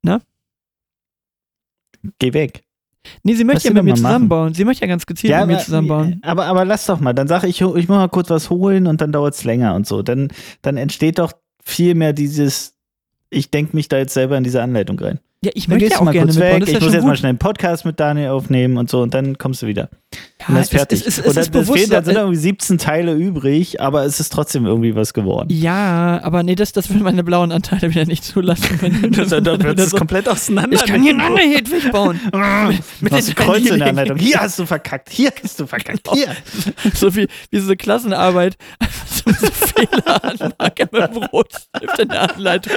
Na? 0.03 0.20
Geh 2.18 2.32
weg. 2.32 2.62
Nee, 3.24 3.34
sie 3.34 3.46
Was 3.46 3.55
möchte 3.55 3.68
ja 3.68 3.74
mit 3.74 3.84
mir 3.84 3.90
mal 3.90 3.94
machen? 3.94 3.96
zusammenbauen. 4.07 4.55
Sie 4.55 4.64
möchte 4.64 4.82
ja 4.84 4.88
ganz 4.88 5.07
gezielt 5.07 5.36
mit 5.38 5.46
mir 5.48 5.59
zusammenbauen. 5.59 6.20
aber, 6.22 6.46
aber 6.46 6.64
lass 6.64 6.86
doch 6.86 7.00
mal. 7.00 7.12
Dann 7.12 7.28
sag 7.28 7.42
ich, 7.44 7.61
ich 7.61 7.62
muss 7.62 7.86
mal 7.88 8.09
kurz 8.09 8.30
was 8.30 8.48
holen 8.50 8.86
und 8.86 9.00
dann 9.00 9.12
dauert 9.12 9.34
es 9.34 9.44
länger 9.44 9.74
und 9.74 9.86
so. 9.86 10.03
Dann, 10.03 10.28
dann 10.62 10.76
entsteht 10.76 11.18
doch 11.18 11.32
viel 11.64 11.94
mehr 11.94 12.12
dieses, 12.12 12.74
ich 13.30 13.50
denke 13.50 13.74
mich 13.76 13.88
da 13.88 13.98
jetzt 13.98 14.14
selber 14.14 14.36
in 14.36 14.44
diese 14.44 14.62
Anleitung 14.62 14.98
rein. 14.98 15.18
Ja, 15.45 15.51
ich 15.55 15.66
Dann 15.66 15.78
möchte 15.78 15.90
ja 15.90 15.99
auch 15.99 16.05
mal 16.05 16.12
gerne 16.12 16.26
kurz 16.26 16.38
weg. 16.38 16.68
Ich 16.68 16.80
muss 16.80 16.93
jetzt 16.93 17.03
mal 17.03 17.11
gut. 17.11 17.18
schnell 17.18 17.30
einen 17.30 17.38
Podcast 17.38 17.84
mit 17.84 17.99
Daniel 17.99 18.28
aufnehmen 18.28 18.76
und 18.76 18.88
so 18.88 19.03
und 19.03 19.12
dann 19.12 19.38
kommst 19.38 19.62
du 19.62 19.66
wieder. 19.66 19.88
Ja, 20.40 20.48
Und 20.48 20.54
das 20.56 20.64
ist 20.64 20.70
fertig. 20.72 21.00
Es, 21.00 21.06
es, 21.06 21.18
es, 21.18 21.26
und 21.26 21.36
dann, 21.36 21.42
ist 21.44 21.52
bewusst. 21.52 21.78
fehlt, 21.78 21.92
dann 21.92 22.04
sind 22.04 22.16
äh, 22.16 22.20
irgendwie 22.20 22.38
17 22.38 22.78
Teile 22.78 23.14
übrig, 23.14 23.80
aber 23.80 24.04
es 24.04 24.18
ist 24.18 24.32
trotzdem 24.32 24.66
irgendwie 24.66 24.94
was 24.96 25.14
geworden. 25.14 25.48
ja, 25.50 26.20
aber 26.22 26.42
nee, 26.42 26.54
das, 26.56 26.72
das 26.72 26.90
will 26.90 26.98
meine 27.00 27.22
blauen 27.22 27.52
Anteile 27.52 27.90
wieder 27.90 28.04
nicht 28.06 28.24
zulassen. 28.24 28.78
Wenn, 28.80 29.12
Das, 29.12 29.28
dann 29.30 29.44
wird 29.62 29.78
es 29.78 29.90
so, 29.90 29.96
komplett 29.98 30.28
auseinander. 30.28 30.74
ich 30.76 30.84
kann 30.84 31.00
hier 31.02 31.12
eine 31.14 31.24
andere 31.24 31.46
Hedwig 31.46 31.90
bauen. 31.92 32.18
mit 33.00 33.12
den 33.12 33.24
den 33.24 33.34
Kreuze 33.36 33.68
in 33.74 33.78
der. 33.78 33.88
Anleitung. 33.88 34.18
Hier 34.18 34.40
hast 34.40 34.58
du 34.58 34.66
verkackt, 34.66 35.10
hier 35.10 35.30
hast 35.42 35.60
du 35.60 35.66
verkackt, 35.66 36.08
hier. 36.12 36.26
so 36.94 37.14
wie, 37.14 37.28
wie 37.50 37.58
so 37.58 37.66
eine 37.66 37.76
Klassenarbeit. 37.76 38.56
Einfach 38.80 39.06
so 39.06 39.22
diese 39.30 39.52
Fehler 39.52 40.32
mit 40.90 41.16
dem 41.16 41.22
Rotstift 41.24 41.98
in 42.00 42.08
der 42.08 42.34
Anleitung. 42.34 42.72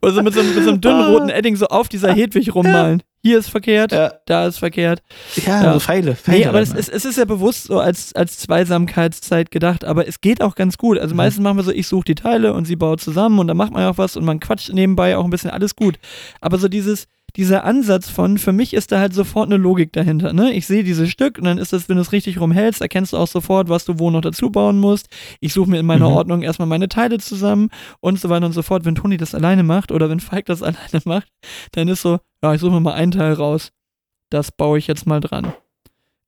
Oder 0.00 0.12
so 0.12 0.22
mit 0.22 0.32
so, 0.34 0.40
einem- 0.40 0.54
mit 0.54 0.64
so 0.64 0.70
einem 0.70 0.80
dünnen 0.80 1.04
roten 1.14 1.28
Edding 1.28 1.56
so 1.56 1.66
auf 1.66 1.88
dieser 1.88 2.12
Hedwig 2.12 2.54
rummalen. 2.54 3.02
Hier 3.20 3.38
ist 3.38 3.50
verkehrt, 3.50 3.90
Ja, 3.92 4.12
da 4.26 4.46
ist 4.46 4.58
verkehrt. 4.58 5.02
ja, 5.44 5.62
Ja. 5.64 5.72
so 5.74 5.80
Pfeile. 5.80 6.14
Pfeile 6.14 6.38
Nee, 6.38 6.46
aber 6.46 6.60
es 6.60 6.72
ist, 6.72 6.88
es 6.88 7.04
ist 7.04 7.18
ja 7.18 7.24
bewusst 7.24 7.64
so 7.64 7.80
als, 7.80 8.14
als 8.14 8.38
Zweisamkeitszeit 8.38 9.50
gedacht, 9.50 9.84
aber 9.84 10.06
es 10.06 10.20
geht 10.20 10.40
auch 10.42 10.54
ganz 10.54 10.78
gut. 10.78 10.98
Also 10.98 11.14
Mhm. 11.14 11.18
meistens 11.18 11.42
machen 11.42 11.56
wir 11.56 11.64
so, 11.64 11.72
ich 11.72 11.88
suche 11.88 12.04
die 12.04 12.14
Teile 12.14 12.52
und 12.54 12.64
sie 12.66 12.76
baut 12.76 13.00
zusammen 13.00 13.38
und 13.40 13.48
dann 13.48 13.56
macht 13.56 13.72
man 13.72 13.82
ja 13.82 13.90
auch 13.90 13.98
was 13.98 14.16
und 14.16 14.24
man 14.24 14.40
quatscht 14.40 14.72
nebenbei 14.72 15.16
auch 15.16 15.24
ein 15.24 15.30
bisschen, 15.30 15.50
alles 15.50 15.74
gut. 15.74 15.98
Aber 16.40 16.58
so 16.58 16.68
dieses, 16.68 17.06
dieser 17.38 17.62
Ansatz 17.62 18.10
von, 18.10 18.36
für 18.36 18.52
mich 18.52 18.74
ist 18.74 18.90
da 18.90 18.98
halt 18.98 19.14
sofort 19.14 19.46
eine 19.46 19.56
Logik 19.56 19.92
dahinter. 19.92 20.32
Ne? 20.32 20.52
Ich 20.52 20.66
sehe 20.66 20.82
dieses 20.82 21.08
Stück 21.08 21.38
und 21.38 21.44
dann 21.44 21.56
ist 21.56 21.72
das, 21.72 21.88
wenn 21.88 21.94
du 21.94 22.02
es 22.02 22.10
richtig 22.10 22.40
rumhältst, 22.40 22.80
erkennst 22.80 23.12
du 23.12 23.16
auch 23.16 23.28
sofort, 23.28 23.68
was 23.68 23.84
du 23.84 24.00
wo 24.00 24.10
noch 24.10 24.22
dazu 24.22 24.50
bauen 24.50 24.80
musst. 24.80 25.08
Ich 25.38 25.52
suche 25.52 25.70
mir 25.70 25.78
in 25.78 25.86
meiner 25.86 26.08
Mhm. 26.08 26.16
Ordnung 26.16 26.42
erstmal 26.42 26.66
meine 26.66 26.88
Teile 26.88 27.18
zusammen 27.18 27.70
und 28.00 28.18
so 28.18 28.28
weiter 28.28 28.44
und 28.46 28.52
so 28.52 28.62
fort. 28.62 28.84
Wenn 28.84 28.96
Toni 28.96 29.16
das 29.18 29.36
alleine 29.36 29.62
macht 29.62 29.92
oder 29.92 30.10
wenn 30.10 30.18
Falk 30.18 30.46
das 30.46 30.62
alleine 30.64 31.00
macht, 31.04 31.28
dann 31.72 31.86
ist 31.86 32.02
so, 32.02 32.18
ja, 32.42 32.54
ich 32.54 32.60
suche 32.60 32.72
mir 32.72 32.80
mal 32.80 32.94
einen 32.94 33.12
Teil 33.12 33.34
raus. 33.34 33.70
Das 34.30 34.50
baue 34.50 34.78
ich 34.78 34.88
jetzt 34.88 35.06
mal 35.06 35.20
dran. 35.20 35.52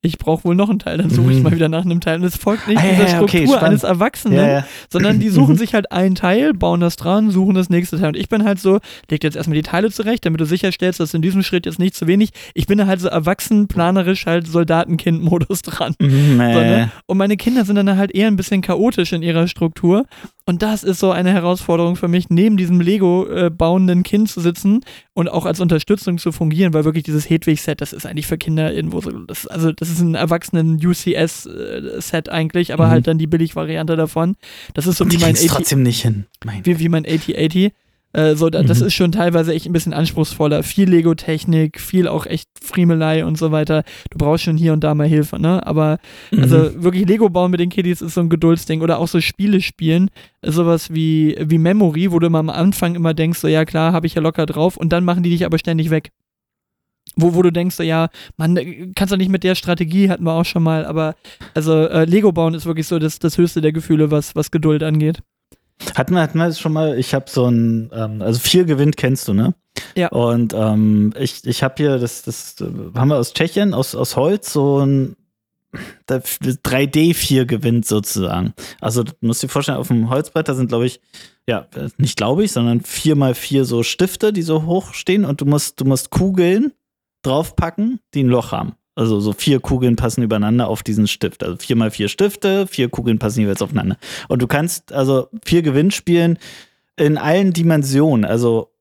Ich 0.02 0.16
brauche 0.16 0.44
wohl 0.44 0.54
noch 0.54 0.70
einen 0.70 0.78
Teil, 0.78 0.96
dann 0.96 1.10
suche 1.10 1.30
ich 1.30 1.36
Mhm. 1.38 1.42
mal 1.42 1.52
wieder 1.52 1.68
nach 1.68 1.84
einem 1.84 2.00
Teil. 2.00 2.16
Und 2.20 2.24
es 2.24 2.36
folgt 2.36 2.66
nicht 2.68 2.78
Ah, 2.78 2.82
dieser 2.90 3.06
ja, 3.06 3.20
okay, 3.20 3.28
Struktur 3.38 3.56
spannend. 3.58 3.62
eines 3.64 3.82
Erwachsenen, 3.82 4.36
ja, 4.38 4.48
ja. 4.48 4.64
sondern 4.88 5.20
die 5.20 5.28
suchen 5.28 5.52
Mhm. 5.56 5.58
sich 5.58 5.74
halt 5.74 5.92
ein 5.92 6.14
Teil, 6.14 6.54
bauen 6.54 6.80
das 6.80 6.96
dran, 6.96 7.30
suchen 7.30 7.54
das 7.54 7.68
nächste 7.68 7.98
Teil. 7.98 8.08
Und 8.08 8.16
ich 8.16 8.30
bin 8.30 8.44
halt 8.44 8.58
so, 8.60 8.78
leg 9.10 9.22
jetzt 9.22 9.36
erstmal 9.36 9.56
die 9.56 9.62
Teile 9.62 9.90
zurecht, 9.90 10.24
damit 10.24 10.40
du 10.40 10.46
sicherstellst, 10.46 11.00
dass 11.00 11.12
in 11.12 11.20
diesem 11.20 11.42
Schritt 11.42 11.66
jetzt 11.66 11.78
nicht 11.78 11.94
zu 11.94 12.06
wenig. 12.06 12.30
Ich 12.54 12.66
bin 12.66 12.78
da 12.78 12.86
halt 12.86 13.00
so 13.00 13.08
erwachsen, 13.08 13.68
planerisch 13.68 14.24
halt 14.24 14.46
Soldatenkind-Modus 14.46 15.60
dran. 15.62 15.94
Mhm, 16.00 16.36
So, 16.38 16.42
äh, 16.60 16.70
ne? 16.70 16.90
Und 17.04 17.18
meine 17.18 17.36
Kinder 17.36 17.66
sind 17.66 17.76
dann 17.76 17.98
halt 17.98 18.12
eher 18.14 18.28
ein 18.28 18.36
bisschen 18.36 18.62
chaotisch 18.62 19.12
in 19.12 19.22
ihrer 19.22 19.48
Struktur. 19.48 20.06
Und 20.46 20.62
das 20.62 20.82
ist 20.82 20.98
so 20.98 21.12
eine 21.12 21.30
Herausforderung 21.32 21.94
für 21.96 22.08
mich, 22.08 22.30
neben 22.30 22.56
diesem 22.56 22.80
Lego-bauenden 22.80 24.02
Kind 24.02 24.28
zu 24.30 24.40
sitzen 24.40 24.80
und 25.12 25.28
auch 25.28 25.46
als 25.46 25.60
Unterstützung 25.60 26.18
zu 26.18 26.32
fungieren, 26.32 26.72
weil 26.74 26.84
wirklich 26.84 27.04
dieses 27.04 27.28
Hedwig-Set, 27.28 27.80
das 27.80 27.92
ist 27.92 28.06
eigentlich 28.06 28.26
für 28.26 28.38
Kinder 28.38 28.72
irgendwo 28.72 29.00
so, 29.00 29.10
das, 29.10 29.46
also 29.46 29.70
das 29.70 29.89
ist 29.90 30.00
ein 30.00 30.14
erwachsenen 30.14 30.76
UCS-Set 30.84 32.28
eigentlich, 32.28 32.72
aber 32.72 32.86
Mhm. 32.86 32.90
halt 32.90 33.06
dann 33.06 33.18
die 33.18 33.26
Billig-Variante 33.26 33.96
davon. 33.96 34.36
Das 34.74 34.86
ist 34.86 34.98
so 34.98 35.04
Und 35.04 35.12
wie 35.12 35.16
die 35.16 35.22
mein, 35.22 35.34
kriegst 35.34 35.44
80, 35.44 35.56
trotzdem 35.56 35.82
nicht 35.82 36.02
hin. 36.02 36.26
Mein 36.44 36.64
wie, 36.64 36.78
wie 36.78 36.88
mein 36.88 37.04
8080. 37.06 37.72
Äh, 38.12 38.34
so, 38.34 38.50
da, 38.50 38.64
das 38.64 38.80
Mhm. 38.80 38.86
ist 38.86 38.94
schon 38.94 39.12
teilweise 39.12 39.54
echt 39.54 39.66
ein 39.66 39.72
bisschen 39.72 39.92
anspruchsvoller. 39.92 40.64
Viel 40.64 40.90
Lego-Technik, 40.90 41.78
viel 41.78 42.08
auch 42.08 42.26
echt 42.26 42.48
Friemelei 42.60 43.24
und 43.24 43.38
so 43.38 43.52
weiter. 43.52 43.84
Du 44.10 44.18
brauchst 44.18 44.42
schon 44.42 44.56
hier 44.56 44.72
und 44.72 44.82
da 44.82 44.96
mal 44.96 45.06
Hilfe, 45.06 45.38
ne? 45.38 45.64
Aber 45.64 45.98
Mhm. 46.32 46.42
also 46.42 46.82
wirklich 46.82 47.06
Lego 47.06 47.28
bauen 47.28 47.52
mit 47.52 47.60
den 47.60 47.68
Kiddies 47.68 48.02
ist 48.02 48.14
so 48.14 48.20
ein 48.20 48.28
Geduldsding 48.28 48.80
oder 48.82 48.98
auch 48.98 49.06
so 49.06 49.20
Spiele 49.20 49.60
spielen, 49.60 50.10
sowas 50.44 50.92
wie, 50.92 51.36
wie 51.40 51.58
Memory, 51.58 52.10
wo 52.10 52.18
du 52.18 52.26
immer 52.26 52.40
am 52.40 52.50
Anfang 52.50 52.96
immer 52.96 53.14
denkst, 53.14 53.38
so 53.38 53.46
ja 53.46 53.64
klar, 53.64 53.92
habe 53.92 54.08
ich 54.08 54.14
ja 54.14 54.22
locker 54.22 54.44
drauf 54.44 54.76
und 54.76 54.92
dann 54.92 55.04
machen 55.04 55.22
die 55.22 55.30
dich 55.30 55.44
aber 55.46 55.58
ständig 55.58 55.90
weg. 55.90 56.10
Wo, 57.16 57.34
wo 57.34 57.42
du 57.42 57.50
denkst, 57.50 57.78
ja, 57.80 58.08
man, 58.36 58.92
kannst 58.94 59.12
du 59.12 59.16
nicht 59.16 59.30
mit 59.30 59.42
der 59.44 59.54
Strategie, 59.54 60.08
hatten 60.08 60.24
wir 60.24 60.32
auch 60.32 60.44
schon 60.44 60.62
mal, 60.62 60.84
aber 60.84 61.16
also 61.54 61.74
äh, 61.86 62.04
Lego 62.04 62.32
bauen 62.32 62.54
ist 62.54 62.66
wirklich 62.66 62.86
so 62.86 62.98
das, 62.98 63.18
das 63.18 63.36
höchste 63.36 63.60
der 63.60 63.72
Gefühle, 63.72 64.10
was, 64.10 64.36
was 64.36 64.50
Geduld 64.50 64.82
angeht. 64.82 65.20
Hatten 65.94 66.14
wir, 66.14 66.20
hatten 66.20 66.38
wir 66.38 66.46
das 66.46 66.60
schon 66.60 66.72
mal, 66.72 66.98
ich 66.98 67.14
habe 67.14 67.24
so 67.28 67.46
ein, 67.46 67.90
ähm, 67.92 68.22
also 68.22 68.38
vier 68.38 68.64
gewinnt 68.64 68.96
kennst 68.96 69.26
du, 69.28 69.32
ne? 69.32 69.54
Ja. 69.96 70.08
Und 70.08 70.52
ähm, 70.54 71.12
ich, 71.18 71.44
ich 71.46 71.62
habe 71.62 71.74
hier, 71.78 71.98
das, 71.98 72.22
das 72.22 72.60
äh, 72.60 72.66
haben 72.94 73.08
wir 73.08 73.16
aus 73.16 73.32
Tschechien, 73.32 73.74
aus, 73.74 73.94
aus 73.94 74.14
Holz, 74.16 74.52
so 74.52 74.84
ein 74.84 75.16
da- 76.06 76.16
3D4 76.16 77.44
gewinnt 77.44 77.86
sozusagen. 77.86 78.54
Also 78.80 79.04
du 79.04 79.12
musst 79.20 79.42
dir 79.42 79.48
vorstellen, 79.48 79.78
auf 79.78 79.88
dem 79.88 80.10
Holzbrett, 80.10 80.48
da 80.48 80.54
sind, 80.54 80.68
glaube 80.68 80.86
ich, 80.86 81.00
ja, 81.48 81.66
äh, 81.74 81.88
nicht 81.96 82.16
glaube 82.16 82.44
ich, 82.44 82.52
sondern 82.52 82.80
vier 82.82 83.16
mal 83.16 83.34
vier 83.34 83.64
so 83.64 83.82
Stifte, 83.82 84.32
die 84.32 84.42
so 84.42 84.64
hoch 84.64 84.94
stehen 84.94 85.24
und 85.24 85.40
du 85.40 85.46
musst, 85.46 85.80
du 85.80 85.84
musst 85.84 86.10
Kugeln 86.10 86.72
draufpacken, 87.22 88.00
die 88.14 88.22
ein 88.22 88.28
Loch 88.28 88.52
haben. 88.52 88.74
Also 88.94 89.20
so 89.20 89.32
vier 89.32 89.60
Kugeln 89.60 89.96
passen 89.96 90.22
übereinander 90.22 90.68
auf 90.68 90.82
diesen 90.82 91.06
Stift. 91.06 91.42
Also 91.44 91.56
vier 91.56 91.76
mal 91.76 91.90
vier 91.90 92.08
Stifte, 92.08 92.66
vier 92.66 92.88
Kugeln 92.88 93.18
passen 93.18 93.40
jeweils 93.40 93.62
aufeinander. 93.62 93.96
Und 94.28 94.42
du 94.42 94.46
kannst 94.46 94.92
also 94.92 95.28
vier 95.44 95.62
Gewinn 95.62 95.90
spielen 95.90 96.38
in 96.96 97.16
allen 97.16 97.52
Dimensionen. 97.52 98.24
Also 98.24 98.72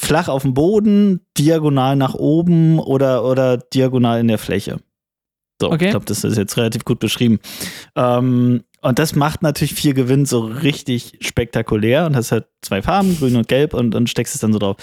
flach 0.00 0.28
auf 0.28 0.42
dem 0.42 0.54
Boden, 0.54 1.20
diagonal 1.36 1.96
nach 1.96 2.14
oben 2.14 2.78
oder, 2.78 3.24
oder 3.24 3.58
diagonal 3.58 4.20
in 4.20 4.28
der 4.28 4.38
Fläche. 4.38 4.78
So, 5.60 5.70
Okay. 5.70 5.84
ich 5.86 5.90
glaube, 5.90 6.06
das 6.06 6.24
ist 6.24 6.36
jetzt 6.36 6.56
relativ 6.56 6.84
gut 6.84 6.98
beschrieben. 6.98 7.38
Ähm, 7.94 8.64
und 8.82 8.98
das 8.98 9.14
macht 9.14 9.42
natürlich 9.42 9.74
vier 9.74 9.94
Gewinn 9.94 10.26
so 10.26 10.40
richtig 10.40 11.18
spektakulär 11.20 12.04
und 12.04 12.16
hast 12.16 12.32
halt 12.32 12.46
zwei 12.62 12.82
Farben, 12.82 13.16
grün 13.16 13.36
und 13.36 13.46
gelb 13.46 13.74
und, 13.74 13.94
und 13.94 14.10
steckst 14.10 14.34
es 14.34 14.40
dann 14.40 14.52
so 14.52 14.58
drauf. 14.58 14.76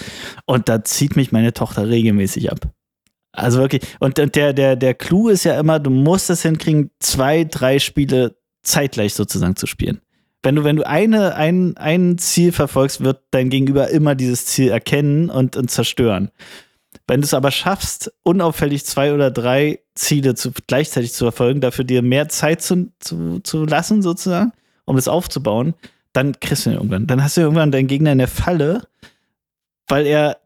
Und 0.46 0.70
da 0.70 0.82
zieht 0.82 1.16
mich 1.16 1.32
meine 1.32 1.52
Tochter 1.52 1.88
regelmäßig 1.88 2.50
ab. 2.50 2.60
Also 3.32 3.60
wirklich, 3.60 3.82
und, 4.00 4.16
der, 4.16 4.52
der, 4.54 4.74
der 4.74 4.94
Clou 4.94 5.28
ist 5.28 5.44
ja 5.44 5.60
immer, 5.60 5.78
du 5.78 5.90
musst 5.90 6.30
es 6.30 6.42
hinkriegen, 6.42 6.90
zwei, 6.98 7.44
drei 7.44 7.78
Spiele 7.78 8.36
zeitgleich 8.62 9.14
sozusagen 9.14 9.56
zu 9.56 9.66
spielen. 9.66 10.00
Wenn 10.42 10.56
du, 10.56 10.64
wenn 10.64 10.76
du 10.76 10.86
eine, 10.86 11.34
ein, 11.36 11.76
ein 11.76 12.16
Ziel 12.16 12.52
verfolgst, 12.52 13.04
wird 13.04 13.20
dein 13.30 13.50
Gegenüber 13.50 13.90
immer 13.90 14.14
dieses 14.14 14.46
Ziel 14.46 14.70
erkennen 14.70 15.28
und, 15.28 15.56
und 15.56 15.70
zerstören. 15.70 16.30
Wenn 17.10 17.22
du 17.22 17.24
es 17.24 17.34
aber 17.34 17.50
schaffst, 17.50 18.12
unauffällig 18.22 18.86
zwei 18.86 19.12
oder 19.12 19.32
drei 19.32 19.80
Ziele 19.96 20.36
zu, 20.36 20.52
gleichzeitig 20.68 21.12
zu 21.12 21.24
verfolgen, 21.24 21.60
dafür 21.60 21.84
dir 21.84 22.02
mehr 22.02 22.28
Zeit 22.28 22.62
zu, 22.62 22.92
zu, 23.00 23.40
zu 23.40 23.64
lassen, 23.64 24.00
sozusagen, 24.00 24.52
um 24.84 24.94
das 24.94 25.08
aufzubauen, 25.08 25.74
dann 26.12 26.38
kriegst 26.38 26.66
du 26.66 26.70
ihn 26.70 26.76
irgendwann. 26.76 27.08
Dann 27.08 27.24
hast 27.24 27.36
du 27.36 27.40
irgendwann 27.40 27.72
deinen 27.72 27.88
Gegner 27.88 28.12
in 28.12 28.18
der 28.18 28.28
Falle, 28.28 28.82
weil 29.88 30.06
er 30.06 30.36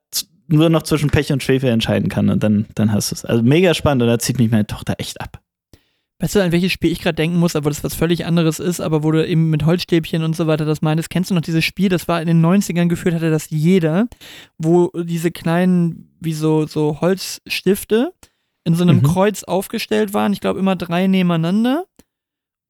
nur 0.47 0.71
noch 0.71 0.85
zwischen 0.85 1.11
Pech 1.11 1.31
und 1.35 1.43
Schwefel 1.43 1.69
entscheiden 1.69 2.09
kann 2.09 2.31
und 2.31 2.43
dann, 2.43 2.65
dann 2.75 2.93
hast 2.93 3.11
du 3.11 3.17
es. 3.17 3.27
Also 3.27 3.43
mega 3.43 3.75
spannend 3.75 4.01
und 4.01 4.09
da 4.09 4.19
zieht 4.19 4.39
mich 4.39 4.51
meine 4.51 4.67
Tochter 4.67 4.95
echt 4.97 5.21
ab. 5.21 5.44
Weißt 6.25 6.37
du, 6.37 6.43
an 6.43 6.53
welches 6.53 6.73
Spiel 6.73 6.91
ich 6.91 7.03
gerade 7.03 7.17
denken 7.17 7.37
muss, 7.39 7.55
aber 7.55 7.69
das 7.69 7.85
was 7.85 7.93
völlig 7.95 8.25
anderes 8.25 8.59
ist, 8.59 8.81
aber 8.81 9.03
wo 9.03 9.11
du 9.11 9.29
eben 9.29 9.51
mit 9.51 9.67
Holzstäbchen 9.67 10.25
und 10.25 10.35
so 10.35 10.47
weiter 10.47 10.65
das 10.65 10.81
meintest, 10.81 11.11
kennst 11.11 11.31
du 11.31 11.35
noch 11.35 11.43
dieses 11.43 11.67
Spiel, 11.67 11.91
das 11.91 12.09
war 12.09 12.19
in 12.23 12.27
den 12.27 12.41
90ern 12.43 12.89
geführt, 12.89 13.15
hatte 13.15 13.31
das 13.31 13.51
jeder, 13.51 14.09
wo 14.57 14.91
diese 14.97 15.31
kleinen, 15.31 16.17
wie 16.21 16.33
so, 16.33 16.67
so 16.67 17.03
Holzstifte 17.03 18.15
in 18.65 18.75
so 18.75 18.85
einem 18.85 19.01
Mhm. 19.01 19.03
Kreuz 19.03 19.45
aufgestellt 19.45 20.15
waren, 20.15 20.33
ich 20.33 20.41
glaube 20.41 20.61
immer 20.61 20.77
drei 20.77 21.09
nebeneinander 21.09 21.85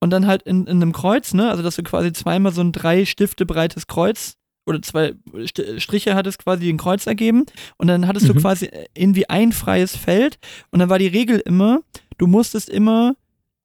und 0.01 0.11
dann 0.11 0.27
halt 0.27 0.43
in, 0.43 0.67
in 0.67 0.83
einem 0.83 0.91
Kreuz, 0.93 1.33
ne, 1.33 1.49
also 1.49 1.63
dass 1.63 1.77
du 1.77 1.85
quasi 1.85 2.13
zweimal 2.13 2.51
so 2.53 2.61
ein 2.61 2.73
drei 2.73 3.05
Stifte 3.05 3.47
breites 3.47 3.87
Kreuz 3.87 4.35
oder 4.67 4.83
zwei 4.83 5.13
St 5.47 5.63
Striche 5.81 6.17
hattest 6.17 6.41
quasi 6.41 6.69
ein 6.69 6.77
Kreuz 6.77 7.07
ergeben 7.07 7.45
und 7.77 7.87
dann 7.87 8.09
hattest 8.09 8.29
du 8.29 8.35
Mhm. 8.35 8.39
quasi 8.39 8.69
irgendwie 8.97 9.31
ein 9.31 9.53
freies 9.53 9.97
Feld 9.97 10.41
und 10.73 10.81
dann 10.81 10.89
war 10.89 10.99
die 10.99 11.07
Regel 11.07 11.39
immer, 11.39 11.83
du 12.19 12.27
musstest 12.27 12.69
immer 12.69 13.15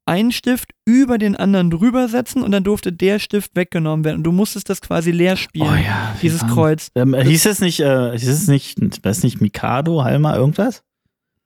einen 0.10 0.32
Stift 0.32 0.72
über 0.86 1.18
den 1.18 1.36
anderen 1.36 1.70
drüber 1.70 2.07
setzen 2.07 2.41
und 2.43 2.51
dann 2.51 2.64
durfte 2.64 2.91
der 2.91 3.20
Stift 3.20 3.55
weggenommen 3.55 4.03
werden 4.03 4.18
und 4.18 4.24
du 4.24 4.32
musstest 4.32 4.70
das 4.70 4.82
quasi 4.82 5.12
leer 5.12 5.38
spielen, 5.38 5.68
Oh 5.72 5.76
ja. 5.76 6.16
dieses 6.22 6.41
warm. 6.41 6.51
Kreuz. 6.51 6.89
Ähm, 6.95 7.16
hieß 7.16 7.45
es 7.45 7.60
nicht, 7.62 7.80
äh, 7.80 8.12
hieß 8.18 8.28
es 8.28 8.47
nicht, 8.47 8.78
weiß 9.05 9.24
nicht, 9.24 9.39
Mikado, 9.39 10.03
Halma, 10.03 10.36
irgendwas? 10.36 10.84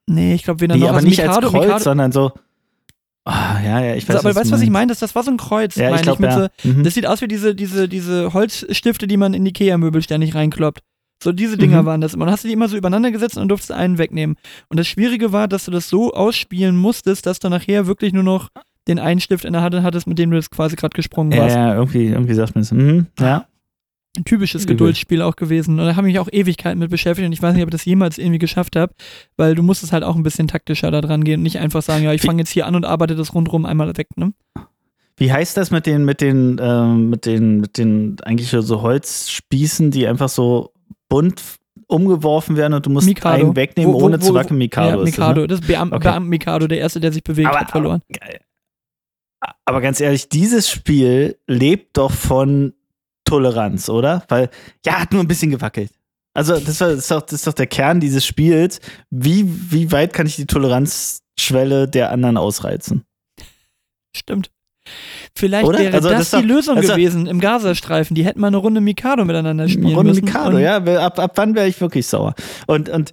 Nee, 0.06 0.34
ich 0.34 0.42
glaube 0.42 0.60
weder 0.60 0.74
Nee, 0.74 0.80
noch. 0.80 0.88
aber 0.88 0.96
also 0.96 1.08
nicht 1.08 1.18
Mikado, 1.18 1.46
als 1.46 1.52
Kreuz, 1.52 1.62
Mikado, 1.64 1.84
sondern 1.84 2.12
so. 2.12 2.32
Ah, 3.26 3.58
ja, 3.64 3.80
ja, 3.80 3.94
ich 3.94 4.06
weiß 4.08 4.16
also, 4.16 4.28
aber 4.28 4.36
weißt 4.38 4.50
du, 4.50 4.54
was 4.54 4.60
ich 4.60 4.68
meine? 4.70 4.88
Das, 4.88 4.98
das 4.98 5.14
war 5.14 5.22
so 5.22 5.30
ein 5.30 5.38
Kreuz, 5.38 5.76
Ja, 5.76 5.84
meine 5.84 5.96
ich 5.96 6.02
glaube, 6.02 6.20
mit 6.20 6.30
ja. 6.30 6.48
so, 6.62 6.68
Mhm. 6.68 6.84
Das 6.84 6.92
sieht 6.94 7.06
aus 7.06 7.22
wie 7.22 7.28
diese, 7.28 7.54
diese, 7.54 7.88
diese 7.88 8.34
Holzstifte, 8.34 9.06
die 9.06 9.16
man 9.16 9.32
in 9.32 9.46
Ikea-Möbel 9.46 10.02
ständig 10.02 10.34
reinkloppt. 10.34 10.80
So 11.24 11.32
diese 11.32 11.56
Dinger 11.56 11.82
Mhm. 11.82 11.86
waren 11.86 12.00
das. 12.00 12.14
Und 12.14 12.20
dann 12.20 12.30
hast 12.30 12.44
du 12.44 12.48
die 12.48 12.54
immer 12.54 12.68
so 12.68 12.76
übereinander 12.76 13.10
gesetzt 13.10 13.36
und 13.36 13.40
dann 13.42 13.48
durftest 13.48 13.70
du 13.70 13.74
einen 13.74 13.98
wegnehmen. 13.98 14.36
Und 14.68 14.78
das 14.78 14.86
Schwierige 14.86 15.32
war, 15.32 15.48
dass 15.48 15.64
du 15.64 15.70
das 15.70 15.88
so 15.88 16.12
ausspielen 16.12 16.76
musstest, 16.76 17.26
dass 17.26 17.38
du 17.40 17.48
nachher 17.48 17.86
wirklich 17.86 18.12
nur 18.12 18.22
noch 18.22 18.50
den 18.86 18.98
einen 18.98 19.20
Stift 19.20 19.44
in 19.46 19.54
der 19.54 19.62
Hand 19.62 19.74
hattest, 19.82 20.06
mit 20.06 20.18
dem 20.18 20.30
du 20.30 20.36
jetzt 20.36 20.50
quasi 20.50 20.76
gerade 20.76 20.94
gesprungen 20.94 21.36
warst. 21.36 21.56
ja, 21.56 21.74
irgendwie, 21.74 22.08
irgendwie 22.08 22.34
sagt 22.34 22.54
man 22.54 22.62
es. 22.62 22.70
Mhm, 22.72 23.06
ja. 23.18 23.46
Ein 24.16 24.24
typisches. 24.24 24.66
Geduldsspiel 24.66 25.22
auch 25.22 25.34
gewesen. 25.34 25.80
Und 25.80 25.86
da 25.86 25.96
habe 25.96 26.06
ich 26.08 26.12
mich 26.14 26.20
auch 26.20 26.28
Ewigkeiten 26.30 26.78
mit 26.78 26.90
beschäftigt 26.90 27.26
und 27.26 27.32
ich 27.32 27.42
weiß 27.42 27.54
nicht, 27.54 27.62
ob 27.64 27.68
ich 27.70 27.72
das 27.72 27.84
jemals 27.84 28.16
irgendwie 28.18 28.38
geschafft 28.38 28.76
habe, 28.76 28.92
weil 29.36 29.54
du 29.56 29.62
musstest 29.64 29.92
halt 29.92 30.04
auch 30.04 30.14
ein 30.14 30.22
bisschen 30.22 30.46
taktischer 30.46 30.90
da 30.92 31.00
dran 31.00 31.24
gehen 31.24 31.40
und 31.40 31.42
nicht 31.42 31.58
einfach 31.58 31.82
sagen, 31.82 32.04
ja, 32.04 32.12
ich 32.12 32.22
fange 32.22 32.40
jetzt 32.42 32.50
hier 32.50 32.66
an 32.66 32.76
und 32.76 32.84
arbeite 32.84 33.16
das 33.16 33.34
rundherum 33.34 33.64
einmal 33.66 33.96
weg, 33.96 34.08
ne? 34.16 34.32
Wie 35.16 35.32
heißt 35.32 35.56
das 35.56 35.70
mit 35.70 35.86
den, 35.86 36.04
mit 36.04 36.20
den, 36.20 36.60
ähm, 36.60 37.08
mit 37.08 37.24
den, 37.24 37.60
mit 37.60 37.78
den 37.78 38.16
eigentlich 38.24 38.50
so 38.50 38.82
Holzspießen, 38.82 39.90
die 39.92 40.06
einfach 40.06 40.28
so 40.28 40.73
bunt 41.08 41.42
umgeworfen 41.86 42.56
werden 42.56 42.72
und 42.74 42.86
du 42.86 42.90
musst 42.90 43.06
Mikado. 43.06 43.44
einen 43.46 43.56
wegnehmen, 43.56 43.92
Wo- 43.92 44.00
wo- 44.00 44.04
ohne 44.06 44.18
zu 44.18 44.30
wo- 44.30 44.34
wackeln? 44.34 44.58
Mikado 44.58 44.88
ja, 44.98 45.02
ist 45.04 45.04
Mikado. 45.04 45.46
das, 45.46 45.60
Das 45.60 45.68
ist 45.68 45.74
Beam 45.74 45.92
Okay. 45.92 46.20
Mikado, 46.20 46.66
der 46.66 46.78
erste, 46.78 47.00
der 47.00 47.12
sich 47.12 47.22
bewegt 47.22 47.48
Aber- 47.48 47.60
hat, 47.60 47.70
verloren. 47.70 48.00
ne? 48.08 48.40
Aber 49.66 49.80
ganz 49.82 50.00
ehrlich, 50.00 50.28
dieses 50.30 50.70
Spiel 50.70 51.38
lebt 51.46 51.98
doch 51.98 52.10
von 52.12 52.72
Toleranz, 53.24 53.88
oder? 53.90 54.24
Weil, 54.28 54.48
ja, 54.86 55.00
hat 55.00 55.12
nur 55.12 55.20
ein 55.22 55.28
bisschen 55.28 55.50
gewackelt. 55.50 55.90
Also, 56.34 56.58
das, 56.58 56.80
war, 56.80 56.88
das, 56.88 56.98
ist 57.00 57.10
doch, 57.10 57.20
das 57.22 57.32
ist 57.34 57.46
doch 57.46 57.52
der 57.52 57.66
Kern 57.66 58.00
dieses 58.00 58.24
Spiels. 58.26 58.80
Wie, 59.10 59.44
wie 59.70 59.92
weit 59.92 60.12
kann 60.14 60.26
ich 60.26 60.36
die 60.36 60.46
Toleranzschwelle 60.46 61.86
der 61.88 62.10
anderen 62.10 62.36
ausreizen? 62.38 63.04
Stimmt. 64.16 64.50
Vielleicht 65.36 65.66
Oder? 65.66 65.78
wäre 65.80 65.94
Also, 65.96 66.08
das, 66.08 66.30
das 66.30 66.40
die 66.40 66.46
doch- 66.46 66.54
Lösung 66.54 66.76
also- 66.76 66.92
gewesen 66.92 67.26
im 67.26 67.40
Gazastreifen. 67.40 68.14
Die 68.14 68.24
hätten 68.24 68.40
mal 68.40 68.46
eine 68.48 68.56
Runde 68.58 68.80
Mikado 68.80 69.24
miteinander 69.24 69.68
spielen 69.68 69.94
Runde 69.94 70.12
müssen. 70.12 70.24
Mikado, 70.24 70.56
und 70.56 70.62
ja. 70.62 70.76
Ab, 70.76 71.18
ab 71.18 71.32
wann 71.34 71.54
wäre 71.54 71.66
ich 71.66 71.80
wirklich 71.80 72.06
sauer? 72.06 72.34
Und, 72.66 72.88
und 72.88 73.12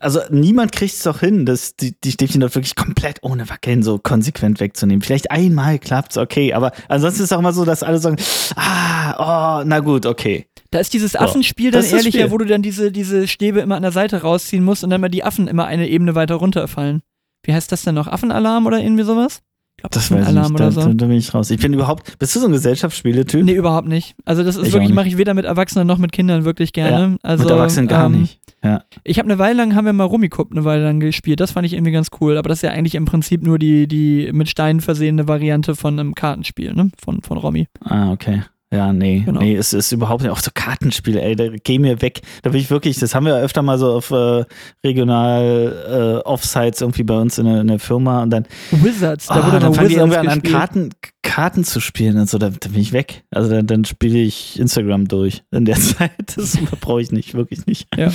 also 0.00 0.20
niemand 0.30 0.72
kriegt 0.72 0.92
es 0.92 1.02
doch 1.02 1.20
hin, 1.20 1.46
dass 1.46 1.76
die, 1.76 1.94
die 2.02 2.12
Stäbchen 2.12 2.40
doch 2.40 2.54
wirklich 2.54 2.74
komplett 2.74 3.18
ohne 3.22 3.48
Wackeln 3.48 3.82
so 3.82 3.98
konsequent 3.98 4.60
wegzunehmen. 4.60 5.02
Vielleicht 5.02 5.30
einmal 5.30 5.78
klappt's, 5.78 6.18
okay, 6.18 6.52
aber 6.52 6.72
ansonsten 6.88 7.22
ist 7.22 7.30
es 7.30 7.32
auch 7.32 7.38
immer 7.38 7.52
so, 7.52 7.64
dass 7.64 7.82
alle 7.82 7.98
sagen, 7.98 8.16
ah, 8.56 9.60
oh, 9.60 9.64
na 9.66 9.80
gut, 9.80 10.06
okay. 10.06 10.46
Da 10.70 10.80
ist 10.80 10.92
dieses 10.92 11.14
Affenspiel 11.16 11.70
dann 11.70 11.78
das 11.80 11.86
ist 11.86 11.92
das 11.92 12.00
ehrlicher, 12.00 12.18
Spiel. 12.24 12.30
wo 12.32 12.38
du 12.38 12.44
dann 12.46 12.62
diese, 12.62 12.90
diese 12.90 13.28
Stäbe 13.28 13.60
immer 13.60 13.76
an 13.76 13.82
der 13.82 13.92
Seite 13.92 14.22
rausziehen 14.22 14.64
musst 14.64 14.82
und 14.84 14.90
dann 14.90 15.00
mal 15.00 15.08
die 15.08 15.22
Affen 15.24 15.46
immer 15.48 15.66
eine 15.66 15.88
Ebene 15.88 16.14
weiter 16.14 16.34
runterfallen. 16.34 17.02
Wie 17.44 17.52
heißt 17.54 17.70
das 17.70 17.82
denn 17.82 17.94
noch? 17.94 18.08
Affenalarm 18.08 18.66
oder 18.66 18.80
irgendwie 18.80 19.04
sowas? 19.04 19.42
Das 19.90 20.10
weiß 20.10 20.20
ich 20.20 20.24
Affenalarm 20.24 20.52
nicht, 20.52 20.60
oder 20.60 20.70
da, 20.70 20.70
so. 20.70 20.80
da, 20.88 20.94
da 20.94 21.06
bin 21.06 21.16
ich 21.16 21.34
raus. 21.34 21.50
Ich 21.50 21.60
bin 21.60 21.72
überhaupt, 21.72 22.18
bist 22.18 22.34
du 22.34 22.40
so 22.40 22.46
ein 22.46 22.52
Gesellschaftsspiele-Typ? 22.52 23.44
Nee, 23.44 23.52
überhaupt 23.52 23.86
nicht. 23.88 24.14
Also 24.24 24.42
das 24.42 24.56
ist 24.56 24.68
Ich 24.68 24.72
wirklich, 24.72 24.92
mache 24.94 25.08
ich 25.08 25.18
weder 25.18 25.34
mit 25.34 25.44
Erwachsenen 25.44 25.86
noch 25.86 25.98
mit 25.98 26.12
Kindern 26.12 26.44
wirklich 26.44 26.72
gerne. 26.72 27.18
also, 27.22 27.44
Mit 27.44 27.52
Erwachsenen 27.52 27.88
gar 27.88 28.06
ähm, 28.06 28.22
nicht. 28.22 28.40
Ja. 28.62 28.82
Ich 29.04 29.18
habe 29.18 29.28
eine 29.28 29.38
Weile 29.38 29.58
lang, 29.58 29.74
haben 29.74 29.84
wir 29.84 29.92
mal 29.92 30.04
Rummikub 30.04 30.50
eine 30.50 30.64
Weile 30.64 30.84
lang 30.84 30.98
gespielt. 30.98 31.40
Das 31.40 31.50
fand 31.50 31.66
ich 31.66 31.74
irgendwie 31.74 31.92
ganz 31.92 32.08
cool. 32.20 32.38
Aber 32.38 32.48
das 32.48 32.58
ist 32.58 32.62
ja 32.62 32.70
eigentlich 32.70 32.94
im 32.94 33.04
Prinzip 33.04 33.42
nur 33.42 33.58
die, 33.58 33.86
die 33.86 34.30
mit 34.32 34.48
Steinen 34.48 34.80
versehene 34.80 35.28
Variante 35.28 35.76
von 35.76 35.98
einem 35.98 36.14
Kartenspiel, 36.14 36.72
ne? 36.72 36.90
Von, 37.02 37.20
von 37.20 37.36
Romy. 37.36 37.68
Ah, 37.80 38.10
okay. 38.10 38.42
Ja, 38.74 38.92
nee, 38.92 39.22
Genau. 39.24 39.40
nee, 39.40 39.54
es 39.56 39.72
ist 39.72 39.92
überhaupt 39.92 40.22
nicht, 40.22 40.30
auch 40.32 40.38
so 40.38 40.50
Kartenspiele, 40.52 41.20
ey, 41.22 41.36
da 41.36 41.48
geh 41.48 41.78
mir 41.78 42.02
weg. 42.02 42.22
Da 42.42 42.50
bin 42.50 42.60
ich 42.60 42.70
wirklich, 42.70 42.98
das 42.98 43.14
haben 43.14 43.26
wir 43.26 43.36
öfter 43.36 43.62
mal 43.62 43.78
so 43.78 43.92
auf 43.92 44.10
äh, 44.10 44.44
regional 44.84 46.20
äh, 46.22 46.28
Offsites 46.28 46.80
irgendwie 46.80 47.04
bei 47.04 47.16
uns 47.16 47.38
in 47.38 47.46
der, 47.46 47.60
in 47.60 47.68
der 47.68 47.78
Firma 47.78 48.22
und 48.22 48.30
dann, 48.30 48.46
Wizards, 48.70 49.26
da 49.26 49.34
ah, 49.34 49.46
wurde 49.46 49.60
dann 49.60 49.74
fangen 49.74 49.88
die 49.88 49.94
irgendwann 49.94 50.28
an. 50.28 50.42
Karten, 50.42 50.90
Karten 51.22 51.64
zu 51.64 51.80
spielen 51.80 52.18
und 52.18 52.28
so, 52.28 52.38
da, 52.38 52.50
da 52.50 52.68
bin 52.68 52.80
ich 52.80 52.92
weg. 52.92 53.24
Also 53.30 53.50
dann, 53.50 53.66
dann 53.66 53.84
spiele 53.84 54.18
ich 54.18 54.58
Instagram 54.58 55.08
durch 55.08 55.42
in 55.50 55.64
der 55.64 55.76
Zeit. 55.80 56.36
Das 56.36 56.58
brauche 56.80 57.00
ich 57.02 57.12
nicht, 57.12 57.34
wirklich 57.34 57.66
nicht. 57.66 57.88
Ja. 57.96 58.10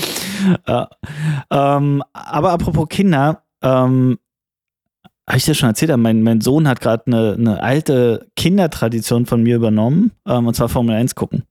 Ja. 0.68 0.90
Ähm, 1.52 2.04
aber 2.14 2.52
apropos 2.52 2.88
Kinder, 2.90 3.44
ähm, 3.64 4.20
habe 5.30 5.38
ich 5.38 5.46
dir 5.46 5.54
schon 5.54 5.70
erzählt, 5.70 5.96
mein, 5.98 6.24
mein 6.24 6.42
Sohn 6.42 6.68
hat 6.68 6.82
gerade 6.82 7.04
eine, 7.06 7.34
eine 7.34 7.62
alte 7.62 8.28
Kindertradition 8.36 9.28
von 9.28 9.44
mir 9.44 9.56
übernommen, 9.56 10.12
ähm, 10.28 10.48
und 10.48 10.56
zwar 10.56 10.70
Formel 10.70 10.96
1 10.96 11.14
gucken. 11.14 11.44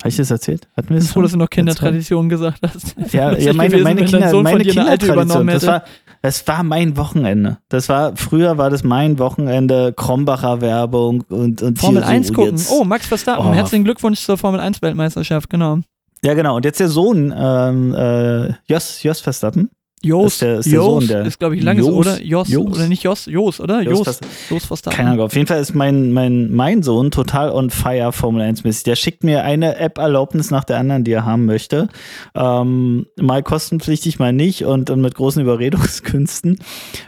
Habe 0.00 0.08
ich 0.08 0.16
das 0.16 0.30
erzählt? 0.30 0.68
Hatten 0.76 0.90
wir 0.90 0.96
Ich 0.96 1.04
das 1.04 1.08
bin 1.08 1.14
froh, 1.14 1.22
dass 1.22 1.32
du 1.32 1.38
noch? 1.38 1.50
Kindertradition 1.50 2.28
gesagt 2.28 2.60
hast. 2.62 2.94
Ja, 3.12 3.36
ja 3.36 3.52
meine, 3.54 3.70
gewesen, 3.70 3.84
meine, 3.84 4.04
Kinder, 4.04 4.42
meine 4.42 4.64
Kindertradition. 4.64 5.14
übernommen 5.14 5.48
Das 5.48 5.66
war, 5.66 5.84
das 6.22 6.46
war 6.46 6.62
mein 6.62 6.96
Wochenende. 6.96 7.58
Das 7.68 7.88
war, 7.88 8.16
früher 8.16 8.56
war 8.56 8.70
das 8.70 8.84
mein 8.84 9.18
Wochenende, 9.18 9.92
Krombacher 9.92 10.60
Werbung 10.60 11.24
und, 11.28 11.60
und 11.60 11.78
Formel 11.78 12.02
so 12.02 12.08
1 12.08 12.32
gucken. 12.32 12.52
Jetzt. 12.52 12.70
Oh, 12.70 12.84
Max 12.84 13.06
Verstappen. 13.06 13.46
Oh. 13.46 13.52
Herzlichen 13.52 13.84
Glückwunsch 13.84 14.20
zur 14.20 14.38
Formel 14.38 14.60
1 14.60 14.80
Weltmeisterschaft, 14.80 15.50
genau. 15.50 15.80
Ja, 16.24 16.34
genau. 16.34 16.56
Und 16.56 16.64
jetzt 16.64 16.78
der 16.78 16.88
Sohn, 16.88 17.34
ähm, 17.36 17.94
äh, 17.94 18.52
Jos, 18.66 19.02
Jos 19.02 19.20
Verstappen. 19.20 19.70
Jos, 20.04 20.32
Ist 20.34 20.42
der- 20.42 20.58
ist 20.58 20.66
der 20.66 20.72
Jos 20.74 20.84
Sohn, 20.86 21.06
der- 21.08 21.26
ist, 21.26 21.38
glaube 21.38 21.56
ich, 21.56 21.62
langes, 21.62 21.86
Jos? 21.86 21.94
oder? 21.94 22.22
Jos, 22.22 22.48
Jos? 22.48 22.66
oder 22.66 22.88
nicht 22.88 23.02
Jos, 23.04 23.26
Jos, 23.26 23.60
oder? 23.60 23.82
Jos 23.82 24.06
Jos. 24.06 24.20
Jos 24.50 24.64
Verstappen. 24.66 24.96
Keine 24.96 25.10
Ahnung. 25.10 25.26
Auf 25.26 25.34
jeden 25.34 25.46
Fall 25.46 25.60
ist 25.60 25.74
mein, 25.74 26.12
mein, 26.12 26.50
mein 26.50 26.82
Sohn 26.82 27.10
total 27.10 27.50
on 27.50 27.70
fire 27.70 28.12
Formel 28.12 28.42
1 28.42 28.64
mäßig. 28.64 28.84
Der 28.84 28.96
schickt 28.96 29.24
mir 29.24 29.44
eine 29.44 29.76
App-Erlaubnis 29.76 30.50
nach 30.50 30.64
der 30.64 30.78
anderen, 30.78 31.04
die 31.04 31.12
er 31.12 31.24
haben 31.24 31.46
möchte. 31.46 31.88
Ähm, 32.34 33.06
mal 33.20 33.42
kostenpflichtig, 33.42 34.18
mal 34.18 34.32
nicht 34.32 34.64
und, 34.64 34.90
und 34.90 35.00
mit 35.00 35.14
großen 35.14 35.40
Überredungskünsten. 35.42 36.58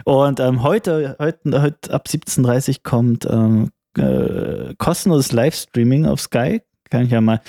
Und 0.03 0.39
ähm, 0.39 0.63
heute, 0.63 1.15
heute, 1.19 1.61
heute 1.61 1.93
ab 1.93 2.07
17.30 2.09 2.69
Uhr 2.69 2.75
kommt 2.83 3.27
ähm, 3.29 3.71
äh, 3.97 4.73
kostenloses 4.77 5.31
Livestreaming 5.31 6.05
auf 6.05 6.19
Sky. 6.21 6.61
Kann 6.89 7.05
ich 7.05 7.11
ja 7.11 7.19
mal. 7.21 7.41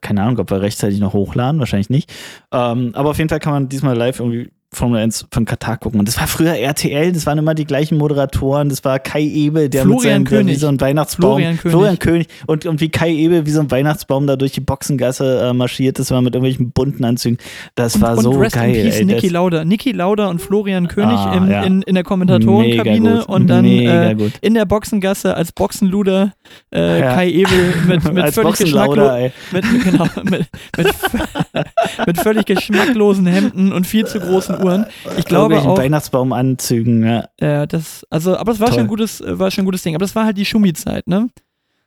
Keine 0.00 0.22
Ahnung, 0.22 0.38
ob 0.38 0.50
wir 0.50 0.60
rechtzeitig 0.60 0.98
noch 0.98 1.12
hochladen, 1.12 1.60
wahrscheinlich 1.60 1.90
nicht. 1.90 2.12
Ähm, 2.50 2.90
aber 2.94 3.10
auf 3.10 3.18
jeden 3.18 3.28
Fall 3.28 3.40
kann 3.40 3.52
man 3.52 3.68
diesmal 3.68 3.96
live 3.96 4.20
irgendwie 4.20 4.50
Formel 4.74 5.00
1 5.02 5.26
von 5.30 5.44
Katar 5.44 5.76
gucken. 5.76 5.98
Und 6.00 6.08
das 6.08 6.18
war 6.18 6.26
früher 6.26 6.54
RTL, 6.56 7.12
das 7.12 7.26
waren 7.26 7.36
immer 7.38 7.54
die 7.54 7.64
gleichen 7.66 7.98
Moderatoren. 7.98 8.68
Das 8.70 8.84
war 8.84 8.98
Kai 8.98 9.22
Ebel, 9.22 9.68
der 9.68 9.82
Florian 9.82 9.92
mit 9.94 10.02
seinem, 10.02 10.24
der 10.24 10.38
wie 10.40 10.44
König. 10.44 10.58
so 10.60 10.68
ein 10.68 10.80
Weihnachtsbaum. 10.80 11.32
Florian 11.32 11.58
König. 11.58 11.72
Florian 11.72 11.98
König. 11.98 12.28
Und, 12.46 12.66
und 12.66 12.80
wie 12.80 12.88
Kai 12.88 13.10
Ebel 13.12 13.44
wie 13.46 13.50
so 13.50 13.60
ein 13.60 13.70
Weihnachtsbaum 13.70 14.26
da 14.26 14.36
durch 14.36 14.52
die 14.52 14.60
Boxengasse 14.60 15.42
äh, 15.48 15.52
marschiert 15.52 15.98
ist, 15.98 16.10
war 16.10 16.22
mit 16.22 16.34
irgendwelchen 16.34 16.70
bunten 16.72 17.04
Anzügen. 17.04 17.38
Das 17.74 17.96
Und, 17.96 18.02
war 18.02 18.16
und 18.16 18.22
so 18.22 18.30
Rest 18.32 18.54
geil. 18.54 18.74
in 18.74 18.82
Peace 18.84 18.96
ey. 18.98 19.04
Niki 19.04 19.20
Das- 19.26 19.30
Lauda. 19.32 19.64
Niki 19.64 19.92
Lauda 19.92 20.28
und 20.28 20.40
Florian 20.40 20.88
König 20.88 21.16
Ah, 21.18 21.34
im, 21.36 21.50
ja. 21.50 21.62
in, 21.64 21.82
in 21.82 21.94
der 21.94 22.04
Kommentatorenkabine 22.04 23.26
und 23.26 23.48
dann 23.48 23.64
äh, 23.64 24.16
in 24.40 24.54
der 24.54 24.64
Boxengasse 24.64 25.36
als 25.36 25.52
Boxenluder 25.52 26.32
äh, 26.74 27.00
Ja. 27.00 27.14
Kai 27.14 27.28
Ebel 27.30 27.74
mit, 27.88 28.04
mit 28.12 28.24
völlig 28.32 28.48
Boxenlauder, 28.48 29.30
mit, 29.52 29.64
genau, 29.84 30.06
mit, 30.24 30.46
mit, 30.76 30.86
mit 32.06 32.18
völlig 32.18 32.46
geschmacklosen 32.46 33.26
Hemden 33.26 33.72
und 33.72 33.86
viel 33.86 34.06
zu 34.06 34.20
großen 34.20 34.62
Uhren. 34.62 34.86
Ich 35.16 35.24
glaube 35.24 35.58
auch, 35.58 35.78
Weihnachtsbaumanzügen, 35.78 37.04
ja. 37.04 37.28
äh, 37.38 37.66
das, 37.66 38.06
also, 38.10 38.36
aber 38.36 38.52
das 38.52 38.60
war 38.60 38.68
Toll. 38.68 38.74
schon 38.74 38.84
ein 38.84 38.88
gutes, 38.88 39.20
äh, 39.20 39.38
war 39.38 39.50
schon 39.50 39.62
ein 39.62 39.66
gutes 39.66 39.82
Ding. 39.82 39.94
Aber 39.94 40.04
das 40.04 40.14
war 40.14 40.24
halt 40.24 40.36
die 40.36 40.44
Schumi-Zeit, 40.44 41.06
ne? 41.06 41.28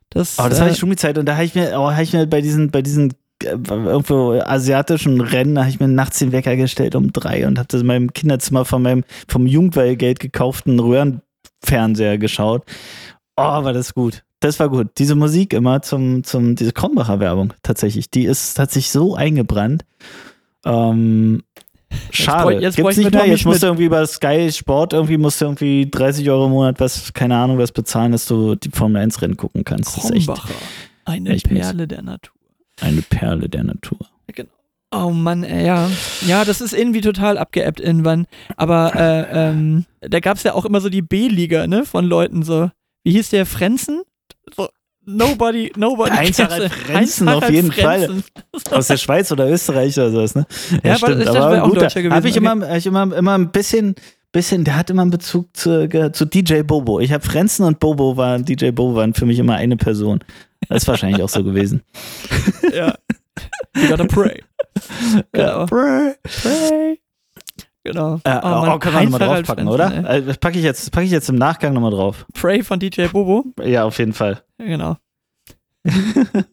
Das, 0.10 0.38
Oh, 0.40 0.48
das 0.48 0.60
war 0.60 0.68
äh, 0.68 0.72
die 0.72 0.78
Schumi-Zeit 0.78 1.18
und 1.18 1.26
da 1.26 1.34
habe 1.34 1.46
ich 1.46 1.56
mir, 1.56 1.74
oh, 1.78 1.92
habe 1.92 2.04
ich 2.04 2.14
mir 2.14 2.26
bei 2.28 2.42
diesen, 2.42 2.72
bei 2.72 2.82
diesen 2.82 3.14
äh, 3.44 3.50
irgendwo 3.68 4.40
asiatischen 4.40 5.20
Rennen, 5.22 5.56
da 5.56 5.62
habe 5.62 5.72
ich 5.72 5.80
mir 5.80 5.88
nachts 5.88 6.20
den 6.20 6.32
Wecker 6.32 6.56
gestellt 6.56 6.96
um 6.96 7.12
drei 7.12 7.46
und 7.48 7.58
habe 7.58 7.68
das 7.68 7.82
in 7.82 7.88
meinem 7.88 8.14
Kinderzimmer 8.14 8.66
von 8.66 8.82
meinem 8.82 9.04
vom 9.28 9.46
Jugendweilgeld 9.46 10.20
gekauften 10.20 10.80
Röhrenfernseher 10.80 12.18
geschaut. 12.18 12.64
Oh, 13.36 13.44
war 13.44 13.74
das 13.74 13.94
gut. 13.94 14.24
Das 14.46 14.60
war 14.60 14.70
gut. 14.70 14.90
Diese 15.00 15.16
Musik 15.16 15.54
immer 15.54 15.82
zum, 15.82 16.24
zum, 16.24 16.56
diese 16.56 16.72
Krombacher 16.72 17.20
Werbung 17.20 17.54
tatsächlich, 17.64 18.12
die 18.12 18.26
ist, 18.26 18.60
hat 18.60 18.72
sich 18.72 18.92
so 18.92 19.16
eingebrannt. 19.16 19.86
Ähm, 20.66 21.44
schade. 22.12 22.44
bräuch- 22.56 22.62
jetzt 22.62 22.76
Gibt's 22.76 22.98
nicht 22.98 23.12
mehr. 23.12 23.26
Jetzt 23.28 23.46
musst 23.46 23.64
du 23.64 23.68
irgendwie 23.68 23.86
über 23.86 24.06
Sky 24.06 24.52
Sport 24.52 24.94
irgendwie 24.94 25.18
musst 25.18 25.42
du 25.42 25.46
irgendwie 25.46 25.90
30 25.90 26.30
Euro 26.30 26.46
im 26.46 26.52
Monat 26.52 26.80
was, 26.80 27.12
keine 27.14 27.36
Ahnung, 27.38 27.58
was 27.58 27.72
bezahlen, 27.72 28.12
dass 28.12 28.26
du 28.26 28.56
die 28.56 28.70
Formel 28.70 29.02
1 29.02 29.22
Rennen 29.22 29.38
gucken 29.38 29.64
kannst. 29.64 29.98
Das 29.98 30.06
ist 30.06 30.12
echt. 30.12 30.30
Eine 31.06 31.32
echt. 31.32 31.48
Perle 31.50 31.88
der 31.88 32.02
Natur. 32.02 32.34
eine 32.82 33.02
Perle 33.02 33.50
der 33.50 33.64
Natur. 33.64 34.00
Oh 34.92 35.10
Mann, 35.10 35.44
ey, 35.44 35.66
ja. 35.66 35.90
Ja, 36.26 36.46
das 36.46 36.62
ist 36.62 36.72
irgendwie 36.74 37.02
total 37.02 37.38
abgeebbt 37.38 37.82
irgendwann. 37.82 38.28
Aber 38.56 38.96
äh, 38.96 39.50
ähm, 39.50 39.86
da 40.00 40.20
gab 40.22 40.38
es 40.38 40.44
ja 40.44 40.54
auch 40.54 40.64
immer 40.64 40.80
so 40.80 40.88
die 40.90 41.02
B-Liga, 41.02 41.68
ne, 41.68 41.84
von 41.86 42.06
Leuten 42.06 42.44
so. 42.44 42.70
Wie 43.04 43.12
hieß 43.12 43.30
der? 43.32 43.46
Frenzen? 43.46 44.04
So, 44.56 44.70
nobody, 45.06 45.72
nobody. 45.76 46.12
Heinz-Harald 46.12 46.72
cares. 46.72 46.84
Frenzen, 46.86 47.30
auf 47.30 47.50
jeden 47.50 47.72
Fall. 47.72 48.06
Frenzen. 48.06 48.24
Aus 48.72 48.88
der 48.88 48.98
Schweiz 48.98 49.32
oder 49.32 49.50
Österreich 49.50 49.98
oder 49.98 50.12
sowas, 50.12 50.36
ne? 50.36 50.46
Ja, 50.84 50.96
aber 50.96 51.18
ich 51.18 51.26
dachte, 51.26 51.34
wäre 51.34 51.64
auch 51.64 51.74
Deutscher 51.74 52.02
gewesen, 52.02 52.16
Habe 52.16 52.30
ich, 52.30 52.38
okay. 52.38 52.52
immer, 52.52 52.68
hab 52.68 52.78
ich 52.78 52.86
immer, 52.86 53.16
immer 53.16 53.38
ein 53.38 53.52
bisschen, 53.52 53.96
bisschen, 54.32 54.64
der 54.64 54.78
hat 54.78 54.90
immer 54.90 55.04
einen 55.04 55.12
Bezug 55.12 55.56
zu, 55.56 55.88
zu 56.12 56.26
DJ 56.26 56.62
Bobo. 56.62 57.00
Ich 57.00 57.12
habe 57.12 57.26
Frenzen 57.26 57.64
und 57.66 57.80
Bobo 57.80 58.18
waren, 58.18 58.44
DJ 58.46 58.72
Bobo 58.72 58.96
waren 58.96 59.14
für 59.14 59.26
mich 59.26 59.40
immer 59.40 59.56
eine 59.56 59.78
Person. 59.78 60.24
Das 60.68 60.84
ist 60.84 60.88
wahrscheinlich 60.88 61.22
auch 61.22 61.30
so 61.30 61.44
gewesen. 61.44 61.84
Ja. 62.74 62.96
You 63.76 63.90
gotta 63.90 64.06
pray. 64.06 64.44
Genau. 65.32 65.66
Pray. 65.68 66.16
Pray. 66.24 67.00
Genau. 67.86 68.20
Äh, 68.24 68.40
Oh 68.42 68.48
Mann, 68.48 68.70
oh, 68.72 68.80
kann 68.80 68.94
man 68.96 69.04
nochmal 69.06 69.20
draufpacken, 69.44 69.68
oder? 69.68 70.10
ey. 70.10 70.26
Das 70.26 70.38
packe 70.40 70.58
ich, 70.58 70.64
jetzt, 70.64 70.92
pack 70.92 71.04
ich 71.04 71.12
jetzt 71.12 71.30
im 71.30 71.36
Nachgang 71.36 71.72
nochmal 71.74 71.92
drauf. 71.92 72.26
Pray 72.34 72.64
von 72.64 72.80
DJ 72.80 73.06
Bobo. 73.12 73.46
Ja, 73.64 73.84
auf 73.86 74.00
jeden 74.00 74.14
Fall. 74.14 74.42
Ja, 74.60 74.66
genau. 74.66 74.98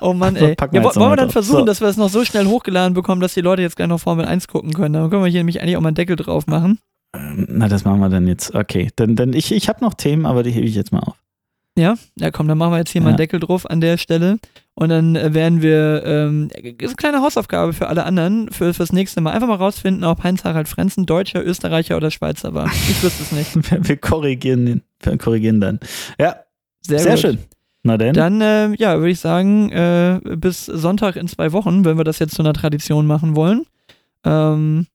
Oh 0.00 0.12
Mann, 0.12 0.34
So, 0.36 0.46
ey. 0.46 0.56
wir 0.58 0.80
Ja, 0.82 0.96
wollen 0.96 1.12
wir 1.12 1.16
dann 1.16 1.30
versuchen, 1.30 1.60
So. 1.60 1.64
dass 1.64 1.80
wir 1.80 1.86
es 1.88 1.96
noch 1.96 2.08
so 2.08 2.24
schnell 2.24 2.46
hochgeladen 2.46 2.94
bekommen, 2.94 3.20
dass 3.20 3.34
die 3.34 3.40
Leute 3.40 3.62
jetzt 3.62 3.76
gleich 3.76 3.88
noch 3.88 4.00
Formel 4.00 4.24
1 4.24 4.48
gucken 4.48 4.72
können? 4.72 4.94
Dann 4.94 5.08
können 5.10 5.22
wir 5.22 5.30
hier 5.30 5.40
nämlich 5.40 5.60
eigentlich 5.60 5.76
auch 5.76 5.80
mal 5.80 5.88
einen 5.90 5.94
Deckel 5.94 6.16
drauf 6.16 6.46
machen. 6.48 6.80
Na, 7.14 7.68
das 7.68 7.84
machen 7.84 8.00
wir 8.00 8.08
dann 8.08 8.26
jetzt. 8.26 8.54
Okay, 8.54 8.90
dann, 8.96 9.14
dann 9.16 9.32
ich, 9.34 9.52
ich 9.52 9.68
habe 9.68 9.84
noch 9.84 9.94
Themen, 9.94 10.26
aber 10.26 10.42
die 10.42 10.50
hebe 10.50 10.66
ich 10.66 10.74
jetzt 10.74 10.92
mal 10.92 11.00
auf. 11.00 11.21
Ja, 11.76 11.94
ja 12.18 12.30
komm, 12.30 12.48
dann 12.48 12.58
machen 12.58 12.72
wir 12.72 12.78
jetzt 12.78 12.90
hier 12.90 13.00
mal 13.00 13.08
einen 13.08 13.14
Ja. 13.14 13.24
Deckel 13.24 13.40
drauf 13.40 13.68
an 13.68 13.80
der 13.80 13.96
Stelle. 13.96 14.38
Und 14.74 14.88
dann 14.88 15.16
äh, 15.16 15.34
werden 15.34 15.60
wir, 15.62 16.02
ähm, 16.04 16.48
ist 16.54 16.88
eine 16.88 16.94
kleine 16.96 17.20
Hausaufgabe 17.22 17.72
für 17.72 17.88
alle 17.88 18.04
anderen, 18.04 18.50
für, 18.50 18.72
fürs 18.72 18.92
nächste 18.92 19.20
Mal. 19.20 19.32
Einfach 19.32 19.48
mal 19.48 19.56
rausfinden, 19.56 20.04
ob 20.04 20.22
Heinz-Harald 20.22 20.68
Frenzen 20.68 21.06
Deutscher, 21.06 21.44
Österreicher 21.44 21.96
oder 21.96 22.10
Schweizer 22.10 22.54
war. 22.54 22.66
Ich 22.66 23.02
wüsste 23.02 23.22
es 23.22 23.32
nicht. 23.32 23.70
Wir, 23.70 23.86
wir 23.86 23.96
korrigieren 23.96 24.66
den. 24.66 24.82
Wir 25.00 25.18
korrigieren 25.18 25.60
dann. 25.60 25.80
Ja, 26.18 26.36
Sehr, 26.80 26.98
sehr, 27.00 27.16
schön. 27.16 27.38
Na 27.82 27.96
denn? 27.98 28.14
Dann, 28.14 28.40
äh, 28.40 28.74
ja, 28.76 28.98
würde 28.98 29.10
ich 29.10 29.20
sagen, 29.20 29.70
äh, 29.72 30.20
bis 30.36 30.66
Sonntag 30.66 31.16
in 31.16 31.26
zwei 31.28 31.52
Wochen, 31.52 31.84
wenn 31.84 31.98
wir 31.98 32.04
das 32.04 32.18
jetzt 32.18 32.34
zu 32.34 32.42
einer 32.42 32.52
Tradition 32.52 33.06
machen 33.06 33.34
wollen. 33.34 33.66
Ähm, 34.24 34.86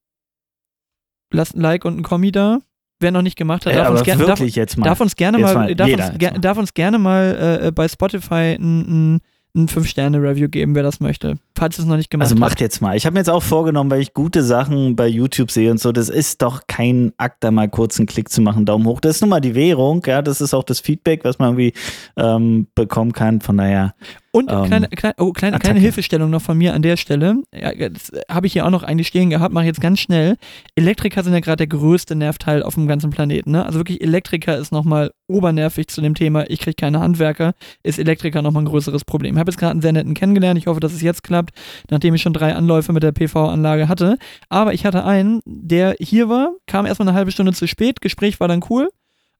lasst 1.32 1.56
ein 1.56 1.62
Like 1.62 1.86
und 1.86 1.98
ein 1.98 2.04
Kommi 2.04 2.32
da. 2.32 2.60
Wer 3.00 3.12
noch 3.12 3.22
nicht 3.22 3.36
gemacht 3.36 3.66
hat, 3.66 3.76
darf, 3.76 3.88
aber 3.88 4.00
uns, 4.00 4.06
ger 4.06 4.16
darf, 4.16 4.40
darf 4.84 5.02
uns 5.02 5.16
gerne 5.16 5.38
Jetzt 5.38 5.54
mal, 5.54 5.76
darf, 5.76 5.88
jeder 5.88 6.10
uns, 6.10 6.18
ger 6.18 6.32
mal. 6.32 6.40
darf 6.40 6.58
uns 6.58 6.74
gerne 6.74 6.98
mal 6.98 7.60
äh, 7.62 7.72
bei 7.72 7.88
Spotify 7.88 8.58
ein, 8.60 9.16
ein, 9.16 9.22
ein 9.56 9.68
5-Sterne-Review 9.68 10.50
geben, 10.50 10.74
wer 10.74 10.82
das 10.82 11.00
möchte. 11.00 11.38
Falls 11.56 11.78
es 11.78 11.86
noch 11.86 11.96
nicht 11.96 12.10
gemacht 12.10 12.26
also 12.26 12.36
hat. 12.36 12.40
macht 12.40 12.60
jetzt 12.60 12.82
mal. 12.82 12.96
Ich 12.96 13.06
habe 13.06 13.14
mir 13.14 13.20
jetzt 13.20 13.30
auch 13.30 13.44
vorgenommen, 13.44 13.92
weil 13.92 14.02
ich 14.02 14.14
gute 14.14 14.42
Sachen 14.42 14.96
bei 14.96 15.08
YouTube 15.08 15.52
sehe 15.52 15.70
und 15.70 15.80
so, 15.80 15.92
das 15.92 16.10
ist 16.10 16.42
doch 16.42 16.62
kein 16.68 17.14
Akt, 17.18 17.44
da 17.44 17.52
mal 17.52 17.70
kurz 17.70 18.00
einen 18.00 18.08
Klick 18.08 18.30
zu 18.30 18.42
machen, 18.42 18.66
Daumen 18.66 18.86
hoch. 18.88 19.00
Das 19.00 19.18
ist 19.18 19.22
nun 19.22 19.30
mal 19.30 19.42
die 19.42 19.54
Währung, 19.54 20.02
ja, 20.08 20.24
das 20.24 20.42
ist 20.42 20.56
auch 20.56 20.64
das 20.64 20.80
Feedback, 20.80 21.24
was 21.24 21.38
man 21.38 21.50
irgendwie 21.50 21.74
ähm, 22.16 22.68
bekommen 22.74 23.14
kann. 23.14 23.42
Von 23.42 23.58
daher, 23.58 23.94
Und 24.32 24.52
Ähm, 24.52 24.66
kleine, 24.66 24.88
kleine, 24.90 25.16
oh, 25.18 25.32
kleine, 25.32 25.60
kleine 25.60 25.80
Hilfestellung 25.80 26.30
noch 26.30 26.42
von 26.42 26.58
mir 26.58 26.74
an 26.74 26.82
der 26.82 26.98
Stelle. 26.98 27.42
Ja, 27.54 27.90
das 27.90 28.12
habe 28.30 28.48
ich 28.48 28.54
hier 28.54 28.66
auch 28.66 28.70
noch 28.70 28.84
eigentlich 28.84 29.08
stehen 29.08 29.30
gehabt, 29.30 29.54
mache 29.54 29.64
ich 29.64 29.68
jetzt 29.68 29.82
ganz 29.82 30.00
schnell. 30.00 30.38
Elektriker 30.76 31.24
sind 31.24 31.34
ja 31.34 31.40
gerade 31.40 31.58
der 31.58 31.68
größte 31.68 32.16
Nervteil 32.16 32.64
auf 32.64 32.76
dem 32.76 32.88
ganzen 32.88 33.10
Planeten. 33.10 33.52
Ne? 33.52 33.66
Also 33.66 33.80
wirklich, 33.80 34.02
Elektriker 34.02 34.58
ist 34.58 34.72
nochmal 34.72 35.12
obernervig 35.28 35.88
zu 35.88 36.02
dem 36.02 36.16
Thema, 36.16 36.50
ich 36.50 36.60
kriege 36.60 36.76
keine 36.76 37.00
Handwerker, 37.00 37.54
ist 37.84 38.00
Elektriker 38.00 38.42
nochmal 38.42 38.64
ein 38.64 38.68
größeres 38.68 39.06
Problem. 39.06 39.36
Ich 39.36 39.40
habe 39.40 39.52
jetzt 39.52 39.58
gerade 39.60 39.72
einen 39.72 39.82
sehr 39.82 39.94
netten 39.94 40.14
kennengelernt, 40.14 40.58
ich 40.58 40.68
hoffe, 40.68 40.80
dass 40.80 40.94
es 40.94 41.02
jetzt 41.02 41.24
klappt, 41.24 41.52
nachdem 41.90 42.14
ich 42.14 42.22
schon 42.22 42.34
drei 42.34 42.56
Anläufe 42.56 42.94
mit 42.94 43.04
der 43.04 43.12
PV-Anlage 43.12 43.90
hatte. 43.90 44.18
Aber 44.50 44.74
ich 44.74 44.86
hatte 44.86 45.04
einen, 45.04 45.42
der 45.46 45.96
hier 46.00 46.30
war, 46.30 46.52
kam 46.66 46.86
erstmal 46.86 47.08
eine 47.08 47.18
halbe 47.18 47.32
Stunde 47.32 47.54
zu 47.54 47.68
spät, 47.68 48.02
Gespräch 48.02 48.40
war 48.40 48.48
dann 48.48 48.64
cool. 48.70 48.90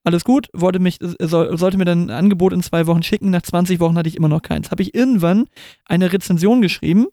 Alles 0.08 0.24
gut, 0.24 0.48
wollte 0.54 0.80
mich, 0.80 1.02
äh, 1.02 1.28
soll, 1.28 1.58
sollte 1.58 1.78
mir 1.78 1.86
dann 1.86 2.06
ein 2.06 2.10
Angebot 2.12 2.54
in 2.54 2.64
zwei 2.64 2.88
Wochen 2.88 3.04
schicken. 3.04 3.30
Nach 3.30 3.42
20 3.42 3.80
Wochen 3.82 3.98
hatte 3.98 4.08
ich 4.08 4.16
immer 4.16 4.30
noch 4.30 4.42
keins. 4.42 4.72
Habe 4.72 4.82
ich 4.82 4.96
irgendwann 4.96 5.46
eine 5.86 6.14
Rezension 6.14 6.62
geschrieben, 6.62 7.08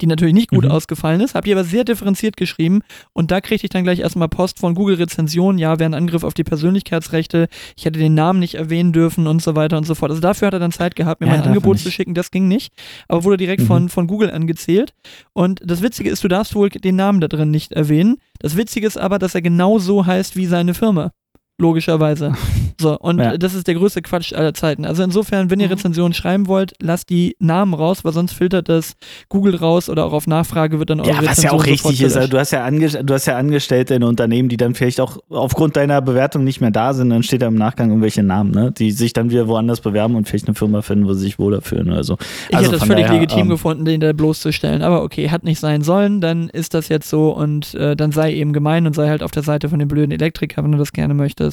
die 0.00 0.06
natürlich 0.08 0.34
nicht 0.34 0.50
gut 0.50 0.64
Mhm. 0.64 0.70
ausgefallen 0.72 1.20
ist, 1.20 1.34
habe 1.36 1.44
die 1.44 1.52
aber 1.52 1.62
sehr 1.62 1.84
differenziert 1.84 2.36
geschrieben 2.36 2.80
und 3.12 3.30
da 3.30 3.40
kriegte 3.40 3.66
ich 3.66 3.70
dann 3.70 3.84
gleich 3.84 4.00
erstmal 4.00 4.28
Post 4.28 4.58
von 4.58 4.74
Google 4.74 4.96
Rezension, 4.96 5.56
ja, 5.56 5.78
wäre 5.78 5.88
ein 5.90 5.94
Angriff 5.94 6.24
auf 6.24 6.34
die 6.34 6.42
Persönlichkeitsrechte, 6.42 7.46
ich 7.76 7.84
hätte 7.84 8.00
den 8.00 8.14
Namen 8.14 8.40
nicht 8.40 8.54
erwähnen 8.56 8.92
dürfen 8.92 9.28
und 9.28 9.40
so 9.40 9.54
weiter 9.54 9.76
und 9.76 9.84
so 9.84 9.94
fort. 9.94 10.10
Also 10.10 10.20
dafür 10.20 10.46
hat 10.46 10.54
er 10.54 10.58
dann 10.58 10.72
Zeit 10.72 10.96
gehabt, 10.96 11.20
mir 11.20 11.28
Ja, 11.28 11.34
mein 11.34 11.42
Angebot 11.42 11.78
zu 11.78 11.92
schicken, 11.92 12.14
das 12.14 12.32
ging 12.32 12.48
nicht, 12.48 12.72
aber 13.06 13.22
wurde 13.22 13.36
direkt 13.36 13.62
Mhm. 13.62 13.66
von, 13.66 13.88
von 13.88 14.06
Google 14.08 14.32
angezählt 14.32 14.94
und 15.32 15.60
das 15.64 15.80
Witzige 15.80 16.10
ist, 16.10 16.24
du 16.24 16.28
darfst 16.28 16.56
wohl 16.56 16.70
den 16.70 16.96
Namen 16.96 17.20
da 17.20 17.28
drin 17.28 17.52
nicht 17.52 17.70
erwähnen. 17.72 18.16
Das 18.40 18.56
Witzige 18.56 18.88
ist 18.88 18.98
aber, 18.98 19.20
dass 19.20 19.36
er 19.36 19.42
genau 19.42 19.78
so 19.78 20.06
heißt 20.06 20.34
wie 20.34 20.46
seine 20.46 20.74
Firma. 20.74 21.12
Logischerweise. 21.58 22.32
So, 22.80 22.98
und 22.98 23.20
Ja. 23.20 23.38
das 23.38 23.54
ist 23.54 23.68
der 23.68 23.76
größte 23.76 24.02
Quatsch 24.02 24.32
aller 24.32 24.52
Zeiten. 24.52 24.84
Also 24.84 25.04
insofern, 25.04 25.48
wenn 25.48 25.60
ihr 25.60 25.66
Mhm. 25.68 25.74
Rezensionen 25.74 26.12
schreiben 26.12 26.48
wollt, 26.48 26.72
lasst 26.82 27.08
die 27.08 27.36
Namen 27.38 27.72
raus, 27.72 28.04
weil 28.04 28.12
sonst 28.12 28.32
filtert 28.32 28.68
das 28.68 28.94
Google 29.28 29.54
raus 29.54 29.88
oder 29.88 30.04
auch 30.04 30.12
auf 30.12 30.26
Nachfrage 30.26 30.80
wird 30.80 30.90
dann 30.90 30.98
eure 31.00 31.10
ja, 31.10 31.24
was 31.24 31.40
ja 31.44 31.52
auch 31.52 31.64
richtig 31.64 32.02
ist, 32.02 32.16
also 32.16 32.28
du 32.28 32.36
hast 32.36 32.50
ja, 32.50 32.68
du 32.68 33.14
hast 33.14 33.26
ja 33.26 33.36
Angestellte 33.36 33.94
in 33.94 34.02
Unternehmen, 34.02 34.48
die 34.48 34.56
dann 34.56 34.74
vielleicht 34.74 35.00
auch 35.00 35.18
aufgrund 35.30 35.76
deiner 35.76 36.02
Bewertung 36.02 36.42
nicht 36.42 36.60
mehr 36.60 36.72
da 36.72 36.92
sind, 36.94 37.10
dann 37.10 37.22
steht 37.22 37.42
da 37.42 37.46
im 37.46 37.54
Nachgang 37.54 37.90
irgendwelche 37.90 38.24
Namen, 38.24 38.50
ne? 38.50 38.72
die 38.72 38.90
sich 38.90 39.12
dann 39.12 39.30
wieder 39.30 39.46
woanders 39.46 39.80
bewerben 39.80 40.16
und 40.16 40.28
vielleicht 40.28 40.48
eine 40.48 40.56
Firma 40.56 40.82
finden, 40.82 41.06
wo 41.06 41.12
sie 41.14 41.20
sich 41.20 41.38
wohler 41.38 41.60
fühlen 41.62 41.88
oder 41.92 42.02
so. 42.02 42.16
Ich 42.48 42.56
Also 42.56 42.70
hätte 42.72 42.80
das 42.80 42.88
völlig 42.88 43.06
daher, 43.06 43.20
legitim 43.20 43.42
ähm, 43.42 43.48
gefunden, 43.50 43.84
den 43.84 44.00
da 44.00 44.12
bloßzustellen. 44.12 44.82
Aber 44.82 45.04
okay, 45.04 45.30
hat 45.30 45.44
nicht 45.44 45.60
sein 45.60 45.82
sollen, 45.82 46.20
dann 46.20 46.48
ist 46.48 46.74
das 46.74 46.88
jetzt 46.88 47.08
so 47.08 47.30
und 47.30 47.72
äh, 47.74 47.94
dann 47.94 48.10
sei 48.10 48.34
eben 48.34 48.52
gemein 48.52 48.84
und 48.88 48.96
sei 48.96 49.08
halt 49.08 49.22
auf 49.22 49.30
der 49.30 49.44
Seite 49.44 49.68
von 49.68 49.78
den 49.78 49.86
blöden 49.86 50.10
Elektriker, 50.10 50.64
wenn 50.64 50.72
du 50.72 50.78
das 50.78 50.92
gerne 50.92 51.14
möchtest. 51.14 51.43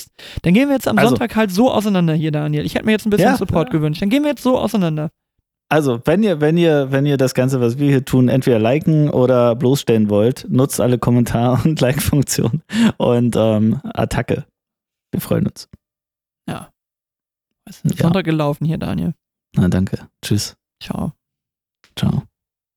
Dann 0.43 0.53
gehen 0.53 0.67
wir 0.69 0.75
jetzt 0.75 0.87
am 0.87 0.97
Also- 0.97 1.09
Sonntag 1.09 1.35
halt 1.35 1.51
so 1.51 1.71
auseinander 1.71 2.13
hier, 2.13 2.31
Daniel. 2.31 2.65
Ich 2.65 2.75
hätte 2.75 2.85
mir 2.85 2.91
jetzt 2.91 3.05
ein 3.05 3.09
bisschen 3.09 3.27
Ja, 3.27 3.37
Support 3.37 3.69
ja. 3.69 3.71
gewünscht. 3.73 4.01
Dann 4.01 4.09
gehen 4.09 4.23
wir 4.23 4.29
jetzt 4.31 4.43
so 4.43 4.57
auseinander. 4.57 5.09
Also, 5.69 6.01
wenn 6.03 6.21
ihr, 6.21 6.41
wenn 6.41 6.57
ihr, 6.57 6.91
wenn 6.91 7.05
ihr 7.05 7.15
das 7.15 7.33
Ganze, 7.33 7.61
was 7.61 7.77
wir 7.77 7.87
hier 7.89 8.03
tun, 8.03 8.27
entweder 8.27 8.59
liken 8.59 9.09
oder 9.09 9.55
bloßstellen 9.55 10.09
wollt, 10.09 10.45
nutzt 10.49 10.81
alle 10.81 10.97
Kommentar- 10.97 11.61
und 11.65 11.79
Like-Funktionen 11.79 12.61
und 12.97 13.35
ähm, 13.37 13.79
Attacke. 13.83 14.45
Wir 15.11 15.21
freuen 15.21 15.47
uns. 15.47 15.69
Ja. 16.49 16.69
Was 17.65 17.81
ist 17.81 17.95
Ja. 17.99 18.03
Sonntag 18.03 18.25
gelaufen 18.25 18.65
hier, 18.65 18.77
Daniel. 18.77 19.13
Na, 19.55 19.67
danke. 19.69 20.07
Tschüss. 20.21 20.55
Ciao. 20.81 21.13
Ciao. 21.97 22.23